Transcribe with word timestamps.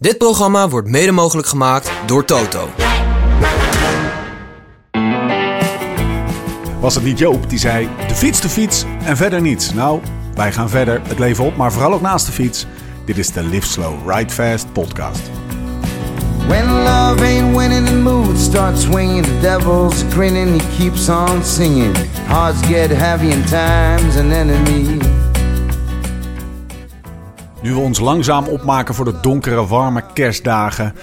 Dit 0.00 0.18
programma 0.18 0.68
wordt 0.68 0.88
mede 0.88 1.12
mogelijk 1.12 1.48
gemaakt 1.48 1.90
door 2.06 2.24
Toto. 2.24 2.68
Was 6.80 6.94
het 6.94 7.04
niet 7.04 7.18
Joop 7.18 7.50
die 7.50 7.58
zei: 7.58 7.88
de 8.08 8.14
fiets, 8.14 8.40
de 8.40 8.48
fiets 8.48 8.84
en 9.04 9.16
verder 9.16 9.40
niets? 9.40 9.72
Nou, 9.72 10.00
wij 10.34 10.52
gaan 10.52 10.68
verder, 10.68 11.00
het 11.08 11.18
leven 11.18 11.44
op, 11.44 11.56
maar 11.56 11.72
vooral 11.72 11.92
ook 11.92 12.00
naast 12.00 12.26
de 12.26 12.32
fiets. 12.32 12.66
Dit 13.04 13.18
is 13.18 13.32
de 13.32 13.42
Live 13.42 13.66
Slow, 13.66 14.10
Ride 14.10 14.32
Fast 14.32 14.72
podcast. 14.72 15.20
When 16.46 16.64
love 16.64 17.24
ain't 17.24 17.56
winning, 17.56 17.86
the 17.86 17.94
mood 17.94 18.38
starts 18.38 18.82
swinging. 18.82 19.24
The 19.24 19.40
devil's 19.40 20.04
grinning, 20.10 20.60
he 20.60 20.76
keeps 20.76 21.08
on 21.08 21.44
singing. 21.44 21.96
Hearts 22.26 22.66
get 22.66 22.90
heavy 22.90 23.32
and 23.32 23.48
time's 23.48 24.16
an 24.16 24.32
enemy. 24.32 24.98
Nu 27.62 27.74
we 27.74 27.80
ons 27.80 27.98
langzaam 27.98 28.46
opmaken 28.46 28.94
voor 28.94 29.04
de 29.04 29.20
donkere, 29.20 29.66
warme 29.66 30.04
kerstdagen. 30.14 30.94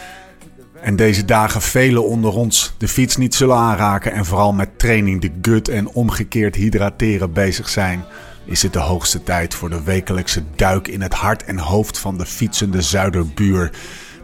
En 0.82 0.96
deze 0.96 1.26
dagen 1.26 1.62
velen 1.62 2.06
onder 2.06 2.34
ons 2.34 2.74
de 2.78 2.88
fiets 2.88 3.18
niet 3.18 3.36
zullen 3.36 3.56
aanraken. 3.56 4.12
En 4.12 4.26
vooral 4.26 4.54
met 4.54 4.80
training 4.80 5.22
de 5.22 5.32
gut 5.42 5.68
en 5.68 5.88
omgekeerd 5.88 6.56
hydrateren 6.56 7.34
bezig 7.34 7.70
zijn. 7.70 8.04
Is 8.46 8.64
het 8.64 8.74
de 8.74 8.80
hoogste 8.80 9.24
tijd 9.24 9.54
voor 9.54 9.70
de 9.70 9.84
wekelijkse 9.84 10.44
duik 10.56 10.88
in 10.88 11.02
het 11.02 11.14
hart 11.14 11.44
en 11.44 11.58
hoofd 11.58 12.00
van 12.00 12.18
de 12.18 12.26
fietsende 12.26 12.82
Zuiderbuur. 12.82 13.72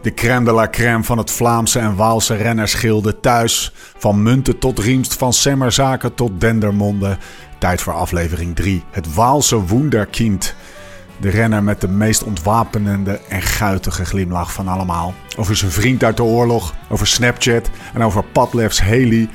De 0.02 0.14
crème 0.14 0.44
de 0.44 0.52
la 0.52 0.68
crème 0.68 1.04
van 1.04 1.18
het 1.18 1.30
Vlaamse 1.30 1.78
en 1.78 1.96
Waalse 1.96 2.34
rennersgilde 2.34 3.20
thuis. 3.20 3.72
Van 3.96 4.22
Munten 4.22 4.58
tot 4.58 4.78
Riemst, 4.78 5.14
van 5.14 5.32
Semmerzaken 5.32 6.14
tot 6.14 6.40
Dendermonde. 6.40 7.18
Tijd 7.58 7.80
voor 7.80 7.92
aflevering 7.92 8.56
3. 8.56 8.82
Het 8.90 9.14
Waalse 9.14 9.66
Wunderkind. 9.66 10.54
De 11.20 11.28
renner 11.28 11.62
met 11.62 11.80
de 11.80 11.88
meest 11.88 12.22
ontwapenende 12.22 13.20
en 13.28 13.42
guitige 13.42 14.04
glimlach 14.04 14.52
van 14.52 14.68
allemaal. 14.68 15.14
Over 15.36 15.56
zijn 15.56 15.70
vriend 15.70 16.04
uit 16.04 16.16
de 16.16 16.22
oorlog, 16.22 16.74
over 16.88 17.06
Snapchat 17.06 17.70
en 17.94 18.02
over 18.02 18.24
Padlefs 18.24 18.80
Haley. 18.80 19.28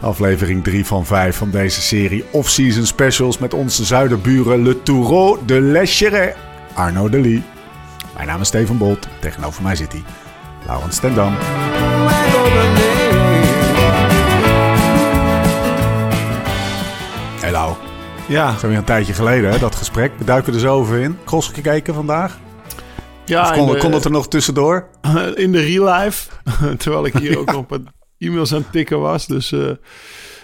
Aflevering 0.00 0.64
3 0.64 0.84
van 0.86 1.06
5 1.06 1.36
van 1.36 1.50
deze 1.50 1.80
serie 1.80 2.24
off-season 2.30 2.86
specials 2.86 3.38
met 3.38 3.54
onze 3.54 3.84
zuiderburen 3.84 4.62
Le 4.62 4.82
Toureau 4.82 5.38
de 5.46 5.60
Leschere, 5.60 6.34
Arno 6.74 7.08
Lee. 7.10 7.42
Mijn 8.14 8.26
naam 8.26 8.40
is 8.40 8.46
Steven 8.46 8.78
Bolt, 8.78 9.08
tegenover 9.20 9.62
mij 9.62 9.76
zit 9.76 9.92
hij, 9.92 10.02
Laurens 10.66 10.96
Stendam. 10.96 11.34
Hey 17.40 17.50
Lau, 17.50 17.74
Ja, 18.28 18.46
dat 18.46 18.56
is 18.56 18.62
weer 18.62 18.76
een 18.76 18.84
tijdje 18.84 19.12
geleden 19.12 19.50
hè, 19.50 19.58
dat 19.58 19.74
gesprek. 19.74 20.12
We 20.18 20.24
duiken 20.24 20.54
er 20.54 20.60
zo 20.60 20.74
over 20.74 20.98
in. 20.98 21.18
Cross 21.24 21.48
gekeken 21.48 21.94
vandaag? 21.94 22.38
ja 23.24 23.42
Of 23.42 23.52
kon, 23.52 23.72
de, 23.72 23.78
kon 23.78 23.90
dat 23.90 24.04
er 24.04 24.10
nog 24.10 24.28
tussendoor? 24.28 24.88
in 25.34 25.52
de 25.52 25.60
real 25.60 25.94
life. 25.94 26.30
Terwijl 26.78 27.06
ik 27.06 27.14
hier 27.14 27.38
ook 27.38 27.52
nog 27.52 27.64
wat 27.68 27.80
e-mails 28.18 28.52
aan 28.54 28.60
het 28.60 28.72
tikken 28.72 29.00
was. 29.00 29.26
Dus 29.26 29.52
eh, 29.52 29.70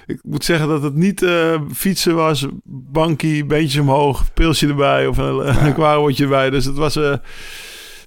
ik 0.07 0.19
moet 0.23 0.45
zeggen 0.45 0.69
dat 0.69 0.83
het 0.83 0.95
niet 0.95 1.23
eh, 1.23 1.61
fietsen 1.75 2.15
was. 2.15 2.47
Bankie, 2.65 3.45
beentjes 3.45 3.81
omhoog, 3.81 4.33
pilsje 4.35 4.67
erbij 4.69 5.07
of 5.07 5.17
een, 5.19 5.67
een 5.67 5.75
kwaarwoordje 5.75 6.23
erbij. 6.25 6.51
Dus 6.51 6.65
het 6.65 6.77
was... 6.77 6.97
eh, 6.97 7.15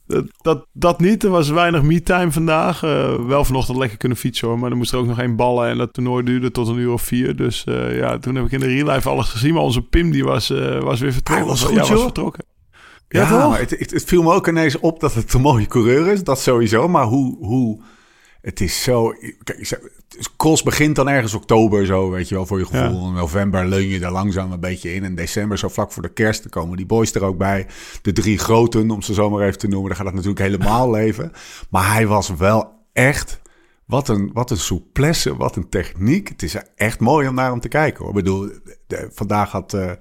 dat, 0.07 0.25
dat, 0.41 0.67
dat 0.73 0.99
niet. 0.99 1.23
Er 1.23 1.29
was 1.29 1.49
weinig 1.49 1.83
me-time 1.83 2.31
vandaag. 2.31 2.83
Eh, 2.83 3.25
wel 3.25 3.45
vanochtend 3.45 3.77
lekker 3.77 3.97
kunnen 3.97 4.17
fietsen 4.17 4.47
hoor. 4.47 4.59
Maar 4.59 4.69
dan 4.69 4.77
moest 4.77 4.91
er 4.91 4.97
ook 4.97 5.05
nog 5.05 5.19
één 5.19 5.35
ballen. 5.35 5.69
En 5.69 5.77
dat 5.77 5.93
toernooi 5.93 6.23
duurde 6.23 6.51
tot 6.51 6.67
een 6.67 6.77
uur 6.77 6.91
of 6.91 7.01
vier. 7.01 7.35
Dus 7.35 7.63
eh, 7.63 7.97
ja, 7.97 8.17
toen 8.17 8.35
heb 8.35 8.45
ik 8.45 8.51
in 8.51 8.59
de 8.59 8.65
real 8.65 8.87
life 8.87 9.09
alles 9.09 9.29
gezien. 9.29 9.53
Maar 9.53 9.63
onze 9.63 9.81
Pim 9.81 10.11
die 10.11 10.23
was, 10.23 10.49
eh, 10.49 10.79
was 10.79 10.99
weer 10.99 11.13
vertrokken. 11.13 11.45
Hij 11.45 11.53
was 11.53 11.61
ja, 11.61 11.67
goed, 11.67 11.77
was 11.77 11.87
joh. 11.87 12.01
vertrokken. 12.01 12.45
Ja, 13.07 13.21
Ja, 13.21 13.29
toch? 13.29 13.49
maar 13.49 13.59
het, 13.59 13.69
het, 13.69 13.91
het 13.91 14.03
viel 14.03 14.23
me 14.23 14.33
ook 14.33 14.47
ineens 14.47 14.79
op 14.79 14.99
dat 14.99 15.13
het 15.13 15.33
een 15.33 15.41
mooie 15.41 15.67
coureur 15.67 16.07
is. 16.07 16.23
Dat 16.23 16.39
sowieso. 16.39 16.87
Maar 16.87 17.05
hoe... 17.05 17.37
hoe 17.37 17.81
het 18.41 18.61
is 18.61 18.83
zo... 18.83 19.13
Kijk, 19.43 19.79
cross 20.37 20.63
begint 20.63 20.95
dan 20.95 21.09
ergens 21.09 21.33
oktober 21.33 21.85
zo, 21.85 22.09
weet 22.09 22.29
je 22.29 22.35
wel, 22.35 22.45
voor 22.45 22.59
je 22.59 22.65
gevoel. 22.65 23.07
In 23.07 23.13
november 23.13 23.65
leun 23.65 23.87
je 23.87 23.99
daar 23.99 24.11
langzaam 24.11 24.51
een 24.51 24.59
beetje 24.59 24.93
in. 24.93 25.03
En 25.03 25.15
december, 25.15 25.57
zo 25.57 25.67
vlak 25.69 25.91
voor 25.91 26.01
de 26.03 26.13
kerst, 26.13 26.41
dan 26.41 26.51
komen 26.51 26.77
die 26.77 26.85
boys 26.85 27.13
er 27.13 27.23
ook 27.23 27.37
bij. 27.37 27.67
De 28.01 28.11
drie 28.11 28.37
groten, 28.37 28.91
om 28.91 29.01
ze 29.01 29.13
zo 29.13 29.29
maar 29.29 29.45
even 29.47 29.57
te 29.59 29.67
noemen. 29.67 29.87
Dan 29.87 29.97
gaat 29.97 30.05
het 30.05 30.15
natuurlijk 30.15 30.41
helemaal 30.41 30.91
leven. 30.99 31.31
Maar 31.69 31.93
hij 31.93 32.07
was 32.07 32.29
wel 32.29 32.71
echt... 32.93 33.41
Wat 33.85 34.07
een, 34.07 34.29
wat 34.33 34.51
een 34.51 34.57
souplesse, 34.57 35.35
wat 35.35 35.55
een 35.55 35.69
techniek. 35.69 36.27
Het 36.29 36.43
is 36.43 36.55
echt 36.75 36.99
mooi 36.99 37.27
om 37.27 37.35
naar 37.35 37.51
hem 37.51 37.59
te 37.59 37.67
kijken. 37.67 37.99
Hoor. 37.99 38.09
Ik 38.17 38.23
bedoel, 38.23 38.49
de- 38.87 39.09
vandaag 39.13 39.51
had... 39.51 39.73
eh, 39.73 39.91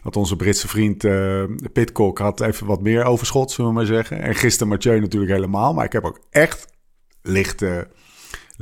had 0.00 0.16
onze 0.16 0.36
Britse 0.36 0.68
vriend 0.68 1.04
eh 1.04 1.42
Pitcock 1.72 2.18
had 2.18 2.40
even 2.40 2.66
wat 2.66 2.80
meer 2.82 3.04
overschot, 3.04 3.50
zullen 3.50 3.70
we 3.70 3.76
maar 3.76 3.86
zeggen. 3.86 4.22
En 4.22 4.34
gisteren 4.34 4.68
Mathieu 4.68 5.00
natuurlijk 5.00 5.32
helemaal. 5.32 5.74
Maar 5.74 5.84
ik 5.84 5.92
heb 5.92 6.04
ook 6.04 6.20
echt 6.30 6.66
licht, 7.22 7.62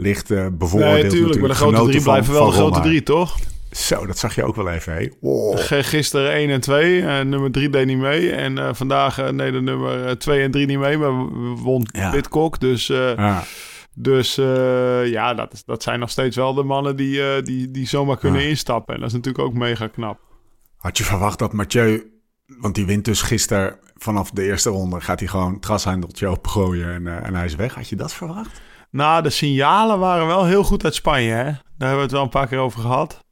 licht 0.01 0.31
eh, 0.31 0.47
bevooroordeeld 0.53 1.03
Nee, 1.03 1.11
tuurlijk. 1.11 1.41
Maar 1.41 1.49
de 1.49 1.55
grote 1.55 1.91
drie 1.91 2.03
blijven 2.03 2.33
wel 2.33 2.47
de 2.47 2.53
grote 2.53 2.81
drie, 2.81 3.03
toch? 3.03 3.37
Zo, 3.71 4.07
dat 4.07 4.19
zag 4.19 4.35
je 4.35 4.45
ook 4.45 4.57
wel 4.57 4.69
even. 4.71 5.13
Wow. 5.21 5.59
Gisteren 5.69 6.33
1 6.33 6.51
en 6.51 6.61
2. 6.61 7.01
eh, 7.03 7.21
nummer 7.21 7.51
3 7.51 7.71
deed 7.71 7.87
niet 7.87 7.99
mee. 7.99 8.31
En 8.33 8.59
eh, 8.59 8.69
vandaag 8.73 9.31
nee, 9.33 9.53
de 9.53 9.61
nummer 9.61 10.19
2 10.19 10.43
en 10.43 10.51
3 10.51 10.67
niet 10.67 10.79
mee. 10.79 10.99
Maar 10.99 11.19
we- 11.19 11.55
won 11.63 11.87
Ja. 11.93 12.11
Pitcock. 12.11 12.61
Dus, 12.61 12.87
Ja, 12.87 13.43
dus 13.95 14.35
ja, 15.05 15.35
dat, 15.35 15.63
dat 15.67 15.83
zijn 15.83 16.01
nog 16.01 16.11
steeds 16.11 16.37
wel 16.37 16.55
de 16.55 16.63
mannen 16.63 16.97
die, 16.97 17.43
die, 17.43 17.71
die 17.71 17.87
zomaar 17.87 18.19
kunnen 18.19 18.43
Ja. 18.43 18.49
instappen. 18.49 18.95
En 18.95 19.01
dat 19.01 19.09
is 19.09 19.15
natuurlijk 19.17 19.45
ook 19.45 19.55
mega 19.55 19.87
knap. 19.87 20.19
Had 20.77 20.99
je 20.99 21.05
verwacht 21.05 21.39
dat 21.39 21.53
Mathieu, 21.53 22.11
want 22.61 22.75
die 22.75 22.87
wint 22.87 23.05
dus 23.05 23.23
gisteren 23.23 23.77
vanaf 23.97 24.31
de 24.31 24.43
eerste 24.45 24.71
ronde, 24.71 25.01
gaat 25.01 25.19
hij 25.19 25.29
gewoon 25.29 25.53
het 25.53 25.63
trashandeltje 25.63 26.31
opgooien 26.31 26.89
en, 26.95 27.23
en 27.25 27.35
hij 27.35 27.45
is 27.45 27.55
weg. 27.55 27.75
Had 27.75 27.89
je 27.89 27.97
dat 27.97 28.13
verwacht? 28.15 28.61
Nou, 28.91 29.22
de 29.22 29.31
signalen 29.31 29.99
waren 29.99 30.26
wel 30.26 30.44
heel 30.44 30.65
goed 30.65 30.84
uit 30.84 30.94
Spanje. 30.94 31.31
Hè? 31.31 31.44
Daar 31.44 31.88
hebben 31.88 31.97
we 31.97 32.03
het 32.03 32.12
wel 32.12 32.22
een 32.22 32.28
paar 32.28 32.47
keer 32.47 32.59
over 32.59 32.81
gehad. 32.81 33.26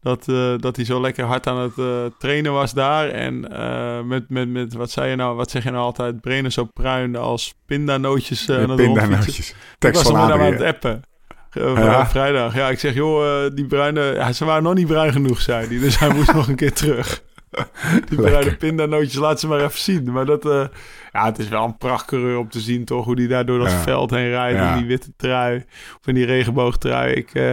Dat, 0.00 0.28
eh, 0.28 0.54
dat 0.56 0.76
hij 0.76 0.84
zo 0.84 1.00
lekker 1.00 1.24
hard 1.24 1.46
aan 1.46 1.58
het 1.58 1.78
eh, 1.78 2.04
trainen 2.18 2.52
was 2.52 2.72
daar. 2.72 3.08
En 3.08 3.50
eh, 3.52 4.02
met, 4.02 4.28
met, 4.28 4.48
met, 4.48 4.74
wat 4.74 4.90
zei 4.90 5.10
je 5.10 5.16
nou, 5.16 5.36
wat 5.36 5.50
zeg 5.50 5.64
je 5.64 5.70
nou 5.70 5.82
altijd? 5.82 6.20
Brenen 6.20 6.52
zo 6.52 6.64
pruin 6.64 7.16
als 7.16 7.54
pindanootjes 7.66 8.48
uh, 8.48 8.56
rondfietsen. 8.56 8.92
pindanootjes. 8.94 9.50
Ik 9.50 9.56
Tekst 9.78 10.02
was 10.02 10.12
van 10.12 10.32
aan 10.32 10.40
het 10.40 10.62
appen. 10.62 11.02
Ja. 11.50 12.06
vrijdag. 12.06 12.54
Ja, 12.54 12.70
ik 12.70 12.78
zeg, 12.78 12.94
joh, 12.94 13.50
die 13.54 13.66
bruine... 13.66 14.00
Ja, 14.00 14.32
ze 14.32 14.44
waren 14.44 14.62
nog 14.62 14.74
niet 14.74 14.86
bruin 14.86 15.12
genoeg, 15.12 15.40
zei 15.40 15.66
hij. 15.66 15.78
Dus 15.78 15.98
hij 15.98 16.14
moest 16.14 16.34
nog 16.40 16.48
een 16.48 16.56
keer 16.56 16.72
terug. 16.72 17.22
Die 18.08 18.18
bruine 18.20 18.56
pindanootjes, 18.56 19.14
laat 19.14 19.40
ze 19.40 19.46
maar 19.46 19.60
even 19.60 19.78
zien. 19.80 20.12
Maar 20.12 20.26
dat... 20.26 20.46
eh, 20.46 20.64
ja, 21.12 21.24
het 21.24 21.38
is 21.38 21.48
wel 21.48 21.64
een 21.64 21.76
prachtcoureur 21.76 22.38
om 22.38 22.48
te 22.48 22.60
zien, 22.60 22.84
toch? 22.84 23.04
Hoe 23.04 23.16
die 23.16 23.28
daar 23.28 23.46
door 23.46 23.58
dat 23.58 23.70
Ja. 23.70 23.82
veld 23.82 24.10
heen 24.10 24.28
rijdt. 24.28 24.58
Ja. 24.58 24.72
In 24.72 24.78
die 24.78 24.86
witte 24.86 25.12
trui. 25.16 25.64
Of 26.00 26.06
in 26.06 26.14
die 26.14 26.24
regenboogtrui. 26.26 27.12
Ik, 27.14 27.30
eh, 27.34 27.52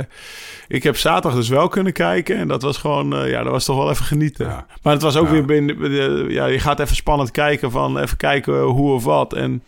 ik 0.67 0.83
heb 0.83 0.97
zaterdag 0.97 1.35
dus 1.39 1.49
wel 1.49 1.67
kunnen 1.67 1.93
kijken. 1.93 2.35
En 2.37 2.47
dat 2.47 2.61
was 2.61 2.77
gewoon... 2.77 3.15
eh, 3.15 3.29
ja, 3.29 3.43
dat 3.43 3.51
was 3.51 3.65
toch 3.65 3.77
wel 3.77 3.89
even 3.89 4.05
genieten. 4.05 4.45
Ja. 4.45 4.65
Maar 4.81 4.93
het 4.93 5.01
was 5.01 5.17
ook 5.17 5.29
weer 5.29 5.45
binnen... 5.45 6.29
ja, 6.31 6.45
je 6.45 6.59
gaat 6.59 6.79
even 6.79 6.95
spannend 6.95 7.31
kijken 7.31 7.71
van... 7.71 7.97
Even 7.99 8.17
kijken 8.17 8.61
hoe 8.61 8.93
of 8.93 9.03
wat. 9.03 9.33
En... 9.33 9.63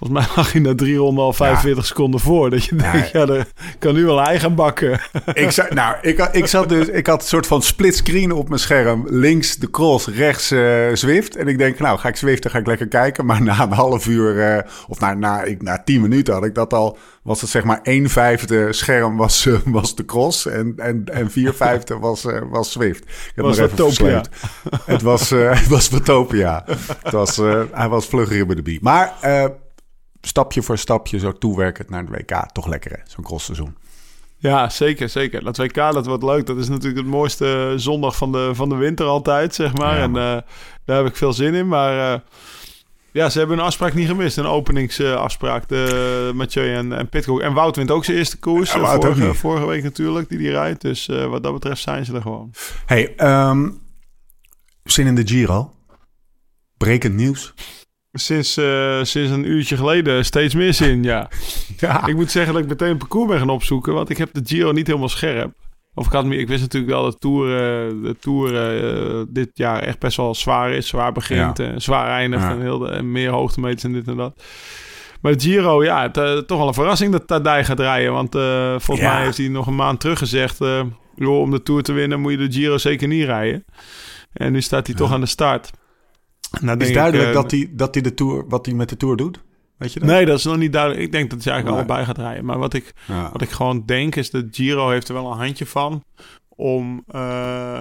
Volgens 0.00 0.20
mij 0.20 0.36
lag 0.36 0.52
hij 0.52 0.60
na 0.60 0.74
drie 0.74 0.96
ronden 0.96 1.24
al 1.24 1.32
45 1.32 1.86
seconden 1.86 2.20
voor. 2.20 2.50
Dat 2.50 2.64
je 2.64 2.76
Ja. 2.76 2.92
denkt, 2.92 3.10
ja, 3.10 3.26
daar 3.26 3.46
kan 3.78 3.94
nu 3.94 4.04
wel 4.04 4.24
gaan 4.24 4.54
bakken. 4.54 5.00
Ik, 5.34 5.50
zei, 5.50 5.74
nou, 5.74 5.96
ik, 6.02 6.28
ik, 6.32 6.46
zat 6.46 6.68
dus, 6.68 6.88
ik 6.88 7.06
had 7.06 7.22
een 7.22 7.28
soort 7.28 7.46
van 7.46 7.62
split 7.62 7.96
screen 7.96 8.32
op 8.32 8.48
mijn 8.48 8.60
scherm. 8.60 9.04
Links 9.08 9.56
de 9.56 9.70
cross, 9.70 10.06
rechts 10.06 10.50
eh, 10.50 10.86
Zwift. 10.92 11.36
En 11.36 11.48
ik 11.48 11.58
denk, 11.58 11.78
nou, 11.78 11.98
ga 11.98 12.08
ik 12.08 12.16
Zwift, 12.16 12.42
dan 12.42 12.52
ga 12.52 12.58
ik 12.58 12.66
lekker 12.66 12.88
kijken. 12.88 13.26
Maar 13.26 13.42
na 13.42 13.60
een 13.62 13.72
half 13.72 14.06
uur, 14.06 14.40
eh, 14.56 14.70
of 14.88 15.00
na, 15.00 15.14
na, 15.14 15.42
ik, 15.42 15.62
na 15.62 15.82
tien 15.84 16.00
minuten 16.00 16.34
had 16.34 16.44
ik 16.44 16.54
dat 16.54 16.72
al... 16.72 16.98
Was 17.22 17.40
het 17.40 17.50
zeg 17.50 17.64
maar 17.64 17.80
één 17.82 18.08
vijfde 18.08 18.72
scherm 18.72 19.16
was, 19.16 19.46
eh, 19.46 19.54
was 19.64 19.94
de 19.94 20.04
cross. 20.04 20.46
En, 20.46 20.74
en, 20.76 21.02
en 21.04 21.30
vier 21.30 21.54
vijfde 21.54 21.98
was, 21.98 22.26
was 22.50 22.72
Zwift. 22.72 23.02
Ik 23.02 23.32
heb 23.34 23.44
Was 23.44 23.58
nog 23.58 23.66
even 23.70 23.84
Watopia. 23.84 24.22
Het 24.84 25.02
was, 25.02 25.30
het 25.60 25.68
was 25.68 25.88
Watopia. 25.88 26.64
Het 27.02 27.12
was, 27.12 27.36
hij 27.72 27.88
was 27.88 28.06
vlugger 28.06 28.36
in 28.36 28.48
de 28.48 28.62
bie. 28.62 28.78
Maar 28.82 29.12
stapje 30.20 30.62
voor 30.62 30.78
stapje, 30.78 31.18
zo 31.18 31.32
toewerkend 31.32 31.90
naar 31.90 32.04
het 32.06 32.10
WK. 32.10 32.52
Toch 32.52 32.66
lekker, 32.66 32.90
hè? 32.90 32.98
Zo'n 33.04 33.24
crossseizoen. 33.24 33.76
Ja, 34.36 34.68
zeker, 34.68 35.08
zeker. 35.08 35.44
Dat 35.44 35.56
WK, 35.56 35.74
dat 35.74 36.06
wordt 36.06 36.22
leuk. 36.22 36.46
Dat 36.46 36.56
is 36.56 36.68
natuurlijk 36.68 37.00
het 37.00 37.10
mooiste 37.10 37.72
zondag 37.76 38.16
van 38.16 38.32
de, 38.32 38.50
van 38.52 38.68
de 38.68 38.74
winter 38.74 39.06
altijd, 39.06 39.54
zeg 39.54 39.74
maar. 39.74 39.96
Ja, 39.96 40.02
en 40.02 40.16
eh, 40.16 40.42
daar 40.84 40.96
heb 40.96 41.06
ik 41.06 41.16
veel 41.16 41.32
zin 41.32 41.54
in. 41.54 41.68
Maar 41.68 42.12
eh, 42.12 42.20
ja, 43.12 43.30
ze 43.30 43.38
hebben 43.38 43.58
een 43.58 43.64
afspraak 43.64 43.94
niet 43.94 44.06
gemist. 44.06 44.36
Een 44.36 44.46
openingsafspraak. 44.46 45.68
de 45.68 46.30
Mathieu 46.34 46.74
en, 46.74 46.92
en 46.92 47.08
Pitcock. 47.08 47.40
En 47.40 47.52
Wout 47.52 47.76
wint 47.76 47.90
ook 47.90 48.04
zijn 48.04 48.16
eerste 48.16 48.38
koers. 48.38 48.72
Ja, 48.72 48.80
eh, 48.80 48.94
vorige, 48.94 49.26
niet. 49.26 49.36
vorige 49.36 49.66
week 49.66 49.82
natuurlijk, 49.82 50.28
die 50.28 50.38
die 50.38 50.50
rijdt. 50.50 50.80
Dus 50.80 51.08
eh, 51.08 51.26
wat 51.26 51.42
dat 51.42 51.52
betreft 51.52 51.82
zijn 51.82 52.04
ze 52.04 52.14
er 52.14 52.22
gewoon. 52.22 52.50
Hey, 52.86 53.16
ehm, 53.16 53.70
zin 54.84 55.06
in 55.06 55.14
de 55.14 55.26
Giro? 55.26 55.72
Brekend 56.76 57.14
nieuws? 57.14 57.54
Sinds, 58.12 58.56
eh, 58.56 58.98
sinds 59.02 59.30
een 59.30 59.50
uurtje 59.50 59.76
geleden 59.76 60.24
steeds 60.24 60.54
meer 60.54 60.74
zin, 60.74 61.02
ja. 61.02 61.28
Ja. 61.76 62.06
Ik 62.06 62.14
moet 62.14 62.30
zeggen 62.30 62.52
dat 62.52 62.62
ik 62.62 62.68
meteen 62.68 62.88
het 62.88 62.98
parcours 62.98 63.28
ben 63.28 63.38
gaan 63.38 63.50
opzoeken, 63.50 63.92
want 63.94 64.10
ik 64.10 64.18
heb 64.18 64.28
de 64.32 64.40
Giro 64.44 64.72
niet 64.72 64.86
helemaal 64.86 65.08
scherp. 65.08 65.52
Of 65.94 66.06
ik, 66.06 66.12
had, 66.12 66.24
ik 66.24 66.48
wist 66.48 66.60
natuurlijk 66.60 66.92
wel 66.92 67.02
dat 67.02 67.12
de 67.12 67.18
Tour, 67.18 67.54
eh, 67.54 67.94
de 68.02 68.16
tour 68.20 68.56
eh, 68.56 69.22
dit 69.28 69.50
jaar 69.54 69.82
echt 69.82 69.98
best 69.98 70.16
wel 70.16 70.34
zwaar 70.34 70.70
is. 70.72 70.88
Zwaar 70.88 71.12
begint 71.12 71.58
Ja. 71.58 71.64
en 71.64 71.82
zwaar 71.82 72.08
eindigt 72.08 72.42
Ja. 72.42 72.50
en, 72.50 72.60
heel 72.60 72.78
de, 72.78 72.88
en 72.88 73.12
meer 73.12 73.30
hoogtemeters 73.30 73.84
en 73.84 73.92
dit 73.92 74.08
en 74.08 74.16
dat. 74.16 74.42
Maar 75.20 75.34
Giro, 75.36 75.84
ja, 75.84 76.02
het, 76.02 76.16
eh, 76.16 76.36
toch 76.38 76.58
wel 76.58 76.68
een 76.68 76.74
verrassing 76.74 77.12
dat 77.12 77.26
Tadij 77.26 77.64
gaat 77.64 77.80
rijden. 77.80 78.12
Want 78.12 78.34
eh, 78.34 78.74
volgens 78.78 79.06
mij 79.08 79.22
heeft 79.24 79.36
hij 79.36 79.48
nog 79.48 79.66
een 79.66 79.74
maand 79.76 80.00
terug 80.00 80.18
gezegd... 80.18 80.60
eh, 80.60 80.82
joh, 81.16 81.40
om 81.40 81.50
de 81.50 81.62
Tour 81.62 81.82
te 81.82 81.92
winnen 81.92 82.20
moet 82.20 82.30
je 82.32 82.36
de 82.48 82.52
Giro 82.52 82.78
zeker 82.78 83.08
niet 83.08 83.24
rijden. 83.24 83.64
En 84.32 84.52
nu 84.52 84.60
staat 84.60 84.86
hij 84.86 84.96
toch 84.96 85.12
aan 85.12 85.20
de 85.20 85.26
start. 85.26 85.70
Nou, 86.60 86.78
Het 86.78 86.88
is 86.88 86.92
duidelijk 86.94 87.22
ik, 87.28 87.34
eh, 87.34 87.40
dat 87.42 87.50
hij 87.50 87.70
dat 87.72 87.94
hij 87.94 88.02
de 88.02 88.14
tour, 88.14 88.44
wat 88.48 88.66
hij 88.66 88.74
met 88.74 88.88
de 88.88 88.96
Tour 88.96 89.16
doet. 89.16 89.40
Weet 89.76 89.92
je 89.92 90.00
dat? 90.00 90.08
Nee, 90.08 90.26
dat 90.26 90.38
is 90.38 90.44
nog 90.44 90.56
niet 90.56 90.72
duidelijk. 90.72 91.02
Ik 91.02 91.12
denk 91.12 91.30
dat 91.30 91.44
hij 91.44 91.52
eigenlijk 91.52 91.86
Nee. 91.86 91.88
allebei 91.96 92.06
gaat 92.14 92.24
rijden. 92.26 92.44
Maar 92.44 92.58
wat 92.58 92.74
ik, 92.74 92.92
Ja. 93.06 93.28
wat 93.32 93.42
ik 93.42 93.50
gewoon 93.50 93.82
denk 93.86 94.16
is 94.16 94.30
dat 94.30 94.44
Giro 94.50 94.90
heeft 94.90 95.08
er 95.08 95.14
wel 95.14 95.30
een 95.32 95.38
handje 95.38 95.66
van... 95.66 96.04
om, 96.48 97.04
eh, 97.08 97.78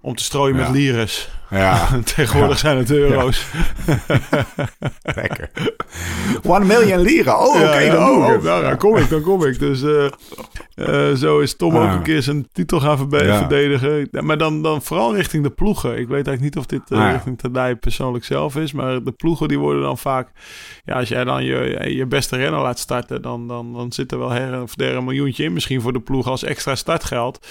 om 0.00 0.14
te 0.14 0.22
strooien 0.22 0.56
Ja. 0.56 0.62
met 0.62 0.70
lires. 0.70 1.30
ja, 1.50 1.88
Tegenwoordig 2.14 2.62
Ja. 2.62 2.68
zijn 2.68 2.78
het 2.78 2.90
euro's. 2.90 3.46
lekker. 5.02 5.50
One 6.44 6.64
million 6.64 7.00
lira. 7.00 7.38
Oh, 7.46 7.54
oké, 7.54 7.86
dan 7.90 8.08
oh, 8.08 8.28
het. 8.28 8.42
nou, 8.42 8.62
dan 8.62 8.76
kom 8.76 8.96
ik, 8.96 9.08
dan 9.08 9.22
kom 9.22 9.44
ik. 9.44 9.58
Dus 9.58 9.82
eh, 9.82 10.06
eh, 10.86 11.12
zo 11.14 11.38
is 11.40 11.56
Tom 11.56 11.76
ook 11.76 11.82
Ja. 11.82 11.94
een 11.94 12.02
keer 12.02 12.22
zijn 12.22 12.48
titel 12.52 12.80
gaan 12.80 13.06
Ja. 13.10 13.38
verdedigen. 13.38 14.08
Maar 14.26 14.38
dan, 14.38 14.62
dan 14.62 14.82
vooral 14.82 15.14
richting 15.14 15.42
de 15.42 15.50
ploegen. 15.50 15.90
Ik 15.90 16.08
weet 16.08 16.26
eigenlijk 16.26 16.40
niet 16.40 16.56
of 16.56 16.66
dit 16.66 16.90
eh, 16.90 16.98
Ah, 17.06 17.12
richting 17.12 17.38
Tadij 17.38 17.76
persoonlijk 17.76 18.24
zelf 18.24 18.56
is. 18.56 18.72
Maar 18.72 19.02
de 19.04 19.12
ploegen 19.12 19.48
die 19.48 19.58
worden 19.58 19.82
dan 19.82 19.98
vaak... 19.98 20.30
Ja, 20.84 20.94
als 20.94 21.08
jij 21.08 21.24
dan 21.24 21.44
je, 21.44 21.84
je 21.94 22.06
beste 22.06 22.36
renner 22.36 22.60
laat 22.60 22.78
starten... 22.78 23.22
Dan, 23.22 23.48
dan, 23.48 23.72
dan 23.72 23.92
zit 23.92 24.12
er 24.12 24.18
wel 24.18 24.30
her 24.30 24.62
of 24.62 24.74
der 24.74 24.94
een 24.94 25.04
miljoentje 25.04 25.44
in 25.44 25.52
misschien 25.52 25.80
voor 25.80 25.92
de 25.92 26.00
ploeg 26.00 26.26
als 26.26 26.42
extra 26.42 26.74
startgeld. 26.74 27.46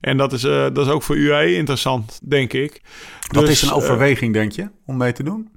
En 0.00 0.16
dat 0.16 0.32
is, 0.32 0.44
eh, 0.44 0.62
dat 0.72 0.86
is 0.86 0.92
ook 0.92 1.02
voor 1.02 1.16
UAE 1.16 1.54
interessant, 1.54 2.20
denk 2.24 2.52
ik. 2.52 2.82
Wat 3.32 3.42
Dus, 3.44 3.50
is 3.50 3.62
een 3.62 3.68
eh, 3.68 3.76
overweging, 3.76 4.32
denk 4.32 4.52
je, 4.52 4.68
om 4.86 4.96
mee 4.96 5.12
te 5.12 5.22
doen? 5.22 5.48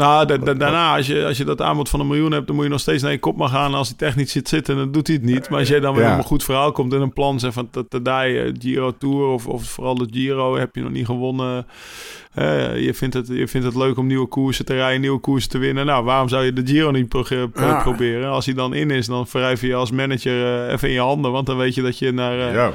Nou, 0.00 0.26
da- 0.26 0.36
da- 0.36 0.54
daarna, 0.54 0.96
als 0.96 1.06
je, 1.06 1.26
als 1.26 1.36
je 1.36 1.44
dat 1.44 1.60
aanbod 1.60 1.88
van 1.88 2.00
een 2.00 2.06
miljoen 2.06 2.32
hebt, 2.32 2.46
dan 2.46 2.54
moet 2.56 2.64
je 2.64 2.70
nog 2.70 2.80
steeds 2.80 3.02
naar 3.02 3.12
je 3.12 3.18
kop 3.18 3.36
maar 3.36 3.48
gaan. 3.48 3.74
Als 3.74 3.88
hij 3.88 3.96
technisch 3.96 4.32
zit 4.32 4.48
zitten, 4.48 4.76
dan 4.76 4.92
doet 4.92 5.06
hij 5.06 5.16
het 5.16 5.24
niet. 5.24 5.48
Maar 5.50 5.58
als 5.58 5.68
jij 5.68 5.80
dan 5.80 5.94
weer 5.94 6.04
Ja. 6.04 6.12
op 6.12 6.18
een 6.18 6.24
goed 6.24 6.44
verhaal 6.44 6.72
komt 6.72 6.92
en 6.92 7.00
een 7.00 7.12
plan 7.12 7.40
zegt 7.40 7.54
van 7.54 7.70
Tadij, 7.88 8.44
eh, 8.44 8.52
Giro 8.58 8.96
Tour 8.98 9.26
of, 9.26 9.46
of 9.46 9.64
vooral 9.64 9.94
de 9.94 10.08
Giro, 10.10 10.56
heb 10.56 10.74
je 10.74 10.82
nog 10.82 10.90
niet 10.92 11.06
gewonnen. 11.06 11.66
Eh, 12.34 12.84
je, 12.84 12.94
vindt 12.94 13.14
het, 13.14 13.28
je 13.28 13.48
vindt 13.48 13.66
het 13.66 13.76
leuk 13.76 13.98
om 13.98 14.06
nieuwe 14.06 14.26
koersen 14.26 14.64
te 14.64 14.74
rijden, 14.74 15.00
nieuwe 15.00 15.18
koersen 15.20 15.50
te 15.50 15.58
winnen. 15.58 15.86
Nou, 15.86 16.04
waarom 16.04 16.28
zou 16.28 16.44
je 16.44 16.52
de 16.52 16.66
Giro 16.66 16.90
niet 16.90 17.08
pro- 17.08 17.22
pro- 17.22 17.50
Ja. 17.66 17.82
proberen? 17.82 18.30
Als 18.30 18.44
hij 18.46 18.54
dan 18.54 18.74
in 18.74 18.90
is, 18.90 19.06
dan 19.06 19.26
wrijf 19.32 19.60
je 19.60 19.74
als 19.74 19.90
manager 19.90 20.64
eh, 20.66 20.72
even 20.72 20.88
in 20.88 20.94
je 20.94 21.00
handen. 21.00 21.32
Want 21.32 21.46
dan 21.46 21.56
weet 21.56 21.74
je 21.74 21.82
dat 21.82 21.98
je 21.98 22.12
naar 22.12 22.52
ja. 22.54 22.72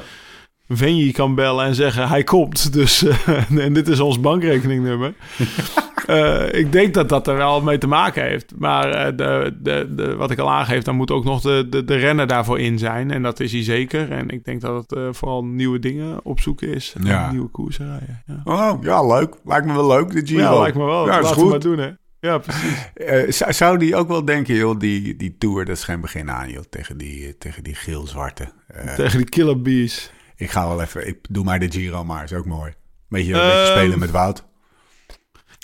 Venji 0.68 1.12
kan 1.12 1.34
bellen 1.34 1.66
en 1.66 1.74
zeggen 1.74 2.08
hij 2.08 2.24
komt. 2.24 2.72
Dus 2.72 3.04
eh, 3.04 3.58
en 3.58 3.72
dit 3.72 3.88
is 3.88 4.00
ons 4.00 4.20
bankrekeningnummer. 4.20 5.14
Eh, 6.06 6.52
ik 6.52 6.72
denk 6.72 6.94
dat 6.94 7.08
dat 7.08 7.28
er 7.28 7.36
wel 7.36 7.62
mee 7.62 7.78
te 7.78 7.86
maken 7.86 8.22
heeft. 8.22 8.52
Maar 8.58 8.90
eh, 8.90 9.16
de, 9.16 9.56
de, 9.62 9.94
de, 9.96 10.14
wat 10.16 10.30
ik 10.30 10.38
al 10.38 10.50
aangeef, 10.50 10.82
dan 10.82 10.96
moet 10.96 11.10
ook 11.10 11.24
nog 11.24 11.40
de, 11.40 11.66
de, 11.70 11.84
de 11.84 11.94
renner 11.96 12.26
daarvoor 12.26 12.60
in 12.60 12.78
zijn. 12.78 13.10
En 13.10 13.22
dat 13.22 13.40
is 13.40 13.52
hij 13.52 13.62
zeker. 13.62 14.12
En 14.12 14.28
ik 14.28 14.44
denk 14.44 14.60
dat 14.60 14.90
het 14.90 15.16
vooral 15.16 15.44
nieuwe 15.44 15.78
dingen 15.78 16.24
opzoeken 16.24 16.74
is. 16.74 16.94
Ja. 17.02 17.30
nieuwe 17.30 17.48
koersen 17.48 17.86
rijden. 17.86 18.22
Ja, 18.26 18.40
Oh, 18.44 18.82
ja, 18.82 19.06
leuk. 19.06 19.34
Lijkt 19.44 19.66
me 19.66 19.72
wel 19.72 19.86
leuk, 19.86 20.10
de 20.12 20.26
Giro. 20.26 20.40
ja 20.40 20.60
lijkt 20.60 20.76
me 20.76 20.84
wel. 20.84 21.06
Ja, 21.06 21.18
is 21.18 21.22
Laten 21.22 21.36
we 21.36 21.42
goed. 21.42 21.50
maar 21.50 21.60
doen, 21.60 21.78
hè. 21.78 21.90
Ja, 22.20 22.38
precies. 22.38 23.56
Zou, 23.58 23.78
die 23.78 23.96
ook 23.96 24.08
wel 24.08 24.24
denken, 24.24 24.54
joh, 24.54 24.78
die, 24.78 25.16
die 25.16 25.36
Tour, 25.38 25.64
dat 25.64 25.76
is 25.76 25.84
geen 25.84 26.00
begin 26.00 26.30
aan, 26.30 26.50
joh, 26.50 26.62
tegen 26.70 26.96
die, 26.96 27.38
tegen 27.38 27.64
die 27.64 27.74
geel-zwarte. 27.74 28.48
Tegen 28.96 29.18
die 29.18 29.28
killer 29.28 29.62
bees. 29.62 30.10
Ik 30.36 30.50
ga 30.50 30.68
wel 30.68 30.80
even, 30.82 31.06
ik 31.06 31.18
doe 31.28 31.44
maar 31.44 31.58
de 31.58 31.70
Giro 31.70 32.04
maar, 32.04 32.24
is 32.24 32.32
ook 32.32 32.46
mooi. 32.46 32.72
Beetje, 33.08 33.32
een 33.34 33.40
Ehm, 33.40 33.48
beetje 33.50 33.66
spelen 33.72 33.98
met 33.98 34.10
Wout. 34.10 34.44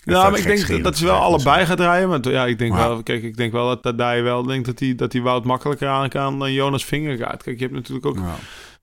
Ja, 0.05 0.31
maar 0.31 0.39
ik 0.39 0.67
denk 0.67 0.85
dat 0.85 0.97
ze 0.97 1.05
wel 1.05 1.15
allebei 1.21 1.67
gaat 1.67 1.81
rijden. 1.81 2.09
Maar 2.09 2.29
ja, 2.31 2.47
ik 2.47 2.59
denk 2.59 2.75
wel, 2.75 3.03
kijk, 3.03 3.23
ik 3.23 3.37
denk 3.37 3.53
wel 3.53 3.69
dat 3.69 3.83
Tadij 3.83 4.23
wel 4.23 4.43
denkt 4.43 4.67
dat 4.67 4.79
hij 4.79 4.95
dat 4.95 5.13
hij 5.13 5.23
Wout 5.23 5.45
makkelijker 5.45 5.89
aan 5.89 6.09
kan 6.09 6.39
dan 6.39 6.53
Jonas 6.53 6.85
Vingegaard. 6.85 7.43
Kijk, 7.43 7.57
je 7.57 7.63
hebt 7.63 7.77
natuurlijk 7.77 8.07
ook, 8.07 8.17
Ja. 8.17 8.35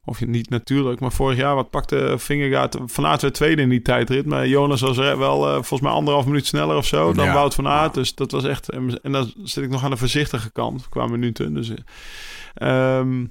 of 0.05 0.19
je 0.19 0.27
niet 0.27 0.49
natuurlijk, 0.49 0.99
maar 0.99 1.11
vorig 1.11 1.37
jaar 1.37 1.55
wat 1.55 1.69
pakte 1.69 2.13
Vingegaard 2.17 2.77
van 2.85 3.05
Aert 3.05 3.21
weer 3.21 3.31
tweede 3.31 3.61
in 3.61 3.69
die 3.69 3.81
tijdrit. 3.81 4.25
Maar 4.25 4.47
Jonas 4.47 4.81
was 4.81 4.97
er 4.97 5.17
wel 5.17 5.45
eh, 5.47 5.53
volgens 5.53 5.81
mij 5.81 5.91
anderhalf 5.91 6.25
minuut 6.25 6.45
sneller 6.45 6.75
of 6.77 6.85
zo 6.85 7.13
dan 7.13 7.25
Ja. 7.25 7.33
Wout 7.33 7.55
van 7.55 7.67
Aert. 7.67 7.93
Dus 7.93 8.15
dat 8.15 8.31
was 8.31 8.43
echt, 8.43 8.69
en, 8.69 8.99
en 9.03 9.11
dan 9.11 9.33
zit 9.43 9.63
ik 9.63 9.69
nog 9.69 9.83
aan 9.83 9.89
de 9.91 9.97
voorzichtige 9.97 10.51
kant 10.51 10.89
qua 10.89 11.07
minuten. 11.07 11.53
Dus, 11.53 11.69
eh, 12.53 12.97
ehm, 12.97 13.25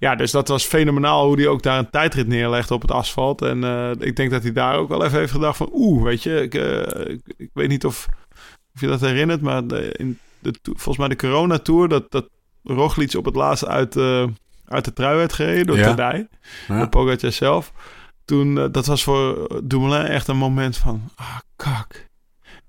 ja, 0.00 0.14
dus 0.14 0.30
dat 0.30 0.48
was 0.48 0.64
fenomenaal 0.64 1.26
hoe 1.26 1.36
hij 1.36 1.46
ook 1.48 1.62
daar 1.62 1.78
een 1.78 1.90
tijdrit 1.90 2.26
neerlegde 2.26 2.74
op 2.74 2.82
het 2.82 2.90
asfalt. 2.90 3.42
En 3.42 3.64
eh, 3.64 3.90
ik 3.98 4.16
denk 4.16 4.30
dat 4.30 4.42
hij 4.42 4.52
daar 4.52 4.76
ook 4.76 4.88
wel 4.88 5.04
even 5.04 5.18
heeft 5.18 5.32
gedacht 5.32 5.56
van... 5.56 5.70
Oeh, 5.72 6.02
weet 6.02 6.22
je, 6.22 6.42
ik, 6.42 6.54
eh, 6.54 7.12
ik, 7.12 7.20
ik 7.36 7.50
weet 7.52 7.68
niet 7.68 7.84
of, 7.84 8.08
of 8.74 8.80
je 8.80 8.86
dat 8.86 9.00
herinnert... 9.00 9.40
maar 9.40 9.66
de, 9.66 9.92
in 9.96 10.18
de, 10.38 10.54
volgens 10.62 10.96
mij 10.96 11.08
de 11.08 11.16
Corona-tour... 11.16 11.88
dat, 11.88 12.10
dat 12.10 12.28
Roglic 12.64 13.14
op 13.14 13.24
het 13.24 13.34
laatste 13.34 13.66
uit, 13.66 13.96
eh, 13.96 14.26
uit 14.66 14.84
de 14.84 14.92
trui 14.92 15.16
werd 15.16 15.32
gereden 15.32 15.66
door 15.66 15.76
Ja. 15.76 15.88
Tadij. 15.94 16.28
Ja. 16.68 16.78
Door 16.78 16.88
Pogacar 16.88 17.32
zelf. 17.32 17.72
Toen, 18.24 18.54
dat 18.72 18.86
was 18.86 19.02
voor 19.02 19.48
Dumoulin 19.64 20.06
echt 20.06 20.28
een 20.28 20.36
moment 20.36 20.76
van... 20.76 21.10
Ah, 21.14 21.38
kak. 21.56 22.09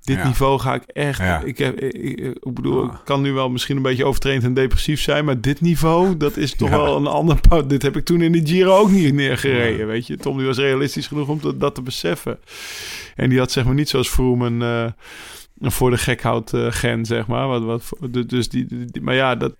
Dit 0.04 0.18
Ja. 0.18 0.26
niveau 0.28 0.60
ga 0.60 0.74
ik 0.74 0.84
echt... 0.84 1.18
Ja. 1.20 1.42
Ik, 1.42 1.58
heb, 1.58 1.80
ik, 1.80 2.54
bedoel, 2.54 2.84
Ah. 2.84 2.94
ik 2.94 3.00
kan 3.06 3.22
nu 3.22 3.32
wel 3.32 3.50
misschien 3.50 3.76
een 3.76 3.82
beetje 3.82 4.06
overtraind 4.06 4.44
en 4.44 4.54
depressief 4.54 5.02
zijn... 5.02 5.26
maar 5.26 5.42
dit 5.42 5.62
niveau, 5.62 6.18
dat 6.18 6.38
is 6.38 6.56
toch 6.56 6.70
Ja. 6.70 6.78
wel 6.78 6.96
een 6.98 7.08
ander... 7.08 7.40
Dit 7.68 7.82
heb 7.82 7.96
ik 7.98 8.06
toen 8.06 8.22
in 8.22 8.32
de 8.32 8.42
Giro 8.46 8.78
ook 8.78 8.90
niet 8.90 9.14
neergereden, 9.14 9.88
weet 9.88 10.08
je. 10.08 10.18
Tom 10.18 10.38
die 10.38 10.46
was 10.46 10.58
realistisch 10.58 11.08
genoeg 11.08 11.28
om 11.28 11.40
dat, 11.42 11.60
dat 11.60 11.76
te 11.76 11.82
beseffen. 11.82 12.40
En 13.16 13.30
die 13.30 13.40
had 13.40 13.52
zeg 13.52 13.66
maar 13.66 13.74
niet 13.74 13.90
zoals 13.90 14.18
een... 14.18 14.62
eh, 14.62 14.86
een 15.60 15.72
voor 15.72 15.90
de 15.90 15.98
gekhoud 15.98 16.54
eh, 16.54 16.68
gen, 16.70 17.06
zeg 17.06 17.28
maar. 17.28 17.48
Wat, 17.48 17.64
wat, 18.00 18.30
dus 18.30 18.50
die, 18.50 18.68
maar 19.02 19.16
ja, 19.16 19.36
dat... 19.36 19.54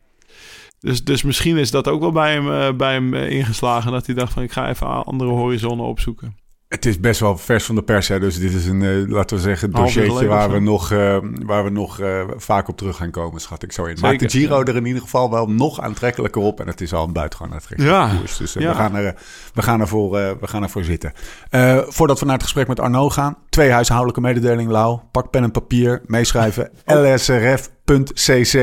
Dus, 0.80 1.04
dus 1.04 1.24
misschien 1.24 1.58
is 1.58 1.72
dat 1.72 1.88
ook 1.88 2.00
wel 2.02 2.12
bij 2.12 2.34
hem, 2.34 2.52
eh, 2.52 2.74
bij 2.74 2.94
hem 2.94 3.14
ingeslagen... 3.14 3.92
dat 3.92 4.06
hij 4.06 4.16
dacht 4.16 4.34
van, 4.34 4.44
ik 4.44 4.52
ga 4.52 4.70
even 4.70 5.06
andere 5.06 5.30
horizonnen 5.30 5.86
opzoeken. 5.86 6.36
Het 6.72 6.86
is 6.86 7.00
best 7.00 7.20
wel 7.20 7.38
vers 7.38 7.66
van 7.66 7.76
de 7.76 7.84
pers, 7.84 8.08
hè? 8.08 8.20
dus 8.20 8.40
dit 8.40 8.54
is 8.54 8.68
een, 8.68 8.82
eh, 8.82 9.10
laten 9.10 9.36
we 9.38 9.44
zeggen, 9.44 9.72
dossiertje 9.72 10.12
geleden 10.12 10.30
waar 10.30 10.52
we 10.52 10.60
nog, 10.60 10.92
eh, 10.92 11.18
waar 11.46 11.64
we 11.64 11.70
nog 11.70 12.00
eh, 12.00 12.22
vaak 12.36 12.68
op 12.68 12.78
terug 12.78 12.98
gaan 12.98 13.12
komen, 13.12 13.42
schat 13.42 13.64
ik 13.64 13.72
zo 13.72 13.86
in. 13.86 13.98
Maakt 14.02 14.20
de 14.20 14.30
Giro 14.30 14.60
ja. 14.60 14.66
er 14.66 14.76
in 14.76 14.86
ieder 14.86 15.02
geval 15.02 15.32
wel 15.32 15.50
nog 15.50 15.82
aantrekkelijker 15.82 16.42
op 16.42 16.60
en 16.60 16.68
het 16.68 16.82
is 16.82 16.94
al 16.94 17.08
een 17.08 17.14
buitengewoon 17.14 17.54
aantrekkelijke 17.54 17.96
Ja, 17.96 18.16
koers. 18.18 18.38
Dus 18.38 18.56
eh, 18.56 18.62
ja. 18.64 18.70
we, 18.70 18.76
gaan 18.76 18.96
er, 18.96 19.16
we, 19.54 19.62
gaan 19.62 19.82
ervoor, 19.82 20.18
eh, 20.18 20.32
we 20.40 20.48
gaan 20.48 20.64
ervoor 20.64 20.84
zitten. 20.84 21.14
Eh, 21.50 21.78
voordat 21.88 22.20
we 22.20 22.26
naar 22.26 22.34
het 22.34 22.44
gesprek 22.44 22.68
met 22.68 22.80
Arno 22.80 23.10
gaan, 23.10 23.38
twee 23.50 23.72
huishoudelijke 23.72 24.22
mededelingen, 24.22 24.72
Lau. 24.72 25.00
Pak 25.12 25.30
pen 25.30 25.44
en 25.44 25.52
papier, 25.52 26.02
meeschrijven. 26.06 26.72
lsrf.cc. 26.86 28.56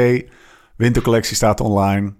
Wintercollectie 0.76 1.36
staat 1.36 1.60
online. 1.60 2.17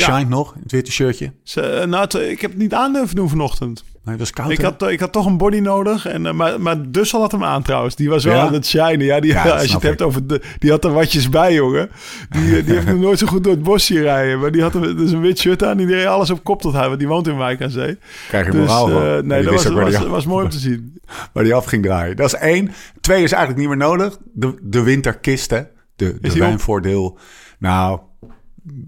Geshined 0.00 0.28
nog, 0.28 0.54
in 0.54 0.60
het 0.62 0.72
witte 0.72 0.92
shirtje. 0.92 1.32
Ze, 1.42 1.60
eh, 1.60 1.86
nou, 1.86 2.02
het- 2.02 2.14
ik 2.14 2.40
heb 2.40 2.50
het 2.50 2.60
niet 2.60 2.74
aan 2.74 2.92
durven 2.92 3.16
doen 3.16 3.28
vanochtend. 3.28 3.84
Nee, 4.04 4.16
dat 4.16 4.26
is 4.26 4.32
koud, 4.32 4.50
Ik 4.50 4.58
hè? 4.58 4.64
had, 4.64 4.82
ik 4.88 5.00
had 5.00 5.12
toch 5.12 5.26
een 5.26 5.36
body 5.36 5.58
nodig. 5.58 6.06
En, 6.06 6.26
eh, 6.26 6.32
maar, 6.32 6.60
maar 6.60 6.90
Dussel 6.90 7.20
had 7.20 7.32
hem 7.32 7.44
aan 7.44 7.62
trouwens. 7.62 7.96
Die 7.96 8.08
was 8.08 8.24
wel 8.24 8.34
Ja? 8.34 8.46
aan 8.46 8.52
het 8.52 8.66
shinen. 8.66 9.04
Ja, 9.04 9.20
die, 9.20 9.32
Ja, 9.32 9.42
als 9.50 9.64
je 9.66 9.72
het 9.74 9.82
hebt 9.82 10.02
over... 10.02 10.26
De, 10.26 10.40
die 10.58 10.70
had 10.70 10.84
er 10.84 10.92
watjes 10.92 11.28
bij, 11.28 11.54
jongen. 11.54 11.90
Die, 12.30 12.56
eh, 12.58 12.64
die 12.64 12.74
heeft 12.74 12.86
nog 12.86 12.98
nooit 12.98 13.18
zo 13.18 13.26
goed 13.26 13.44
door 13.44 13.52
het 13.52 13.62
bos 13.62 13.86
zien 13.86 14.02
rijden. 14.02 14.40
Maar 14.40 14.50
die 14.52 14.62
had 14.62 14.74
een, 14.74 14.96
dus 14.96 15.10
een 15.10 15.20
wit 15.20 15.38
shirt 15.38 15.64
aan. 15.64 15.76
Die 15.76 15.86
deed 15.86 16.06
alles 16.06 16.30
op 16.30 16.44
kop 16.44 16.60
tot 16.60 16.72
hij. 16.72 16.86
Want 16.86 16.98
die 16.98 17.08
woont 17.08 17.26
in 17.28 17.36
Wijk 17.36 17.62
aan 17.62 17.70
Zee. 17.70 17.98
Krijg 18.28 18.44
je 18.46 18.50
Dus 18.52 18.60
moraal 18.60 18.88
eh, 18.88 18.94
van. 18.94 19.26
nee, 19.26 19.40
Die 19.42 19.50
dat 19.50 19.62
was, 19.64 19.72
was, 19.74 19.94
af- 19.94 20.06
was 20.06 20.26
mooi 20.26 20.44
om 20.44 20.50
te 20.50 20.58
zien. 20.58 21.00
waar 21.32 21.44
die 21.44 21.54
af 21.54 21.64
ging 21.64 21.82
draaien. 21.82 22.16
Dat 22.16 22.26
is 22.26 22.34
één. 22.40 22.70
Twee 23.00 23.22
is 23.22 23.32
eigenlijk 23.32 23.60
niet 23.68 23.68
meer 23.78 23.86
nodig. 23.88 24.18
De, 24.32 24.54
de 24.62 24.82
winterkist, 24.82 25.50
hè. 25.50 25.60
De, 25.96 26.16
de 26.20 26.32
wijnvoordeel. 26.38 27.18
Nou, 27.58 28.00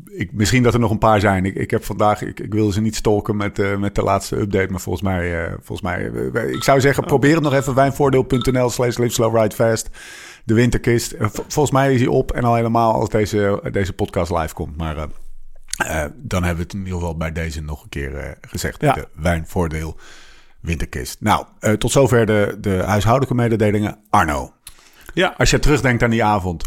ik, 0.04 0.32
misschien 0.32 0.62
dat 0.62 0.74
er 0.74 0.80
nog 0.80 0.90
een 0.90 0.98
paar 0.98 1.20
zijn. 1.20 1.44
Ik, 1.44 1.54
ik 1.54 1.70
heb 1.70 1.84
vandaag, 1.84 2.22
ik, 2.22 2.40
ik 2.40 2.52
wilde 2.52 2.72
ze 2.72 2.80
niet 2.80 2.96
stalken 2.96 3.36
met, 3.36 3.58
eh, 3.58 3.76
met 3.76 3.94
de 3.94 4.02
laatste 4.02 4.36
update. 4.36 4.70
Maar 4.70 4.80
volgens 4.80 5.04
mij, 5.04 5.44
eh, 5.44 5.52
volgens 5.52 5.80
mij 5.80 6.10
eh, 6.34 6.52
ik 6.52 6.62
zou 6.62 6.80
zeggen, 6.80 7.04
probeer 7.04 7.34
het 7.34 7.42
nog 7.42 7.54
even. 7.54 7.74
Wijnvoordeel.nl 7.74 8.70
slash 8.70 8.96
live 8.96 9.12
slow 9.12 9.36
ride 9.36 9.54
fast. 9.54 9.90
De 10.44 10.54
winterkist. 10.54 11.14
Vol- 11.18 11.44
volgens 11.48 11.70
mij 11.70 11.94
is 11.94 12.00
hij 12.00 12.08
op. 12.08 12.32
En 12.32 12.44
al 12.44 12.54
helemaal 12.54 12.92
als 12.94 13.08
deze, 13.08 13.68
deze 13.72 13.92
podcast 13.92 14.30
live 14.30 14.54
komt. 14.54 14.76
Maar 14.76 14.94
dan 16.14 16.42
hebben 16.42 16.56
we 16.56 16.62
het 16.62 16.72
in 16.72 16.78
ieder 16.78 16.94
geval 16.94 17.16
bij 17.16 17.32
deze 17.32 17.62
nog 17.62 17.82
een 17.82 17.88
keer 17.88 18.38
gezegd. 18.40 18.80
Ja. 18.80 18.92
De 18.92 19.08
wijnvoordeel 19.14 19.96
winterkist. 20.60 21.20
Nou, 21.20 21.46
tot 21.78 21.90
zover 21.90 22.26
de, 22.26 22.56
de 22.60 22.82
huishoudelijke 22.86 23.34
mededelingen. 23.34 23.98
Arno, 24.10 24.52
Ja. 25.14 25.34
als 25.36 25.50
je 25.50 25.58
terugdenkt 25.58 26.02
aan 26.02 26.10
die 26.10 26.24
avond. 26.24 26.64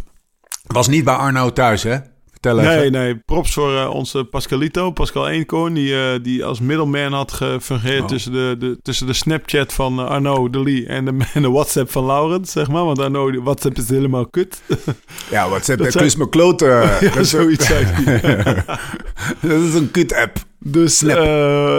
Was 0.65 0.87
niet 0.87 1.03
bij 1.03 1.13
Arno 1.13 1.53
thuis, 1.53 1.83
hè? 1.83 1.97
Vertel 2.41 2.59
even. 2.59 2.77
Nee, 2.77 2.89
nee. 2.89 3.15
Props 3.25 3.53
voor 3.53 3.75
eh, 3.77 3.89
onze 3.93 4.23
Pascalito, 4.23 4.91
Pascal 4.91 5.29
Eenkorn, 5.29 5.73
die, 5.73 5.93
eh, 5.95 6.19
die 6.23 6.45
als 6.45 6.59
middleman 6.59 7.13
had 7.13 7.31
gefungeerd 7.31 8.01
Oh. 8.01 8.07
tussen, 8.07 8.31
de, 8.31 8.55
de, 8.59 8.77
tussen 8.81 9.07
de 9.07 9.13
Snapchat 9.13 9.73
van 9.73 9.99
eh, 9.99 10.05
Arno 10.05 10.49
de 10.49 10.63
Lee 10.63 10.85
en 10.85 11.05
de, 11.05 11.11
en 11.33 11.41
de 11.41 11.49
WhatsApp 11.51 11.91
van 11.91 12.05
Laurent, 12.05 12.49
zeg 12.49 12.67
maar. 12.67 12.85
Want 12.85 12.99
Arno, 12.99 13.41
WhatsApp 13.43 13.77
is 13.77 13.89
helemaal 13.89 14.27
kut. 14.27 14.61
Ja, 15.31 15.59
zet 15.61 15.77
Dat 15.93 16.15
me 16.17 16.29
kloten. 16.29 16.67
ja, 16.67 16.99
Dat 16.99 17.15
is- 17.15 17.29
zoiets 17.29 17.65
zei 17.67 17.85
hij. 17.85 18.63
Dat 19.41 19.61
is 19.61 19.73
een 19.73 19.91
kut-app. 19.91 20.37
Dus, 20.59 21.01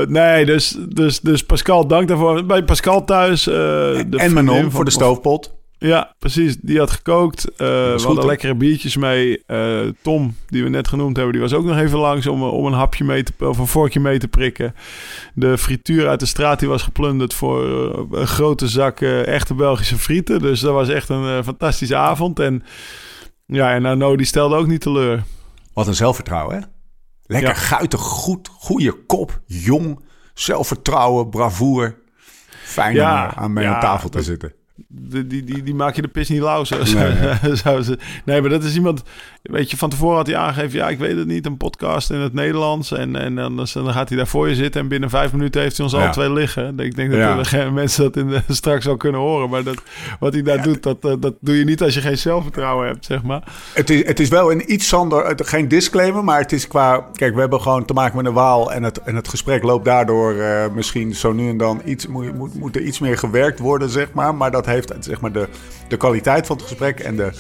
nee, 0.09 0.45
dus, 0.47 0.77
dus, 0.89 1.21
dus 1.21 1.45
Pascal, 1.45 1.87
dank 1.87 2.09
daarvoor. 2.09 2.45
Bij 2.47 2.65
Pascal 2.65 3.05
thuis. 3.05 3.47
eh, 3.47 3.55
de 3.55 4.07
En 4.17 4.33
Manon 4.33 4.71
voor 4.71 4.85
de 4.85 4.91
stoofpot. 4.91 5.57
Ja, 5.79 6.15
precies. 6.19 6.57
Die 6.57 6.79
had 6.79 6.91
gekookt. 6.91 7.47
Uh, 7.51 7.57
we 7.59 8.01
hadden 8.05 8.27
lekkere 8.27 8.55
biertjes 8.55 8.97
mee. 8.97 9.43
Uh, 9.47 9.81
Tom, 10.03 10.37
die 10.47 10.63
we 10.63 10.69
net 10.69 10.89
genoemd 10.89 11.17
hebben, 11.17 11.33
die 11.35 11.43
was 11.43 11.53
ook 11.55 11.65
nog 11.65 11.77
even 11.79 11.99
langs 11.99 12.27
om, 12.27 12.43
om 12.43 12.67
een 12.67 12.73
hapje 12.73 13.05
mee 13.05 13.23
te, 13.23 13.33
of 13.39 13.59
een 13.59 13.67
vorkje 13.67 14.01
mee 14.01 14.19
te 14.19 14.29
prikken. 14.29 14.75
De 15.35 15.59
frituur 15.59 16.09
uit 16.09 16.21
de 16.21 16.27
straat 16.27 16.59
die 16.59 16.69
was 16.69 16.83
geplunderd 16.83 17.35
voor 17.35 17.67
uh, 17.69 18.21
een 18.21 18.27
grote 18.27 18.69
zak 18.69 19.01
echte 19.01 19.55
Belgische 19.55 19.99
frieten. 19.99 20.39
Dus 20.39 20.61
dat 20.61 20.73
was 20.73 20.89
echt 20.89 21.09
een 21.09 21.45
fantastische 21.45 21.97
avond. 21.97 22.39
En 22.41 22.63
ja, 23.47 23.75
en 23.75 23.85
Arno 23.85 24.17
die 24.17 24.27
stelde 24.27 24.57
ook 24.57 24.67
niet 24.67 24.81
teleur. 24.81 25.23
Wat 25.73 25.87
een 25.87 25.95
zelfvertrouwen, 25.95 26.57
hè? 26.57 26.63
Lekker 27.27 27.49
Ja. 27.49 27.55
guitig, 27.55 28.01
goed, 28.01 28.49
goede 28.53 28.93
kop, 29.07 29.41
jong, 29.47 30.01
zelfvertrouwen, 30.35 31.29
bravoer. 31.31 31.99
Fijn 32.63 32.95
Ja, 32.95 33.25
om 33.25 33.31
eh, 33.31 33.43
aan 33.43 33.53
mee 33.53 33.65
ja, 33.65 33.75
aan 33.75 33.81
tafel 33.81 34.09
te 34.09 34.17
dat- 34.17 34.27
zitten. 34.27 34.53
Die, 34.89 35.27
die, 35.27 35.45
die, 35.45 35.63
die 35.63 35.75
maak 35.75 35.95
je 35.97 36.03
de 36.03 36.09
pis 36.09 36.29
niet 36.29 36.41
lauw. 36.41 36.65
Zo, 36.65 36.77
Nee. 36.95 37.13
nee, 38.25 38.41
maar 38.41 38.51
dat 38.51 38.65
is 38.65 38.75
iemand... 38.75 39.03
Weet 39.43 39.71
je, 39.71 39.77
van 39.77 39.91
tevoren 39.91 40.17
had 40.17 40.27
hij 40.27 40.37
aangegeven... 40.37 40.79
Ja, 40.79 40.89
ik 40.89 40.99
weet 40.99 41.17
het 41.17 41.27
niet, 41.27 41.47
een 41.47 41.57
podcast 41.57 42.11
in 42.11 42.19
het 42.19 42.33
Nederlands. 42.33 42.93
En, 42.93 43.17
en 43.17 43.35
dan, 43.35 43.57
dan 43.57 43.93
gaat 43.93 44.09
hij 44.09 44.17
daar 44.19 44.27
voor 44.27 44.49
je 44.49 44.55
zitten. 44.55 44.81
En 44.81 44.89
binnen 44.89 45.11
vijf 45.11 45.33
minuten 45.33 45.61
heeft 45.61 45.77
hij 45.77 45.87
ons 45.87 45.95
Ja. 45.95 46.01
alle 46.03 46.11
twee 46.13 46.33
liggen. 46.33 46.79
Ik 46.79 46.97
denk 46.97 47.11
dat 47.11 47.19
Ja. 47.21 47.39
er 47.39 47.45
geen 47.45 47.75
mensen 47.75 48.03
dat 48.03 48.17
in 48.17 48.29
de, 48.29 48.43
straks 48.55 48.89
al 48.89 48.97
kunnen 48.97 49.21
horen. 49.21 49.51
Maar 49.51 49.63
dat, 49.63 49.83
wat 50.21 50.33
hij 50.33 50.43
daar 50.43 50.63
doet, 50.63 50.83
dat, 50.83 51.03
dat 51.03 51.35
doe 51.41 51.59
je 51.59 51.65
niet 51.65 51.83
als 51.83 51.95
je 51.95 52.01
geen 52.01 52.19
zelfvertrouwen 52.19 52.87
hebt, 52.87 53.05
zeg 53.05 53.23
maar. 53.23 53.43
Het 53.75 53.91
is, 53.91 54.07
het 54.07 54.21
is 54.21 54.29
wel 54.29 54.53
een 54.53 54.73
iets 54.73 54.91
het- 54.91 55.47
geen 55.49 55.69
disclaimer, 55.69 56.25
maar 56.25 56.41
het 56.41 56.53
is 56.53 56.69
qua... 56.69 57.07
Kijk, 57.13 57.35
we 57.35 57.41
hebben 57.41 57.61
gewoon 57.61 57.85
te 57.85 57.93
maken 57.93 58.17
met 58.17 58.27
een 58.27 58.33
waal 58.33 58.73
en 58.73 58.83
het, 58.83 59.03
en 59.03 59.17
het 59.17 59.29
gesprek 59.29 59.63
loopt 59.63 59.85
daardoor 59.85 60.35
eh, 60.35 60.65
misschien 60.75 61.15
zo 61.15 61.33
nu 61.33 61.49
en 61.49 61.57
dan 61.57 61.81
iets... 61.85 62.07
Moet, 62.07 62.35
moet, 62.35 62.55
moet 62.55 62.77
er 62.77 62.83
iets 62.83 62.99
meer 62.99 63.19
gewerkt 63.19 63.59
worden, 63.59 63.89
zeg 63.91 64.13
maar. 64.13 64.35
Maar 64.35 64.51
dat 64.51 64.67
heeft, 64.69 64.93
zeg 65.01 65.21
maar, 65.21 65.33
de, 65.33 65.49
de 65.89 65.97
kwaliteit 65.97 66.47
van 66.47 66.57
het 66.57 66.67
gesprek 66.67 67.01
en 67.01 67.17
de, 67.17 67.31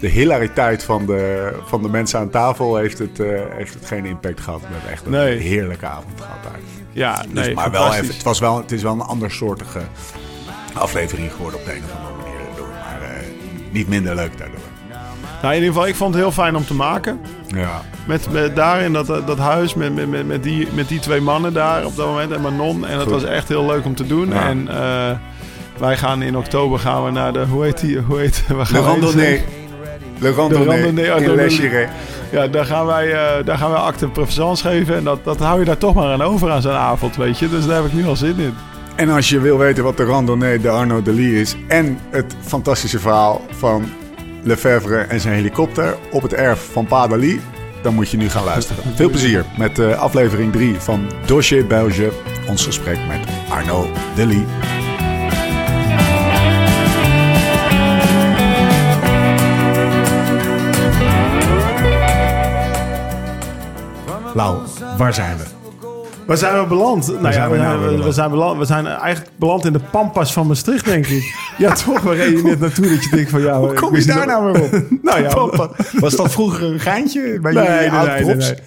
de 0.00 0.06
hilariteit 0.08 0.82
van 0.84 1.06
de, 1.06 1.52
van 1.66 1.82
de 1.82 1.88
mensen 1.88 2.18
aan 2.18 2.30
tafel... 2.30 2.76
heeft 2.76 2.98
het, 2.98 3.20
eh, 3.20 3.26
heeft 3.50 3.74
het 3.74 3.86
geen 3.86 4.04
impact 4.04 4.40
gehad. 4.40 4.60
We 4.60 4.66
hebben 4.70 4.90
echt 4.90 5.04
een 5.04 5.10
Nee. 5.10 5.38
heerlijke 5.38 5.86
avond 5.86 6.20
gehad 6.20 6.42
daar. 6.42 6.58
Ja, 6.92 7.22
Dus, 7.32 7.44
nee, 7.46 7.54
maar 7.54 7.70
wel 7.70 7.94
even, 7.94 8.06
het, 8.14 8.22
was 8.22 8.38
wel, 8.38 8.56
het 8.56 8.72
is 8.72 8.82
wel 8.82 8.92
een 8.92 9.00
andersoortige 9.00 9.80
aflevering 10.74 11.32
geworden 11.32 11.60
op 11.60 11.66
de 11.66 11.72
een 11.76 11.82
of 11.84 11.96
andere 11.96 12.14
manier. 12.22 12.46
Daardoor, 12.46 12.68
maar 12.68 13.02
eh, 13.10 13.24
niet 13.70 13.88
minder 13.88 14.14
leuk 14.14 14.38
daardoor. 14.38 14.58
Nou, 15.42 15.54
in 15.54 15.60
ieder 15.60 15.74
geval, 15.74 15.88
ik 15.88 15.94
vond 15.96 16.14
het 16.14 16.22
heel 16.22 16.32
fijn 16.32 16.56
om 16.56 16.64
te 16.66 16.74
maken. 16.74 17.20
Ja. 17.46 17.80
Met, 18.06 18.30
met 18.30 18.56
daar 18.56 18.80
in 18.82 18.92
dat, 18.92 19.06
dat 19.06 19.38
huis, 19.38 19.74
met, 19.74 20.08
met, 20.08 20.26
met, 20.26 20.42
die, 20.42 20.68
met 20.72 20.88
die 20.88 21.00
twee 21.00 21.20
mannen 21.20 21.52
daar 21.52 21.84
op 21.84 21.96
dat 21.96 22.06
moment 22.06 22.32
en 22.32 22.40
Manon. 22.40 22.86
En 22.86 22.92
dat 22.96 23.02
Goed. 23.02 23.12
was 23.12 23.24
echt 23.24 23.48
heel 23.48 23.66
leuk 23.66 23.84
om 23.84 23.94
te 23.94 24.06
doen. 24.06 24.28
Ja. 24.28 24.48
En 24.48 24.68
eh, 24.68 25.10
wij 25.78 25.96
gaan 25.96 26.22
in 26.22 26.36
oktober 26.36 26.78
gaan 26.78 27.04
we 27.04 27.10
naar 27.10 27.32
de, 27.32 27.44
hoe 27.50 27.64
heet 27.64 27.80
die, 27.80 27.98
hoe 27.98 28.18
heet, 28.18 28.44
waar 28.48 28.66
gaan 28.66 28.80
Le 28.80 28.86
randonnée. 28.86 29.42
Le 30.18 30.30
randonnée. 30.30 30.82
oh, 30.82 30.88
in 30.88 30.94
de- 30.94 31.36
de-. 31.36 31.86
Ja, 32.32 32.46
daar 32.46 32.64
gaan 32.64 32.86
wij, 32.86 33.12
eh, 33.12 33.44
daar 33.44 33.58
gaan 33.58 33.70
wij 33.70 33.78
acte 33.78 34.04
de 34.04 34.10
présence 34.10 34.68
geven. 34.68 34.96
En 34.96 35.04
dat, 35.04 35.24
dat 35.24 35.38
hou 35.38 35.58
je 35.58 35.64
daar 35.64 35.78
toch 35.78 35.94
maar 35.94 36.12
aan 36.12 36.22
over 36.22 36.50
aan 36.50 36.62
zo'n 36.62 36.72
avond, 36.72 37.16
weet 37.16 37.38
je. 37.38 37.48
Dus 37.48 37.66
daar 37.66 37.76
heb 37.76 37.84
ik 37.84 37.92
nu 37.92 38.06
al 38.06 38.16
zin 38.16 38.38
in. 38.38 38.54
En 38.96 39.08
als 39.08 39.28
je 39.28 39.40
wil 39.40 39.58
weten 39.58 39.84
wat 39.84 39.96
de 39.96 40.04
randonnée 40.04 40.60
de 40.60 40.68
Arno 40.68 41.02
Delis 41.02 41.40
is... 41.40 41.56
en 41.68 41.98
het 42.10 42.36
fantastische 42.40 42.98
verhaal 42.98 43.42
van 43.50 43.84
Lefebvre 44.42 44.96
en 44.98 45.20
zijn 45.20 45.34
helikopter... 45.34 45.96
op 46.10 46.22
het 46.22 46.34
erf 46.34 46.68
van 46.72 46.86
Padali, 46.86 47.40
dan 47.82 47.94
moet 47.94 48.10
je 48.10 48.16
nu 48.16 48.28
gaan 48.30 48.44
luisteren. 48.44 48.82
Veel 48.94 49.10
plezier 49.10 49.44
met 49.58 49.78
eh, 49.78 49.98
aflevering 49.98 50.52
3 50.52 50.74
van 50.78 51.06
Dossier 51.26 51.66
Belge. 51.66 52.12
Ons 52.48 52.64
gesprek 52.64 52.98
met 53.08 53.28
Arno 53.48 53.86
Delis. 54.14 54.87
Lau, 64.34 64.58
waar 64.96 65.14
zijn 65.14 65.36
we? 65.36 65.44
Waar 66.26 66.36
zijn 66.36 66.60
we 66.60 66.66
beland? 66.66 67.06
Nou 67.06 67.22
ja, 67.26 67.32
zijn 67.32 67.50
we 67.50 67.56
nou 67.56 68.02
we- 68.02 68.12
zijn 68.12 68.30
beland? 68.30 68.58
we 68.58 68.64
zijn 68.64 68.86
eigenlijk 68.86 69.30
beland 69.38 69.64
in 69.64 69.72
de 69.72 69.80
pampas 69.90 70.32
van 70.32 70.46
Maastricht, 70.46 70.84
denk 70.84 71.06
ik. 71.06 71.34
ja, 71.58 71.72
toch? 71.72 72.00
Waar 72.00 72.16
reed 72.16 72.36
je 72.38 72.42
net 72.44 72.60
naartoe 72.60 72.88
dat 72.88 73.04
je 73.04 73.10
denkt 73.10 73.30
van... 73.30 73.40
Ja, 73.40 73.58
Hoe 73.58 73.72
kom 73.72 73.96
je 73.96 74.04
daar 74.04 74.26
nou 74.26 74.52
weer 74.52 74.62
op? 74.62 74.70
Nou 75.02 75.22
ja, 75.22 75.68
was 76.00 76.16
dat 76.16 76.32
vroeger 76.32 76.72
een 76.72 76.80
geintje? 76.80 77.38
Bij 77.40 77.52
Nee, 77.52 77.62
jullie 77.64 77.78
nee, 77.80 77.90
nee, 77.90 78.00
nee, 78.00 78.10
oud-props? 78.14 78.48
nee. 78.48 78.58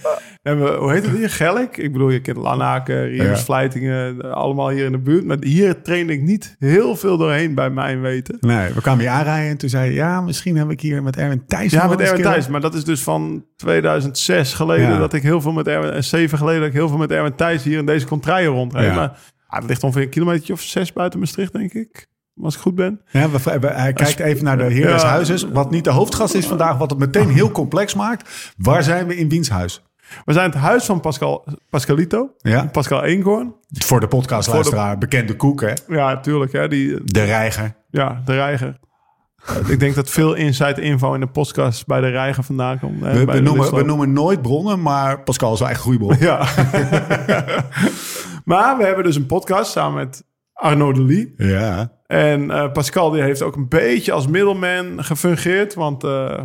En 0.41 0.63
we, 0.63 0.69
hoe 0.69 0.91
heet 0.91 1.05
het 1.05 1.17
hier? 1.17 1.29
Gelk? 1.29 1.77
Ik 1.77 1.91
bedoel, 1.91 2.09
je 2.09 2.19
kent 2.21 2.37
Lanaken, 2.37 3.07
Riemers, 3.07 3.39
Ja. 3.39 3.45
Vleitingen, 3.45 4.33
allemaal 4.33 4.69
hier 4.69 4.85
in 4.85 4.91
de 4.91 4.97
buurt. 4.97 5.25
Maar 5.25 5.37
hier 5.39 5.81
train 5.81 6.09
ik 6.09 6.21
niet 6.21 6.55
heel 6.59 6.95
veel 6.95 7.17
doorheen 7.17 7.55
bij 7.55 7.69
mijn 7.69 8.01
weten. 8.01 8.37
Nee, 8.39 8.73
we 8.73 8.81
kwamen 8.81 8.99
hier 9.01 9.09
aanrijden 9.09 9.49
en 9.49 9.57
toen 9.57 9.69
zei 9.69 9.85
je... 9.89 9.93
ja, 9.93 10.21
misschien 10.21 10.57
heb 10.57 10.69
ik 10.71 10.81
hier 10.81 11.03
met 11.03 11.17
Erwin 11.17 11.43
Thijs... 11.47 11.71
Ja, 11.71 11.87
met 11.87 11.99
Erwin 11.99 12.21
Thijs. 12.23 12.47
Maar 12.47 12.61
dat 12.61 12.73
is 12.73 12.83
dus 12.83 13.01
van 13.03 13.45
2006 13.55 14.53
geleden 14.53 14.89
Ja. 14.89 14.97
dat 14.97 15.13
ik 15.13 15.23
heel 15.23 15.41
veel 15.41 15.51
met 15.51 15.67
Erwin... 15.67 15.89
En 15.91 16.03
zeven 16.03 16.37
geleden 16.37 16.59
dat 16.59 16.69
ik 16.69 16.75
heel 16.75 16.87
veel 16.89 16.97
met 16.97 17.11
Erwin 17.11 17.35
Thijs 17.35 17.63
hier 17.63 17.77
in 17.77 17.85
deze 17.85 18.05
contraien 18.05 18.49
rondreed. 18.49 18.85
Ja. 18.85 18.95
Maar 18.95 19.19
ah, 19.47 19.59
het 19.59 19.67
ligt 19.69 19.83
ongeveer 19.83 20.03
een 20.03 20.09
kilometer 20.09 20.53
of 20.53 20.61
zes 20.61 20.93
buiten 20.93 21.19
Maastricht, 21.19 21.53
denk 21.53 21.73
ik. 21.73 22.07
Als 22.41 22.55
ik 22.55 22.61
goed 22.61 22.75
ben. 22.75 23.01
Ja, 23.11 23.29
we, 23.29 23.59
we- 23.59 23.67
hij 23.67 23.93
kijkt 23.93 24.19
even 24.19 24.43
naar 24.43 24.57
de 24.57 24.63
heer 24.63 24.89
Ja. 24.89 25.05
huizes. 25.05 25.43
Wat 25.43 25.71
niet 25.71 25.83
de 25.83 25.89
hoofdgast 25.89 26.33
is 26.33 26.45
vandaag, 26.45 26.77
wat 26.77 26.89
het 26.89 26.99
meteen 26.99 27.29
heel 27.29 27.51
complex 27.51 27.93
maakt. 27.95 28.53
Waar 28.57 28.83
zijn 28.83 29.07
we 29.07 29.17
in 29.17 29.29
wiens 29.29 29.49
huis? 29.49 29.81
We 30.25 30.33
zijn 30.33 30.49
het 30.49 30.59
huis 30.59 30.85
van 30.85 30.99
Pascal, 30.99 31.45
Pascalito. 31.69 32.29
Ja. 32.37 32.65
Pascal 32.65 33.03
Eenkorn. 33.03 33.55
Voor 33.71 33.99
de 33.99 34.07
podcastluisteraar, 34.07 34.97
bekende 34.97 35.35
koek, 35.35 35.61
hè? 35.61 35.73
Ja, 35.87 36.19
tuurlijk. 36.19 36.51
Hè, 36.51 36.67
die, 36.67 37.03
De 37.03 37.23
reiger. 37.23 37.75
ja, 37.89 38.21
de 38.25 38.33
reiger. 38.33 38.79
Ik 39.67 39.79
denk 39.79 39.95
dat 39.95 40.09
veel 40.09 40.33
inside 40.33 40.81
info 40.81 41.13
in 41.13 41.19
de 41.19 41.27
podcast 41.27 41.85
bij 41.85 42.01
de 42.01 42.09
reiger 42.09 42.43
vandaan 42.43 42.79
komt. 42.79 43.01
hè, 43.01 43.25
We, 43.25 43.39
noemen, 43.39 43.75
we 43.75 43.83
noemen 43.83 44.13
nooit 44.13 44.41
bronnen, 44.41 44.81
maar 44.81 45.23
Pascal 45.23 45.53
is 45.53 45.59
wel 45.59 45.69
echt 45.69 45.77
een 45.77 45.83
goede 45.83 45.99
bron. 45.99 46.15
Ja. 46.19 46.37
maar 48.51 48.77
we 48.77 48.85
hebben 48.85 49.03
dus 49.03 49.15
een 49.15 49.25
podcast 49.25 49.71
samen 49.71 49.95
met 49.95 50.23
Arnaud 50.53 50.95
de 50.95 51.03
Lee. 51.03 51.33
Ja. 51.37 51.91
En 52.07 52.51
eh, 52.51 52.71
Pascal 52.71 53.09
die 53.09 53.21
heeft 53.21 53.41
ook 53.41 53.55
een 53.55 53.67
beetje 53.67 54.11
als 54.11 54.27
middelman 54.27 55.03
gefungeerd. 55.03 55.73
Want, 55.73 56.03
eh 56.03 56.39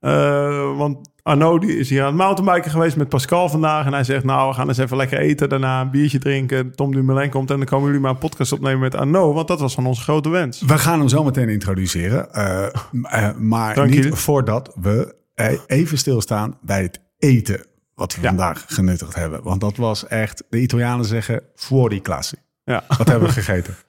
eh, 0.00 0.76
want 0.76 1.10
Arnaud 1.22 1.60
die 1.60 1.78
is 1.78 1.88
hier 1.90 2.00
aan 2.00 2.06
het 2.06 2.16
mountainbiken 2.16 2.70
geweest 2.70 2.96
met 2.96 3.08
Pascal 3.08 3.48
vandaag. 3.48 3.86
En 3.86 3.92
hij 3.92 4.04
zegt, 4.04 4.24
nou, 4.24 4.48
we 4.48 4.54
gaan 4.54 4.68
eens 4.68 4.78
even 4.78 4.96
lekker 4.96 5.18
eten. 5.18 5.48
Daarna 5.48 5.80
een 5.80 5.90
biertje 5.90 6.18
drinken. 6.18 6.74
Tom 6.74 6.92
Dumoulin 6.92 7.30
komt 7.30 7.50
en 7.50 7.56
dan 7.56 7.66
komen 7.66 7.86
jullie 7.86 8.00
maar 8.00 8.10
een 8.10 8.18
podcast 8.18 8.52
opnemen 8.52 8.80
met 8.80 8.94
Arnaud. 8.94 9.34
Want 9.34 9.48
dat 9.48 9.60
was 9.60 9.74
van 9.74 9.86
onze 9.86 10.02
grote 10.02 10.28
wens. 10.28 10.60
We 10.60 10.78
gaan 10.78 10.98
hem 10.98 11.08
zo 11.08 11.24
meteen 11.24 11.48
introduceren. 11.48 12.32
eh, 12.32 12.64
eh, 13.28 13.36
maar 13.36 13.74
Dank 13.74 13.90
niet 13.90 14.04
je. 14.04 14.16
voordat 14.16 14.72
we 14.80 15.14
eh, 15.34 15.52
even 15.66 15.98
stilstaan 15.98 16.58
bij 16.60 16.82
het 16.82 17.00
eten. 17.18 17.66
Wat 17.94 18.14
we 18.14 18.20
Ja. 18.22 18.28
vandaag 18.28 18.64
genuttigd 18.68 19.14
hebben. 19.14 19.42
Want 19.42 19.60
dat 19.60 19.76
was 19.76 20.06
echt, 20.06 20.44
de 20.48 20.60
Italianen 20.60 21.04
zeggen, 21.04 21.42
fuori 21.54 22.00
classe. 22.02 22.36
Ja, 22.64 22.84
Wat 22.98 23.08
hebben 23.08 23.28
we 23.28 23.34
gegeten? 23.34 23.74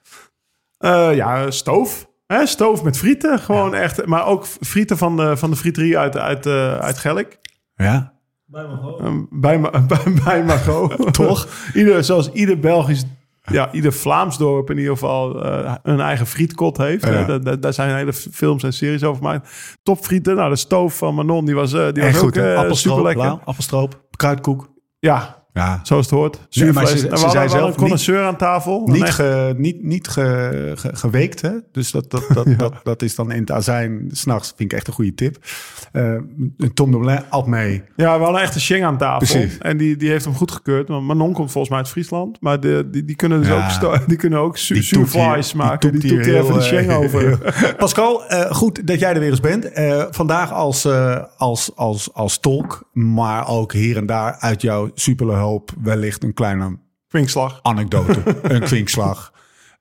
Ja 1.14 1.50
stoof. 1.50 2.06
Hè, 2.26 2.46
stoof 2.46 2.82
met 2.82 2.96
frieten. 2.98 3.38
Gewoon 3.38 3.74
echt. 3.74 4.06
Maar 4.06 4.26
ook 4.26 4.46
frieten 4.46 4.98
van 4.98 5.16
de, 5.16 5.36
van 5.36 5.50
de 5.50 5.56
friterie 5.56 5.98
uit, 5.98 6.16
uit, 6.16 6.46
eh, 6.46 6.78
uit 6.78 6.98
Gelk. 6.98 7.36
Ja? 7.76 8.12
Bij, 9.30 9.58
Ma- 9.58 9.70
bij, 9.86 9.98
bij 10.24 10.44
Margot. 10.44 11.12
Toch? 11.14 11.48
Ieder, 11.74 12.04
zoals 12.04 12.32
ieder 12.32 12.58
Belgisch, 12.60 13.04
ja, 13.42 13.72
ieder 13.72 13.92
Vlaams 13.92 14.38
dorp 14.38 14.70
in 14.70 14.76
ieder 14.78 14.92
geval 14.92 15.44
eh, 15.44 15.74
een 15.82 16.00
eigen 16.00 16.26
frietkot 16.26 16.76
heeft. 16.76 17.04
Ja. 17.06 17.24
Daar- 17.24 17.42
daar, 17.44 17.60
daar 17.60 17.72
zijn 17.72 17.96
hele 17.96 18.12
films 18.12 18.62
en 18.62 18.72
series 18.72 19.04
over 19.04 19.22
gemaakt. 19.22 19.76
Topfrieten. 19.82 20.36
Nou, 20.36 20.50
de 20.50 20.56
stoof 20.56 20.96
van 20.96 21.14
Manon, 21.14 21.44
die 21.44 21.54
was, 21.54 21.72
eh, 21.72 21.92
die 21.92 22.02
was 22.02 22.22
ook 22.22 22.36
eh, 22.36 22.72
super 22.72 23.02
lekker. 23.02 23.30
appelstroop, 23.44 24.00
kruidkoek. 24.16 24.72
Ja, 24.98 25.43
Ja. 25.54 25.80
zoals 25.82 26.04
het 26.06 26.14
hoort. 26.14 26.38
Nee, 26.50 26.72
maar 26.72 26.86
ze- 26.86 26.98
ze 26.98 27.08
we 27.08 27.16
hadden 27.16 27.32
wel 27.40 27.48
zelf 27.48 27.68
een 27.70 27.76
connoisseur 27.76 28.22
aan 28.24 28.36
tafel. 28.36 28.86
Niet, 28.86 29.10
ge, 29.10 29.54
niet, 29.56 29.82
niet 29.82 30.08
ge, 30.08 30.72
ge- 30.76 30.96
geweekt, 30.96 31.40
hè? 31.40 31.50
Dus 31.72 31.90
dat, 31.90 32.10
dat, 32.10 32.24
dat, 32.34 32.46
dat, 32.58 32.72
dat 32.82 33.02
is 33.02 33.14
dan 33.14 33.32
in 33.32 33.40
het 33.40 33.50
azijn 33.50 34.08
s'nachts, 34.12 34.52
vind 34.56 34.72
ik 34.72 34.78
echt 34.78 34.86
een 34.88 34.92
goede 34.94 35.14
tip. 35.14 35.36
Eh, 35.92 36.14
Tom 36.74 36.90
de 36.90 36.96
Moulin 36.96 37.20
at 37.28 37.46
mee. 37.46 37.82
Ja, 37.96 38.18
we 38.18 38.24
hadden 38.24 38.42
echt 38.42 38.54
een 38.54 38.60
Sheng 38.60 38.84
aan 38.84 38.98
tafel. 38.98 39.18
Precies. 39.38 39.58
En 39.58 39.76
die, 39.76 39.96
die 39.96 40.10
heeft 40.10 40.24
hem 40.24 40.34
goedgekeurd. 40.34 40.88
Want 40.88 41.06
Manon 41.06 41.32
komt 41.32 41.50
volgens 41.50 41.68
mij 41.68 41.78
uit 41.78 41.88
Friesland. 41.88 42.36
Maar 42.40 42.60
de, 42.60 42.88
die, 42.90 43.04
die 43.04 43.16
kunnen 43.16 43.38
dus 43.38 43.48
Ja. 43.48 43.78
ook, 43.82 44.08
die 44.08 44.16
kunnen 44.16 44.38
ook 44.38 44.56
su- 44.56 44.74
Die 44.74 44.82
zuurvlees 44.82 45.48
die 45.48 45.56
maken. 45.56 45.92
Die 45.92 46.00
toept 46.10 46.24
hier 46.24 46.38
even 46.40 46.54
de 46.54 46.62
Sheng 46.62 46.88
eh, 46.90 46.98
over. 46.98 47.38
Pascal, 47.78 48.24
eh, 48.26 48.50
goed 48.50 48.86
dat 48.86 48.98
jij 49.00 49.12
er 49.14 49.20
weer 49.20 49.30
eens 49.30 49.40
bent. 49.40 49.70
Vandaag 50.10 50.52
als, 50.52 50.88
als, 51.36 51.70
als, 51.76 52.10
als 52.14 52.38
tolk, 52.38 52.88
maar 52.92 53.48
ook 53.48 53.72
hier 53.72 53.96
en 53.96 54.06
daar 54.06 54.36
uit 54.38 54.62
jouw 54.62 54.90
wellicht 55.82 56.22
een 56.22 56.34
kleine 56.34 56.78
Kwinkslag. 57.08 57.58
anekdote, 57.62 58.22
een 58.54 58.60
kwinkslag, 58.60 59.32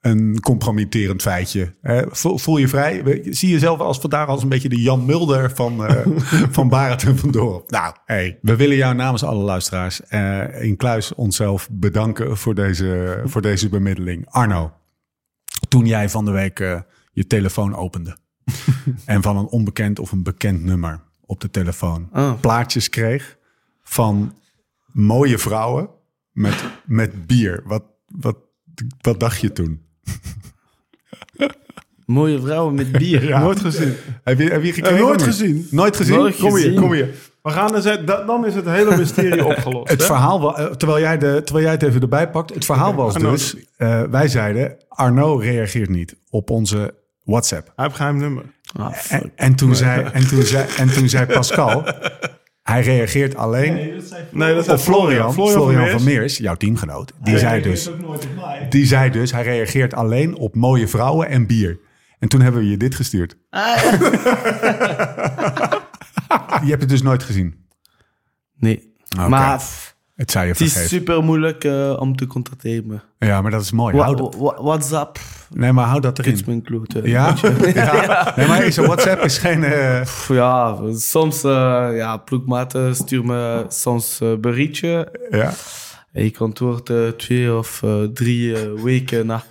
een 0.01 0.39
compromitterend 0.39 1.21
feitje. 1.21 1.73
Eh, 1.81 2.01
voel, 2.11 2.57
je 2.57 2.67
vrij? 2.67 3.21
Zie 3.23 3.47
je 3.47 3.53
jezelf 3.53 3.79
als 3.79 3.99
vandaag 3.99 4.27
als 4.27 4.43
een 4.43 4.49
beetje 4.49 4.69
de 4.69 4.81
Jan 4.81 5.05
Mulder 5.05 5.51
van, 5.55 5.85
eh 5.85 6.05
van 6.57 6.69
Barend 6.69 7.03
en 7.03 7.17
van 7.17 7.31
Dorp. 7.31 7.69
Nou, 7.71 7.95
hey, 8.05 8.39
we 8.41 8.55
willen 8.55 8.75
jou 8.75 8.95
namens 8.95 9.23
alle 9.23 9.43
luisteraars 9.43 10.01
eh, 10.01 10.63
in 10.63 10.75
Kluis 10.75 11.15
onszelf 11.15 11.69
bedanken 11.71 12.37
voor 12.37 12.55
deze, 12.55 13.21
voor 13.25 13.41
deze 13.41 13.69
bemiddeling. 13.69 14.25
Arno, 14.29 14.71
toen 15.69 15.85
jij 15.85 16.09
van 16.09 16.25
de 16.25 16.31
week 16.31 16.59
eh, 16.59 16.79
je 17.11 17.27
telefoon 17.27 17.75
opende. 17.75 18.17
en 19.05 19.21
van 19.21 19.37
een 19.37 19.47
onbekend 19.47 19.99
of 19.99 20.11
een 20.11 20.23
bekend 20.23 20.63
nummer 20.63 21.01
op 21.25 21.41
de 21.41 21.49
telefoon 21.49 22.09
Ah. 22.11 22.39
plaatjes 22.39 22.89
kreeg 22.89 23.37
van 23.83 24.33
mooie 24.93 25.37
vrouwen 25.37 25.89
met, 26.31 26.63
met 26.85 27.27
bier. 27.27 27.63
Wat, 27.65 27.83
wat, 28.07 28.37
wat 29.01 29.19
dacht 29.19 29.41
je 29.41 29.51
toen? 29.51 29.81
Mooie 32.05 32.41
vrouwen 32.41 32.73
met 32.75 32.91
bier. 32.91 33.23
Ja. 33.33 33.39
Nooit 33.39 33.59
gezien. 33.59 33.93
Heb 34.23 34.39
je, 34.39 34.49
heb 34.49 34.63
je 34.63 34.73
gekeken? 34.73 34.99
Nooit 34.99 35.21
gezien. 35.21 35.67
Nooit 35.71 35.95
gezien? 35.95 36.15
Nooit 36.15 36.35
Kom 36.35 36.55
hier, 36.55 36.73
kom 36.73 36.93
hier. 36.93 37.09
We 37.41 37.49
gaan 37.49 37.71
dus, 37.71 37.83
da- 37.83 38.23
dan 38.25 38.45
is 38.45 38.55
het 38.55 38.65
hele 38.65 38.97
mysterie 38.97 39.45
opgelost. 39.55 39.89
Het 39.89 39.99
hè? 39.99 40.05
verhaal, 40.05 40.57
eh, 40.57 40.65
terwijl 40.65 40.99
jij, 40.99 41.17
de, 41.17 41.41
terwijl 41.43 41.65
jij 41.65 41.73
het 41.73 41.83
even 41.83 42.01
erbij 42.01 42.29
pakt. 42.29 42.53
Het 42.53 42.65
verhaal 42.65 42.95
was 42.95 43.13
dus, 43.13 43.55
eh, 43.77 44.03
wij 44.03 44.27
zeiden, 44.27 44.77
Arno 44.87 45.35
reageert 45.35 45.89
niet 45.89 46.15
op 46.29 46.49
onze 46.49 46.93
WhatsApp. 47.23 47.71
Hij 47.75 47.85
heeft 47.85 47.97
geheim 47.97 48.17
nummer. 48.17 48.43
Ah, 48.79 48.95
en, 49.35 49.55
toen, 49.55 49.75
zei, 49.75 50.03
en, 50.13 50.27
toen, 50.27 50.43
zei, 50.43 50.67
en 50.77 50.93
toen 50.93 51.09
zei 51.09 51.25
Pascal, 51.25 51.83
hij 52.73 52.81
reageert 52.81 53.35
alleen 53.35 54.01
Nee, 54.31 54.55
dat 54.55 54.69
op 54.69 54.77
Florian, 54.77 55.33
Florian, 55.33 55.73
van, 55.73 55.75
Meers. 55.75 56.03
Meers, 56.03 56.37
jouw 56.37 56.55
teamgenoot. 56.55 57.13
Die 57.21 57.37
zei, 57.37 57.61
dus, 57.61 57.89
die 58.69 58.85
zei 58.85 59.09
dus, 59.09 59.31
hij 59.31 59.43
reageert 59.43 59.93
alleen 59.93 60.35
op 60.35 60.55
mooie 60.55 60.87
vrouwen 60.87 61.29
en 61.29 61.47
bier. 61.47 61.79
En 62.19 62.29
toen 62.29 62.41
hebben 62.41 62.61
we 62.61 62.69
je 62.69 62.77
dit 62.77 62.95
gestuurd. 62.95 63.37
Je 66.63 66.69
hebt 66.69 66.81
het 66.81 66.89
dus 66.89 67.01
nooit 67.01 67.23
gezien. 67.23 67.65
Nee. 68.55 68.93
Maar 69.27 69.63
Het 70.15 70.31
zou 70.31 70.45
je 70.45 70.51
het 70.51 70.59
is 70.61 70.87
super 70.87 71.23
moeilijk 71.23 71.63
eh, 71.63 71.95
om 71.99 72.15
te 72.15 72.27
contacteren. 72.27 73.03
Ja, 73.19 73.41
maar 73.41 73.51
dat 73.51 73.61
is 73.61 73.71
mooi. 73.71 73.95
Wa- 73.95 74.03
Hou 74.03 74.15
dat- 74.15 74.35
wa- 74.35 74.61
WhatsApp, 74.63 75.19
nee, 75.49 75.71
maar 75.71 75.85
hou 75.85 76.01
dat 76.01 76.19
erin. 76.19 76.39
mijn 76.45 76.61
klote. 76.61 77.01
Ja? 77.03 77.35
ja. 77.73 78.33
Nee, 78.35 78.47
maar 78.47 78.63
is 78.63 78.77
WhatsApp 78.77 79.21
is 79.23 79.37
geen... 79.37 79.63
eh, 79.63 80.01
Ja, 80.27 80.77
soms, 80.95 81.43
eh 81.43 81.87
ja, 81.95 82.17
ploegmaten 82.17 82.95
sturen 82.95 83.25
me 83.25 83.65
soms 83.69 84.21
berichtje. 84.41 85.11
ja. 85.29 85.51
Ik 86.13 86.37
antwoord 86.37 86.89
eh, 86.89 87.07
twee 87.07 87.55
of 87.55 87.83
eh, 87.83 88.01
drie 88.13 88.55
eh, 88.55 88.83
weken 88.83 89.25
na. 89.25 89.43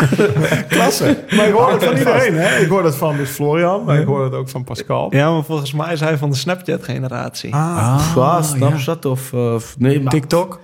Klasse. 0.68 1.24
Maar 1.36 1.46
ik 1.46 1.52
hoor 1.52 1.72
het 1.72 1.84
van 1.84 1.96
iedereen, 1.96 2.34
hè? 2.34 2.58
Ik 2.58 2.68
hoor 2.68 2.82
dat 2.82 2.96
van 2.96 3.16
dus 3.16 3.28
Florian, 3.30 3.84
maar 3.84 4.00
ik 4.00 4.06
hoor 4.06 4.24
het 4.24 4.32
ook 4.32 4.48
van 4.48 4.64
Pascal. 4.64 5.14
Ja, 5.14 5.32
maar 5.32 5.44
volgens 5.44 5.72
mij 5.72 5.92
is 5.92 6.00
hij 6.00 6.18
van 6.18 6.30
de 6.30 6.36
Snapchat-generatie. 6.36 7.54
Ah, 7.54 8.12
ja, 8.16 8.42
Snapchat 8.42 9.04
of... 9.04 9.32
of- 9.32 9.74
nee, 9.78 10.00
maar, 10.00 10.12
TikTok? 10.12 10.60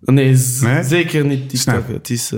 Nee, 0.00 0.36
zeker 0.82 1.24
niet 1.24 1.48
TikTok. 1.48 1.60
Snap. 1.60 1.88
Het 1.88 2.10
is 2.10 2.32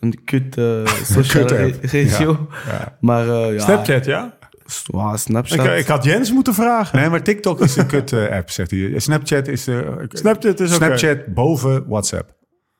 een 0.00 0.24
kut 0.24 0.56
eh 0.56 0.86
sociale 1.14 1.74
regio. 1.80 2.48
Ja. 2.66 2.96
Maar 3.00 3.26
ja... 3.26 3.60
Snapchat, 3.60 4.04
ja? 4.04 4.37
Ja, 4.84 5.16
Snapchat. 5.16 5.66
Ik, 5.66 5.72
ik 5.78 5.86
had 5.86 6.04
Jens 6.04 6.32
moeten 6.32 6.54
vragen. 6.54 6.98
Nee, 6.98 7.08
maar 7.08 7.22
TikTok 7.22 7.60
is 7.60 7.76
een 7.76 7.86
kut-app, 7.96 8.50
zegt 8.50 8.70
hij. 8.70 8.92
Snapchat 8.96 9.48
is 9.48 9.64
de... 9.64 10.04
Snapchat 10.08 10.60
is 10.60 10.74
oké. 10.74 10.84
Snapchat 10.84 11.26
boven 11.34 11.84
WhatsApp. 11.88 12.36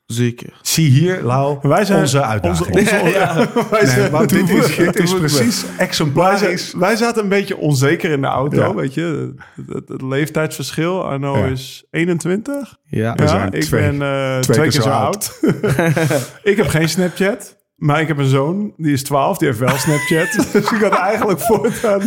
Zeker. 0.07 0.53
Zie 0.63 0.89
hier, 0.91 1.23
Lau, 1.23 1.59
Wij 1.63 1.85
zijn 1.85 2.01
onze 2.01 2.23
uitdaging. 2.23 2.77
Onze, 2.77 2.81
onze, 2.81 2.95
wij 3.71 3.83
nee, 3.83 3.91
zijn- 3.91 4.27
dit 4.27 4.49
is, 4.49 4.77
dit 4.77 4.99
is 4.99 5.15
precies 5.15 5.63
Wij, 5.63 5.71
exemplarisch. 5.87 6.69
zijn- 6.71 6.83
wij 6.83 6.97
zaten 6.97 7.23
een 7.23 7.29
beetje 7.29 7.57
onzeker 7.57 8.11
in 8.11 8.21
de 8.21 8.27
auto, 8.27 8.57
Ja. 8.61 8.75
weet 8.75 8.95
je. 8.95 9.35
Het, 9.73 10.03
leeftijdsverschil. 10.03 11.05
Arno 11.05 11.39
Ja. 11.39 11.45
is 11.47 11.85
21. 11.91 12.77
Ja. 12.85 13.15
We 13.15 13.23
Ja, 13.23 13.29
zijn 13.29 13.53
ik 13.53 13.63
twee- 13.63 13.81
ben 13.91 14.03
eh, 14.03 14.39
twee 14.39 14.43
twee, 14.43 14.55
keer 14.57 14.65
keer 14.65 14.73
zo 14.73 14.89
zo 14.89 14.95
oud. 14.95 15.41
ik 16.43 16.57
heb 16.57 16.67
geen 16.67 16.89
Snapchat. 16.89 17.57
Maar 17.79 18.01
ik 18.01 18.09
heb 18.09 18.19
een 18.19 18.27
zoon, 18.27 18.73
die 18.77 18.93
is 18.93 19.03
12, 19.03 19.39
die 19.39 19.49
heeft 19.49 19.61
wel 19.61 19.77
Snapchat. 19.87 20.33
dus 20.53 20.71
ik 20.71 20.81
had 20.83 20.93
eigenlijk 20.93 21.41
voortaan 21.41 22.01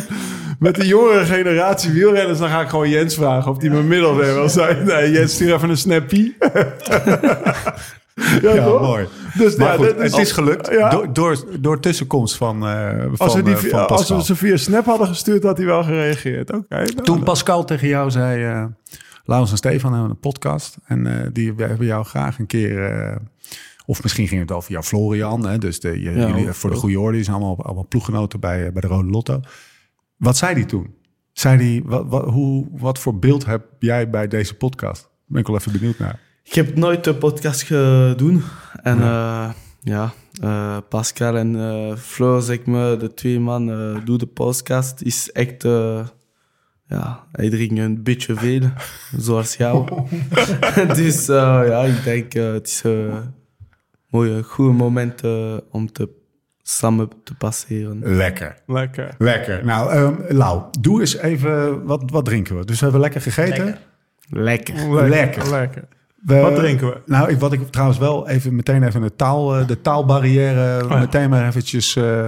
met 0.60 0.76
de 0.76 0.88
jongere 0.88 1.26
generatie 1.26 1.92
wielrenners... 1.92 2.40
dan 2.40 2.50
ga 2.50 2.62
ik 2.62 2.70
gewoon 2.70 2.90
Jens 2.90 3.16
vragen 3.16 3.52
of 3.52 3.58
die 3.58 3.70
mijn 3.70 3.88
middelweg 3.88 4.34
wil 4.34 4.50
zijn. 4.50 4.86
Nee, 4.86 5.12
Jens, 5.12 5.34
stuur 5.34 5.54
even 5.54 5.70
een 5.70 5.78
snappie. 5.78 6.36
ja, 8.42 8.54
Ja, 8.54 8.66
mooi. 8.66 9.08
Dus 9.38 9.56
Maar 9.56 9.68
ja, 9.68 9.76
goed, 9.76 10.02
het 10.02 10.18
is 10.18 10.32
gelukt. 10.32 10.70
Ja. 10.72 10.90
Door, 10.90 11.14
door, 11.14 11.38
door 11.60 11.80
tussenkomst 11.80 12.38
van, 12.38 12.68
eh 12.68 12.90
van, 13.00 13.18
Als 13.18 13.36
we, 13.36 13.44
die, 13.44 13.54
eh, 13.56 13.60
van 13.62 13.88
als 13.88 14.10
we 14.10 14.24
ze 14.24 14.36
via 14.36 14.58
Snap 14.58 14.86
hadden 14.86 15.08
gestuurd, 15.08 15.44
had 15.44 15.58
hij 15.58 15.66
wel 15.66 15.84
gereageerd. 15.84 16.52
Oké. 16.52 16.66
nou, 16.76 16.86
Toen 16.94 17.24
Pascal 17.24 17.64
tegen 17.64 17.88
jou 17.88 18.12
zei... 18.12 18.44
eh 18.44 18.64
Laurens 19.26 19.52
en 19.52 19.58
Stefan 19.58 19.92
hebben 19.92 20.10
een 20.10 20.20
podcast. 20.20 20.78
En 20.86 21.30
die 21.34 21.54
hebben 21.58 21.86
jou 21.86 22.06
graag 22.06 22.40
een 22.40 22.48
keer... 22.48 23.18
eh, 23.82 23.90
of 23.90 24.04
misschien 24.04 24.28
ging 24.28 24.42
het 24.42 24.52
over 24.52 24.64
via 24.72 24.82
Florian. 24.82 25.46
Hè, 25.48 25.58
dus 25.58 25.80
de, 25.80 26.02
je- 26.02 26.12
Ja, 26.12 26.28
jullie, 26.28 26.48
ook- 26.48 26.54
voor 26.54 26.70
de 26.70 26.76
ook. 26.76 26.82
goede 26.82 27.00
orde. 27.00 27.16
Die 27.16 27.24
zijn 27.26 27.36
allemaal, 27.36 27.66
allemaal 27.66 27.88
ploeggenoten 27.88 28.40
bij, 28.40 28.66
eh, 28.66 28.72
bij 28.72 28.82
de 28.82 28.88
Rode 28.88 29.10
Lotto. 29.10 29.40
Wat 30.18 30.38
zei 30.38 30.54
hij 30.54 30.66
toen? 30.66 30.94
Zei 31.32 31.58
hij, 31.58 31.82
wat, 31.86 32.06
wat, 32.08 32.26
hoe, 32.30 32.68
wat 32.72 33.00
voor 33.00 33.20
beeld 33.20 33.46
heb 33.46 33.66
jij 33.80 34.10
bij 34.10 34.28
deze 34.28 34.56
podcast? 34.56 35.02
Daar 35.02 35.12
ben 35.28 35.42
ik 35.42 35.48
wel 35.48 35.56
even 35.58 35.72
benieuwd 35.72 35.98
naar. 36.00 36.20
Ik 36.44 36.54
heb 36.54 36.76
nooit 36.76 37.08
een 37.08 37.18
podcast 37.18 37.62
gedaan. 37.64 38.44
En 38.84 38.98
ja, 38.98 39.54
ja 39.82 40.14
eh, 40.42 40.78
Pascal 40.90 41.38
en 41.38 41.56
eh 41.56 41.96
Fleur, 41.98 42.42
zeg 42.42 42.66
maar, 42.66 42.98
de 43.00 43.14
twee 43.14 43.40
man, 43.40 43.70
eh 43.72 44.06
doen 44.06 44.18
de 44.18 44.26
podcast. 44.26 45.02
Is 45.02 45.32
echt, 45.32 45.64
eh, 45.64 46.08
ja, 46.88 47.24
hij 47.32 47.50
drinkt 47.50 47.78
een 47.78 48.04
beetje 48.04 48.36
veel, 48.36 48.62
zoals 49.18 49.56
jou. 49.56 49.88
dus 50.96 51.28
eh, 51.30 51.62
ja, 51.68 51.82
ik 51.84 52.04
denk 52.04 52.36
uh, 52.36 52.54
het 52.54 52.68
is 52.68 52.82
mooie, 54.12 54.44
goede 54.44 54.72
moment 54.72 55.24
uh, 55.26 55.58
om 55.72 55.92
te, 55.92 56.10
samen 56.62 57.10
te 57.24 57.36
passeren. 57.36 58.00
Lekker. 58.04 58.56
Lekker. 58.68 59.16
Lekker. 59.18 59.66
Nou, 59.66 59.96
um, 59.96 60.18
Lau, 60.28 60.64
doe 60.80 61.00
eens 61.00 61.18
even, 61.18 61.86
wat, 61.86 62.04
wat 62.06 62.26
drinken 62.26 62.58
we? 62.58 62.66
Dus 62.66 62.78
we 62.78 62.84
hebben 62.84 63.02
lekker 63.02 63.22
gegeten. 63.22 63.66
Lekker. 64.30 64.74
Lekker. 64.76 64.76
Lekker. 64.76 65.10
Lekker. 65.10 65.50
Lekker. 65.50 65.88
We, 66.22 66.40
Wat 66.40 66.56
drinken 66.56 66.88
we? 66.88 67.02
Nou, 67.06 67.30
ik, 67.30 67.40
wat 67.40 67.54
ik 67.54 67.72
trouwens 67.72 68.00
wel 68.00 68.28
even 68.28 68.56
meteen 68.56 68.84
even 68.84 69.02
de, 69.02 69.16
taal, 69.16 69.60
uh, 69.60 69.68
de 69.68 69.82
taalbarrière, 69.82 70.84
Oh 70.84 70.90
ja. 70.90 71.00
meteen 71.00 71.30
maar 71.30 71.48
eventjes... 71.48 71.96
Uh, 71.96 72.28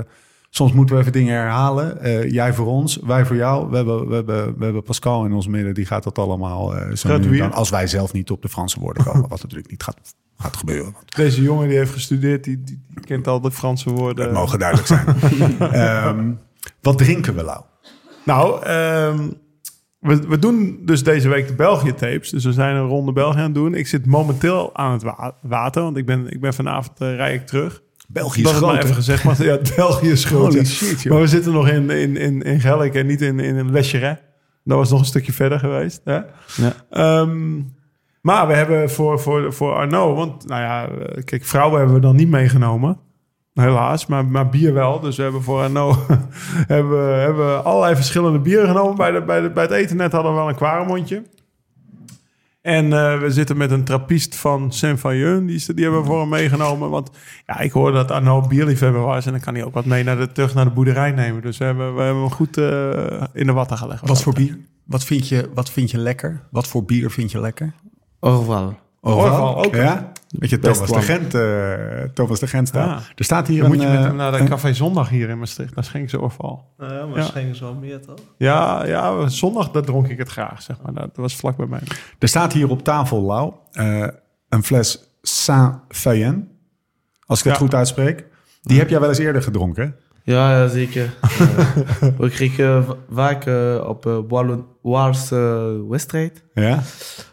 soms 0.50 0.74
moeten 0.74 0.96
we 0.96 1.02
even 1.02 1.14
dingen 1.14 1.36
herhalen. 1.36 1.98
Uh, 2.02 2.32
jij 2.32 2.54
voor 2.54 2.66
ons, 2.66 3.00
wij 3.04 3.26
voor 3.26 3.36
jou. 3.36 3.70
We 3.70 3.76
hebben, 3.76 4.08
we, 4.08 4.16
hebben, 4.16 4.58
we 4.58 4.64
hebben 4.64 4.84
Pascal 4.84 5.26
in 5.26 5.34
ons 5.34 5.48
midden, 5.48 5.74
die 5.74 5.86
gaat 5.86 6.04
dat 6.04 6.18
allemaal 6.18 6.76
uh, 6.76 6.96
zo 6.96 7.18
nu 7.18 7.38
dan, 7.38 7.52
als 7.52 7.70
wij 7.70 7.88
zelf 7.88 8.14
niet 8.14 8.32
op 8.32 8.42
de 8.42 8.50
Franse 8.50 8.80
woorden 8.80 9.04
komen. 9.04 9.30
wat 9.30 9.42
natuurlijk 9.42 9.70
niet 9.70 9.84
gaat, 9.84 10.16
gaat 10.38 10.58
gebeuren. 10.58 10.96
Deze 11.16 11.42
jongen 11.42 11.68
die 11.68 11.78
heeft 11.78 11.92
gestudeerd, 11.92 12.44
die, 12.44 12.64
die, 12.64 12.82
kent 13.06 13.28
al 13.28 13.42
de 13.42 13.52
Franse 13.52 13.90
woorden. 13.90 14.26
Dat 14.26 14.34
mogen 14.34 14.60
duidelijk 14.60 14.88
zijn. 14.88 16.08
um, 16.08 16.40
wat 16.82 16.98
drinken 16.98 17.36
we, 17.36 17.44
Lau? 17.44 17.62
Nou, 18.26 18.70
um, 18.70 19.42
we, 20.00 20.28
we, 20.28 20.40
doen 20.40 20.80
dus 20.82 21.04
deze 21.04 21.30
week 21.30 21.48
de 21.48 21.54
België-tapes. 21.54 22.30
Dus 22.30 22.46
we 22.46 22.54
zijn 22.54 22.76
een 22.76 22.88
ronde 22.88 23.14
België 23.14 23.38
aan 23.38 23.44
het 23.44 23.54
doen. 23.54 23.74
Ik 23.74 23.88
zit 23.88 24.06
momenteel 24.06 24.76
aan 24.76 24.92
het 24.92 25.04
wa 25.04 25.36
water, 25.42 25.82
want 25.82 25.98
ik 25.98 26.06
ben, 26.06 26.32
ik 26.32 26.42
ben 26.42 26.54
vanavond 26.54 27.02
uh, 27.02 27.16
rij 27.16 27.34
ik 27.34 27.46
terug. 27.46 27.82
België 28.08 28.42
is 28.42 28.46
dat 28.46 28.56
groot. 28.56 28.74
maar 28.74 28.84
even 28.84 28.96
gezegd, 28.96 29.24
maar 29.24 29.44
ja, 29.44 29.60
België 29.76 30.12
is 30.12 30.26
groot. 30.26 30.54
Holy 30.54 30.66
shit, 30.66 31.02
joh. 31.02 31.14
Maar 31.14 31.22
we 31.22 31.28
zitten 31.28 31.52
nog 31.52 31.68
in, 31.68 31.90
in, 31.90 32.18
in, 32.18 32.42
in 32.42 32.60
Gelk 32.60 32.94
en 32.94 33.06
niet 33.06 33.22
in, 33.22 33.40
in 33.40 33.56
een 33.56 33.72
Lecheret. 33.72 34.22
Dat 34.64 34.78
was 34.78 34.90
nog 34.90 35.00
een 35.00 35.06
stukje 35.06 35.34
verder 35.34 35.60
geweest. 35.60 36.02
Hè? 36.04 36.20
Ja. 36.90 37.20
Um, 37.22 37.76
maar 38.24 38.48
we 38.48 38.54
hebben 38.54 38.90
voor, 38.90 39.20
voor, 39.20 39.54
voor 39.54 39.74
Arno, 39.74 40.16
want 40.16 40.48
nou 40.48 40.62
ja, 40.62 40.90
kijk, 41.24 41.46
vrouwen 41.46 41.78
hebben 41.78 41.96
we 41.96 42.02
dan 42.02 42.16
niet 42.16 42.30
meegenomen. 42.30 42.98
Helaas, 43.54 44.06
maar, 44.06 44.26
maar 44.26 44.50
bier 44.50 44.74
wel. 44.74 45.00
Dus 45.00 45.18
we 45.18 45.24
hebben 45.24 45.42
voor 45.42 45.62
Arno 45.62 45.96
hebben, 46.76 47.20
hebben 47.20 47.64
allerlei 47.64 47.96
verschillende 47.96 48.40
bieren 48.40 48.68
genomen. 48.68 48.96
Bij, 48.96 49.12
de, 49.12 49.22
bij, 49.22 49.42
de, 49.42 49.50
bij 49.50 49.64
het 49.64 49.72
eten 49.72 49.98
net 49.98 50.12
hadden 50.12 50.32
we 50.32 50.38
wel 50.38 50.50
een 50.50 50.56
kwaremondje. 50.56 51.24
En 52.62 52.94
eh, 52.94 53.20
we 53.20 53.32
zitten 53.32 53.58
met 53.58 53.72
een 53.72 53.84
trappist 53.84 54.36
van 54.36 54.72
Saint-Fayeun. 54.72 55.46
Die, 55.46 55.74
die 55.74 55.84
hebben 55.84 56.02
we 56.02 56.08
voor 56.08 56.20
hem 56.20 56.30
meegenomen. 56.30 56.90
Want 56.90 57.12
ja, 57.46 57.60
ik 57.60 57.72
hoorde 57.72 57.98
dat 57.98 58.12
Arno 58.12 58.48
bierliefhebber 58.48 59.02
was. 59.02 59.26
En 59.26 59.32
dan 59.32 59.42
kan 59.42 59.54
hij 59.54 59.64
ook 59.64 59.74
wat 59.74 59.86
mee 59.86 60.04
naar 60.04 60.18
de, 60.18 60.32
terug 60.32 60.54
naar 60.54 60.66
de 60.66 60.72
boerderij 60.72 61.12
nemen. 61.12 61.42
Dus 61.42 61.58
we 61.58 61.66
hebben, 61.66 61.96
we 61.96 62.02
hebben 62.02 62.24
hem 62.24 62.32
goed 62.32 62.58
eh, 62.58 63.24
in 63.34 63.46
de 63.46 63.54
watten 63.54 63.78
gelegd. 63.78 64.08
Wat 64.08 64.24
voor 64.24 64.34
bier? 64.34 64.58
Wat 64.84 65.04
vind, 65.04 65.28
je, 65.28 65.50
wat 65.54 65.72
vind 65.72 65.92
je 65.92 65.98
lekker? 65.98 66.42
Wat 66.52 66.68
voor 66.68 66.84
bier 66.84 67.12
vind 67.12 67.32
je 67.32 67.40
lekker? 67.40 67.74
Orval. 68.24 68.76
Orval, 69.02 69.66
ook. 69.66 69.76
Ja? 69.76 70.12
Weet 70.30 70.50
je, 70.50 70.60
Best 70.60 70.86
Thomas 70.86 71.06
de. 71.06 71.14
Gent, 71.14 71.34
eh, 71.34 72.10
Thomas 72.14 72.40
de 72.40 72.48
Gent 72.48 72.68
staat. 72.68 72.88
Ja. 73.02 73.06
Er 73.16 73.24
staat 73.24 73.48
hier 73.48 73.64
een... 73.64 73.68
moet 73.70 73.82
je 73.82 73.88
met 73.88 73.98
eh, 73.98 74.04
hem 74.04 74.16
naar 74.16 74.32
de 74.32 74.38
een- 74.38 74.48
Café 74.50 74.74
Zondag 74.74 75.10
hier 75.10 75.30
in 75.30 75.40
Maastricht. 75.40 75.76
Daar 75.76 75.84
schenken 75.84 76.10
ze 76.10 76.22
Orval. 76.22 76.66
Ja, 76.78 77.06
maar 77.06 77.18
Ja. 77.18 77.24
schenken 77.24 77.56
ze 77.56 77.64
wel 77.64 77.74
meer, 77.74 78.02
toch? 78.02 78.16
Ja, 78.38 78.86
ja, 78.86 79.28
zondag 79.28 79.72
dat 79.72 79.86
dronk 79.86 80.08
ik 80.08 80.18
het 80.18 80.30
graag, 80.30 80.62
zeg 80.62 80.78
maar. 80.82 80.94
Dat 80.94 81.10
was 81.16 81.36
vlak 81.36 81.58
bij 81.58 81.66
mij. 81.66 81.82
Er 82.20 82.28
staat 82.28 82.54
hier 82.54 82.70
op 82.70 82.84
tafel, 82.84 83.22
Lau, 83.22 83.54
eh, 83.72 84.08
een 84.50 84.64
fles 84.64 85.18
Saint-Fayen. 85.22 86.50
Als 87.26 87.40
ik 87.40 87.46
het 87.46 87.54
Ja. 87.54 87.60
goed 87.60 87.74
uitspreek. 87.76 88.26
Die 88.62 88.78
heb 88.80 88.90
jij 88.90 89.00
wel 89.00 89.10
eens 89.10 89.18
eerder 89.18 89.44
gedronken. 89.44 89.96
Ja, 90.24 90.52
ja 90.52 90.68
zeker. 90.68 91.14
We 92.18 92.30
kregen 92.30 92.86
va- 92.86 92.96
vaak 93.12 93.46
op 93.88 94.06
uh, 94.06 94.18
Wallon- 94.28 94.66
Waalse 94.84 95.86
wedstrijd. 95.88 96.44
Ja? 96.54 96.84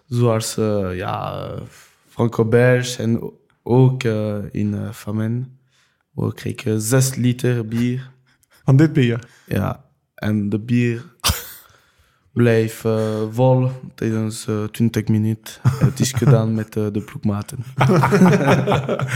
Zoals 0.06 0.56
eh, 0.56 0.96
ja, 0.96 1.42
eh, 1.42 1.60
Franco-Belge 2.08 3.02
en 3.02 3.32
ook 3.62 4.02
eh, 4.04 4.36
in 4.50 4.72
uh, 4.72 4.92
Famen. 4.92 5.58
We 6.12 6.34
kregen 6.34 6.80
6 6.80 7.14
liter 7.14 7.68
bier. 7.68 8.10
Van 8.64 8.76
dit 8.76 8.92
bier. 8.92 9.28
Ja, 9.46 9.84
en 10.14 10.48
de 10.48 10.58
bier 10.58 11.04
blijft 12.32 12.84
eh, 12.84 12.98
vol 13.30 13.70
tijdens 13.94 14.46
eh 14.46 14.64
20 14.64 15.08
minuten. 15.08 15.54
Het 15.68 16.00
is 16.00 16.12
gedaan 16.12 16.54
met 16.60 16.76
eh, 16.76 16.84
de 16.92 17.00
ploegmaten. 17.00 17.58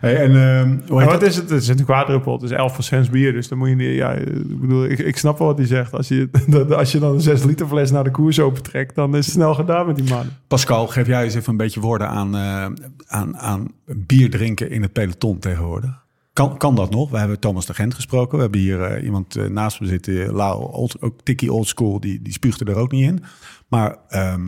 Hey, 0.00 0.16
en 0.16 0.30
ehm, 0.36 0.78
hoe 0.88 1.04
wat 1.04 1.10
dat? 1.20 1.22
is 1.22 1.36
het? 1.36 1.50
Het 1.50 1.62
is 1.62 1.68
een 1.68 1.84
kwaadruppel. 1.84 2.38
Het 2.40 2.50
is 2.50 3.06
11% 3.08 3.10
bier. 3.10 3.32
Dus 3.32 3.48
dan 3.48 3.58
moet 3.58 3.68
je 3.68 3.74
niet... 3.74 3.94
Ja, 3.94 4.12
ik 4.12 4.60
bedoel, 4.60 4.84
ik, 4.84 4.98
ik 4.98 5.16
snap 5.16 5.38
wel 5.38 5.46
wat 5.46 5.58
hij 5.58 5.66
zegt. 5.66 5.92
Als 5.94 6.08
je, 6.08 6.28
dat- 6.46 6.72
als 6.74 6.92
je 6.92 6.98
dan 6.98 7.14
een 7.14 7.20
6 7.20 7.42
liter 7.44 7.66
fles 7.66 7.90
naar 7.90 8.04
de 8.04 8.10
koers 8.10 8.40
opentrekt... 8.40 8.94
dan 8.94 9.16
is 9.16 9.24
het 9.26 9.34
snel 9.34 9.54
gedaan 9.54 9.86
met 9.86 9.96
die 9.96 10.08
man. 10.08 10.26
Pascal, 10.48 10.86
geef 10.86 11.06
jij 11.06 11.24
eens 11.24 11.34
even 11.34 11.50
een 11.50 11.56
beetje 11.56 11.80
woorden 11.80 12.08
aan, 12.08 12.34
eh, 12.36 12.66
aan, 13.06 13.38
aan 13.38 13.68
bier 13.84 14.30
drinken 14.30 14.70
in 14.70 14.82
het 14.82 14.92
peloton 14.92 15.38
tegenwoordig. 15.38 16.04
Kan, 16.40 16.56
kan 16.56 16.74
dat 16.74 16.90
nog? 16.90 17.10
We 17.10 17.18
hebben 17.18 17.38
Thomas 17.38 17.66
de 17.66 17.74
Gent 17.74 17.94
gesproken. 17.94 18.36
We 18.36 18.42
hebben 18.42 18.60
hier 18.60 18.82
eh, 18.82 19.04
iemand 19.04 19.36
eh, 19.36 19.44
naast 19.44 19.80
me 19.80 19.86
zitten, 19.86 20.32
Lau, 20.32 20.72
old, 20.72 21.02
ook 21.02 21.20
Tikkie 21.22 21.52
Old 21.52 21.66
School, 21.66 22.00
die, 22.00 22.22
die 22.22 22.32
spuugde 22.32 22.64
er 22.64 22.76
ook 22.76 22.90
niet 22.92 23.02
in. 23.04 23.22
Maar 23.68 23.96
ehm 24.08 24.40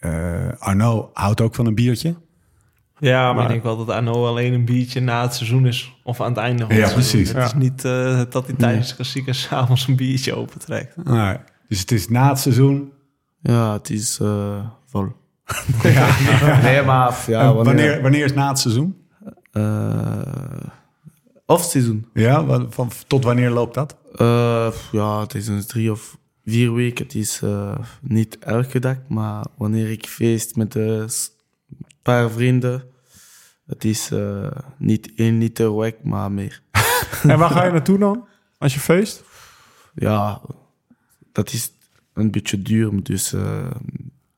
eh, 0.00 0.48
Arno 0.58 1.10
houdt 1.12 1.40
ook 1.40 1.54
van 1.54 1.66
een 1.66 1.74
biertje. 1.74 2.14
Ja, 2.98 3.22
maar, 3.24 3.34
Maar- 3.34 3.44
ik 3.44 3.50
denk 3.50 3.62
wel 3.62 3.76
dat 3.76 3.88
Arno 3.88 4.26
alleen 4.26 4.52
een 4.52 4.64
biertje 4.64 5.00
na 5.00 5.22
het 5.22 5.34
seizoen 5.34 5.66
is. 5.66 5.92
Of 6.04 6.20
aan 6.20 6.28
het 6.28 6.36
einde 6.38 6.66
van 6.66 6.74
Ja, 6.76 6.80
het 6.82 6.90
seizoen. 6.90 7.10
precies. 7.12 7.32
Het 7.32 7.44
is 7.44 7.50
Ja. 7.52 7.58
niet 7.58 7.84
eh, 7.84 8.22
dat 8.30 8.46
hij 8.46 8.54
tijdens 8.56 8.88
de 8.88 8.94
klassiekers 8.94 9.40
s'avonds 9.42 9.86
een 9.88 9.96
biertje 9.96 10.34
opentrekt. 10.34 10.96
Nou, 11.04 11.36
dus 11.68 11.80
het 11.80 11.90
is 11.92 12.08
na 12.08 12.28
het 12.28 12.38
seizoen. 12.38 12.92
Ja, 13.42 13.72
het 13.72 13.90
is 13.90 14.18
eh, 14.20 14.64
vol. 14.86 15.06
nee, 16.62 16.82
maar 16.82 17.24
ja, 17.26 17.40
En 17.40 17.54
wanneer... 17.54 17.64
wanneer, 17.64 18.02
wanneer 18.02 18.24
is 18.24 18.34
na 18.34 18.48
het 18.48 18.58
seizoen? 18.58 18.96
eh, 19.52 20.18
Off-season. 21.50 22.06
Ja, 22.14 22.66
van, 22.68 22.90
tot 23.06 23.24
wanneer 23.24 23.50
loopt 23.50 23.74
dat? 23.74 23.96
Eh, 24.14 24.72
ja, 24.92 25.20
het 25.20 25.34
is 25.34 25.46
een 25.46 25.66
drie 25.66 25.90
of 25.90 26.18
vier 26.44 26.72
weken. 26.72 27.04
Het 27.04 27.14
is 27.14 27.42
eh, 27.42 27.78
niet 28.00 28.38
elke 28.38 28.78
dag, 28.78 28.96
maar 29.08 29.46
wanneer 29.56 29.90
ik 29.90 30.06
feest 30.06 30.56
met 30.56 30.74
een 30.74 31.08
paar 32.02 32.30
vrienden, 32.30 32.84
het 33.66 33.84
is 33.84 34.10
eh, 34.10 34.50
niet 34.78 35.12
één 35.14 35.38
liter 35.38 35.76
weg, 35.76 35.94
maar 36.02 36.32
meer. 36.32 36.62
En 37.22 37.38
waar 37.38 37.50
ga 37.50 37.64
je 37.64 37.70
naartoe 37.70 37.98
dan? 37.98 38.26
Als 38.58 38.74
je 38.74 38.80
feest? 38.80 39.22
Ja, 39.94 40.40
dat 41.32 41.52
is 41.52 41.72
een 42.12 42.30
beetje 42.30 42.62
duur, 42.62 43.02
dus 43.02 43.34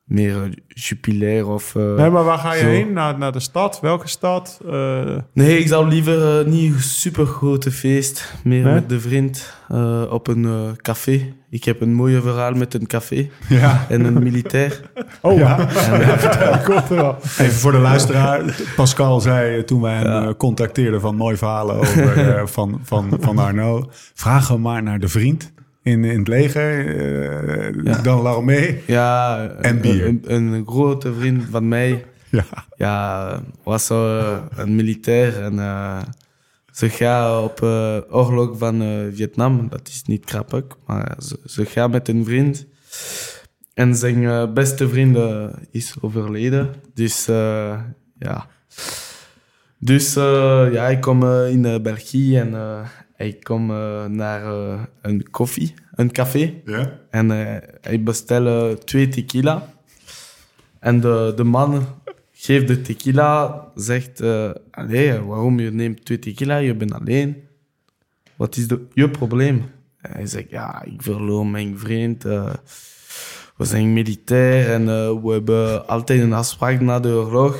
meer 0.03 0.53
jupilair 0.67 1.47
of... 1.47 1.75
eh, 1.75 1.95
Nee, 1.95 2.09
maar 2.09 2.23
waar 2.23 2.37
ga 2.37 2.53
je 2.53 2.59
zo. 2.59 2.65
heen? 2.67 2.93
Naar, 2.93 3.17
naar 3.17 3.31
de 3.31 3.39
stad? 3.39 3.79
Welke 3.81 4.07
stad? 4.07 4.59
Eh, 4.69 5.17
Nee, 5.33 5.57
ik 5.59 5.67
zou 5.67 5.87
liever 5.87 6.39
eh, 6.39 6.45
niet 6.45 6.73
super 6.79 7.25
grote 7.25 7.71
feest, 7.71 8.33
meer 8.43 8.63
Nee? 8.63 8.73
met 8.73 8.89
de 8.89 8.99
vriend 8.99 9.53
eh, 9.69 10.03
op 10.09 10.27
een 10.27 10.45
eh, 10.45 10.71
café. 10.81 11.33
Ik 11.49 11.63
heb 11.63 11.81
een 11.81 11.93
mooie 11.93 12.21
verhaal 12.21 12.51
met 12.53 12.73
een 12.73 12.87
café 12.87 13.29
Ja. 13.49 13.85
en 13.89 14.03
een 14.05 14.23
militair. 14.23 14.81
oh, 15.21 15.37
Ja. 15.37 15.67
ja. 15.75 16.57
komt 16.65 16.89
er 16.89 16.95
wel. 16.95 17.15
Even 17.39 17.51
voor 17.53 17.71
de 17.71 17.77
luisteraar. 17.77 18.55
Pascal 18.75 19.19
zei 19.21 19.57
eh, 19.57 19.63
toen 19.63 19.81
wij 19.81 19.95
hem 19.95 20.05
Ja. 20.05 20.23
eh, 20.27 20.33
contacteerden 20.37 21.01
van 21.01 21.15
mooie 21.15 21.37
verhalen 21.37 21.75
over, 21.75 22.35
eh, 22.37 22.45
van, 22.45 22.79
van, 22.83 23.17
van 23.19 23.37
Arno. 23.37 23.89
Vraag 24.13 24.47
hem 24.47 24.61
maar 24.61 24.83
naar 24.83 24.99
de 24.99 25.07
vriend 25.07 25.51
in, 25.83 26.03
in 26.03 26.19
het 26.19 26.27
leger. 26.27 26.87
eh, 26.97 27.83
Ja. 27.83 28.01
Dan 28.01 28.21
Larmé. 28.21 28.77
Ja, 28.87 29.47
En 29.61 29.81
bier. 29.81 30.05
Een, 30.05 30.21
een, 30.25 30.63
grote 30.67 31.13
vriend 31.13 31.43
van 31.51 31.67
mij 31.67 32.05
Ja. 32.29 32.45
ja, 32.75 33.41
was 33.63 33.89
eh, 33.89 34.37
een 34.55 34.75
militair 34.75 35.41
en 35.43 35.59
eh, 35.59 36.01
ze 36.71 36.89
gaan 36.89 37.43
op 37.43 37.61
eh, 37.63 37.97
oorlog 38.09 38.57
van 38.57 39.09
Vietnam. 39.13 39.69
Dat 39.69 39.87
is 39.87 40.01
niet 40.05 40.29
grappig, 40.29 40.63
maar 40.85 41.15
ze, 41.19 41.39
ze 41.45 41.65
gaan 41.65 41.91
met 41.91 42.07
een 42.07 42.25
vriend. 42.25 42.65
En 43.73 43.95
zijn 43.95 44.53
beste 44.53 44.89
vriend 44.89 45.17
is 45.71 45.95
overleden. 46.01 46.69
Dus 46.93 47.25
ja. 48.19 48.47
Dus 49.79 50.13
ja, 50.71 50.87
ik 50.89 51.01
kom 51.01 51.23
in 51.25 51.81
België 51.83 52.37
en 52.37 52.53
ik 53.23 53.43
kom 53.43 53.71
eh, 53.71 54.05
naar 54.05 54.45
eh, 54.45 54.81
een 55.01 55.29
koffie, 55.29 55.73
een 55.95 56.11
café. 56.11 56.53
Ja. 56.65 56.99
En 57.09 57.31
eh, 57.31 57.93
ik 57.93 58.05
bestel 58.05 58.77
twee 58.77 59.07
tequila. 59.07 59.73
En 60.79 60.99
de, 60.99 61.33
de 61.35 61.43
man 61.43 61.85
geeft 62.31 62.67
de 62.67 62.81
tequila, 62.81 63.67
zegt... 63.75 64.21
Allee, 64.71 65.19
waarom 65.19 65.59
je 65.59 65.71
neemt 65.71 66.05
twee 66.05 66.19
tequila? 66.19 66.57
Je 66.57 66.75
bent 66.75 66.93
alleen. 66.93 67.43
Wat 68.35 68.55
is 68.55 68.67
de, 68.67 68.85
je 68.93 69.09
probleem? 69.09 69.65
En 70.01 70.11
hij 70.11 70.25
zegt, 70.25 70.49
ja, 70.49 70.83
ik 70.83 71.01
verloor 71.01 71.47
mijn 71.47 71.79
vriend. 71.79 72.23
we 72.23 73.65
zijn 73.65 73.93
militair 73.93 74.71
en 74.71 74.85
we 75.23 75.31
hebben 75.31 75.87
altijd 75.87 76.21
een 76.21 76.33
afspraak 76.33 76.79
na 76.79 76.99
de 76.99 77.09
oorlog. 77.09 77.59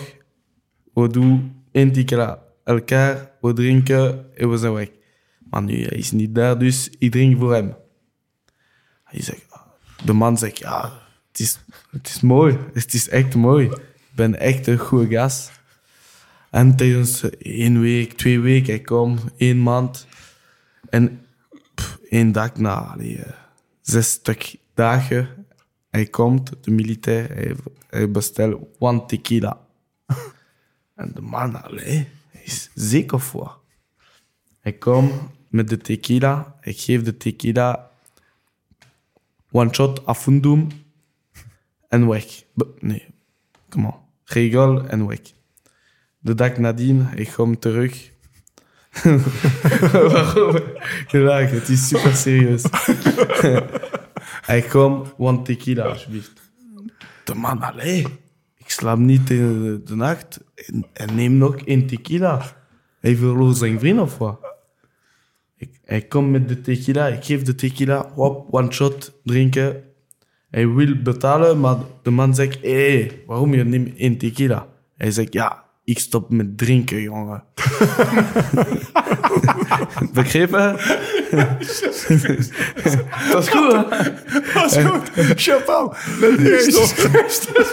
We 0.93 1.07
doen 1.07 1.63
één 1.71 1.91
tequila 1.91 2.43
elkaar, 2.63 3.31
we 3.41 3.53
drinken 3.53 4.25
en 4.35 4.49
we 4.49 4.57
zijn 4.57 4.73
weg. 4.73 4.89
Maar 5.53 5.63
nu, 5.63 5.83
hij 5.83 5.97
is 5.97 6.11
niet 6.11 6.35
daar, 6.35 6.59
dus 6.59 6.89
ik 6.99 7.11
drink 7.11 7.39
voor 7.39 7.53
hem. 7.53 7.75
Hij 9.03 9.21
zegt, 9.21 9.45
de 10.05 10.13
man 10.13 10.37
zegt, 10.37 10.57
ja, 10.57 10.91
het 11.27 11.39
is, 11.39 11.59
het 11.91 12.07
is 12.07 12.21
mooi. 12.21 12.57
Het 12.73 12.93
is 12.93 13.09
echt 13.09 13.35
mooi. 13.35 13.65
Ik 13.69 14.15
ben 14.15 14.39
echt 14.39 14.67
een 14.67 14.77
goede 14.77 15.15
gast. 15.15 15.51
En 16.49 16.75
tijdens 16.75 17.29
één 17.37 17.81
week, 17.81 18.13
twee 18.13 18.39
weken, 18.39 18.73
ik 18.73 18.85
kom 18.85 19.17
één 19.37 19.63
maand. 19.63 20.07
En 20.89 21.25
pff, 21.75 21.99
één 22.09 22.31
dag 22.31 22.55
na, 22.55 22.75
allee, 22.75 23.17
eh, 23.17 23.33
zes 23.81 24.11
stuk 24.11 24.55
dagen, 24.73 25.45
hij 25.89 26.05
komt, 26.05 26.51
de 26.61 26.71
militair, 26.71 27.55
hij, 27.89 28.11
bestelt 28.11 28.67
one 28.79 29.05
tequila. 29.05 29.59
En 30.95 31.11
de 31.13 31.21
man, 31.21 31.63
allee, 31.63 32.07
is 32.43 32.69
ziek 32.73 33.11
of? 33.11 33.35
Hij 34.59 34.73
komt 34.73 35.13
met 35.53 35.69
de 35.69 35.77
tequila, 35.77 36.55
ik 36.61 36.79
geef 36.79 37.01
de 37.03 37.17
tequila 37.17 37.89
one 39.51 39.73
shot 39.73 40.05
afundum 40.05 40.67
en 41.89 42.07
weg. 42.07 42.43
Nee, 42.79 43.05
kom 43.69 43.85
on. 43.85 43.93
Regel 44.23 44.87
en 44.87 45.07
weg. 45.07 45.19
De 46.19 46.35
dag 46.35 46.57
nadien, 46.57 47.07
ik 47.15 47.31
kom 47.35 47.59
terug. 47.59 48.11
Waarom? 49.91 50.55
Het 51.11 51.69
is 51.69 51.87
super 51.87 52.13
serieus. 52.13 52.63
ik 54.57 54.69
kom, 54.69 55.13
one 55.17 55.41
tequila, 55.41 55.83
alsjeblieft. 55.83 56.51
De 57.23 57.33
man, 57.33 57.61
allee, 57.61 58.07
ik 58.57 58.69
slaap 58.69 58.97
niet 58.97 59.29
in 59.29 59.81
de, 59.85 59.95
nacht 59.95 60.39
en, 60.55 60.85
en 60.93 61.15
neem 61.15 61.37
nog 61.37 61.55
één 61.55 61.87
tequila. 61.87 62.41
Hij 62.99 63.15
verloor 63.15 63.53
zijn 63.53 63.79
vriend 63.79 63.99
of 63.99 64.17
wat? 64.17 64.52
Ik, 65.63 65.79
hij 65.85 66.01
komt 66.01 66.31
met 66.31 66.47
de 66.47 66.61
tequila, 66.61 67.07
ik 67.07 67.23
geef 67.23 67.41
de 67.41 67.55
tequila, 67.55 68.11
hop, 68.15 68.47
one 68.53 68.71
shot, 68.71 69.19
drinken. 69.23 69.83
Hij 70.49 70.67
wil 70.67 71.01
betalen, 71.03 71.59
maar 71.59 71.77
de 72.01 72.09
man 72.09 72.35
zegt, 72.35 72.61
hé, 72.61 72.97
hey, 72.97 73.23
waarom 73.27 73.53
je 73.53 73.63
neemt 73.63 73.97
één 73.97 74.17
tequila? 74.17 74.67
Hij 74.97 75.11
zegt, 75.11 75.33
ja, 75.33 75.63
ik 75.83 75.99
stop 75.99 76.29
met 76.29 76.57
drinken, 76.57 77.01
jongen. 77.01 77.43
Begrepen? 80.13 80.77
Dat 83.31 83.43
is 83.43 83.49
goed, 83.49 83.71
hè? 83.71 83.83
Dat 84.53 84.71
is 84.71 84.77
goed. 84.85 85.09
Chapeau. 85.35 85.93
Jezus 86.37 86.91
Christus. 86.91 87.71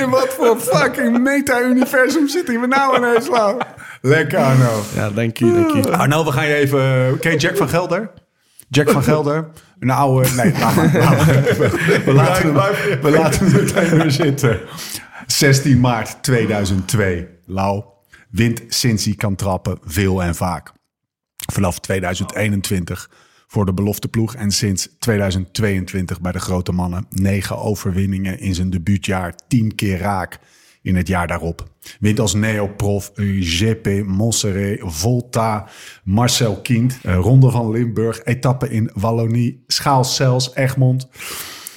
In 0.00 0.10
wat 0.10 0.28
voor 0.28 0.60
fucking 0.60 1.18
meta-universum 1.18 2.28
zitten 2.28 2.60
we 2.60 2.66
nou 2.66 2.96
ineens, 2.96 3.28
Lau? 3.28 3.60
Lekker, 4.00 4.38
Arno. 4.38 4.82
Ja, 4.94 5.10
dank 5.10 5.40
u, 5.40 5.52
dank 5.52 5.86
u. 5.86 5.90
Arno, 5.90 6.24
we 6.24 6.32
gaan 6.32 6.46
je 6.46 6.54
even... 6.54 7.18
Ken 7.20 7.32
je 7.32 7.38
Jack 7.38 7.56
van 7.56 7.68
Gelder? 7.68 8.10
Jack 8.68 8.90
van 8.90 9.02
Gelder. 9.02 9.48
Een 9.78 9.90
oude... 9.90 10.28
Nee, 10.36 10.52
laat 10.58 10.74
maar. 10.74 10.92
laat 10.94 11.16
maar. 11.16 12.02
We 12.04 12.12
laten 12.12 12.54
hem, 12.54 13.00
we 13.02 13.10
laten 13.10 13.46
hem 13.46 13.64
meteen 13.64 13.98
weer 13.98 14.10
zitten. 14.10 14.60
16 15.26 15.80
maart 15.80 16.22
2002. 16.22 17.26
Lau 17.46 17.82
wint 18.30 18.62
sinds 18.68 19.04
hij 19.04 19.14
kan 19.14 19.34
trappen 19.34 19.78
veel 19.84 20.22
en 20.22 20.34
vaak. 20.34 20.72
Vanaf 21.52 21.80
2021 21.80 23.10
voor 23.46 23.66
de 23.66 23.74
belofte 23.74 24.08
ploeg 24.08 24.34
en 24.34 24.50
sinds 24.50 24.88
2022 24.98 26.20
bij 26.20 26.32
de 26.32 26.38
grote 26.38 26.72
mannen. 26.72 27.06
Negen 27.10 27.58
overwinningen 27.58 28.38
in 28.38 28.54
zijn 28.54 28.70
debuutjaar, 28.70 29.34
tien 29.48 29.74
keer 29.74 29.98
raak 29.98 30.38
in 30.82 30.96
het 30.96 31.08
jaar 31.08 31.26
daarop. 31.26 31.68
Wint 32.00 32.20
als 32.20 32.34
neoprof 32.34 33.12
GP 33.40 34.06
Montserrat, 34.06 34.92
Volta, 34.94 35.68
Marcel 36.04 36.60
Kind, 36.60 36.98
eh, 37.02 37.16
Ronde 37.16 37.50
van 37.50 37.70
Limburg, 37.70 38.24
etappe 38.24 38.70
in 38.70 38.90
Wallonie, 38.94 39.64
Schaalsels, 39.66 40.54
Egmond. 40.54 41.08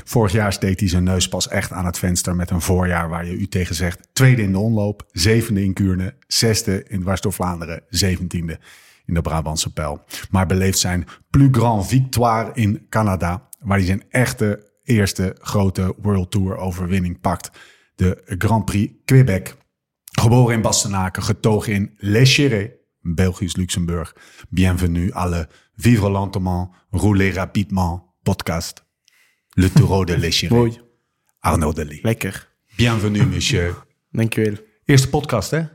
Vorig 0.03 0.31
jaar 0.31 0.53
steekt 0.53 0.79
hij 0.79 0.89
zijn 0.89 1.03
neus 1.03 1.29
pas 1.29 1.47
echt 1.47 1.71
aan 1.71 1.85
het 1.85 1.97
venster 1.97 2.35
met 2.35 2.49
een 2.49 2.61
voorjaar 2.61 3.09
waar 3.09 3.25
je 3.25 3.37
u 3.37 3.47
tegen 3.47 3.75
zegt. 3.75 4.07
Tweede 4.13 4.41
in 4.41 4.51
de 4.51 4.59
omloop, 4.59 5.07
zevende 5.11 5.63
in 5.63 5.73
Kuurne, 5.73 6.13
zesde 6.27 6.83
in 6.87 7.01
Dwars 7.01 7.21
Vlaanderen, 7.27 7.81
zeventiende 7.89 8.59
in 9.07 9.13
de 9.13 9.21
Brabantse 9.21 9.73
pijl. 9.73 10.03
Maar 10.29 10.45
beleeft 10.45 10.79
zijn 10.79 11.05
plus 11.29 11.49
grand 11.51 11.87
victoire 11.87 12.51
in 12.53 12.85
Canada, 12.89 13.49
waar 13.59 13.77
hij 13.77 13.85
zijn 13.85 14.03
echte 14.09 14.71
eerste 14.83 15.35
grote 15.39 15.95
World 16.01 16.31
Tour 16.31 16.57
overwinning 16.57 17.21
pakt. 17.21 17.51
De 17.95 18.21
Grand 18.25 18.65
Prix 18.65 18.93
Quebec. 19.05 19.55
Geboren 20.19 20.55
in 20.55 20.61
Bastenaken, 20.61 21.23
getogen 21.23 21.73
in 21.73 21.93
Les 21.97 22.33
Chérés, 22.33 22.69
Belgisch 23.01 23.55
Luxemburg. 23.55 24.15
Bienvenue 24.49 25.11
à 25.13 25.29
le 25.29 25.47
Vivre 25.75 26.09
lentement, 26.09 26.71
rouler 26.89 27.33
rapidement 27.33 28.15
podcast. 28.23 28.85
Le 29.53 29.69
Tour 29.69 30.05
de 30.05 30.17
Les 30.17 30.31
Chérés. 30.31 30.55
Mooi. 30.55 30.79
Arnaud 31.39 31.75
Delis. 31.75 32.01
Lekker. 32.03 32.47
Bienvenue, 32.75 33.25
monsieur. 33.25 33.75
Dankjewel. 34.11 34.57
Eerste 34.85 35.09
podcast, 35.09 35.51
hè? 35.51 35.65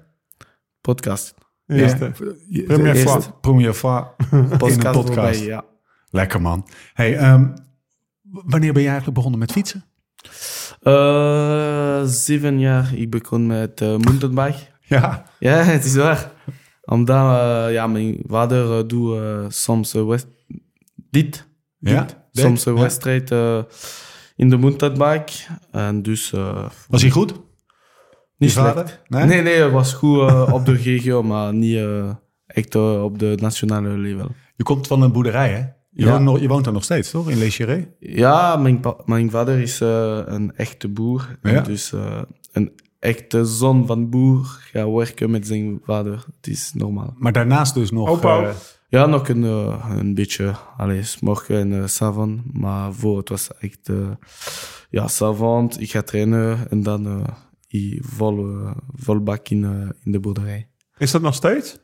Podcast. 0.81 1.42
Eerste. 1.81 2.13
Ja. 2.49 2.63
Première 2.67 2.95
Eerste. 2.99 3.09
fois. 3.09 3.31
Première 3.41 3.75
fois 3.75 4.05
in 4.33 4.39
een 4.39 4.49
Podcast 4.49 4.81
podcast. 4.81 5.07
voorbij, 5.07 5.39
ja. 5.45 5.65
Lekker, 6.11 6.41
man. 6.41 6.67
Hey, 6.95 7.17
ehm, 7.17 7.43
w- 8.23 8.41
wanneer 8.45 8.73
ben 8.73 8.83
je 8.83 8.89
eigenlijk 8.89 9.17
begonnen 9.17 9.41
met 9.41 9.53
fietsen? 9.53 9.85
Eh, 10.81 12.03
zeven 12.05 12.59
jaar. 12.59 12.95
Ik 12.95 13.11
begon 13.11 13.47
met 13.47 13.81
uh, 13.81 13.89
mountainbike. 13.97 14.59
Ja. 14.81 15.25
Ja, 15.39 15.57
het 15.73 15.85
is 15.85 15.95
waar. 15.95 16.31
Omdat 16.85 17.17
eh, 17.41 17.73
ja, 17.73 17.87
mijn 17.87 18.19
vader 18.27 18.79
eh, 18.79 18.85
doet 18.87 19.17
eh, 19.19 19.45
soms 19.49 19.95
eh, 19.95 20.07
west- 20.07 20.27
dit. 21.11 21.47
Ja? 21.79 22.01
dit. 22.05 22.17
Soms 22.33 22.67
een 22.67 22.75
wedstrijd 22.79 23.31
eh, 23.31 23.59
in 24.37 24.51
de 24.51 24.57
mountainbike. 24.57 25.33
En 25.71 26.03
dus... 26.03 26.33
eh, 26.33 26.69
Was 26.89 27.03
hij 27.03 27.11
goed? 27.11 27.35
Niet 28.43 28.53
vader? 28.53 28.87
slecht. 28.87 29.01
Nee? 29.09 29.25
Nee? 29.25 29.43
nee, 29.43 29.63
het 29.63 29.73
was 29.73 29.93
goed 29.95 30.19
eh, 30.29 30.51
op 30.57 30.65
de 30.67 30.73
regio, 30.73 31.23
maar 31.23 31.55
niet 31.55 31.77
eh, 31.77 32.11
echt 32.47 32.75
eh, 32.75 33.05
op 33.05 33.19
de 33.19 33.37
nationale 33.41 33.89
level. 33.89 34.29
Je 34.57 34.65
komt 34.65 34.87
van 34.87 35.03
een 35.03 35.13
boerderij, 35.13 35.49
hè? 35.51 35.59
Je, 35.59 36.05
Ja. 36.05 36.11
woont, 36.11 36.23
nog, 36.25 36.41
je 36.41 36.49
woont 36.49 36.67
er 36.67 36.73
nog 36.73 36.85
steeds, 36.85 37.11
toch? 37.11 37.31
In 37.31 37.39
Les 37.39 37.57
Chérés? 37.57 37.85
Ja, 37.99 38.57
mijn, 38.57 38.81
mijn 39.05 39.31
vader 39.31 39.61
is 39.61 39.81
een 39.81 40.53
echte 40.57 40.89
boer. 40.89 41.39
Ja. 41.43 41.61
Dus 41.61 41.93
eh, 41.93 42.23
een 42.53 42.73
echte 42.99 43.45
zoon 43.45 43.87
van 43.87 44.11
boer 44.11 44.45
gaat 44.45 44.91
werken 44.91 45.31
met 45.31 45.47
zijn 45.47 45.81
vader. 45.85 46.25
Het 46.37 46.47
is 46.47 46.73
normaal. 46.75 47.15
Maar 47.19 47.33
daarnaast 47.33 47.75
dus 47.75 47.91
nog... 47.91 48.09
Opa 48.09 48.53
Ja, 48.89 49.07
nog 49.07 49.29
een, 49.29 49.43
een 49.99 50.15
beetje. 50.15 50.55
Allee, 50.77 51.03
morgen 51.21 51.57
en 51.59 51.73
uh, 51.73 51.87
s'avond. 51.87 52.41
Maar 52.53 52.93
voor 52.93 53.19
het 53.19 53.29
was 53.29 53.51
echt... 53.61 53.91
ja, 54.91 55.09
s'avond, 55.09 55.81
ik 55.81 55.91
ga 55.91 56.03
trainen 56.03 56.71
en 56.71 56.83
dan 56.83 57.25
ik 57.73 58.05
vol, 58.05 58.39
eh, 58.49 58.71
vol 58.95 59.21
bak 59.23 59.49
in, 59.49 59.65
eh, 59.65 59.71
in 60.05 60.13
de 60.13 60.21
boerderij. 60.21 60.69
Is 60.99 61.11
dat 61.11 61.23
nog 61.23 61.35
steeds? 61.35 61.79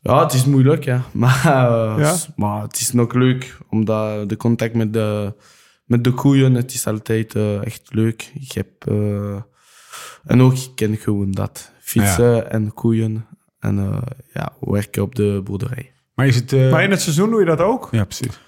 Ja, 0.00 0.22
het 0.22 0.32
is 0.32 0.44
moeilijk, 0.44 0.84
ja. 0.84 1.02
Maar, 1.12 1.44
eh, 1.46 1.94
Ja? 1.98 2.16
maar 2.36 2.62
het 2.62 2.80
is 2.80 2.92
nog 2.92 3.12
leuk, 3.12 3.58
omdat 3.68 4.28
de 4.28 4.36
contact 4.36 4.74
met 4.74 4.92
de, 4.92 5.34
met 5.84 6.04
de 6.04 6.10
koeien, 6.12 6.54
het 6.54 6.72
is 6.74 6.86
altijd 6.86 7.34
echt 7.64 7.94
leuk. 7.94 8.30
Ik 8.34 8.52
heb... 8.52 8.68
eh, 8.88 9.36
en 10.24 10.40
ook, 10.40 10.52
ik 10.54 10.70
ken 10.74 10.96
gewoon 10.96 11.30
dat. 11.30 11.72
Fietsen 11.80 12.50
en 12.50 12.72
koeien 12.74 13.26
en 13.58 13.78
eh, 13.78 14.02
ja, 14.32 14.52
werken 14.60 15.02
op 15.02 15.14
de 15.14 15.40
boerderij. 15.44 15.92
maar 16.14 16.26
is 16.26 16.36
het... 16.36 16.52
eh, 16.52 16.70
Maar 16.70 16.82
in 16.82 16.90
het 16.90 17.00
seizoen 17.00 17.30
doe 17.30 17.40
je 17.40 17.46
dat 17.46 17.60
ook? 17.60 17.88
Ja, 17.90 18.04
precies. 18.04 18.40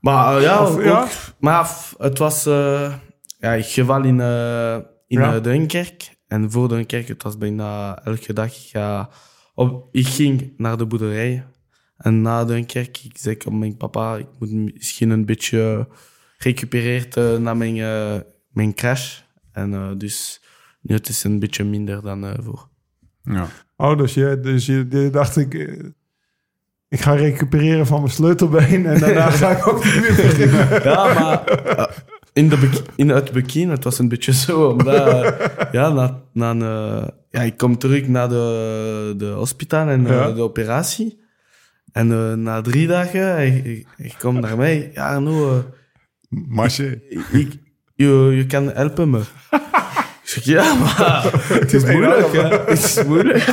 Maar 0.00 0.40
ja, 0.40 0.62
Of- 0.62 0.70
ook, 0.74 0.82
ja? 0.82 1.06
maar 1.38 1.70
het 1.98 2.18
was... 2.18 2.46
eh, 2.46 2.94
ja, 3.38 3.52
ik 3.52 3.64
geval 3.64 4.04
in, 4.04 4.20
in 5.10 5.20
Ja. 5.20 5.34
eh, 5.34 5.42
Duinkerk. 5.42 6.16
En 6.26 6.50
voor 6.50 6.68
Duinkerk, 6.68 7.08
het 7.08 7.22
was 7.22 7.38
bijna 7.38 7.98
elke 8.04 8.32
dag. 8.32 8.46
Ik, 8.46 8.68
ga 8.70 9.08
op, 9.54 9.88
ik 9.92 10.06
ging 10.06 10.52
naar 10.56 10.76
de 10.76 10.86
boerderij. 10.86 11.46
En 11.96 12.22
na 12.22 12.44
Duinkerk, 12.44 12.98
ik 13.04 13.18
zei 13.18 13.36
aan 13.46 13.58
mijn 13.58 13.76
papa, 13.76 14.16
ik 14.16 14.26
moet 14.38 14.50
misschien 14.74 15.10
een 15.10 15.24
beetje 15.24 15.88
recupereerd 16.38 17.16
eh, 17.16 17.36
na 17.36 17.54
mijn, 17.54 17.76
eh, 17.78 18.20
mijn 18.48 18.74
crash. 18.74 19.20
En 19.52 19.98
dus 19.98 20.42
nu 20.80 20.94
het 20.94 21.08
is 21.08 21.24
een 21.24 21.38
beetje 21.38 21.64
minder 21.64 22.02
dan 22.02 22.24
eh, 22.26 22.34
voor. 22.40 22.68
Ja. 23.22 23.46
Oh, 23.76 23.98
dus 23.98 24.14
je, 24.14 24.40
dus 24.40 24.66
je, 24.66 24.86
je 24.90 25.10
dacht 25.10 25.36
ik... 25.36 25.54
Ik 26.88 27.00
ga 27.00 27.12
recupereren 27.14 27.86
van 27.86 28.00
mijn 28.00 28.12
sleutelbeen 28.12 28.86
en 28.86 29.00
daarna 29.00 29.30
ga 29.40 29.50
ik 29.50 29.66
ook 29.66 29.84
niet 29.84 29.94
meer 30.00 30.14
beginnen. 30.14 30.82
Ja, 30.82 31.14
maar 31.14 32.04
in, 32.32 32.48
de 32.48 32.70
in 32.96 33.08
het 33.08 33.32
begin, 33.32 33.68
het 33.70 33.84
was 33.84 33.98
een 33.98 34.08
beetje 34.08 34.32
zo. 34.32 34.68
Omdat, 34.68 35.34
ja, 35.72 35.88
na, 35.92 36.22
na 36.32 36.50
een, 36.50 36.62
eh, 36.62 37.08
ja, 37.30 37.40
ik 37.40 37.56
kom 37.56 37.78
terug 37.78 38.06
naar 38.08 38.28
de, 38.28 39.14
de 39.16 39.26
hospitaal 39.26 39.88
en 39.88 40.06
eh, 40.06 40.12
Ja. 40.12 40.30
de 40.32 40.42
operatie. 40.42 41.18
En 41.92 42.12
eh, 42.12 42.32
na 42.34 42.60
drie 42.60 42.86
dagen, 42.86 43.20
hij, 43.20 43.84
hij 43.96 44.12
komt 44.18 44.40
naar 44.40 44.56
mij. 44.56 44.90
Ja, 44.94 45.18
no, 45.18 45.64
Marche. 46.28 47.02
ik, 47.32 47.58
je, 47.94 48.06
je 48.36 48.46
kan 48.46 48.70
helpen 48.72 49.10
me. 49.10 49.18
ik 50.22 50.28
zeg, 50.28 50.44
ja, 50.44 50.74
maar 50.74 51.30
het 51.48 51.72
is 51.72 51.84
moeilijk. 51.84 52.32
hè. 52.32 52.48
Het 52.48 52.84
is 52.84 53.04
moeilijk. 53.04 53.44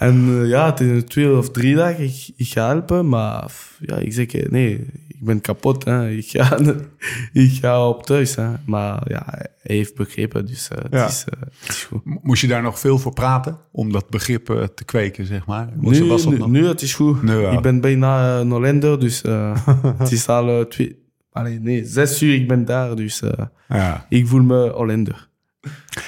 En 0.00 0.28
eh, 0.42 0.48
ja, 0.48 0.66
het 0.66 0.80
is 0.80 1.02
twee 1.04 1.36
of 1.36 1.50
drie 1.50 1.74
dagen, 1.74 2.04
ik, 2.04 2.30
ik 2.36 2.46
ga 2.48 2.66
helpen, 2.68 3.08
maar 3.08 3.52
ja, 3.80 3.96
ik 3.96 4.12
zeg, 4.12 4.26
eh, 4.26 4.50
nee, 4.50 4.86
ik 5.08 5.24
ben 5.24 5.40
kapot. 5.40 5.84
Hè. 5.84 6.10
Ik, 6.10 6.28
ga, 6.30 6.58
ik 7.32 7.50
ga 7.60 7.88
op 7.88 8.06
thuis. 8.06 8.34
Hè. 8.34 8.48
Maar 8.66 9.02
ja, 9.10 9.22
hij 9.26 9.76
heeft 9.76 9.94
begrepen, 9.94 10.46
dus 10.46 10.68
eh, 10.68 10.78
het, 10.82 10.92
Ja. 10.92 11.06
is, 11.06 11.24
eh, 11.28 11.40
het 11.60 11.68
is 11.68 11.84
goed. 11.84 12.00
Moest 12.22 12.42
je 12.42 12.48
daar 12.48 12.62
nog 12.62 12.78
veel 12.78 12.98
voor 12.98 13.12
praten? 13.12 13.58
Om 13.72 13.92
dat 13.92 14.08
begrip 14.10 14.46
te 14.74 14.84
kweken, 14.84 15.26
zeg 15.26 15.46
maar? 15.46 15.68
Nu, 15.76 16.04
was 16.04 16.22
dat 16.22 16.32
nu, 16.32 16.38
nog- 16.38 16.48
nu, 16.48 16.66
het 16.66 16.82
is 16.82 16.94
goed. 16.94 17.22
Nu. 17.22 17.46
Ik 17.46 17.60
ben 17.60 17.80
bijna 17.80 18.38
een 18.38 18.50
Hollander, 18.50 19.00
dus 19.00 19.22
eh, 19.22 19.66
het 19.98 20.12
is 20.12 20.28
al 20.28 20.66
twee... 20.68 20.98
Allee, 21.32 21.60
nee, 21.60 21.84
zes 21.84 22.22
uur 22.22 22.34
ik 22.34 22.48
ben 22.48 22.64
daar, 22.64 22.96
dus 22.96 23.22
eh, 23.22 23.44
Ja. 23.68 24.06
ik 24.08 24.26
voel 24.26 24.42
me 24.42 24.68
Hollander. 24.70 25.28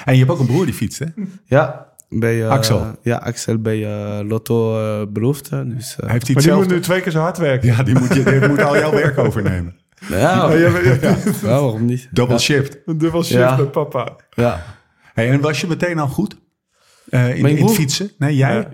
En 0.05 0.13
je 0.13 0.19
hebt 0.19 0.31
ook 0.31 0.39
een 0.39 0.45
broer 0.45 0.65
die 0.65 0.73
fietst, 0.73 0.99
hè? 0.99 1.05
Ja, 1.45 1.92
bij... 2.19 2.43
eh, 2.43 2.49
Axel. 2.49 2.95
Ja, 3.01 3.15
Axel 3.17 3.57
bij 3.57 3.83
eh, 3.85 4.27
Lotto 4.27 4.79
eh 4.79 5.07
beloofd. 5.11 5.49
hè, 5.49 5.67
Dus, 5.67 5.95
eh, 5.99 6.09
Heeft 6.09 6.25
hij 6.25 6.35
Maar 6.35 6.43
die 6.43 6.53
moet 6.53 6.67
nu 6.67 6.79
twee 6.79 7.01
keer 7.01 7.11
zo 7.11 7.19
hard 7.19 7.37
werken. 7.37 7.67
Ja, 7.67 7.83
die 7.83 7.99
moet, 7.99 8.13
je, 8.13 8.23
die 8.23 8.47
moet 8.47 8.61
al 8.63 8.77
jouw 8.77 8.91
werk 8.91 9.17
overnemen. 9.17 9.75
ja, 10.09 10.51
Ja, 10.53 10.77
ja, 11.01 11.15
waarom 11.41 11.85
niet? 11.85 12.07
Double 12.11 12.39
shift. 12.39 12.77
Een 12.85 12.97
dubbel 12.97 13.23
shift 13.23 13.39
Ja. 13.39 13.55
met 13.55 13.71
papa. 13.71 14.15
Ja. 14.29 14.63
Hey, 15.13 15.29
en 15.29 15.41
was 15.41 15.61
je 15.61 15.67
meteen 15.67 15.99
al 15.99 16.07
goed? 16.07 16.35
Eh, 17.09 17.35
in, 17.37 17.57
het 17.57 17.71
fietsen? 17.71 18.11
Nee, 18.17 18.35
jij? 18.35 18.53
Ja. 18.55 18.69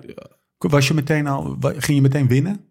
Was 0.58 0.88
je 0.88 0.94
meteen 0.94 1.28
al, 1.28 1.58
ging 1.62 1.98
je 1.98 2.02
meteen 2.02 2.28
winnen? 2.28 2.62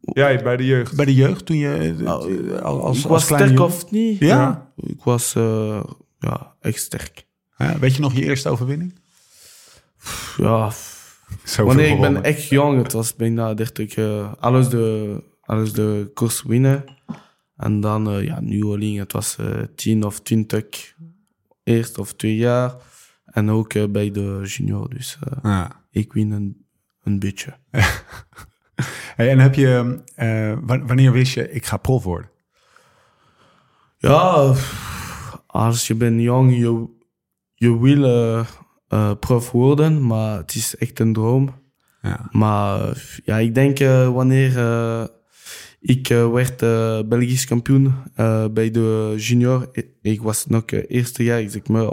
Jij 0.00 0.42
bij 0.42 0.56
de 0.56 0.64
jeugd. 0.66 0.96
Bij 0.96 1.04
de 1.04 1.14
jeugd 1.14 1.46
toen 1.46 1.56
je 1.56 1.94
Nou, 1.98 2.48
eh, 2.54 2.60
als, 2.62 2.82
als 2.82 2.98
ik 2.98 3.06
was 3.06 3.22
sterk 3.24 3.40
jongen- 3.48 3.62
of 3.64 3.90
niet? 3.90 4.18
Ja? 4.18 4.70
Ik 4.76 5.00
was 5.04 5.34
eh, 5.34 5.80
ja, 6.18 6.54
echt 6.60 6.78
sterk. 6.80 7.26
Ja, 7.56 7.78
Weet 7.78 7.94
je 7.94 8.00
nog 8.00 8.14
je 8.14 8.22
eerste 8.24 8.48
overwinning? 8.48 9.00
Ja, 10.36 10.70
wanneer 11.56 11.88
ik 11.88 12.00
ben 12.00 12.22
echt 12.22 12.44
jong, 12.48 12.82
het 12.82 12.92
was 12.92 13.16
bijna 13.16 13.54
30, 13.54 13.94
eh, 13.94 14.32
alles, 14.38 14.68
de, 14.68 15.22
alles 15.40 15.72
de 15.72 16.10
koers 16.14 16.42
winnen. 16.42 16.84
En 17.56 17.80
dan, 17.80 18.10
eh, 18.10 18.24
ja, 18.24 18.40
nieuweling, 18.40 18.98
het 18.98 19.12
was 19.12 19.36
eh 19.38 19.62
10 19.74 20.04
of 20.04 20.20
20, 20.20 20.94
eerst 21.62 21.98
of 21.98 22.14
twee 22.14 22.36
jaar. 22.36 22.74
En 23.24 23.50
ook 23.50 23.92
bij 23.92 24.10
de 24.10 24.40
junior, 24.44 24.88
dus 24.90 25.18
Ja. 25.42 25.84
ik 25.90 26.12
win 26.12 26.30
een, 26.30 26.66
een 27.02 27.18
beetje. 27.18 27.56
Hey, 29.16 29.30
en 29.30 29.38
heb 29.38 29.54
je, 29.54 30.02
wa- 30.64 30.84
wanneer 30.84 31.12
wist 31.12 31.34
je, 31.34 31.50
ik 31.52 31.66
ga 31.66 31.76
prof 31.76 32.04
worden? 32.04 32.30
Ja, 33.96 34.54
als 35.46 35.86
je 35.86 35.94
bent 35.94 36.20
jong, 36.20 36.56
je, 36.58 36.86
je 37.54 37.78
wil 37.80 38.04
eh, 38.88 39.12
prof 39.20 39.50
worden, 39.50 40.06
maar 40.06 40.36
het 40.38 40.54
is 40.54 40.76
echt 40.76 41.00
een 41.00 41.12
droom. 41.12 41.54
Ja. 42.02 42.28
Maar 42.30 43.02
ja, 43.24 43.36
ik 43.38 43.54
denk 43.54 43.78
eh, 43.78 44.08
wanneer 44.12 44.58
eh, 44.58 45.04
ik 45.80 46.08
eh, 46.08 46.30
werd 46.30 46.62
eh, 46.62 47.00
Belgisch 47.06 47.44
kampioen 47.44 47.94
eh, 48.14 48.44
bij 48.52 48.70
de 48.70 49.14
junior, 49.16 49.68
ik, 49.72 49.86
ik 50.02 50.22
was 50.22 50.46
nog 50.46 50.62
eerste 50.66 51.22
jaar, 51.24 51.40
ik 51.40 51.50
zeg 51.50 51.66
maar, 51.66 51.92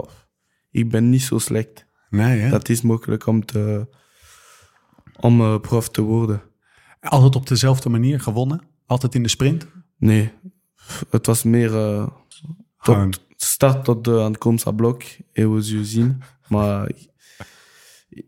ik 0.70 0.90
ben 0.90 1.10
niet 1.10 1.22
zo 1.22 1.38
slecht. 1.38 1.86
Nee, 2.10 2.38
hè? 2.40 2.50
Dat 2.50 2.68
is 2.68 2.82
mogelijk 2.82 3.26
om, 3.26 3.44
te, 3.44 3.88
om 5.20 5.40
eh, 5.40 5.58
prof 5.60 5.88
te 5.88 6.02
worden. 6.02 6.42
Altijd 7.00 7.36
op 7.36 7.46
dezelfde 7.46 7.88
manier 7.88 8.20
gewonnen? 8.20 8.62
Altijd 8.86 9.14
in 9.14 9.22
de 9.22 9.28
sprint? 9.28 9.66
Nee, 9.98 10.32
het 11.10 11.26
was 11.26 11.42
meer 11.42 11.74
eh, 11.74 12.06
Gewoon. 12.76 13.10
tot 13.10 13.20
start 13.36 13.84
tot 13.84 14.04
de 14.04 14.20
aankomst 14.20 14.66
aan 14.66 14.76
blok, 14.76 15.02
even 15.32 15.62
zo 15.62 15.82
zien. 15.82 16.22
Maar 16.48 16.90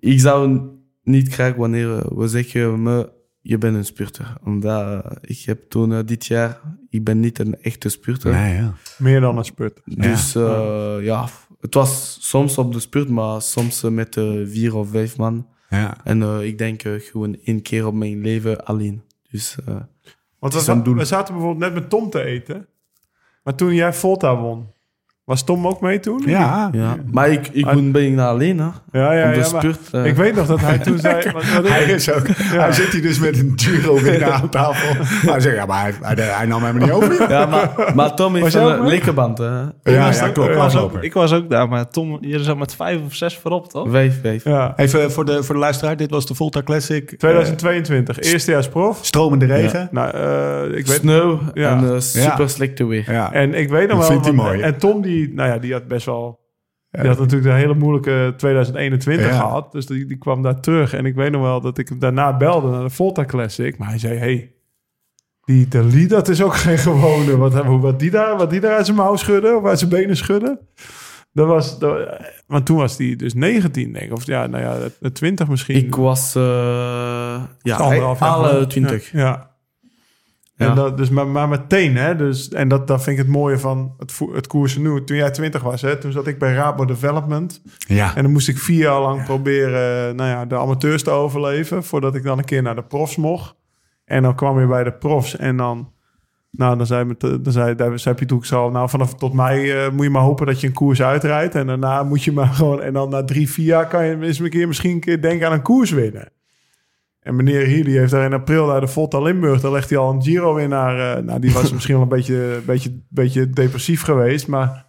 ik, 0.00 0.20
zou 0.20 0.60
niet 1.02 1.32
graag 1.32 1.54
wanneer 1.54 2.16
we 2.18 2.28
zeggen 2.28 2.82
me, 2.82 3.12
je 3.40 3.58
bent 3.58 3.76
een 3.76 3.84
spurter. 3.84 4.36
Omdat 4.44 5.04
ik 5.20 5.40
heb 5.40 5.70
toen 5.70 5.92
eh, 5.92 5.98
dit 6.04 6.26
jaar, 6.26 6.60
ik 6.88 7.04
ben 7.04 7.20
niet 7.20 7.38
een 7.38 7.62
echte 7.62 7.88
spurter. 7.88 8.32
Nee, 8.32 8.54
ja. 8.54 8.74
Meer 8.98 9.20
dan 9.20 9.38
een 9.38 9.44
spurt. 9.44 9.80
Dus 9.84 10.34
eh, 10.34 10.96
ja, 11.00 11.28
het 11.60 11.74
was 11.74 12.18
soms 12.20 12.58
op 12.58 12.72
de 12.72 12.80
spurt, 12.80 13.08
maar 13.08 13.42
soms 13.42 13.82
eh, 13.82 13.90
met 13.90 14.16
eh, 14.16 14.32
vier 14.44 14.74
of 14.74 14.90
vijf 14.90 15.16
man. 15.16 15.46
Ja. 15.70 15.96
En 16.04 16.22
eh, 16.22 16.42
ik 16.42 16.58
denk 16.58 16.82
gewoon 16.82 17.36
één 17.44 17.62
keer 17.62 17.86
op 17.86 17.94
mijn 17.94 18.20
leven 18.20 18.64
alleen. 18.64 19.02
Dus 19.30 19.56
eh, 19.66 19.76
Want 20.38 20.64
we, 20.64 20.94
we 20.94 21.04
zaten 21.04 21.34
bijvoorbeeld 21.34 21.72
net 21.72 21.80
met 21.80 21.90
Tom 21.90 22.10
te 22.10 22.22
eten. 22.22 22.68
Maar 23.42 23.54
toen 23.54 23.74
jij 23.74 23.92
Volta 23.92 24.36
won, 24.36 24.72
was 25.28 25.44
Tom 25.44 25.66
ook 25.66 25.80
mee 25.80 26.00
toen? 26.00 26.22
Ja. 26.26 26.68
ja. 26.72 26.96
Maar 27.10 27.28
ik, 27.30 27.48
ik 27.52 27.66
Ah. 27.66 27.74
moet 27.74 27.92
bijna 27.92 28.28
alleen, 28.28 28.58
hè. 28.58 28.64
Ja, 28.92 29.12
ja, 29.12 29.30
ja, 29.30 29.42
spurt, 29.42 29.78
eh, 29.92 30.04
ik 30.04 30.16
weet 30.16 30.34
nog 30.34 30.46
dat 30.46 30.60
hij 30.60 30.78
toen 30.78 30.98
zei... 31.08 31.30
wat- 31.32 31.52
wat- 31.52 31.68
Hij, 31.68 31.84
is 31.84 32.12
ook, 32.12 32.26
hij 32.36 32.72
zit 32.72 32.86
hier 32.92 33.02
dus 33.02 33.18
met 33.18 33.38
een 33.38 33.52
Giro 33.56 34.00
winnaar 34.02 34.32
aan 34.32 34.48
tafel. 34.48 35.04
Hij 35.30 35.40
zegt, 35.40 35.56
ja, 35.56 35.66
maar 35.66 35.82
hij, 35.82 35.94
hij, 36.02 36.24
hij 36.24 36.46
nam 36.46 36.62
hem 36.62 36.78
niet 36.78 36.90
over. 36.90 37.30
Ja, 37.30 37.46
maar, 37.46 37.92
maar 37.94 38.14
Tom 38.14 38.34
heeft 38.34 38.56
ook 38.56 38.70
een 38.70 38.80
mee? 38.80 38.90
linkerband, 38.90 39.38
hè. 39.38 39.44
Ja, 39.60 39.70
ja, 39.82 40.28
klopt. 40.28 40.50
ik, 40.50 40.56
was 40.56 40.76
ook, 40.76 41.02
ik 41.02 41.12
was 41.12 41.32
ook 41.32 41.50
daar, 41.50 41.68
maar 41.68 41.88
Tom, 41.90 42.18
je 42.20 42.42
zat 42.42 42.58
met 42.58 42.74
vijf 42.74 42.98
of 43.06 43.14
zes 43.14 43.36
voorop, 43.38 43.68
toch? 43.70 43.90
Vijf. 43.90 44.44
Ja, 44.44 44.72
Even 44.76 45.12
voor 45.12 45.24
de, 45.24 45.42
voor 45.42 45.54
de 45.54 45.60
luisteraar, 45.60 45.96
dit 45.96 46.10
was 46.10 46.26
de 46.26 46.34
Volta 46.34 46.62
Classic. 46.62 47.18
2022, 47.18 48.20
eerstejaars 48.20 48.68
prof. 48.68 48.98
Eh, 48.98 49.04
stromende 49.04 49.46
regen. 49.46 49.88
Nou, 49.90 50.10
eh, 50.16 50.78
ik 50.78 50.86
weet... 50.86 50.96
Sneeuw 51.00 51.38
Ja. 51.54 51.70
en 51.76 51.92
eh, 51.94 52.00
super 52.00 52.50
slechte 52.50 52.86
weer. 52.86 53.12
Ja. 53.12 53.32
En 53.32 53.54
ik 53.54 53.68
weet 53.68 53.88
nog 53.88 53.98
Dat 53.98 54.08
wel... 54.08 54.22
vindt 54.22 54.24
hij 54.26 54.46
mooi. 54.46 54.60
En 54.60 54.78
Tom, 54.78 55.02
die, 55.02 55.17
nou 55.26 55.48
ja, 55.48 55.58
die 55.58 55.72
had 55.72 55.88
best 55.88 56.06
wel... 56.06 56.46
Ja. 56.90 57.00
Die 57.00 57.08
had 57.10 57.18
natuurlijk 57.18 57.50
een 57.50 57.56
hele 57.56 57.74
moeilijke 57.74 58.34
2021 58.36 59.26
Ja. 59.26 59.32
gehad. 59.32 59.72
Dus 59.72 59.86
die, 59.86 60.06
die 60.06 60.18
kwam 60.18 60.42
daar 60.42 60.60
terug. 60.60 60.92
En 60.92 61.06
ik 61.06 61.14
weet 61.14 61.30
nog 61.30 61.42
wel 61.42 61.60
dat 61.60 61.78
ik 61.78 61.88
hem 61.88 61.98
daarna 61.98 62.36
belde 62.36 62.70
naar 62.70 62.82
de 62.82 62.90
Volta 62.90 63.24
Classic. 63.24 63.78
Maar 63.78 63.88
hij 63.88 63.98
zei, 63.98 64.18
hey, 64.18 64.52
die 65.44 65.60
Italië, 65.60 66.06
dat 66.06 66.28
is 66.28 66.42
ook 66.42 66.56
geen 66.66 66.78
gewone. 66.78 67.36
Wat, 67.36 67.64
wat, 67.66 67.98
die 67.98 68.10
daar, 68.10 68.36
wat 68.36 68.50
die 68.50 68.60
daar 68.60 68.76
uit 68.76 68.84
zijn 68.84 68.96
mouw 68.96 69.16
schudden 69.16 69.56
of 69.56 69.64
uit 69.64 69.78
zijn 69.78 69.90
benen 69.90 70.16
schudden. 70.16 70.58
Dat 71.32 71.46
was, 71.46 71.78
dat, 71.78 72.20
want 72.46 72.66
toen 72.66 72.76
was 72.76 72.96
die 72.96 73.16
dus 73.16 73.34
19, 73.34 73.92
denk 73.92 74.04
ik. 74.04 74.12
Of 74.12 74.26
ja, 74.26 74.46
nou 74.46 74.62
ja, 74.64 74.88
de 75.00 75.12
20 75.12 75.48
misschien. 75.48 75.76
Ik 75.76 75.94
was 75.94 76.36
uh, 76.36 76.42
ja, 77.62 77.76
anderhalf 77.76 78.22
alle 78.22 78.46
geleden. 78.46 78.68
20. 78.68 79.12
Ja. 79.12 79.18
ja. 79.18 79.47
Ja. 80.58 80.68
En 80.68 80.74
dat, 80.74 80.96
dus 80.96 81.10
maar, 81.10 81.26
maar 81.26 81.48
meteen, 81.48 81.96
hè. 81.96 82.16
Dus, 82.16 82.48
en 82.48 82.68
dat, 82.68 82.86
dat 82.86 83.02
vind 83.02 83.18
ik 83.18 83.24
het 83.24 83.32
mooie 83.32 83.58
van 83.58 83.94
het, 83.98 84.18
het 84.32 84.46
koersen 84.46 84.82
nu. 84.82 85.04
Toen 85.04 85.16
jij 85.16 85.30
20 85.30 85.62
was, 85.62 85.82
hè. 85.82 85.96
Toen 85.96 86.12
zat 86.12 86.26
ik 86.26 86.38
bij 86.38 86.54
Rabo 86.54 86.84
Development. 86.84 87.62
Ja. 87.78 88.16
En 88.16 88.22
dan 88.22 88.32
moest 88.32 88.48
ik 88.48 88.58
vier 88.58 88.78
jaar 88.78 89.00
lang 89.00 89.24
proberen 89.24 90.16
nou 90.16 90.30
ja, 90.30 90.46
de 90.46 90.56
amateurs 90.56 91.02
te 91.02 91.10
overleven. 91.10 91.84
Voordat 91.84 92.14
ik 92.14 92.22
dan 92.22 92.38
een 92.38 92.44
keer 92.44 92.62
naar 92.62 92.74
de 92.74 92.82
profs 92.82 93.16
mocht. 93.16 93.54
En 94.04 94.22
dan 94.22 94.34
kwam 94.34 94.60
je 94.60 94.66
bij 94.66 94.84
de 94.84 94.92
profs 94.92 95.36
en 95.36 95.56
dan... 95.56 95.92
Nou, 96.50 96.76
dan 96.76 96.86
zei, 96.86 97.04
met, 97.04 97.20
dan 97.20 97.52
zei, 97.52 97.74
daar 97.74 97.98
zei 97.98 98.14
Piet 98.14 98.52
al... 98.52 98.70
Nou, 98.70 98.88
vanaf 98.88 99.14
tot 99.14 99.32
mei 99.32 99.70
eh, 99.70 99.90
moet 99.90 100.04
je 100.04 100.10
maar 100.10 100.22
hopen 100.22 100.46
dat 100.46 100.60
je 100.60 100.66
een 100.66 100.72
koers 100.72 101.02
uitrijdt. 101.02 101.54
En 101.54 101.66
daarna 101.66 102.02
moet 102.02 102.22
je 102.22 102.32
maar 102.32 102.46
gewoon... 102.46 102.82
En 102.82 102.92
dan 102.92 103.10
na 103.10 103.24
drie, 103.24 103.50
vier 103.50 103.66
jaar 103.66 103.86
kan 103.86 104.06
je 104.06 104.20
eens 104.20 104.38
een 104.38 104.50
keer, 104.50 104.66
misschien 104.66 104.90
een 104.90 105.00
keer 105.00 105.22
denken 105.22 105.46
aan 105.46 105.52
een 105.52 105.62
koers 105.62 105.90
winnen. 105.90 106.28
En 107.28 107.36
meneer 107.36 107.84
die 107.84 107.98
heeft 107.98 108.10
daar 108.10 108.24
in 108.24 108.32
april 108.32 108.66
naar 108.66 108.80
de 108.80 108.86
Volta 108.86 109.20
Limburg... 109.20 109.60
Daar 109.60 109.72
legt 109.72 109.90
hij 109.90 109.98
al 109.98 110.12
een 110.12 110.22
Giro-winnaar... 110.22 111.16
eh, 111.16 111.22
nou, 111.22 111.40
die 111.40 111.52
was 111.52 111.72
misschien 111.72 111.94
wel 111.94 112.02
een 112.02 112.08
beetje, 112.08 112.60
beetje, 112.66 113.00
beetje 113.08 113.50
depressief 113.50 114.02
geweest, 114.02 114.46
maar... 114.46 114.86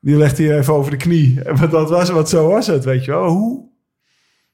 Die 0.00 0.16
legt 0.16 0.38
hij 0.38 0.58
even 0.58 0.74
over 0.74 0.90
de 0.90 0.96
knie. 0.96 1.42
En 1.42 1.70
dat 1.70 1.90
was, 1.90 2.10
wat 2.10 2.28
zo 2.28 2.48
was 2.48 2.66
het, 2.66 2.84
weet 2.84 3.04
je 3.04 3.10
wel. 3.10 3.28
Hoe, 3.28 3.68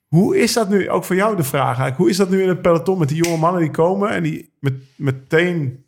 hoe 0.07 0.39
is 0.39 0.53
dat 0.53 0.69
nu, 0.69 0.91
ook 0.91 1.05
voor 1.05 1.17
jou 1.17 1.37
de 1.37 1.43
vraag 1.43 1.65
eigenlijk... 1.65 1.97
Hoe 1.97 2.11
is 2.11 2.17
dat 2.17 2.31
nu 2.31 2.43
in 2.43 2.49
het 2.49 2.63
peloton 2.63 2.99
met 2.99 3.09
die 3.09 3.25
jonge 3.25 3.39
mannen 3.39 3.61
die 3.61 3.71
komen... 3.71 4.11
en 4.11 4.23
die 4.23 4.53
met, 4.61 4.75
meteen 4.97 5.85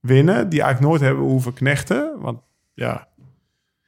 winnen... 0.00 0.48
die 0.48 0.62
eigenlijk 0.62 0.90
nooit 0.90 1.02
hebben 1.02 1.24
hoeven 1.24 1.52
knechten? 1.52 2.12
Want 2.18 2.40
ja, 2.74 3.08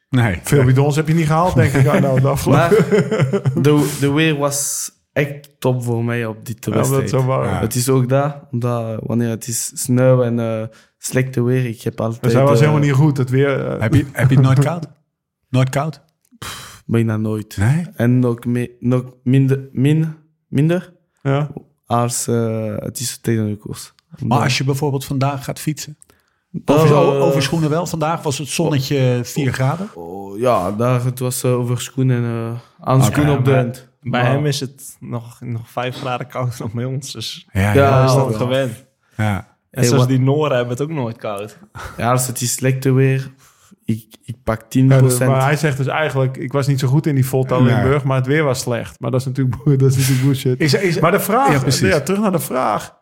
Nee. 0.09 0.39
veel 0.43 0.63
bidons 0.63 0.95
heb 0.95 1.07
je 1.07 1.13
niet 1.13 1.27
gehaald, 1.27 1.55
denk 1.55 1.73
ik. 1.73 1.83
Nou, 2.01 2.21
de 2.21 2.27
afgelopen... 2.27 2.69
Maar 2.69 3.63
de, 3.63 3.97
de 3.99 4.11
weer 4.11 4.37
was 4.37 4.91
echt 5.13 5.59
top 5.59 5.83
voor 5.83 6.03
mij 6.03 6.25
op 6.25 6.37
dat 6.45 6.65
wedstrijd. 6.87 7.09
Ja. 7.11 7.59
Het 7.59 7.75
is 7.75 7.89
ook 7.89 8.09
daar, 8.09 8.41
omdat 8.51 8.99
wanneer 9.03 9.29
het 9.29 9.47
is 9.47 9.71
sneeuw 9.73 10.23
en 10.23 10.39
eh 10.39 10.63
slechte 10.97 11.43
weer, 11.43 11.65
ik 11.65 11.81
heb 11.81 12.01
altijd... 12.01 12.23
Dus 12.23 12.33
hij 12.33 12.41
was 12.43 12.53
eh, 12.53 12.59
helemaal 12.59 12.81
niet 12.87 12.93
goed. 12.95 13.17
Het 13.17 13.29
weer... 13.29 13.67
eh, 13.67 13.81
Heb 13.81 13.93
je, 13.93 14.05
heb 14.11 14.29
je 14.29 14.35
het 14.35 14.45
nooit 14.45 14.59
koud? 14.69 14.87
Nooit 15.49 15.69
koud? 15.69 16.01
Bijna 16.85 17.17
nooit. 17.17 17.57
Nee? 17.57 17.85
En 17.95 18.25
ook, 18.25 18.45
me, 18.45 18.75
nog 18.79 19.03
minder, 19.23 19.69
min, 19.71 20.15
minder 20.47 20.93
ja. 21.21 21.49
als 21.85 22.27
eh, 22.27 22.75
het 22.77 22.99
is 22.99 23.17
tegen 23.17 23.47
de 23.49 23.57
koers. 23.57 23.93
Maar 24.25 24.39
als 24.43 24.57
je 24.57 24.63
bijvoorbeeld 24.63 25.05
vandaag 25.05 25.43
gaat 25.43 25.59
fietsen. 25.59 25.97
Over, 26.65 26.95
over 26.95 27.41
schoenen 27.41 27.69
wel. 27.69 27.85
Vandaag 27.85 28.21
was 28.23 28.37
het 28.37 28.47
zonnetje 28.47 29.19
4 29.23 29.53
graden. 29.53 29.89
oh, 29.93 30.39
ja, 30.39 30.71
daar 30.71 31.03
het 31.05 31.19
was 31.19 31.45
over 31.45 31.81
schoenen 31.81 32.17
en 32.17 32.23
uh, 32.29 32.59
handschoenen 32.79 33.29
Oké, 33.31 33.39
op 33.39 33.45
de 33.45 33.51
maar- 33.51 33.59
hand. 33.63 33.89
Bij 34.01 34.21
Maar- 34.21 34.31
hem 34.31 34.45
is 34.45 34.59
het 34.59 34.97
nog, 34.99 35.41
nog 35.41 35.69
vijf 35.69 35.95
graden 35.95 36.27
kouder 36.27 36.55
dan 36.57 36.71
bij 36.73 36.85
ons. 36.85 37.11
Dus 37.11 37.47
Ja, 37.51 37.73
Ja, 37.73 38.03
is 38.05 38.13
dat 38.13 38.35
gewend. 38.35 38.85
ja. 39.17 39.35
En 39.37 39.79
Hey, 39.79 39.83
zoals 39.83 39.99
wat- 39.99 40.09
die 40.09 40.19
Noren 40.19 40.51
hebben 40.55 40.73
het 40.73 40.81
ook 40.81 40.89
nooit 40.89 41.17
koud. 41.17 41.57
Ja, 41.97 42.11
als 42.11 42.27
het 42.27 42.41
is 42.41 42.53
slechte 42.53 42.91
weer, 42.91 43.31
ik, 43.85 44.05
ik 44.23 44.35
pak 44.43 44.61
10%. 44.69 45.01
Ja, 45.19 45.25
dus- 45.25 45.27
maar 45.27 45.43
hij 45.43 45.55
zegt 45.55 45.77
dus 45.77 45.87
eigenlijk... 45.87 46.37
Ik 46.37 46.51
was 46.51 46.67
niet 46.67 46.79
zo 46.79 46.87
goed 46.87 47.05
in 47.07 47.15
die 47.15 47.25
Volta 47.25 47.59
Nee. 47.59 47.73
Limburg... 47.73 48.03
maar 48.03 48.17
het 48.17 48.25
weer 48.27 48.43
was 48.43 48.59
slecht. 48.59 48.99
Maar 48.99 49.11
dat 49.11 49.19
is 49.19 49.25
natuurlijk, 49.25 49.55
dat 49.79 49.91
is 49.91 49.97
natuurlijk 49.97 50.25
bullshit. 50.25 50.59
Is, 50.59 50.73
is, 50.73 50.99
Maar 50.99 51.11
de 51.11 51.19
vraag, 51.19 51.79
Ja, 51.79 51.87
ja, 51.87 51.99
terug 52.01 52.19
naar 52.19 52.31
de 52.31 52.39
vraag. 52.39 52.99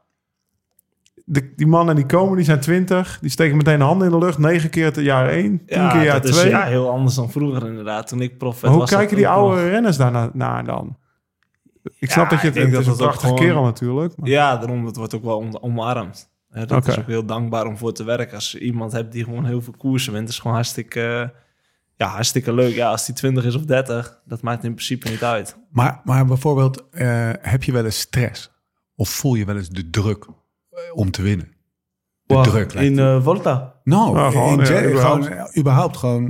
De, 1.32 1.54
die 1.56 1.68
mannen 1.68 1.96
die 1.96 2.06
komen, 2.06 2.36
die 2.36 2.46
zijn 2.46 2.60
20. 2.60 3.18
Die 3.22 3.30
steken 3.30 3.58
meteen 3.58 3.78
de 3.78 3.84
handen 3.84 4.12
in 4.12 4.20
de 4.20 4.26
lucht. 4.26 4.38
Negen 4.38 4.70
keer 4.70 4.86
het 4.86 4.96
jaar 4.96 5.30
1, 5.30 5.44
tien 5.44 5.66
keer 5.66 5.78
jaar 6.04 6.22
dat 6.22 6.26
is 6.26 6.36
2. 6.38 6.50
ja, 6.50 6.64
heel 6.64 6.90
anders 6.90 7.16
dan 7.16 7.32
vroeger 7.32 7.68
inderdaad. 7.68 8.08
Toen 8.08 8.22
ik 8.22 8.38
prof 8.38 8.60
werd, 8.62 8.74
hoe 8.74 8.82
was 8.82 8.90
dat 8.90 9.00
kijken 9.00 9.18
die 9.18 9.28
oude 9.28 9.62
nog- 9.62 9.70
renners 9.70 9.98
daar 9.98 10.12
na- 10.12 10.30
naar 10.34 10.66
dan? 10.66 10.98
Ik 12.00 12.12
snap 12.12 12.24
Ja, 12.24 12.30
dat 12.30 12.42
je 12.42 12.48
het, 12.48 12.56
het 12.56 12.68
is 12.68 12.86
dat 12.86 12.88
een 12.88 12.96
prachtige 12.96 13.26
gewoon- 13.28 13.40
kerel 13.40 13.64
natuurlijk. 13.64 14.18
maar- 14.18 14.30
Ja, 14.30 14.58
daarom, 14.58 14.86
het 14.86 14.96
wordt 14.96 15.16
ook 15.16 15.24
wel 15.24 15.38
om- 15.38 15.58
omarmd. 15.62 16.30
Hè, 16.50 16.66
dat 16.66 16.88
is 16.88 17.00
ook 17.00 17.08
heel 17.08 17.26
dankbaar 17.26 17.66
om 17.66 17.78
voor 17.78 17.94
te 17.94 18.04
werken. 18.04 18.36
Als 18.36 18.52
je 18.52 18.60
iemand 18.60 18.92
hebt 18.92 19.12
die 19.12 19.24
gewoon 19.24 19.46
heel 19.46 19.62
veel 19.62 19.74
koersen 19.78 20.14
wint, 20.14 20.30
is 20.30 20.40
gewoon 20.40 20.54
hartstikke, 20.56 21.34
ja, 21.96 22.08
hartstikke 22.08 22.54
leuk. 22.54 22.74
Ja, 22.76 22.90
als 22.90 23.06
die 23.06 23.16
20 23.16 23.46
is 23.46 23.56
of 23.56 23.66
30, 23.66 24.22
dat 24.26 24.42
maakt 24.42 24.64
in 24.64 24.74
principe 24.74 25.10
niet 25.10 25.24
uit. 25.24 25.58
maar, 25.72 26.02
maar 26.04 26.26
bijvoorbeeld, 26.26 26.90
eh, 26.92 27.30
heb 27.42 27.64
je 27.64 27.72
wel 27.72 27.86
eens 27.86 28.00
stress? 28.00 28.52
Of 28.96 29.10
voel 29.10 29.36
je 29.36 29.46
wel 29.46 29.56
eens 29.56 29.70
de 29.70 29.90
druk 29.90 30.26
om 30.94 31.12
te 31.12 31.22
winnen? 31.22 31.52
De 32.26 32.42
druk. 32.42 32.74
In 32.74 33.00
eh, 33.00 33.24
Volta. 33.24 33.76
nou, 33.84 34.18
Ja, 34.18 34.30
gewoon, 34.32 34.54
in- 34.54 34.60
ja, 34.60 34.66
gewoon, 34.66 34.90
überhaupt. 34.90 35.28
eh, 35.28 35.58
überhaupt 35.58 35.98
gewoon 35.98 36.24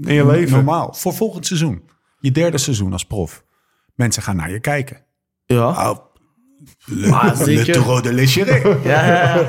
In 0.00 0.14
je 0.14 0.26
leven. 0.26 0.52
normaal. 0.56 0.92
Voor 0.94 1.14
volgend 1.14 1.46
seizoen. 1.46 1.82
Je 2.18 2.30
derde 2.30 2.58
seizoen 2.58 2.92
als 2.92 3.04
prof. 3.06 3.44
Mensen 3.94 4.22
gaan 4.22 4.36
naar 4.36 4.50
je 4.50 4.60
kijken. 4.60 5.04
Ja. 5.46 5.68
Oh, 5.90 5.98
le, 6.84 7.08
Maar 7.08 7.36
le 7.38 7.44
zeker. 7.44 7.72
Taureau 7.72 8.02
de 8.02 8.12
Lécheret. 8.12 8.62
Ja, 8.84 9.06
ja, 9.06 9.34
ja. 9.34 9.48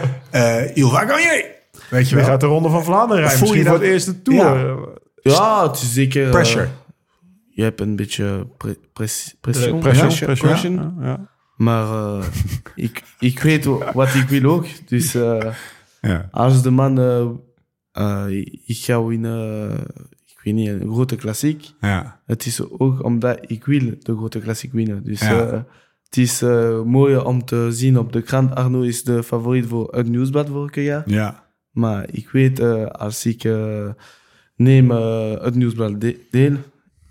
Eh, 0.59 0.75
Il 0.75 0.89
va 0.89 0.99
gagner. 0.99 1.45
Weet 1.89 2.03
je 2.09 2.09
Je 2.09 2.15
wel? 2.21 2.25
gaat 2.29 2.39
de 2.39 2.45
Ronde 2.45 2.69
van 2.69 2.83
Vlaanderen 2.83 3.23
rijden. 3.23 3.39
Voel 3.39 3.47
je 3.47 3.53
Misschien 3.53 3.71
voor 3.71 3.79
dat- 3.79 3.87
het 3.87 3.93
eerste 3.93 4.21
Tour. 4.21 4.77
Ja, 5.21 5.67
het 5.67 5.75
is 5.81 5.93
zeker... 5.93 6.25
eh, 6.25 6.31
Pressure. 6.31 6.67
je 7.49 7.63
hebt 7.63 7.79
een 7.81 7.95
beetje 7.95 8.47
pre 8.57 8.79
press- 8.93 9.35
pression. 9.41 9.79
Pression. 9.79 10.95
Ja, 10.99 11.05
ja. 11.07 11.29
Maar 11.61 12.17
eh, 12.19 12.25
ik, 12.75 13.03
ik 13.19 13.39
weet 13.39 13.65
wat 13.93 14.13
ik 14.15 14.27
wil 14.27 14.51
ook. 14.51 14.65
Dus 14.85 15.15
eh, 15.15 15.53
Ja. 16.01 16.27
als 16.31 16.63
de 16.63 16.69
man... 16.71 16.99
eh, 17.91 18.27
ik 18.65 18.77
ga 18.77 19.03
winnen... 19.03 19.71
Ik 20.25 20.39
weet 20.43 20.53
niet, 20.53 20.69
een 20.69 20.93
grote 20.93 21.15
klassiek. 21.15 21.69
Ja. 21.81 22.19
Het 22.25 22.45
is 22.45 22.61
ook 22.69 23.03
omdat 23.03 23.39
ik 23.47 23.65
wil 23.65 23.79
de 23.99 24.15
grote 24.17 24.39
klassiek 24.39 24.71
winnen. 24.73 25.03
Dus 25.03 25.19
Ja. 25.21 25.65
het 26.03 26.17
is 26.17 26.41
mooi 26.85 27.17
om 27.17 27.45
te 27.45 27.67
zien 27.71 27.97
op 27.97 28.13
de 28.13 28.21
krant. 28.21 28.55
Arno 28.55 28.81
is 28.81 29.03
de 29.03 29.23
favoriet 29.23 29.65
voor 29.65 29.95
het 29.95 30.07
nieuwsblad 30.09 30.49
vorig 30.49 30.75
jaar. 30.75 31.03
ja. 31.09 31.49
Maar 31.71 32.05
ik 32.11 32.29
weet, 32.29 32.59
eh, 32.59 32.85
als 32.85 33.25
ik 33.25 33.43
eh, 33.43 33.89
neem 34.55 34.89
het 35.41 35.55
nieuwsblad 35.55 36.01
de- 36.01 36.19
deel, 36.31 36.55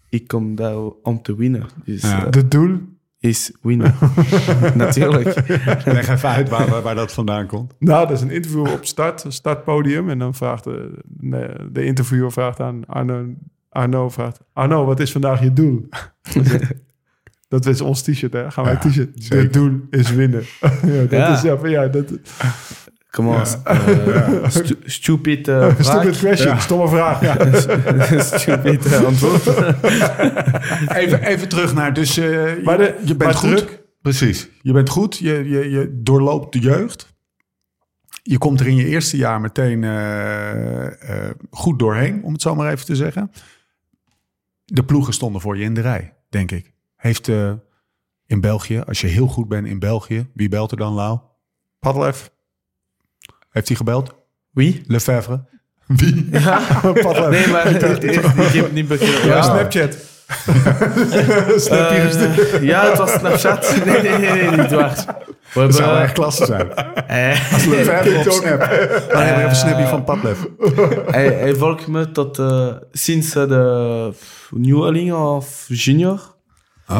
ik 0.09 0.27
kom 0.29 0.55
daar 0.55 0.77
om 1.03 1.23
te 1.23 1.37
winnen. 1.37 1.67
Dus 1.85 2.03
Ja. 2.03 2.25
De 2.27 2.49
doel. 2.49 2.79
Is 3.20 3.52
winnen. 3.62 3.94
Natuurlijk. 4.74 5.48
Leg 5.85 6.08
even 6.08 6.29
uit 6.29 6.48
waar, 6.48 6.83
waar, 6.83 6.94
dat 6.94 7.12
vandaan 7.12 7.46
komt. 7.46 7.75
Nou, 7.79 8.06
dat 8.06 8.16
is 8.16 8.23
een 8.23 8.31
interview 8.31 8.66
op 8.66 8.85
start, 8.85 9.25
een 9.25 9.33
startpodium. 9.33 10.10
En 10.10 10.18
dan 10.18 10.35
vraagt 10.35 10.64
de, 10.64 10.98
de, 11.73 11.85
interviewer 11.85 12.33
vraagt 12.33 12.60
aan 12.60 12.87
Arno, 12.87 13.27
Arno 13.68 14.08
vraagt, 14.08 14.40
Arno, 14.52 14.85
wat 14.85 15.00
is 15.00 15.12
vandaag 15.12 15.42
je 15.42 15.52
doel? 15.52 15.88
dat 17.48 17.66
is 17.66 17.81
ons 17.81 18.02
t-shirt, 18.02 18.33
hè? 18.33 18.50
Gaan 18.50 18.64
wij 18.64 18.73
Ja, 18.73 18.79
t-shirt. 18.79 19.29
Het 19.29 19.52
doel 19.52 19.81
is 19.90 20.10
winnen. 20.10 20.42
ja, 20.60 21.00
dat 21.00 21.10
Ja. 21.10 21.33
is 21.35 21.42
ja, 21.42 21.56
van, 21.56 21.71
ja 21.71 21.87
dat 21.88 22.10
Kom 23.11 23.29
on. 23.29 23.35
eh, 23.65 24.48
stu- 24.48 24.79
stupid 24.85 25.48
eh, 25.48 25.56
vraag. 25.79 25.85
stupid 25.85 26.19
question, 26.19 26.61
stomme 26.61 26.88
vraag. 26.88 27.21
Ja. 27.21 27.61
stupid 28.38 28.87
eh, 28.87 29.04
antwoord. 29.04 29.46
Even, 31.02 31.23
even 31.23 31.48
terug 31.48 31.75
naar, 31.75 31.92
dus 31.94 32.17
eh, 32.17 32.25
je, 32.56 32.61
Maar 32.65 32.79
de- 32.79 32.94
je 33.00 33.15
bent 33.17 33.19
maar 33.23 33.35
goed. 33.35 33.56
druk- 33.56 33.79
Precies. 34.02 34.48
Je 34.63 34.73
bent 34.73 34.88
goed, 34.88 35.17
je, 35.17 35.33
je, 35.48 35.71
je 35.71 36.00
doorloopt 36.02 36.52
de 36.52 36.58
jeugd. 36.58 37.15
Je 38.23 38.38
komt 38.38 38.61
er 38.61 38.67
in 38.67 38.77
je 38.77 38.87
eerste 38.87 39.17
jaar 39.17 39.40
meteen 39.40 39.85
eh, 39.85 40.87
eh, 41.27 41.31
goed 41.50 41.79
doorheen, 41.79 42.23
om 42.25 42.33
het 42.33 42.42
zo 42.42 42.54
maar 42.54 42.73
even 42.73 42.87
te 42.87 42.96
zeggen. 42.96 43.31
De 44.65 44.83
ploegen 44.85 45.13
stonden 45.13 45.40
voor 45.40 45.56
je 45.56 45.65
in 45.65 45.75
de 45.75 45.81
rij, 45.81 46.15
denk 46.29 46.50
ik. 46.50 46.73
Heeft, 46.96 47.29
eh, 47.29 47.52
in 48.27 48.40
België, 48.40 48.81
als 48.81 49.00
je 49.00 49.06
heel 49.06 49.27
goed 49.27 49.48
bent 49.48 49.67
in 49.67 49.79
België, 49.79 50.29
wie 50.35 50.48
belt 50.48 50.71
er 50.71 50.77
dan, 50.77 50.92
Lau? 50.92 51.19
Padlef. 51.79 52.31
Heeft 53.51 53.69
hij 53.69 53.77
gebeld? 53.77 54.15
Wie? 54.51 54.83
Lefevre? 54.87 55.44
Wie? 55.87 56.29
Padlef. 57.03 57.29
Nee, 57.31 57.48
maar 57.48 57.67
ik, 57.67 57.81
heb 57.81 58.65
het 58.65 58.73
niet 58.73 58.88
begrepen. 58.88 59.29
Ja, 59.29 59.42
Snapchat. 59.42 59.96
Eh, 61.69 62.63
ja, 62.73 62.88
het 62.88 62.98
was 62.98 63.13
Snapchat. 63.13 63.77
Nee, 63.85 64.03
nee, 64.03 64.19
nee, 64.19 64.33
nee 64.48 64.51
niet 64.57 64.71
waar. 64.71 65.05
We 65.53 65.61
Dat 65.61 65.75
zou 65.75 65.85
hebben, 65.85 66.03
echt 66.03 66.13
klasse 66.13 66.44
zijn. 66.44 66.75
eh, 66.75 67.53
Als 67.53 67.65
Lefevre 67.65 68.19
op 68.19 68.31
Snap. 68.33 68.59
Dan 69.11 69.21
heb 69.23 69.35
je 69.37 69.37
even 69.37 69.48
een 69.48 69.55
snapje 69.55 69.87
van 69.87 70.05
Padlef. 70.05 70.46
hij, 71.11 71.27
hij 71.27 71.55
volgt 71.55 71.87
me 71.87 72.11
tot 72.11 72.38
eh, 72.38 72.67
sinds 72.92 73.35
eh, 73.35 73.48
de 73.48 74.13
nieuweling 74.51 75.13
of 75.13 75.65
junior. 75.69 76.35